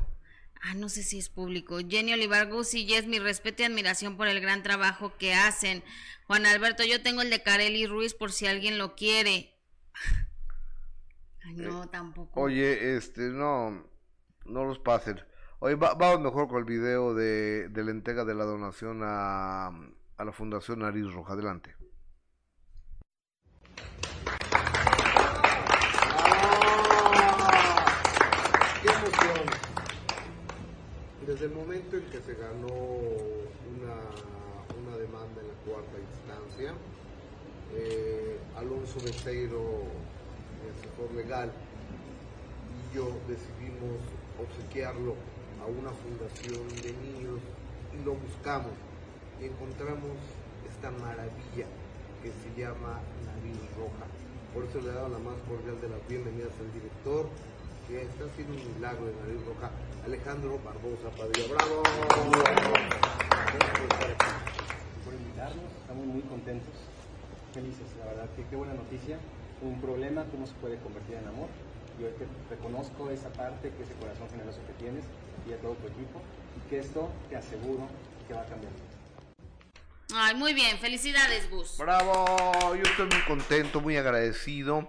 Ah, 0.63 0.75
no 0.75 0.89
sé 0.91 1.03
si 1.03 1.19
es 1.19 1.31
público. 1.31 1.79
Jenny 1.89 2.13
Olivar 2.13 2.49
Guzzi, 2.51 2.85
yes, 2.85 3.07
mi 3.07 3.19
respeto 3.19 3.63
y 3.63 3.67
admiración 3.67 4.17
por 4.19 4.29
el 4.29 4.41
gran 4.41 4.63
trabajo 4.63 5.17
que 5.17 5.33
hacen. 5.35 5.83
Juan 6.27 6.45
Alberto, 6.45 6.85
yo 6.85 7.03
tengo 7.03 7.23
el 7.23 7.31
de 7.31 7.43
Carely 7.43 7.87
Ruiz 7.87 8.13
por 8.15 8.31
si 8.33 8.47
alguien 8.47 8.77
lo 8.77 8.95
quiere. 8.95 9.55
Ay, 11.45 11.55
no, 11.55 11.89
tampoco. 11.89 12.39
Oye, 12.41 12.97
este, 12.97 13.23
no, 13.23 13.89
no 14.45 14.65
los 14.65 14.79
pasen. 14.79 15.21
Oye, 15.61 15.75
va- 15.77 15.95
vamos 15.95 16.21
mejor 16.21 16.49
con 16.49 16.59
el 16.59 16.65
video 16.65 17.15
de, 17.15 17.69
de 17.71 17.85
la 17.85 17.91
entrega 17.91 18.25
de 18.27 18.35
la 18.35 18.45
donación 18.45 19.01
a, 19.03 19.71
a 20.21 20.25
la 20.25 20.33
Fundación 20.33 20.81
Nariz 20.81 21.11
Roja. 21.15 21.33
Adelante. 21.33 21.75
¡Qué 28.83 28.89
emoción! 28.89 29.47
Desde 31.27 31.47
el 31.47 31.53
momento 31.53 31.97
en 31.97 32.05
que 32.11 32.21
se 32.21 32.35
ganó 32.35 32.67
una, 32.67 33.97
demanda 34.99 35.41
en 35.41 35.49
la 35.49 35.55
cuarta 35.65 35.99
instancia, 35.99 36.75
eh, 37.73 38.39
Alonso 38.59 39.01
Becerro, 39.01 39.85
el 40.61 40.71
asesor 40.77 41.15
legal, 41.17 41.51
y 42.77 42.95
yo 42.95 43.07
decidimos 43.27 43.97
obsequiarlo 44.39 45.15
a 45.63 45.67
una 45.67 45.91
fundación 45.93 46.69
de 46.83 46.93
niños 46.93 47.41
y 47.99 48.05
lo 48.05 48.15
buscamos 48.17 48.90
encontramos 49.47 50.17
esta 50.69 50.91
maravilla 50.91 51.67
que 52.23 52.29
se 52.29 52.49
llama 52.61 53.01
Nariz 53.25 53.61
Roja. 53.77 54.05
Por 54.53 54.65
eso 54.65 54.81
le 54.81 54.91
he 54.91 54.95
dado 54.95 55.09
la 55.09 55.19
más 55.19 55.39
cordial 55.49 55.81
de 55.81 55.89
las 55.89 56.03
bienvenidas 56.09 56.53
al 56.61 56.73
director, 56.73 57.29
que 57.89 58.03
está 58.03 58.25
haciendo 58.29 58.53
un 58.53 58.75
milagro 58.77 59.07
de 59.07 59.15
Nariz 59.17 59.41
Roja, 59.49 59.71
Alejandro 60.05 60.61
Barbosa 60.61 61.09
Padilla. 61.17 61.49
¡Bravo! 61.57 61.83
Gracias 63.51 63.73
por 63.73 63.89
estar 63.89 64.11
aquí, 64.11 64.33
por 65.05 65.15
invitarnos. 65.15 65.71
Estamos 65.81 66.05
muy 66.07 66.23
contentos, 66.29 66.75
felices, 67.55 67.89
la 67.99 68.13
verdad. 68.13 68.29
que 68.37 68.45
qué 68.45 68.57
buena 68.57 68.75
noticia. 68.75 69.19
Un 69.63 69.81
problema, 69.81 70.25
cómo 70.33 70.47
se 70.47 70.55
puede 70.61 70.77
convertir 70.79 71.17
en 71.17 71.29
amor. 71.29 71.49
Y 71.99 72.05
hoy 72.05 72.13
te 72.17 72.25
reconozco 72.49 73.11
esa 73.11 73.29
parte, 73.33 73.73
que 73.73 73.83
ese 73.83 73.95
corazón 74.01 74.29
generoso 74.29 74.61
que 74.67 74.73
tienes 74.81 75.05
y 75.49 75.53
a 75.53 75.59
todo 75.61 75.75
tu 75.81 75.89
equipo. 75.89 76.21
Y 76.57 76.69
que 76.69 76.81
esto 76.81 77.09
te 77.29 77.37
aseguro 77.37 77.89
que 78.27 78.35
va 78.35 78.43
a 78.43 78.47
cambiar. 78.47 78.90
Ay, 80.15 80.35
muy 80.35 80.55
bien, 80.55 80.79
felicidades, 80.79 81.49
Gus. 81.51 81.77
Bravo, 81.79 82.75
yo 82.75 82.83
estoy 82.83 83.07
muy 83.07 83.23
contento, 83.27 83.81
muy 83.81 83.97
agradecido. 83.97 84.89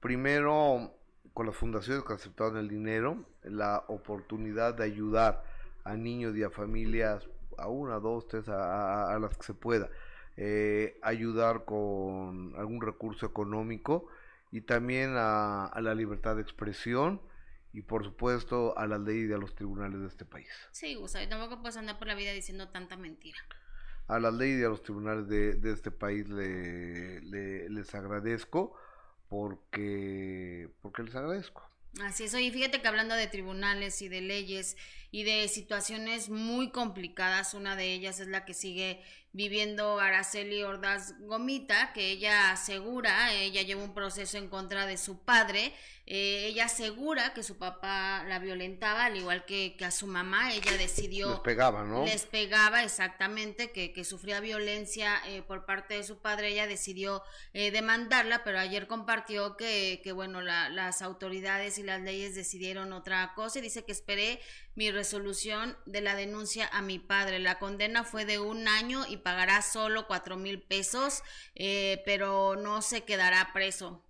Primero, 0.00 0.94
con 1.32 1.46
las 1.46 1.56
fundaciones 1.56 2.04
que 2.04 2.12
aceptaron 2.12 2.58
el 2.58 2.68
dinero, 2.68 3.24
la 3.42 3.84
oportunidad 3.88 4.74
de 4.74 4.84
ayudar 4.84 5.42
a 5.84 5.94
niños 5.96 6.36
y 6.36 6.42
a 6.42 6.50
familias, 6.50 7.28
a 7.58 7.68
una, 7.68 7.98
dos, 7.98 8.28
tres, 8.28 8.48
a, 8.48 8.54
a- 9.08 9.14
a 9.14 9.18
las 9.18 9.36
que 9.36 9.44
se 9.44 9.54
pueda, 9.54 9.88
eh, 10.36 10.98
ayudar 11.02 11.64
con 11.64 12.54
algún 12.56 12.80
recurso 12.82 13.26
económico 13.26 14.06
y 14.50 14.60
también 14.62 15.14
a, 15.16 15.66
a 15.66 15.80
la 15.80 15.94
libertad 15.94 16.36
de 16.36 16.42
expresión 16.42 17.20
y 17.72 17.82
por 17.82 18.04
supuesto 18.04 18.76
a 18.78 18.86
la 18.86 18.98
ley 18.98 19.26
y 19.28 19.32
a 19.32 19.36
los 19.38 19.54
tribunales 19.54 20.00
de 20.00 20.06
este 20.06 20.24
país. 20.24 20.48
Sí, 20.70 20.94
Gus, 20.94 21.14
ay, 21.16 21.28
tampoco 21.28 21.60
puedes 21.60 21.76
andar 21.76 21.98
por 21.98 22.06
la 22.08 22.14
vida 22.14 22.32
diciendo 22.32 22.68
tanta 22.68 22.96
mentira. 22.96 23.38
A 24.08 24.18
la 24.18 24.30
ley 24.30 24.60
y 24.60 24.64
a 24.64 24.68
los 24.68 24.82
tribunales 24.82 25.28
de, 25.28 25.54
de 25.56 25.72
este 25.72 25.90
país 25.90 26.28
le, 26.28 27.20
le- 27.22 27.68
les 27.70 27.94
agradezco 27.94 28.74
porque 29.28 30.70
porque 30.82 31.02
les 31.04 31.14
agradezco. 31.14 31.62
Así 32.02 32.24
es, 32.24 32.34
oye, 32.34 32.50
fíjate 32.50 32.82
que 32.82 32.88
hablando 32.88 33.14
de 33.14 33.28
tribunales 33.28 34.02
y 34.02 34.08
de 34.08 34.20
leyes 34.20 34.76
y 35.12 35.22
de 35.22 35.46
situaciones 35.46 36.28
muy 36.28 36.70
complicadas, 36.72 37.54
una 37.54 37.76
de 37.76 37.92
ellas 37.94 38.18
es 38.18 38.26
la 38.26 38.44
que 38.44 38.52
sigue 38.52 39.00
viviendo 39.32 40.00
Araceli 40.00 40.64
Ordaz 40.64 41.14
Gomita, 41.20 41.92
que 41.92 42.10
ella 42.10 42.50
asegura, 42.50 43.32
ella 43.32 43.62
lleva 43.62 43.84
un 43.84 43.94
proceso 43.94 44.38
en 44.38 44.48
contra 44.48 44.86
de 44.86 44.96
su 44.96 45.20
padre, 45.24 45.72
eh, 46.06 46.46
ella 46.48 46.66
asegura 46.66 47.32
que 47.32 47.42
su 47.42 47.56
papá 47.56 48.24
la 48.28 48.38
violentaba, 48.38 49.06
al 49.06 49.16
igual 49.16 49.44
que, 49.46 49.74
que 49.78 49.84
a 49.84 49.90
su 49.90 50.06
mamá, 50.06 50.52
ella 50.52 50.72
decidió... 50.76 51.30
les 51.30 51.40
pegaba 51.40 51.84
no 51.84 52.04
Les 52.04 52.26
pegaba 52.26 52.82
exactamente, 52.84 53.70
que, 53.72 53.92
que 53.92 54.04
sufría 54.04 54.40
violencia 54.40 55.20
eh, 55.26 55.42
por 55.42 55.64
parte 55.64 55.94
de 55.94 56.04
su 56.04 56.18
padre. 56.18 56.48
Ella 56.48 56.66
decidió 56.66 57.22
eh, 57.52 57.70
demandarla, 57.70 58.44
pero 58.44 58.58
ayer 58.58 58.86
compartió 58.86 59.56
que, 59.56 60.00
que 60.04 60.12
bueno, 60.12 60.42
la- 60.42 60.68
las 60.68 61.00
autoridades 61.02 61.78
y 61.78 61.82
las 61.82 62.00
leyes 62.02 62.34
decidieron 62.34 62.92
otra 62.92 63.32
cosa 63.34 63.58
y 63.58 63.62
dice 63.62 63.84
que 63.84 63.92
esperé 63.92 64.40
mi 64.74 64.90
resolución 64.90 65.76
de 65.86 66.00
la 66.02 66.14
denuncia 66.16 66.68
a 66.72 66.82
mi 66.82 66.98
padre. 66.98 67.38
La 67.38 67.58
condena 67.58 68.04
fue 68.04 68.24
de 68.26 68.38
un 68.38 68.68
año 68.68 69.06
y 69.08 69.16
pagará 69.18 69.62
solo 69.62 70.06
cuatro 70.06 70.36
mil 70.36 70.60
pesos, 70.60 71.22
eh, 71.54 72.02
pero 72.04 72.56
no 72.56 72.82
se 72.82 73.04
quedará 73.04 73.50
preso. 73.54 74.03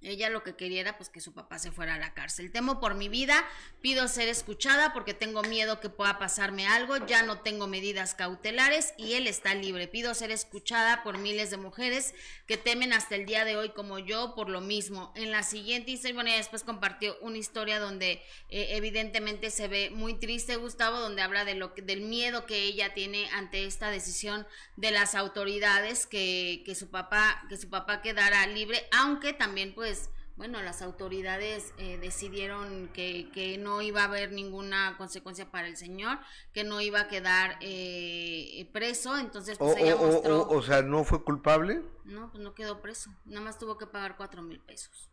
Ella 0.00 0.30
lo 0.30 0.44
que 0.44 0.54
quería 0.54 0.80
era 0.80 0.96
pues 0.96 1.08
que 1.08 1.20
su 1.20 1.32
papá 1.32 1.58
se 1.58 1.72
fuera 1.72 1.94
a 1.94 1.98
la 1.98 2.14
cárcel. 2.14 2.52
Temo 2.52 2.78
por 2.78 2.94
mi 2.94 3.08
vida, 3.08 3.44
pido 3.80 4.06
ser 4.06 4.28
escuchada 4.28 4.92
porque 4.92 5.12
tengo 5.12 5.42
miedo 5.42 5.80
que 5.80 5.88
pueda 5.88 6.20
pasarme 6.20 6.68
algo, 6.68 7.04
ya 7.06 7.24
no 7.24 7.40
tengo 7.40 7.66
medidas 7.66 8.14
cautelares 8.14 8.94
y 8.96 9.14
él 9.14 9.26
está 9.26 9.54
libre. 9.54 9.88
Pido 9.88 10.14
ser 10.14 10.30
escuchada 10.30 11.02
por 11.02 11.18
miles 11.18 11.50
de 11.50 11.56
mujeres 11.56 12.14
que 12.46 12.56
temen 12.56 12.92
hasta 12.92 13.16
el 13.16 13.26
día 13.26 13.44
de 13.44 13.56
hoy 13.56 13.70
como 13.70 13.98
yo 13.98 14.36
por 14.36 14.50
lo 14.50 14.60
mismo. 14.60 15.12
En 15.16 15.32
la 15.32 15.42
siguiente 15.42 15.90
historia, 15.90 16.14
bueno, 16.14 16.28
ella 16.28 16.38
después 16.38 16.62
compartió 16.62 17.18
una 17.20 17.38
historia 17.38 17.80
donde 17.80 18.22
eh, 18.50 18.68
evidentemente 18.76 19.50
se 19.50 19.66
ve 19.66 19.90
muy 19.90 20.14
triste 20.14 20.54
Gustavo, 20.54 21.00
donde 21.00 21.22
habla 21.22 21.44
de 21.44 21.54
lo 21.54 21.74
que, 21.74 21.82
del 21.82 22.02
miedo 22.02 22.46
que 22.46 22.62
ella 22.62 22.94
tiene 22.94 23.28
ante 23.30 23.64
esta 23.66 23.90
decisión 23.90 24.46
de 24.76 24.92
las 24.92 25.16
autoridades 25.16 26.06
que, 26.06 26.62
que 26.64 26.76
su 26.76 26.88
papá 26.88 27.44
que 27.48 27.56
su 27.56 27.68
papá 27.68 28.02
quedara 28.02 28.46
libre, 28.46 28.86
aunque 28.92 29.32
también 29.32 29.74
pues 29.74 29.87
bueno, 30.36 30.62
las 30.62 30.82
autoridades 30.82 31.74
eh, 31.78 31.98
decidieron 31.98 32.88
que, 32.92 33.30
que 33.32 33.58
no 33.58 33.82
iba 33.82 34.02
a 34.02 34.04
haber 34.04 34.32
ninguna 34.32 34.96
consecuencia 34.96 35.50
para 35.50 35.66
el 35.68 35.76
señor, 35.76 36.18
que 36.52 36.62
no 36.64 36.80
iba 36.80 37.00
a 37.00 37.08
quedar 37.08 37.58
eh, 37.60 38.70
preso, 38.72 39.16
entonces 39.18 39.58
o, 39.58 39.68
pues 39.72 39.76
ella 39.76 39.94
o- 39.94 39.98
o- 40.06 40.22
mostró, 40.22 40.42
o- 40.42 40.56
o 40.56 40.62
sea 40.66 40.82
no 40.82 41.04
fue 41.04 41.22
culpable 41.28 41.82
no, 42.02 42.30
pues 42.32 42.42
no 42.42 42.54
quedó 42.54 42.82
preso, 42.82 43.14
nada 43.24 43.40
más 43.44 43.56
tuvo 43.58 43.78
que 43.78 43.86
pagar 43.86 44.16
cuatro 44.16 44.42
mil 44.42 44.60
pesos. 44.60 45.10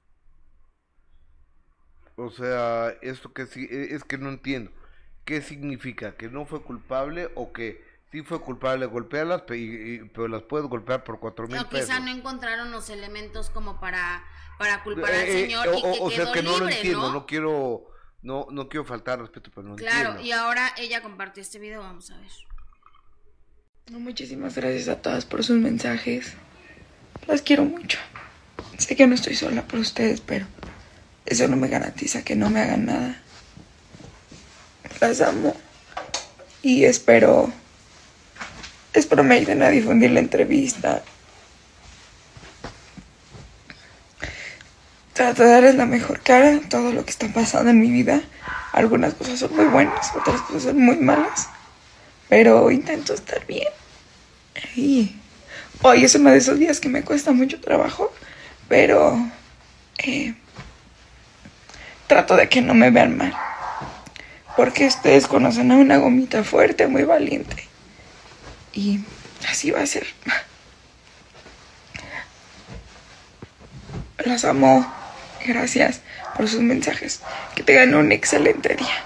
o 2.16 2.30
sea 2.30 2.90
esto 3.02 3.34
que 3.34 3.46
sí 3.46 3.68
es 3.72 4.04
que 4.04 4.18
no 4.18 4.30
entiendo. 4.30 4.72
Qué 5.26 5.42
significa 5.42 6.16
que 6.18 6.30
no 6.30 6.46
fue 6.46 6.62
culpable 6.64 7.30
o 7.36 7.52
que 7.54 7.84
sí 8.12 8.22
fue 8.24 8.40
culpable 8.42 8.86
golpearlas 8.86 9.44
pero 9.48 10.28
las 10.28 10.44
puedes 10.44 10.68
golpear 10.68 11.04
por 11.04 11.20
cuatro 11.20 11.48
mil 11.48 11.58
No, 11.58 11.68
pesos 11.68 11.88
quizá 11.88 12.00
no 12.00 12.10
encontraron 12.12 12.72
los 12.72 12.90
elementos 12.90 13.50
como 13.50 13.80
para, 13.80 14.24
para 14.58 14.84
culpar 14.84 15.12
al 15.14 15.22
Eh, 15.22 15.24
eh, 15.40 15.42
señor 15.44 15.68
o, 15.68 15.74
y 15.78 15.82
que 15.82 15.88
o- 15.88 16.04
o 16.04 16.12
sea 16.12 16.32
que 16.32 16.44
no 16.44 16.52
lo 16.52 16.60
libre, 16.60 16.76
entiendo 16.76 17.02
¿no? 17.08 17.14
no 17.14 17.26
quiero 17.26 17.88
no 18.22 18.48
no 18.52 18.68
quiero 18.70 18.86
faltar 18.86 19.16
al 19.20 19.26
respeto 19.28 19.52
pero 19.54 19.68
no 19.68 19.76
Claro, 19.76 20.10
entiendo 20.12 20.22
y 20.28 20.32
ahora 20.32 20.74
ella 20.78 21.02
compartió 21.02 21.42
este 21.42 21.60
video, 21.60 21.82
vamos 21.82 22.10
a 22.12 22.18
ver. 22.18 22.30
Muchísimas 23.92 24.56
gracias 24.56 24.88
a 24.88 25.00
todas 25.02 25.26
por 25.26 25.44
sus 25.44 25.58
mensajes. 25.58 26.34
Las 27.28 27.42
quiero 27.44 27.66
mucho. 27.66 28.00
Sé 28.80 28.96
que 28.96 29.06
no 29.06 29.14
estoy 29.14 29.36
sola 29.36 29.62
por 29.68 29.80
ustedes, 29.80 30.22
pero 30.22 30.48
eso 31.26 31.48
no 31.48 31.56
me 31.56 31.68
garantiza 31.68 32.24
que 32.24 32.36
no 32.36 32.50
me 32.50 32.62
hagan 32.62 32.86
nada. 32.88 33.22
Las 35.02 35.22
amo. 35.22 35.56
Y 36.64 36.86
espero. 36.86 37.52
Espero 38.94 39.24
me 39.24 39.36
ayuden 39.36 39.62
a 39.62 39.70
difundir 39.70 40.10
la 40.12 40.20
entrevista. 40.20 41.04
Trato 45.16 45.44
de 45.44 45.50
darles 45.50 45.76
la 45.76 45.86
mejor 45.86 46.20
cara 46.20 46.58
a 46.58 46.60
todo 46.68 46.92
lo 46.92 47.06
que 47.06 47.12
está 47.12 47.30
pasando 47.30 47.70
en 47.70 47.80
mi 47.80 47.90
vida. 47.90 48.22
Algunas 48.74 49.14
cosas 49.14 49.40
son 49.40 49.56
muy 49.56 49.64
buenas, 49.64 50.14
otras 50.14 50.42
cosas 50.42 50.64
son 50.64 50.82
muy 50.82 50.98
malas. 50.98 51.48
Pero 52.28 52.70
intento 52.70 53.14
estar 53.14 53.46
bien. 53.48 53.70
Y 54.76 55.16
hoy 55.82 56.04
es 56.04 56.16
uno 56.16 56.32
de 56.32 56.38
esos 56.38 56.60
días 56.60 56.82
que 56.82 56.90
me 56.90 57.04
cuesta 57.04 57.32
mucho 57.32 57.62
trabajo, 57.62 58.14
pero 58.68 59.18
eh, 60.00 60.34
trato 62.08 62.36
de 62.36 62.50
que 62.50 62.62
no 62.62 62.74
me 62.74 62.92
vean 62.92 63.16
mal. 63.16 63.34
Porque 64.58 64.86
ustedes 64.86 65.28
conocen 65.28 65.72
a 65.72 65.78
una 65.78 65.96
gomita 65.96 66.44
fuerte, 66.44 66.88
muy 66.88 67.04
valiente. 67.04 67.70
Y 68.74 69.00
así 69.48 69.72
va 69.72 69.80
a 69.80 69.86
ser. 69.86 70.08
Las 74.26 74.44
amo. 74.44 75.05
Gracias 75.46 76.02
por 76.36 76.48
sus 76.48 76.62
mensajes. 76.62 77.22
Que 77.56 77.64
tengan 77.64 77.94
un 77.96 78.12
excelente 78.12 78.76
día. 78.76 79.06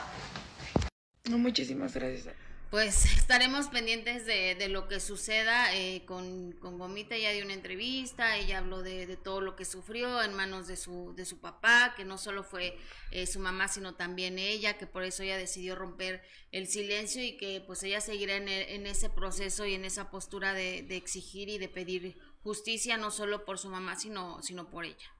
Muchísimas 1.30 1.94
gracias. 1.94 2.34
Pues 2.72 3.06
estaremos 3.06 3.68
pendientes 3.68 4.28
de, 4.28 4.68
lo 4.70 4.88
que 4.88 5.00
suceda 5.00 5.76
eh, 5.76 6.06
con, 6.06 6.52
Gomita. 6.60 7.18
Ya 7.18 7.32
dio 7.32 7.44
una 7.44 7.56
entrevista, 7.56 8.38
ella 8.38 8.60
habló 8.60 8.84
de, 8.84 9.18
todo 9.18 9.42
lo 9.42 9.56
que 9.56 9.66
sufrió 9.66 10.22
en 10.22 10.36
manos 10.36 10.68
de 10.68 10.78
su, 10.78 11.14
de 11.16 11.26
su 11.26 11.40
papá, 11.40 11.96
que 11.98 12.06
no 12.06 12.20
solo 12.20 12.44
fue 12.44 12.78
eh, 13.10 13.26
su 13.26 13.40
mamá, 13.40 13.68
sino 13.68 13.96
también 13.96 14.38
ella, 14.38 14.78
que 14.78 14.86
por 14.86 15.04
eso 15.04 15.24
ella 15.24 15.38
decidió 15.38 15.76
romper 15.76 16.22
el 16.52 16.68
silencio 16.68 17.24
y 17.24 17.38
que 17.38 17.64
pues 17.66 17.82
ella 17.82 18.02
seguirá 18.02 18.36
en, 18.36 18.48
el, 18.48 18.70
en 18.70 18.86
ese 18.86 19.10
proceso 19.10 19.66
y 19.66 19.74
en 19.74 19.84
esa 19.84 20.12
postura 20.12 20.54
de, 20.54 20.84
de, 20.84 20.96
exigir 20.96 21.50
y 21.50 21.58
de 21.58 21.70
pedir 21.70 22.20
justicia, 22.44 22.98
no 22.98 23.10
solo 23.10 23.46
por 23.46 23.58
su 23.58 23.70
mamá, 23.70 23.96
sino, 23.96 24.44
sino 24.44 24.70
por 24.70 24.86
ella. 24.86 25.19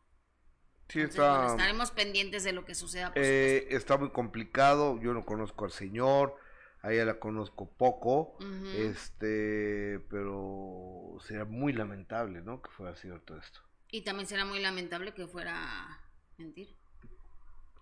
Sí, 0.90 1.02
Entonces, 1.02 1.20
está, 1.20 1.38
bueno, 1.38 1.52
estaremos 1.52 1.92
pendientes 1.92 2.44
de 2.44 2.52
lo 2.52 2.66
que 2.66 2.76
suceda. 2.76 3.14
Por 3.14 3.24
eh, 3.24 3.68
está 3.70 3.98
muy 3.98 4.10
complicado, 4.10 5.00
yo 5.02 5.14
no 5.14 5.26
conozco 5.26 5.66
al 5.66 5.72
señor 5.72 6.36
a 6.82 6.94
ella 6.94 7.06
la 7.06 7.20
conozco 7.20 7.70
poco, 7.70 8.38
uh 8.40 8.44
-huh. 8.44 8.76
este, 8.90 10.00
pero 10.10 11.18
será 11.28 11.46
muy 11.46 11.74
lamentable, 11.74 12.42
¿no? 12.42 12.62
Que 12.62 12.70
fuera 12.72 12.96
cierto 12.96 13.38
esto. 13.38 13.62
Y 13.92 14.02
también 14.02 14.28
será 14.28 14.46
muy 14.46 14.60
lamentable 14.60 15.14
que 15.14 15.28
fuera 15.28 16.00
mentira. 16.38 16.72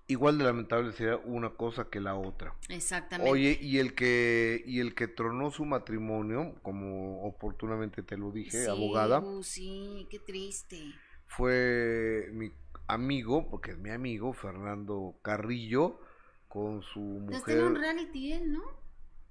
Igual 0.10 0.38
de 0.38 0.46
lamentable 0.46 0.94
sería 0.94 1.18
una 1.18 1.50
cosa 1.50 1.90
que 1.90 2.00
la 2.00 2.16
otra. 2.16 2.56
Exactamente. 2.70 3.30
Oye, 3.30 3.60
y 3.62 3.80
el 3.80 3.94
que 3.94 4.64
y 4.66 4.80
el 4.80 4.96
que 4.96 5.10
tronó 5.10 5.52
su 5.52 5.66
matrimonio, 5.66 6.56
como 6.64 7.24
oportunamente 7.28 8.02
te 8.04 8.16
lo 8.18 8.32
dije, 8.32 8.64
sí, 8.64 8.70
abogada. 8.70 9.20
Uh, 9.20 9.44
sí, 9.44 10.08
qué 10.10 10.20
triste. 10.20 10.94
Fue 11.26 12.30
mi 12.32 12.50
amigo, 12.88 13.50
porque 13.50 13.72
es 13.72 13.78
mi 13.78 13.90
amigo 13.90 14.34
Fernando 14.34 15.20
Carrillo 15.22 16.00
con 16.48 16.82
su 16.82 17.00
mujer. 17.00 17.36
Está 17.38 17.54
en 17.54 17.64
un 17.64 17.76
reality 17.76 18.34
él, 18.34 18.54
¿no? 18.54 18.64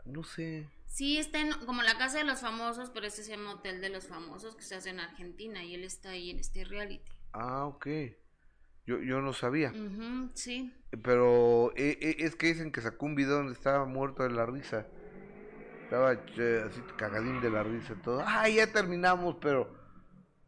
No 0.05 0.23
sé. 0.23 0.69
Sí, 0.87 1.19
está 1.19 1.41
en, 1.41 1.53
como 1.67 1.83
la 1.83 1.99
casa 1.99 2.19
de 2.19 2.25
los 2.25 2.41
famosos, 2.41 2.91
pero 2.91 3.07
este 3.07 3.23
se 3.23 3.33
llama 3.33 3.55
Hotel 3.55 3.81
de 3.81 3.91
los 3.91 4.07
Famosos 4.07 4.55
que 4.55 4.63
se 4.63 4.77
hace 4.77 4.91
en 4.91 5.01
Argentina 5.01 5.63
y 5.65 5.75
él 5.75 5.85
está 5.85 6.11
ahí 6.11 6.31
en 6.31 6.39
este 6.39 6.65
reality. 6.65 7.11
Ah, 7.33 7.67
ok. 7.67 7.87
Yo, 8.87 9.01
yo 9.01 9.21
no 9.21 9.33
sabía. 9.33 9.73
Uh 9.73 9.75
-huh, 9.75 10.31
sí. 10.35 10.73
Pero 11.03 11.73
eh, 11.77 11.99
eh, 12.01 12.17
es 12.21 12.37
que 12.37 12.47
dicen 12.47 12.71
que 12.71 12.81
sacó 12.81 13.07
un 13.07 13.17
video 13.17 13.37
donde 13.39 13.53
estaba 13.53 13.85
muerto 13.85 14.23
de 14.23 14.31
la 14.31 14.47
risa. 14.47 14.87
Estaba 15.83 16.13
eh, 16.15 16.65
así 16.67 16.81
cagadín 16.97 17.41
de 17.41 17.51
la 17.51 17.63
risa 17.65 17.95
todo. 18.03 18.23
Ah, 18.25 18.49
ya 18.49 18.73
terminamos, 18.73 19.37
pero 19.41 19.69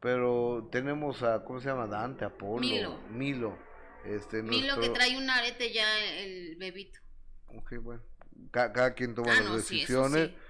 pero 0.00 0.68
tenemos 0.70 1.22
a 1.22 1.44
¿cómo 1.44 1.60
se 1.60 1.68
llama? 1.68 1.86
Dante, 1.86 2.24
Apolo, 2.24 2.60
Milo. 2.60 2.98
Milo. 3.10 3.58
Este, 4.04 4.42
Milo 4.42 4.76
nuestro... 4.76 4.80
que 4.80 4.98
trae 4.98 5.16
un 5.18 5.28
arete 5.28 5.72
ya 5.72 5.86
el 6.18 6.56
bebito. 6.56 7.00
Ok, 7.48 7.74
bueno 7.82 8.02
cada, 8.50 8.72
cada 8.72 8.94
quien 8.94 9.14
toma 9.14 9.32
ah, 9.32 9.36
las 9.36 9.44
no, 9.44 9.56
decisiones. 9.56 10.28
Sí, 10.28 10.34
sí. 10.34 10.42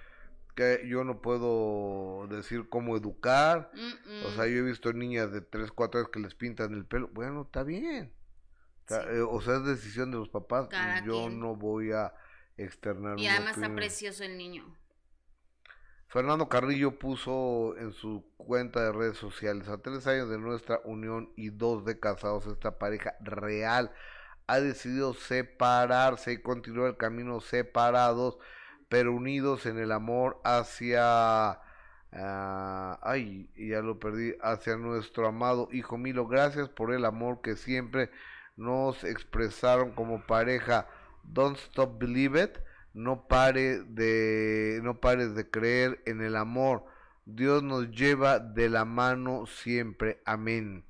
Que 0.55 0.83
yo 0.89 1.05
no 1.05 1.23
puedo 1.23 2.27
decir 2.29 2.69
cómo 2.69 2.97
educar. 2.97 3.71
Mm 3.75 3.79
-mm. 3.79 4.25
O 4.27 4.31
sea, 4.33 4.47
yo 4.47 4.57
he 4.57 4.63
visto 4.63 4.93
niñas 4.93 5.31
de 5.31 5.41
3, 5.41 5.71
4 5.71 6.01
años 6.01 6.11
que 6.11 6.19
les 6.19 6.35
pintan 6.35 6.75
el 6.75 6.85
pelo. 6.85 7.09
Bueno, 7.09 7.43
está 7.43 7.63
bien. 7.63 8.13
Sí. 8.89 8.95
Eh, 8.95 9.21
o 9.21 9.41
sea, 9.41 9.57
es 9.57 9.65
decisión 9.65 10.11
de 10.11 10.19
los 10.19 10.29
papás. 10.29 10.67
Cada 10.69 11.05
yo 11.05 11.27
quien. 11.27 11.39
no 11.39 11.55
voy 11.55 11.93
a 11.93 12.13
externar. 12.57 13.19
Y 13.21 13.29
además 13.29 13.57
está 13.57 13.73
precioso 13.73 14.25
el 14.25 14.37
niño. 14.37 14.77
Fernando 16.09 16.49
Carrillo 16.49 16.99
puso 16.99 17.77
en 17.77 17.93
su 17.93 18.25
cuenta 18.37 18.83
de 18.83 18.93
redes 18.93 19.19
sociales, 19.19 19.69
a 19.69 19.79
tres 19.79 20.07
años 20.07 20.31
de 20.31 20.39
nuestra 20.39 20.81
unión 20.85 21.31
y 21.37 21.51
dos 21.51 21.85
de 21.85 22.01
casados, 22.01 22.47
esta 22.47 22.79
pareja 22.79 23.15
real 23.21 23.93
ha 24.47 24.61
decidido 24.61 25.13
separarse 25.13 26.33
y 26.33 26.43
continuar 26.43 26.89
el 26.89 26.97
camino 26.97 27.41
separados, 27.41 28.39
pero 28.89 29.13
unidos 29.15 29.67
en 29.67 29.79
el 29.79 29.93
amor 29.93 30.41
hacia... 30.45 31.61
Uh, 32.11 32.97
ay, 33.03 33.51
ya 33.55 33.83
lo 33.83 33.99
perdí, 33.99 34.35
hacia 34.41 34.77
nuestro 34.77 35.27
amado 35.27 35.69
hijo 35.73 35.99
Milo. 35.99 36.27
Gracias 36.27 36.71
por 36.71 36.95
el 36.95 37.05
amor 37.05 37.43
que 37.43 37.55
siempre 37.55 38.11
nos 38.57 39.05
expresaron 39.05 39.93
como 39.93 40.27
pareja. 40.27 40.89
Don't 41.23 41.59
stop 41.59 41.99
believe 41.99 42.43
it. 42.43 42.59
No 42.95 43.29
pare 43.29 43.81
de 43.85 44.81
no 44.83 45.01
pares 45.01 45.35
de 45.35 45.49
creer 45.51 46.03
en 46.07 46.21
el 46.21 46.37
amor. 46.37 46.85
Dios 47.25 47.63
nos 47.63 47.91
lleva 47.91 48.39
de 48.39 48.69
la 48.69 48.85
mano 48.85 49.47
siempre. 49.47 50.21
Amén 50.25 50.85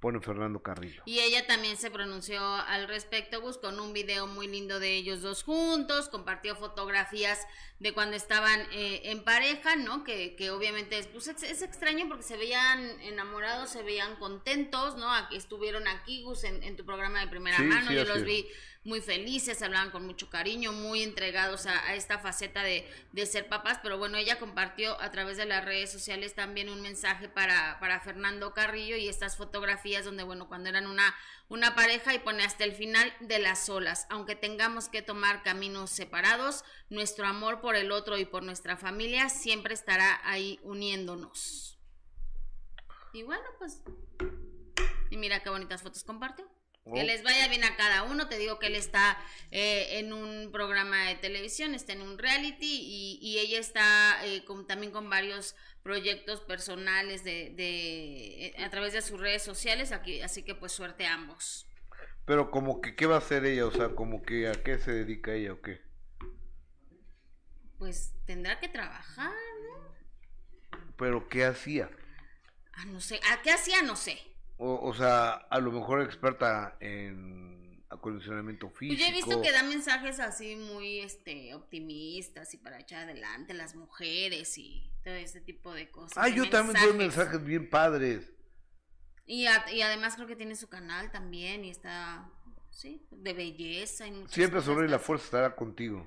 pone 0.00 0.20
Fernando 0.20 0.62
Carrillo. 0.62 1.02
Y 1.06 1.18
ella 1.20 1.46
también 1.46 1.76
se 1.76 1.90
pronunció 1.90 2.40
al 2.42 2.86
respecto, 2.86 3.40
Gus, 3.40 3.58
con 3.58 3.80
un 3.80 3.92
video 3.92 4.26
muy 4.26 4.46
lindo 4.46 4.78
de 4.78 4.94
ellos 4.94 5.22
dos 5.22 5.42
juntos, 5.42 6.08
compartió 6.08 6.54
fotografías 6.54 7.46
de 7.80 7.92
cuando 7.92 8.16
estaban 8.16 8.60
eh, 8.72 9.02
en 9.04 9.24
pareja, 9.24 9.76
¿no? 9.76 10.04
Que, 10.04 10.36
que 10.36 10.50
obviamente 10.50 10.98
es, 10.98 11.06
pues 11.08 11.28
es, 11.28 11.42
es, 11.42 11.62
extraño 11.62 12.06
porque 12.08 12.22
se 12.22 12.36
veían 12.36 13.00
enamorados, 13.00 13.70
se 13.70 13.82
veían 13.82 14.16
contentos, 14.16 14.96
¿no? 14.96 15.08
Estuvieron 15.30 15.88
aquí, 15.88 16.22
Gus, 16.22 16.44
en, 16.44 16.62
en, 16.62 16.76
tu 16.76 16.84
programa 16.84 17.20
de 17.20 17.28
primera 17.28 17.56
sí, 17.56 17.64
mano, 17.64 17.88
sí, 17.88 17.96
yo 17.96 18.04
los 18.04 18.22
vi 18.22 18.46
muy 18.88 19.00
felices, 19.02 19.62
hablaban 19.62 19.90
con 19.90 20.06
mucho 20.06 20.30
cariño, 20.30 20.72
muy 20.72 21.02
entregados 21.02 21.66
a, 21.66 21.94
esta 21.94 22.18
faceta 22.18 22.62
de, 22.62 22.90
de, 23.12 23.26
ser 23.26 23.48
papás, 23.48 23.78
pero 23.82 23.98
bueno, 23.98 24.16
ella 24.16 24.38
compartió 24.38 24.98
a 25.00 25.10
través 25.10 25.36
de 25.36 25.44
las 25.44 25.64
redes 25.64 25.92
sociales 25.92 26.34
también 26.34 26.70
un 26.70 26.80
mensaje 26.80 27.28
para, 27.28 27.78
para 27.80 28.00
Fernando 28.00 28.54
Carrillo 28.54 28.96
y 28.96 29.08
estas 29.08 29.36
fotografías 29.36 30.06
donde, 30.06 30.22
bueno, 30.22 30.48
cuando 30.48 30.70
eran 30.70 30.86
una, 30.86 31.14
una 31.48 31.74
pareja 31.74 32.14
y 32.14 32.18
pone 32.18 32.42
hasta 32.42 32.64
el 32.64 32.72
final 32.72 33.12
de 33.20 33.38
las 33.38 33.68
olas, 33.68 34.06
aunque 34.08 34.34
tengamos 34.34 34.88
que 34.88 35.02
tomar 35.02 35.42
caminos 35.42 35.90
separados, 35.90 36.64
nuestro 36.88 37.26
amor 37.26 37.60
por 37.60 37.76
el 37.76 37.92
otro 37.92 38.16
y 38.16 38.24
por 38.24 38.42
nuestra 38.42 38.78
familia 38.78 39.28
siempre 39.28 39.74
estará 39.74 40.20
ahí 40.24 40.58
uniéndonos. 40.62 41.78
Y 43.12 43.22
bueno, 43.22 43.44
pues, 43.58 43.82
y 45.10 45.16
mira 45.18 45.42
qué 45.42 45.50
bonitas 45.50 45.82
fotos 45.82 46.04
compartió. 46.04 46.57
Que 46.92 47.04
les 47.04 47.22
vaya 47.22 47.48
bien 47.48 47.64
a 47.64 47.76
cada 47.76 48.04
uno. 48.04 48.28
Te 48.28 48.38
digo 48.38 48.58
que 48.58 48.68
él 48.68 48.74
está 48.74 49.18
eh, 49.50 49.98
en 49.98 50.12
un 50.12 50.50
programa 50.52 51.08
de 51.08 51.16
televisión, 51.16 51.74
está 51.74 51.92
en 51.92 52.02
un 52.02 52.18
reality 52.18 52.80
y, 52.80 53.18
y 53.20 53.38
ella 53.38 53.58
está 53.58 54.24
eh, 54.24 54.44
con, 54.44 54.66
también 54.66 54.92
con 54.92 55.10
varios 55.10 55.54
proyectos 55.82 56.40
personales 56.40 57.24
de, 57.24 57.52
de, 57.56 58.46
eh, 58.46 58.64
a 58.64 58.70
través 58.70 58.92
de 58.92 59.02
sus 59.02 59.20
redes 59.20 59.42
sociales. 59.42 59.92
Aquí, 59.92 60.20
así 60.22 60.42
que 60.42 60.54
pues 60.54 60.72
suerte 60.72 61.06
a 61.06 61.14
ambos. 61.14 61.66
Pero 62.24 62.50
como 62.50 62.80
que, 62.80 62.94
¿qué 62.94 63.06
va 63.06 63.16
a 63.16 63.18
hacer 63.18 63.44
ella? 63.46 63.66
O 63.66 63.70
sea, 63.70 63.94
como 63.94 64.22
que, 64.22 64.48
¿a 64.48 64.52
qué 64.52 64.78
se 64.78 64.92
dedica 64.92 65.32
ella 65.32 65.54
o 65.54 65.60
qué? 65.62 65.80
Pues 67.78 68.12
tendrá 68.26 68.60
que 68.60 68.68
trabajar, 68.68 69.32
¿no? 69.32 70.88
Pero, 70.98 71.28
¿qué 71.28 71.44
hacía? 71.44 71.90
Ah, 72.74 72.84
no 72.86 73.00
sé. 73.00 73.20
¿A 73.30 73.40
qué 73.40 73.50
hacía? 73.52 73.82
No 73.82 73.96
sé. 73.96 74.18
O, 74.58 74.88
o 74.88 74.94
sea, 74.94 75.30
a 75.30 75.60
lo 75.60 75.72
mejor 75.72 76.02
experta 76.02 76.76
en 76.80 77.58
acondicionamiento 77.90 78.68
físico. 78.70 78.96
Pues 78.96 79.00
yo 79.00 79.06
he 79.06 79.16
visto 79.16 79.42
que 79.42 79.52
da 79.52 79.62
mensajes 79.62 80.20
así 80.20 80.56
muy 80.56 81.00
este 81.00 81.54
optimistas 81.54 82.52
y 82.54 82.58
para 82.58 82.80
echar 82.80 83.04
adelante 83.04 83.54
las 83.54 83.74
mujeres 83.74 84.58
y 84.58 84.90
todo 85.04 85.14
ese 85.14 85.40
tipo 85.40 85.72
de 85.72 85.90
cosas. 85.90 86.18
Ah, 86.18 86.28
yo 86.28 86.42
mensajes. 86.42 86.50
también 86.50 86.84
doy 86.84 86.98
mensajes 86.98 87.44
bien 87.44 87.70
padres. 87.70 88.30
Y, 89.26 89.46
a, 89.46 89.70
y 89.70 89.82
además 89.82 90.16
creo 90.16 90.26
que 90.26 90.36
tiene 90.36 90.56
su 90.56 90.68
canal 90.68 91.10
también 91.10 91.64
y 91.64 91.70
está, 91.70 92.30
sí, 92.70 93.06
de 93.10 93.34
belleza. 93.34 94.06
Y 94.06 94.26
Siempre 94.28 94.62
sobre 94.62 94.88
la 94.88 94.98
fuerza 94.98 95.24
estará 95.24 95.56
contigo. 95.56 96.06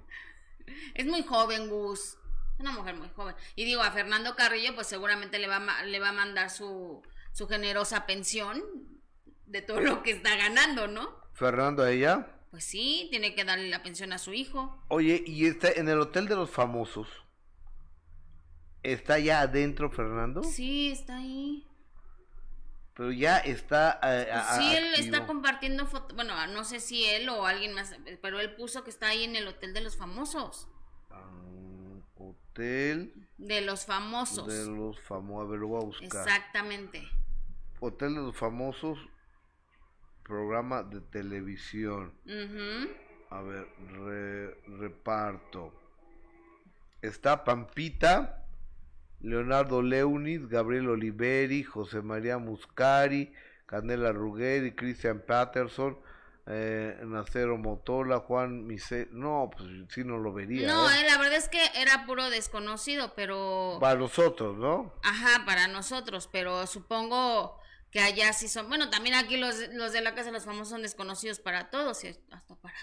Es 0.94 1.06
muy 1.06 1.24
joven, 1.24 1.70
Gus. 1.70 2.18
Una 2.58 2.72
mujer 2.72 2.96
muy 2.96 3.10
joven. 3.10 3.36
Y 3.56 3.66
digo, 3.66 3.82
a 3.82 3.92
Fernando 3.92 4.36
Carrillo, 4.36 4.74
pues 4.76 4.88
seguramente 4.88 5.40
le 5.40 5.48
va 5.48 5.58
a, 5.58 5.84
le 5.84 6.00
va 6.00 6.10
a 6.10 6.14
mandar 6.14 6.50
su, 6.50 7.02
su 7.32 7.48
generosa 7.48 8.06
pensión 8.06 8.62
de 9.46 9.62
todo 9.62 9.80
lo 9.82 10.04
que 10.04 10.12
está 10.12 10.36
ganando, 10.36 10.88
¿no? 10.88 11.16
Fernando, 11.34 11.84
a 11.84 11.92
ella. 11.92 12.28
Pues 12.52 12.64
sí, 12.66 13.08
tiene 13.10 13.34
que 13.36 13.46
darle 13.46 13.70
la 13.70 13.82
pensión 13.84 14.12
a 14.14 14.18
su 14.18 14.34
hijo. 14.34 14.84
Oye, 14.90 15.24
y 15.26 15.46
está 15.46 15.72
en 15.72 15.88
el 15.90 16.00
Hotel 16.00 16.28
de 16.28 16.36
los 16.36 16.50
Famosos. 16.50 17.08
¿Está 18.84 19.20
ya 19.20 19.42
adentro, 19.42 19.90
Fernando? 19.92 20.44
Sí, 20.44 20.92
está 20.92 21.18
ahí. 21.18 21.68
Pero 22.94 23.12
ya 23.12 23.38
está. 23.38 24.00
eh, 24.04 24.30
a- 24.32 24.56
a- 24.56 24.58
Sí, 24.58 24.76
él 24.76 24.90
activo. 24.90 25.06
está 25.16 25.26
compartiendo 25.28 25.86
fotos. 25.86 26.16
Bueno, 26.16 26.34
no 26.48 26.64
sé 26.66 26.80
si 26.82 27.06
él 27.06 27.30
o 27.30 27.46
alguien 27.46 27.74
más, 27.74 27.96
pero 28.22 28.40
él 28.40 28.54
puso 28.56 28.84
que 28.84 28.90
está 28.90 29.08
ahí 29.08 29.24
en 29.24 29.36
el 29.36 29.48
Hotel 29.48 29.74
de 29.74 29.82
los 29.82 29.96
Famosos. 29.96 30.68
Hotel 32.18 33.14
De 33.38 33.62
los 33.62 33.86
Famosos. 33.86 34.46
de 34.48 34.66
los 34.66 35.00
Famosos. 35.02 35.48
A 35.48 35.52
ver, 35.52 35.60
lo 35.60 35.68
voy 35.70 35.82
a 35.82 35.86
buscar. 35.86 36.06
Exactamente. 36.06 37.08
Hotel 37.82 38.16
de 38.16 38.22
los 38.22 38.38
Famosos. 38.38 38.98
Programa 40.24 40.84
de 40.84 41.02
televisión. 41.02 42.14
A 43.32 43.42
ver, 43.42 43.68
re- 43.92 44.54
reparto. 44.78 45.74
Está 47.02 47.44
Pampita, 47.44 48.46
Leonardo 49.20 49.82
Leunis, 49.82 50.48
Gabriel 50.48 50.90
Oliveri, 50.90 51.64
José 51.64 52.02
María 52.02 52.38
Muscari, 52.38 53.34
Canela 53.66 54.12
Ruggeri, 54.12 54.74
Christian 54.76 55.24
Patterson, 55.26 55.98
eh, 56.46 57.00
Nacero 57.04 57.58
Motola, 57.58 58.20
Juan 58.20 58.66
Mise... 58.68 59.10
No, 59.12 59.50
pues 59.56 59.68
sí 59.90 60.04
no 60.04 60.18
lo 60.18 60.34
vería. 60.34 60.68
No, 60.68 60.90
¿eh? 60.90 61.02
eh, 61.02 61.10
la 61.10 61.18
verdad 61.18 61.38
es 61.38 61.50
que 61.50 61.62
era 61.76 62.06
puro 62.06 62.30
desconocido, 62.30 63.14
pero... 63.16 63.78
Para 63.82 64.00
nosotros, 64.00 64.58
¿no? 64.58 64.94
Ajá, 65.04 65.46
para 65.46 65.68
nosotros, 65.68 66.30
pero 66.32 66.68
supongo 66.68 67.60
que 67.92 68.00
allá 68.00 68.34
sí 68.34 68.48
son... 68.48 68.68
Bueno, 68.70 68.90
también 68.90 69.16
aquí 69.16 69.38
los, 69.38 69.56
los 69.74 69.92
de 69.94 70.02
la 70.02 70.16
Casa 70.16 70.28
de 70.28 70.32
los 70.34 70.46
Famosos 70.46 70.70
son 70.70 70.82
desconocidos 70.82 71.40
para 71.40 71.70
todos, 71.70 72.04
y 72.04 72.08
hasta 72.32 72.56
para, 72.56 72.76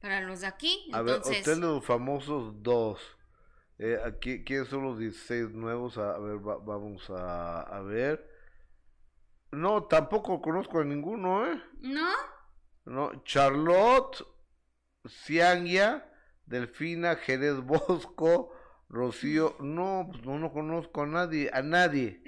para 0.00 0.20
los 0.22 0.40
de 0.40 0.46
aquí. 0.46 0.90
A 0.92 1.02
ver, 1.02 1.16
Hotel 1.20 1.44
de 1.44 1.56
los 1.56 1.84
Famosos 1.84 2.62
2. 2.62 3.00
Eh, 3.78 3.98
aquí, 4.04 4.44
¿Quiénes 4.44 4.68
son 4.68 4.82
los 4.84 4.98
16 4.98 5.50
nuevos? 5.50 5.96
A, 5.98 6.14
a 6.14 6.18
ver, 6.18 6.36
va- 6.46 6.58
vamos 6.58 7.08
a, 7.10 7.60
a 7.62 7.80
ver. 7.82 8.28
No, 9.52 9.84
tampoco 9.84 10.40
conozco 10.40 10.80
a 10.80 10.84
ninguno, 10.84 11.46
¿eh? 11.50 11.62
¿no? 11.80 12.08
No, 12.84 13.22
Charlotte, 13.24 14.24
Ciangia, 15.08 16.10
Delfina, 16.46 17.16
Jerez 17.16 17.60
Bosco, 17.60 18.52
Rocío. 18.88 19.56
No, 19.60 20.08
pues 20.10 20.24
no, 20.24 20.38
no 20.38 20.52
conozco 20.52 21.02
a 21.02 21.06
nadie, 21.06 21.50
a 21.52 21.62
nadie. 21.62 22.22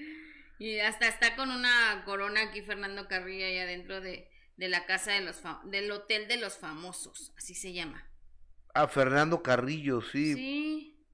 Y 0.62 0.78
hasta 0.78 1.08
está 1.08 1.34
con 1.34 1.50
una 1.50 2.04
corona 2.04 2.42
aquí 2.42 2.62
Fernando 2.62 3.08
Carrillo 3.08 3.44
allá 3.44 3.66
dentro 3.66 4.00
de, 4.00 4.30
de 4.56 4.68
la 4.68 4.86
casa 4.86 5.10
de 5.10 5.20
los 5.22 5.42
del 5.64 5.90
Hotel 5.90 6.28
de 6.28 6.36
los 6.36 6.56
Famosos, 6.56 7.32
así 7.36 7.56
se 7.56 7.72
llama. 7.72 8.08
A 8.72 8.86
Fernando 8.86 9.42
Carrillo, 9.42 10.00
sí. 10.00 10.34
Sí, 10.34 11.06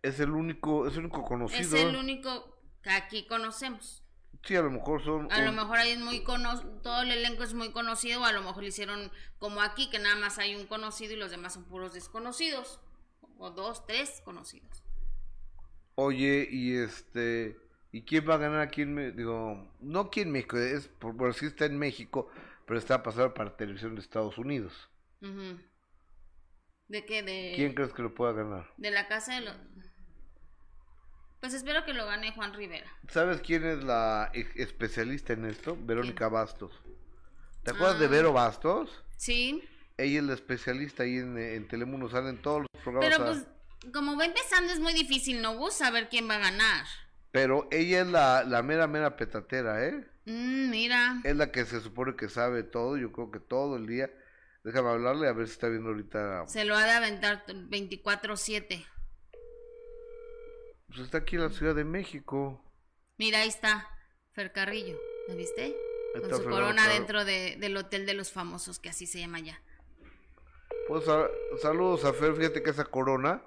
Es 0.00 0.20
el 0.20 0.30
único, 0.30 0.86
es 0.86 0.92
el 0.92 1.00
único 1.00 1.24
conocido. 1.24 1.76
es 1.76 1.82
el 1.82 1.96
único 1.96 2.56
que 2.84 2.90
aquí 2.90 3.26
conocemos. 3.26 4.04
Sí, 4.44 4.54
a 4.54 4.62
lo 4.62 4.70
mejor 4.70 5.02
son. 5.02 5.32
A 5.32 5.42
lo 5.42 5.50
mejor 5.50 5.78
ahí 5.78 5.90
es 5.90 5.98
muy 5.98 6.22
cono 6.22 6.80
todo 6.82 7.02
el 7.02 7.10
elenco 7.10 7.42
es 7.42 7.52
muy 7.52 7.72
conocido, 7.72 8.20
o 8.20 8.24
a 8.24 8.32
lo 8.32 8.42
mejor 8.42 8.62
lo 8.62 8.68
hicieron 8.68 9.10
como 9.38 9.60
aquí, 9.60 9.90
que 9.90 9.98
nada 9.98 10.14
más 10.14 10.38
hay 10.38 10.54
un 10.54 10.68
conocido 10.68 11.14
y 11.14 11.16
los 11.16 11.32
demás 11.32 11.54
son 11.54 11.64
puros 11.64 11.94
desconocidos. 11.94 12.78
O 13.38 13.50
dos, 13.50 13.84
tres 13.86 14.22
conocidos. 14.24 14.84
Oye, 15.96 16.46
y 16.48 16.76
este. 16.76 17.65
¿Y 17.96 18.02
quién 18.02 18.28
va 18.28 18.34
a 18.34 18.38
ganar 18.38 18.60
aquí 18.60 18.82
en 18.82 18.92
México? 18.94 19.16
Digo, 19.16 19.72
no 19.80 20.00
aquí 20.00 20.20
en 20.20 20.30
México, 20.30 20.58
es 20.58 20.88
por, 20.88 21.16
por 21.16 21.32
si 21.32 21.46
está 21.46 21.64
en 21.64 21.78
México, 21.78 22.28
pero 22.66 22.78
está 22.78 22.96
a 22.96 23.02
pasar 23.02 23.32
para 23.32 23.56
televisión 23.56 23.94
de 23.94 24.02
Estados 24.02 24.36
Unidos. 24.36 24.90
Ujú. 25.22 25.58
¿De 26.88 27.06
qué? 27.06 27.22
De, 27.22 27.52
¿Quién 27.56 27.72
crees 27.72 27.92
que 27.94 28.02
lo 28.02 28.14
pueda 28.14 28.32
ganar? 28.32 28.70
de 28.76 28.90
la 28.90 29.08
casa 29.08 29.34
de 29.36 29.40
los... 29.42 29.56
Pues 31.40 31.54
espero 31.54 31.84
que 31.84 31.94
lo 31.94 32.06
gane 32.06 32.32
Juan 32.32 32.52
Rivera. 32.54 32.90
¿Sabes 33.08 33.40
quién 33.40 33.64
es 33.64 33.82
la 33.84 34.30
e- 34.34 34.46
especialista 34.56 35.32
en 35.32 35.44
esto? 35.46 35.76
Verónica 35.80 36.28
Bastos. 36.28 36.72
¿Te 37.62 37.70
acuerdas 37.70 37.98
de 37.98 38.06
Ah. 38.06 38.10
Vero 38.10 38.32
Bastos? 38.32 39.04
Sí, 39.16 39.62
Ella 39.96 40.18
es 40.18 40.24
la 40.24 40.34
especialista 40.34 41.04
ahí 41.04 41.16
en, 41.16 41.38
en 41.38 41.66
Telemundo, 41.68 42.08
salen 42.10 42.42
todos 42.42 42.60
los 42.62 42.82
programas. 42.82 43.08
pero 43.16 43.22
a- 43.24 43.32
pues 43.32 43.92
como 43.92 44.16
va 44.18 44.24
empezando 44.26 44.72
es 44.72 44.80
muy 44.80 44.92
difícil, 44.92 45.40
¿no? 45.40 45.56
Gus? 45.56 45.74
saber 45.74 46.08
quién 46.10 46.28
va 46.28 46.34
a 46.36 46.40
ganar. 46.40 46.84
Pero 47.36 47.68
ella 47.70 48.00
es 48.00 48.06
la, 48.06 48.44
la 48.44 48.62
mera, 48.62 48.86
mera 48.86 49.14
petatera, 49.14 49.84
¿eh? 49.86 50.06
Mm, 50.24 50.70
mira. 50.70 51.20
Es 51.22 51.36
la 51.36 51.52
que 51.52 51.66
se 51.66 51.82
supone 51.82 52.16
que 52.16 52.30
sabe 52.30 52.62
todo, 52.62 52.96
yo 52.96 53.12
creo 53.12 53.30
que 53.30 53.40
todo 53.40 53.76
el 53.76 53.86
día. 53.86 54.10
Déjame 54.64 54.88
hablarle 54.88 55.28
a 55.28 55.32
ver 55.34 55.46
si 55.46 55.52
está 55.52 55.68
viendo 55.68 55.90
ahorita. 55.90 56.46
Se 56.46 56.64
lo 56.64 56.74
ha 56.74 56.84
de 56.86 56.92
aventar 56.92 57.44
24-7. 57.46 58.86
Pues 60.88 61.00
está 61.00 61.18
aquí 61.18 61.36
en 61.36 61.42
la 61.42 61.50
Ciudad 61.50 61.74
de 61.74 61.84
México. 61.84 62.64
Mira, 63.18 63.40
ahí 63.42 63.48
está 63.48 63.86
Fer 64.32 64.50
Carrillo. 64.52 64.98
¿La 65.28 65.34
viste? 65.34 65.76
Con 66.14 66.22
su 66.22 66.28
Fernando 66.38 66.50
corona 66.50 66.88
dentro 66.88 67.26
de- 67.26 67.56
del 67.60 67.76
Hotel 67.76 68.06
de 68.06 68.14
los 68.14 68.32
Famosos, 68.32 68.78
que 68.78 68.88
así 68.88 69.06
se 69.06 69.18
llama 69.20 69.40
ya. 69.40 69.60
Pues 70.88 71.04
sa- 71.04 71.28
saludos 71.60 72.02
a 72.06 72.14
Fer, 72.14 72.34
fíjate 72.34 72.62
que 72.62 72.70
esa 72.70 72.84
corona 72.86 73.42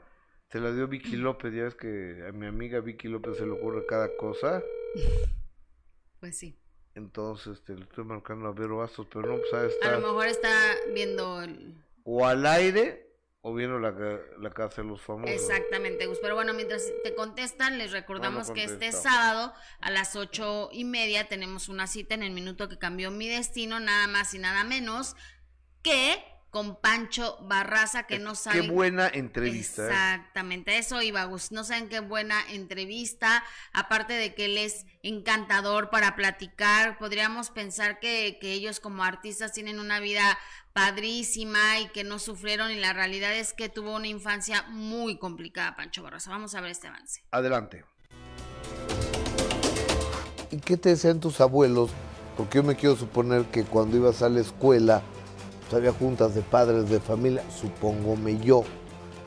se 0.52 0.60
la 0.60 0.72
dio 0.72 0.88
Vicky 0.88 1.18
Mm. 1.18 1.22
López, 1.22 1.54
ya 1.54 1.64
ves 1.64 1.76
que 1.76 2.24
a 2.28 2.32
mi 2.32 2.46
amiga 2.48 2.80
Vicky 2.80 3.08
López 3.08 3.38
se 3.38 3.46
le 3.46 3.52
ocurre 3.52 3.86
cada 3.86 4.16
cosa. 4.18 4.62
Pues 6.20 6.38
sí. 6.38 6.60
Entonces 6.96 7.60
este, 7.60 7.76
le 7.76 7.84
estoy 7.84 8.04
marcando 8.04 8.50
a 8.50 8.52
Vero 8.52 8.78
Bastos, 8.80 9.08
pero 9.10 9.26
no, 9.26 9.38
pues 9.38 9.54
ahí 9.54 9.90
A 9.90 9.92
lo 9.98 10.08
mejor 10.08 10.28
está 10.28 10.50
viendo 10.94 11.42
el... 11.42 11.82
O 12.04 12.26
al 12.26 12.46
aire 12.46 13.10
o 13.40 13.54
viendo 13.54 13.80
la, 13.80 13.92
la 14.38 14.50
casa 14.50 14.82
de 14.82 14.90
los 14.90 15.02
famosos. 15.02 15.34
Exactamente, 15.34 16.08
Gus. 16.08 16.20
Pero 16.22 16.36
bueno, 16.36 16.54
mientras 16.54 16.84
te 17.06 17.16
contestan, 17.16 17.78
les 17.78 17.94
recordamos 17.94 18.50
No, 18.50 18.50
no 18.50 18.54
que 18.54 18.66
este 18.66 18.92
sábado 18.92 19.54
a 19.80 19.92
las 19.92 20.18
ocho 20.18 20.70
y 20.74 20.84
media 20.84 21.30
tenemos 21.30 21.70
una 21.70 21.88
cita 21.88 22.16
en 22.16 22.24
el 22.24 22.32
minuto 22.32 22.68
que 22.68 22.78
cambió 22.78 23.12
mi 23.12 23.30
destino, 23.30 23.80
nada 23.80 24.08
más 24.08 24.34
y 24.34 24.40
nada 24.40 24.66
menos 24.66 25.16
que 25.84 26.22
con 26.50 26.76
Pancho 26.76 27.38
Barraza, 27.42 28.04
que 28.04 28.20
no 28.20 28.36
sabe. 28.36 28.62
Qué 28.62 28.68
buena 28.70 29.08
entrevista. 29.08 29.84
¿eh? 29.84 29.88
Exactamente, 29.88 30.78
eso 30.78 31.02
iba, 31.02 31.24
Gus. 31.26 31.52
No 31.52 31.64
saben 31.64 31.90
qué 31.90 32.00
buena 32.00 32.42
entrevista. 32.50 33.44
Aparte 33.74 34.14
de 34.14 34.34
que 34.34 34.46
él 34.46 34.58
es 34.58 34.86
encantador 35.04 35.90
para 35.90 36.16
platicar, 36.16 36.98
podríamos 36.98 37.50
pensar 37.52 38.00
que, 38.00 38.38
que 38.42 38.54
ellos 38.54 38.80
como 38.80 39.04
artistas 39.04 39.54
tienen 39.54 39.80
una 39.80 40.00
vida 40.00 40.38
padrísima 40.74 41.80
y 41.80 41.90
que 41.90 42.04
no 42.04 42.20
sufrieron. 42.20 42.72
Y 42.72 42.76
la 42.76 42.94
realidad 42.94 43.34
es 43.36 43.54
que 43.54 43.70
tuvo 43.70 43.96
una 43.96 44.08
infancia 44.08 44.64
muy 44.70 45.18
complicada, 45.18 45.76
Pancho 45.76 46.02
Barraza. 46.02 46.32
Vamos 46.32 46.56
a 46.56 46.62
ver 46.62 46.72
este 46.72 46.88
avance. 46.88 47.24
Adelante. 47.32 47.86
¿Y 50.52 50.58
qué 50.58 50.78
te 50.78 50.90
decían 50.90 51.20
tus 51.20 51.42
abuelos? 51.42 51.92
Porque 52.36 52.58
yo 52.58 52.64
me 52.64 52.76
quiero 52.76 52.96
suponer 52.96 53.46
que 53.46 53.66
cuando 53.66 53.98
ibas 53.98 54.22
a 54.22 54.30
la 54.30 54.40
escuela, 54.40 55.04
pues 55.70 55.80
había 55.80 55.92
juntas 55.92 56.34
de 56.34 56.42
padres 56.42 56.90
de 56.90 57.00
familia, 57.00 57.44
supóngome 57.52 58.40
yo. 58.40 58.64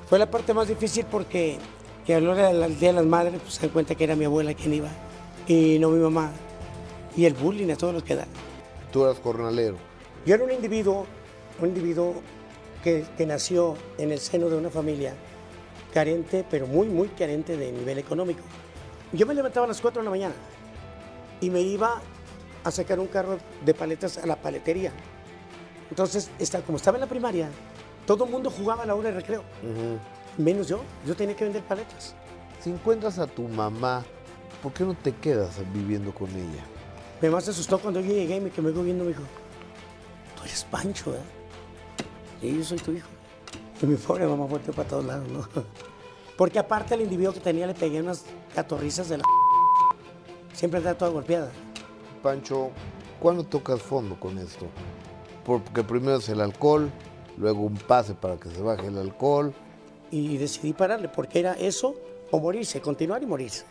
Fue 0.09 0.19
la 0.19 0.28
parte 0.28 0.52
más 0.52 0.66
difícil 0.66 1.06
porque 1.09 1.59
que 2.05 2.16
hora 2.16 2.48
del 2.48 2.78
Día 2.81 2.89
de 2.89 2.94
las 2.94 3.06
Madres 3.06 3.40
pues, 3.40 3.55
se 3.55 3.60
dan 3.62 3.70
cuenta 3.70 3.94
que 3.94 4.02
era 4.02 4.16
mi 4.16 4.24
abuela 4.24 4.52
quien 4.55 4.74
iba 4.74 4.89
y 5.47 5.78
no 5.78 5.90
mi 5.90 6.01
mamá. 6.01 6.32
Y 7.16 7.27
el 7.27 7.35
bullying 7.35 7.70
a 7.70 7.77
todos 7.77 7.94
los 7.94 8.02
que 8.02 8.16
dan. 8.16 8.27
Tú 8.90 9.05
eras 9.05 9.19
jornalero. 9.23 9.77
Yo 10.27 10.35
era 10.35 10.43
un 10.43 10.51
individuo, 10.51 11.06
un 11.60 11.69
individuo 11.69 12.14
que, 12.82 13.05
que 13.16 13.24
nació 13.24 13.77
en 13.98 14.10
el 14.10 14.19
seno 14.19 14.48
de 14.48 14.56
una 14.56 14.70
familia 14.70 15.14
carente, 15.94 16.44
pero 16.51 16.66
muy, 16.66 16.89
muy 16.89 17.09
carente 17.09 17.56
de 17.56 17.70
nivel 17.70 17.98
económico. 17.98 18.40
Yo 19.12 19.27
me 19.27 19.35
levantaba 19.35 19.66
a 19.66 19.69
las 19.69 19.81
4 19.81 20.01
de 20.01 20.05
la 20.05 20.10
mañana 20.10 20.35
y 21.40 21.51
me 21.51 21.60
iba 21.60 22.01
a 22.64 22.70
sacar 22.73 22.98
un 22.98 23.06
carro 23.06 23.39
de 23.64 23.74
paletas 23.74 24.19
a 24.19 24.27
la 24.27 24.36
paletería. 24.36 24.93
Entonces, 25.93 26.31
esta- 26.39 26.62
como 26.62 26.78
estaba 26.78 26.97
en 26.97 27.02
la 27.02 27.06
primaria, 27.06 27.51
todo 28.06 28.24
el 28.24 28.31
mundo 28.31 28.51
jugaba 28.51 28.85
a 28.85 28.86
la 28.86 28.94
hora 28.94 29.10
de 29.10 29.16
recreo, 29.16 29.43
menos 30.39 30.66
yo. 30.66 30.81
Yo 31.06 31.14
tenía 31.14 31.36
que 31.36 31.44
vender 31.44 31.62
paletas. 31.64 32.14
Si 32.62 32.70
encuentras 32.70 33.19
a 33.19 33.27
tu 33.27 33.47
mamá, 33.47 34.02
¿por 34.62 34.73
qué 34.73 34.85
no 34.85 34.94
te 34.94 35.12
quedas 35.12 35.51
viviendo 35.74 36.10
con 36.14 36.31
ella? 36.31 36.64
Mi 37.20 37.28
mamá 37.28 37.43
se 37.43 37.51
asustó 37.51 37.78
cuando 37.78 38.01
yo 38.01 38.10
llegué 38.10 38.36
y 38.36 38.40
me 38.40 38.48
quedó 38.48 38.82
viendo, 38.82 39.05
me 39.05 39.10
dijo, 39.10 39.20
tú 40.35 40.44
eres 40.44 40.64
Pancho, 40.64 41.14
¿eh? 41.14 41.20
Y 42.47 42.56
yo 42.56 42.64
soy 42.64 42.78
tu 42.78 42.93
hijo. 42.93 43.09
Y 43.82 43.85
mi 43.85 43.97
pobre 43.97 44.27
mamá 44.27 44.47
volteó 44.47 44.73
para 44.73 44.89
todos 44.89 45.05
lados, 45.05 45.28
¿no? 45.28 45.47
Porque 46.39 46.59
aparte 46.59 46.94
el 46.94 47.02
individuo 47.02 47.35
que 47.35 47.40
tenía 47.40 47.66
le 47.66 47.74
pegué 47.74 48.01
unas 48.01 48.24
catorrizas 48.55 49.10
de 49.10 49.19
la... 49.19 49.24
Siempre 50.55 50.78
andaba 50.78 50.97
toda 50.97 51.10
golpeada. 51.10 51.51
Pancho, 52.23 52.70
¿cuándo 53.20 53.44
tocas 53.44 53.82
fondo 53.82 54.19
con 54.19 54.39
esto? 54.39 54.64
Porque 55.44 55.82
primero 55.82 56.19
es 56.19 56.28
el 56.28 56.40
alcohol, 56.40 56.90
luego 57.36 57.62
un 57.62 57.77
pase 57.77 58.14
para 58.14 58.36
que 58.36 58.48
se 58.48 58.62
baje 58.62 58.86
el 58.86 58.98
alcohol, 58.98 59.52
y 60.10 60.36
decidí 60.36 60.74
pararle, 60.74 61.09
porque 61.09 61.40
era 61.40 61.55
eso 61.55 61.97
o 62.31 62.39
morirse, 62.39 62.81
continuar 62.81 63.23
y 63.23 63.27
morirse. 63.27 63.64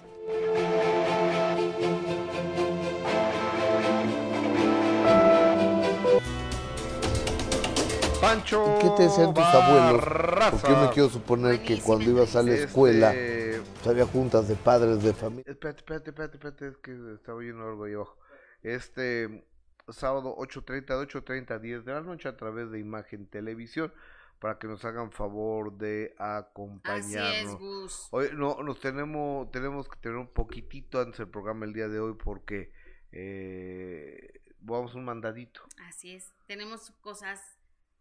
Pancho. 8.19 8.77
¿Qué 8.81 8.89
te 8.97 9.03
decían 9.03 9.33
tus 9.33 9.43
abuelos? 9.43 10.03
Porque 10.51 10.67
yo 10.67 10.77
me 10.77 10.89
quiero 10.89 11.09
suponer 11.09 11.61
que 11.63 11.79
cuando 11.79 12.09
ibas 12.09 12.35
a 12.35 12.43
la 12.43 12.53
escuela 12.53 13.13
Este, 13.13 13.61
pues, 13.73 13.87
había 13.87 14.05
juntas 14.05 14.47
de 14.47 14.55
padres 14.55 15.03
de 15.03 15.13
familia. 15.13 15.45
Espérate, 15.47 15.79
espérate, 15.79 16.09
espérate, 16.09 16.37
espérate, 16.37 16.67
es 16.67 16.77
que 16.77 17.13
estaba 17.15 17.37
oyendo 17.37 17.63
algo 17.63 17.83
ahí 17.83 17.93
abajo. 17.93 18.17
Este 18.63 19.43
sábado 19.89 20.35
8.30 20.37 20.85
de 20.85 21.07
8.30 21.07 21.51
a 21.51 21.59
10 21.59 21.85
de 21.85 21.93
la 21.93 22.01
noche 22.01 22.27
a 22.29 22.37
través 22.37 22.71
de 22.71 22.79
Imagen 22.79 23.25
Televisión 23.27 23.93
para 24.39 24.57
que 24.57 24.67
nos 24.67 24.83
hagan 24.85 25.11
favor 25.11 25.77
de 25.77 26.15
acompañarnos. 26.17 27.59
Gus. 27.59 28.07
Hoy 28.11 28.29
no, 28.33 28.63
nos 28.63 28.79
tenemos, 28.79 29.51
tenemos 29.51 29.87
que 29.87 29.97
tener 29.99 30.17
un 30.17 30.27
poquitito 30.27 30.99
antes 30.99 31.19
del 31.19 31.27
programa 31.29 31.65
el 31.65 31.73
día 31.73 31.87
de 31.87 31.99
hoy 31.99 32.15
porque 32.15 32.71
eh, 33.11 34.41
vamos 34.59 34.95
un 34.95 35.05
mandadito. 35.05 35.61
Así 35.87 36.15
es. 36.15 36.33
Tenemos 36.47 36.91
cosas. 37.01 37.39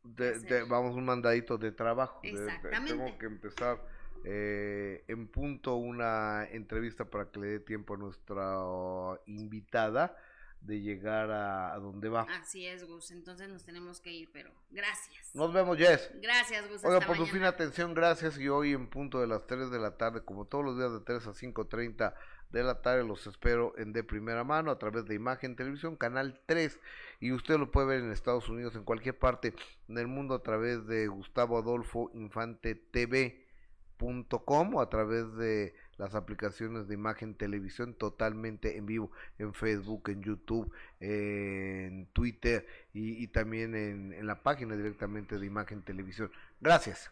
De, 0.02 0.65
vamos 0.66 0.97
un 0.97 1.05
mandadito 1.05 1.59
de 1.59 1.73
trabajo. 1.73 2.20
De- 2.23 2.31
Exactamente. 2.31 2.94
tengo 2.94 3.19
que 3.19 3.27
empezar 3.27 3.78
eh, 4.24 5.05
en 5.09 5.28
punto 5.28 5.74
una 5.77 6.47
entrevista 6.51 7.05
para 7.05 7.31
que 7.31 7.39
le 7.39 7.47
dé 7.48 7.61
tiempo 7.61 7.94
a 7.94 7.97
nuestra 7.98 9.20
invitada 9.27 10.16
de 10.61 10.81
llegar 10.81 11.31
a, 11.31 11.73
a 11.73 11.78
donde 11.78 12.09
va. 12.09 12.27
Así 12.41 12.66
es, 12.66 12.85
Gus. 12.85 13.11
Entonces 13.11 13.49
nos 13.49 13.65
tenemos 13.65 14.01
que 14.01 14.12
ir, 14.12 14.31
pero 14.32 14.51
gracias. 14.70 15.35
Nos 15.35 15.53
vemos, 15.53 15.78
Jess. 15.78 16.11
Gracias, 16.20 16.69
Gus. 16.69 16.85
Oiga, 16.85 17.01
por 17.01 17.16
su 17.16 17.23
mañana. 17.23 17.32
fina 17.32 17.49
atención, 17.49 17.95
gracias. 17.95 18.39
Y 18.39 18.49
hoy 18.49 18.73
en 18.73 18.89
punto 18.89 19.20
de 19.20 19.27
las 19.27 19.47
3 19.47 19.70
de 19.70 19.78
la 19.78 19.97
tarde, 19.97 20.23
como 20.23 20.45
todos 20.45 20.65
los 20.65 20.77
días 20.77 20.93
de 20.93 21.01
3 21.01 21.27
a 21.27 21.31
5.30 21.31 22.15
de 22.51 22.62
la 22.62 22.82
tarde, 22.82 23.05
los 23.05 23.27
espero 23.27 23.74
en 23.78 23.93
de 23.93 24.05
primera 24.05 24.45
mano 24.45 24.70
a 24.70 24.78
través 24.78 25.07
de 25.07 25.15
Imagen 25.15 25.57
Televisión, 25.57 25.97
Canal 25.97 26.41
3. 26.47 26.78
Y 27.20 27.32
usted 27.32 27.59
lo 27.59 27.70
puede 27.70 27.87
ver 27.87 28.01
en 28.01 28.12
Estados 28.12 28.49
Unidos, 28.49 28.74
en 28.77 28.85
cualquier 28.85 29.19
parte 29.19 29.55
del 29.89 30.09
mundo, 30.09 30.35
a 30.35 30.43
través 30.43 30.87
de 30.87 31.09
Gustavo 31.09 31.59
Adolfo 31.59 32.11
Infante 32.15 32.74
TV.com 32.74 34.74
o 34.74 34.81
a 34.81 34.91
través 34.91 35.35
de 35.37 35.74
las 36.01 36.14
aplicaciones 36.14 36.89
de 36.89 36.94
Imagen 36.94 37.35
Televisión 37.35 37.93
totalmente 37.93 38.78
en 38.78 38.86
vivo 38.86 39.12
en 39.39 39.52
Facebook, 39.52 40.09
en 40.09 40.22
YouTube, 40.22 40.72
en 40.98 42.06
Twitter 42.14 42.66
y, 42.94 43.27
también 43.28 43.74
en 43.74 44.27
la 44.27 44.43
página 44.43 44.77
directamente 44.77 45.39
de 45.39 45.47
Imagen 45.47 45.82
Televisión. 45.82 46.32
Gracias. 46.60 47.10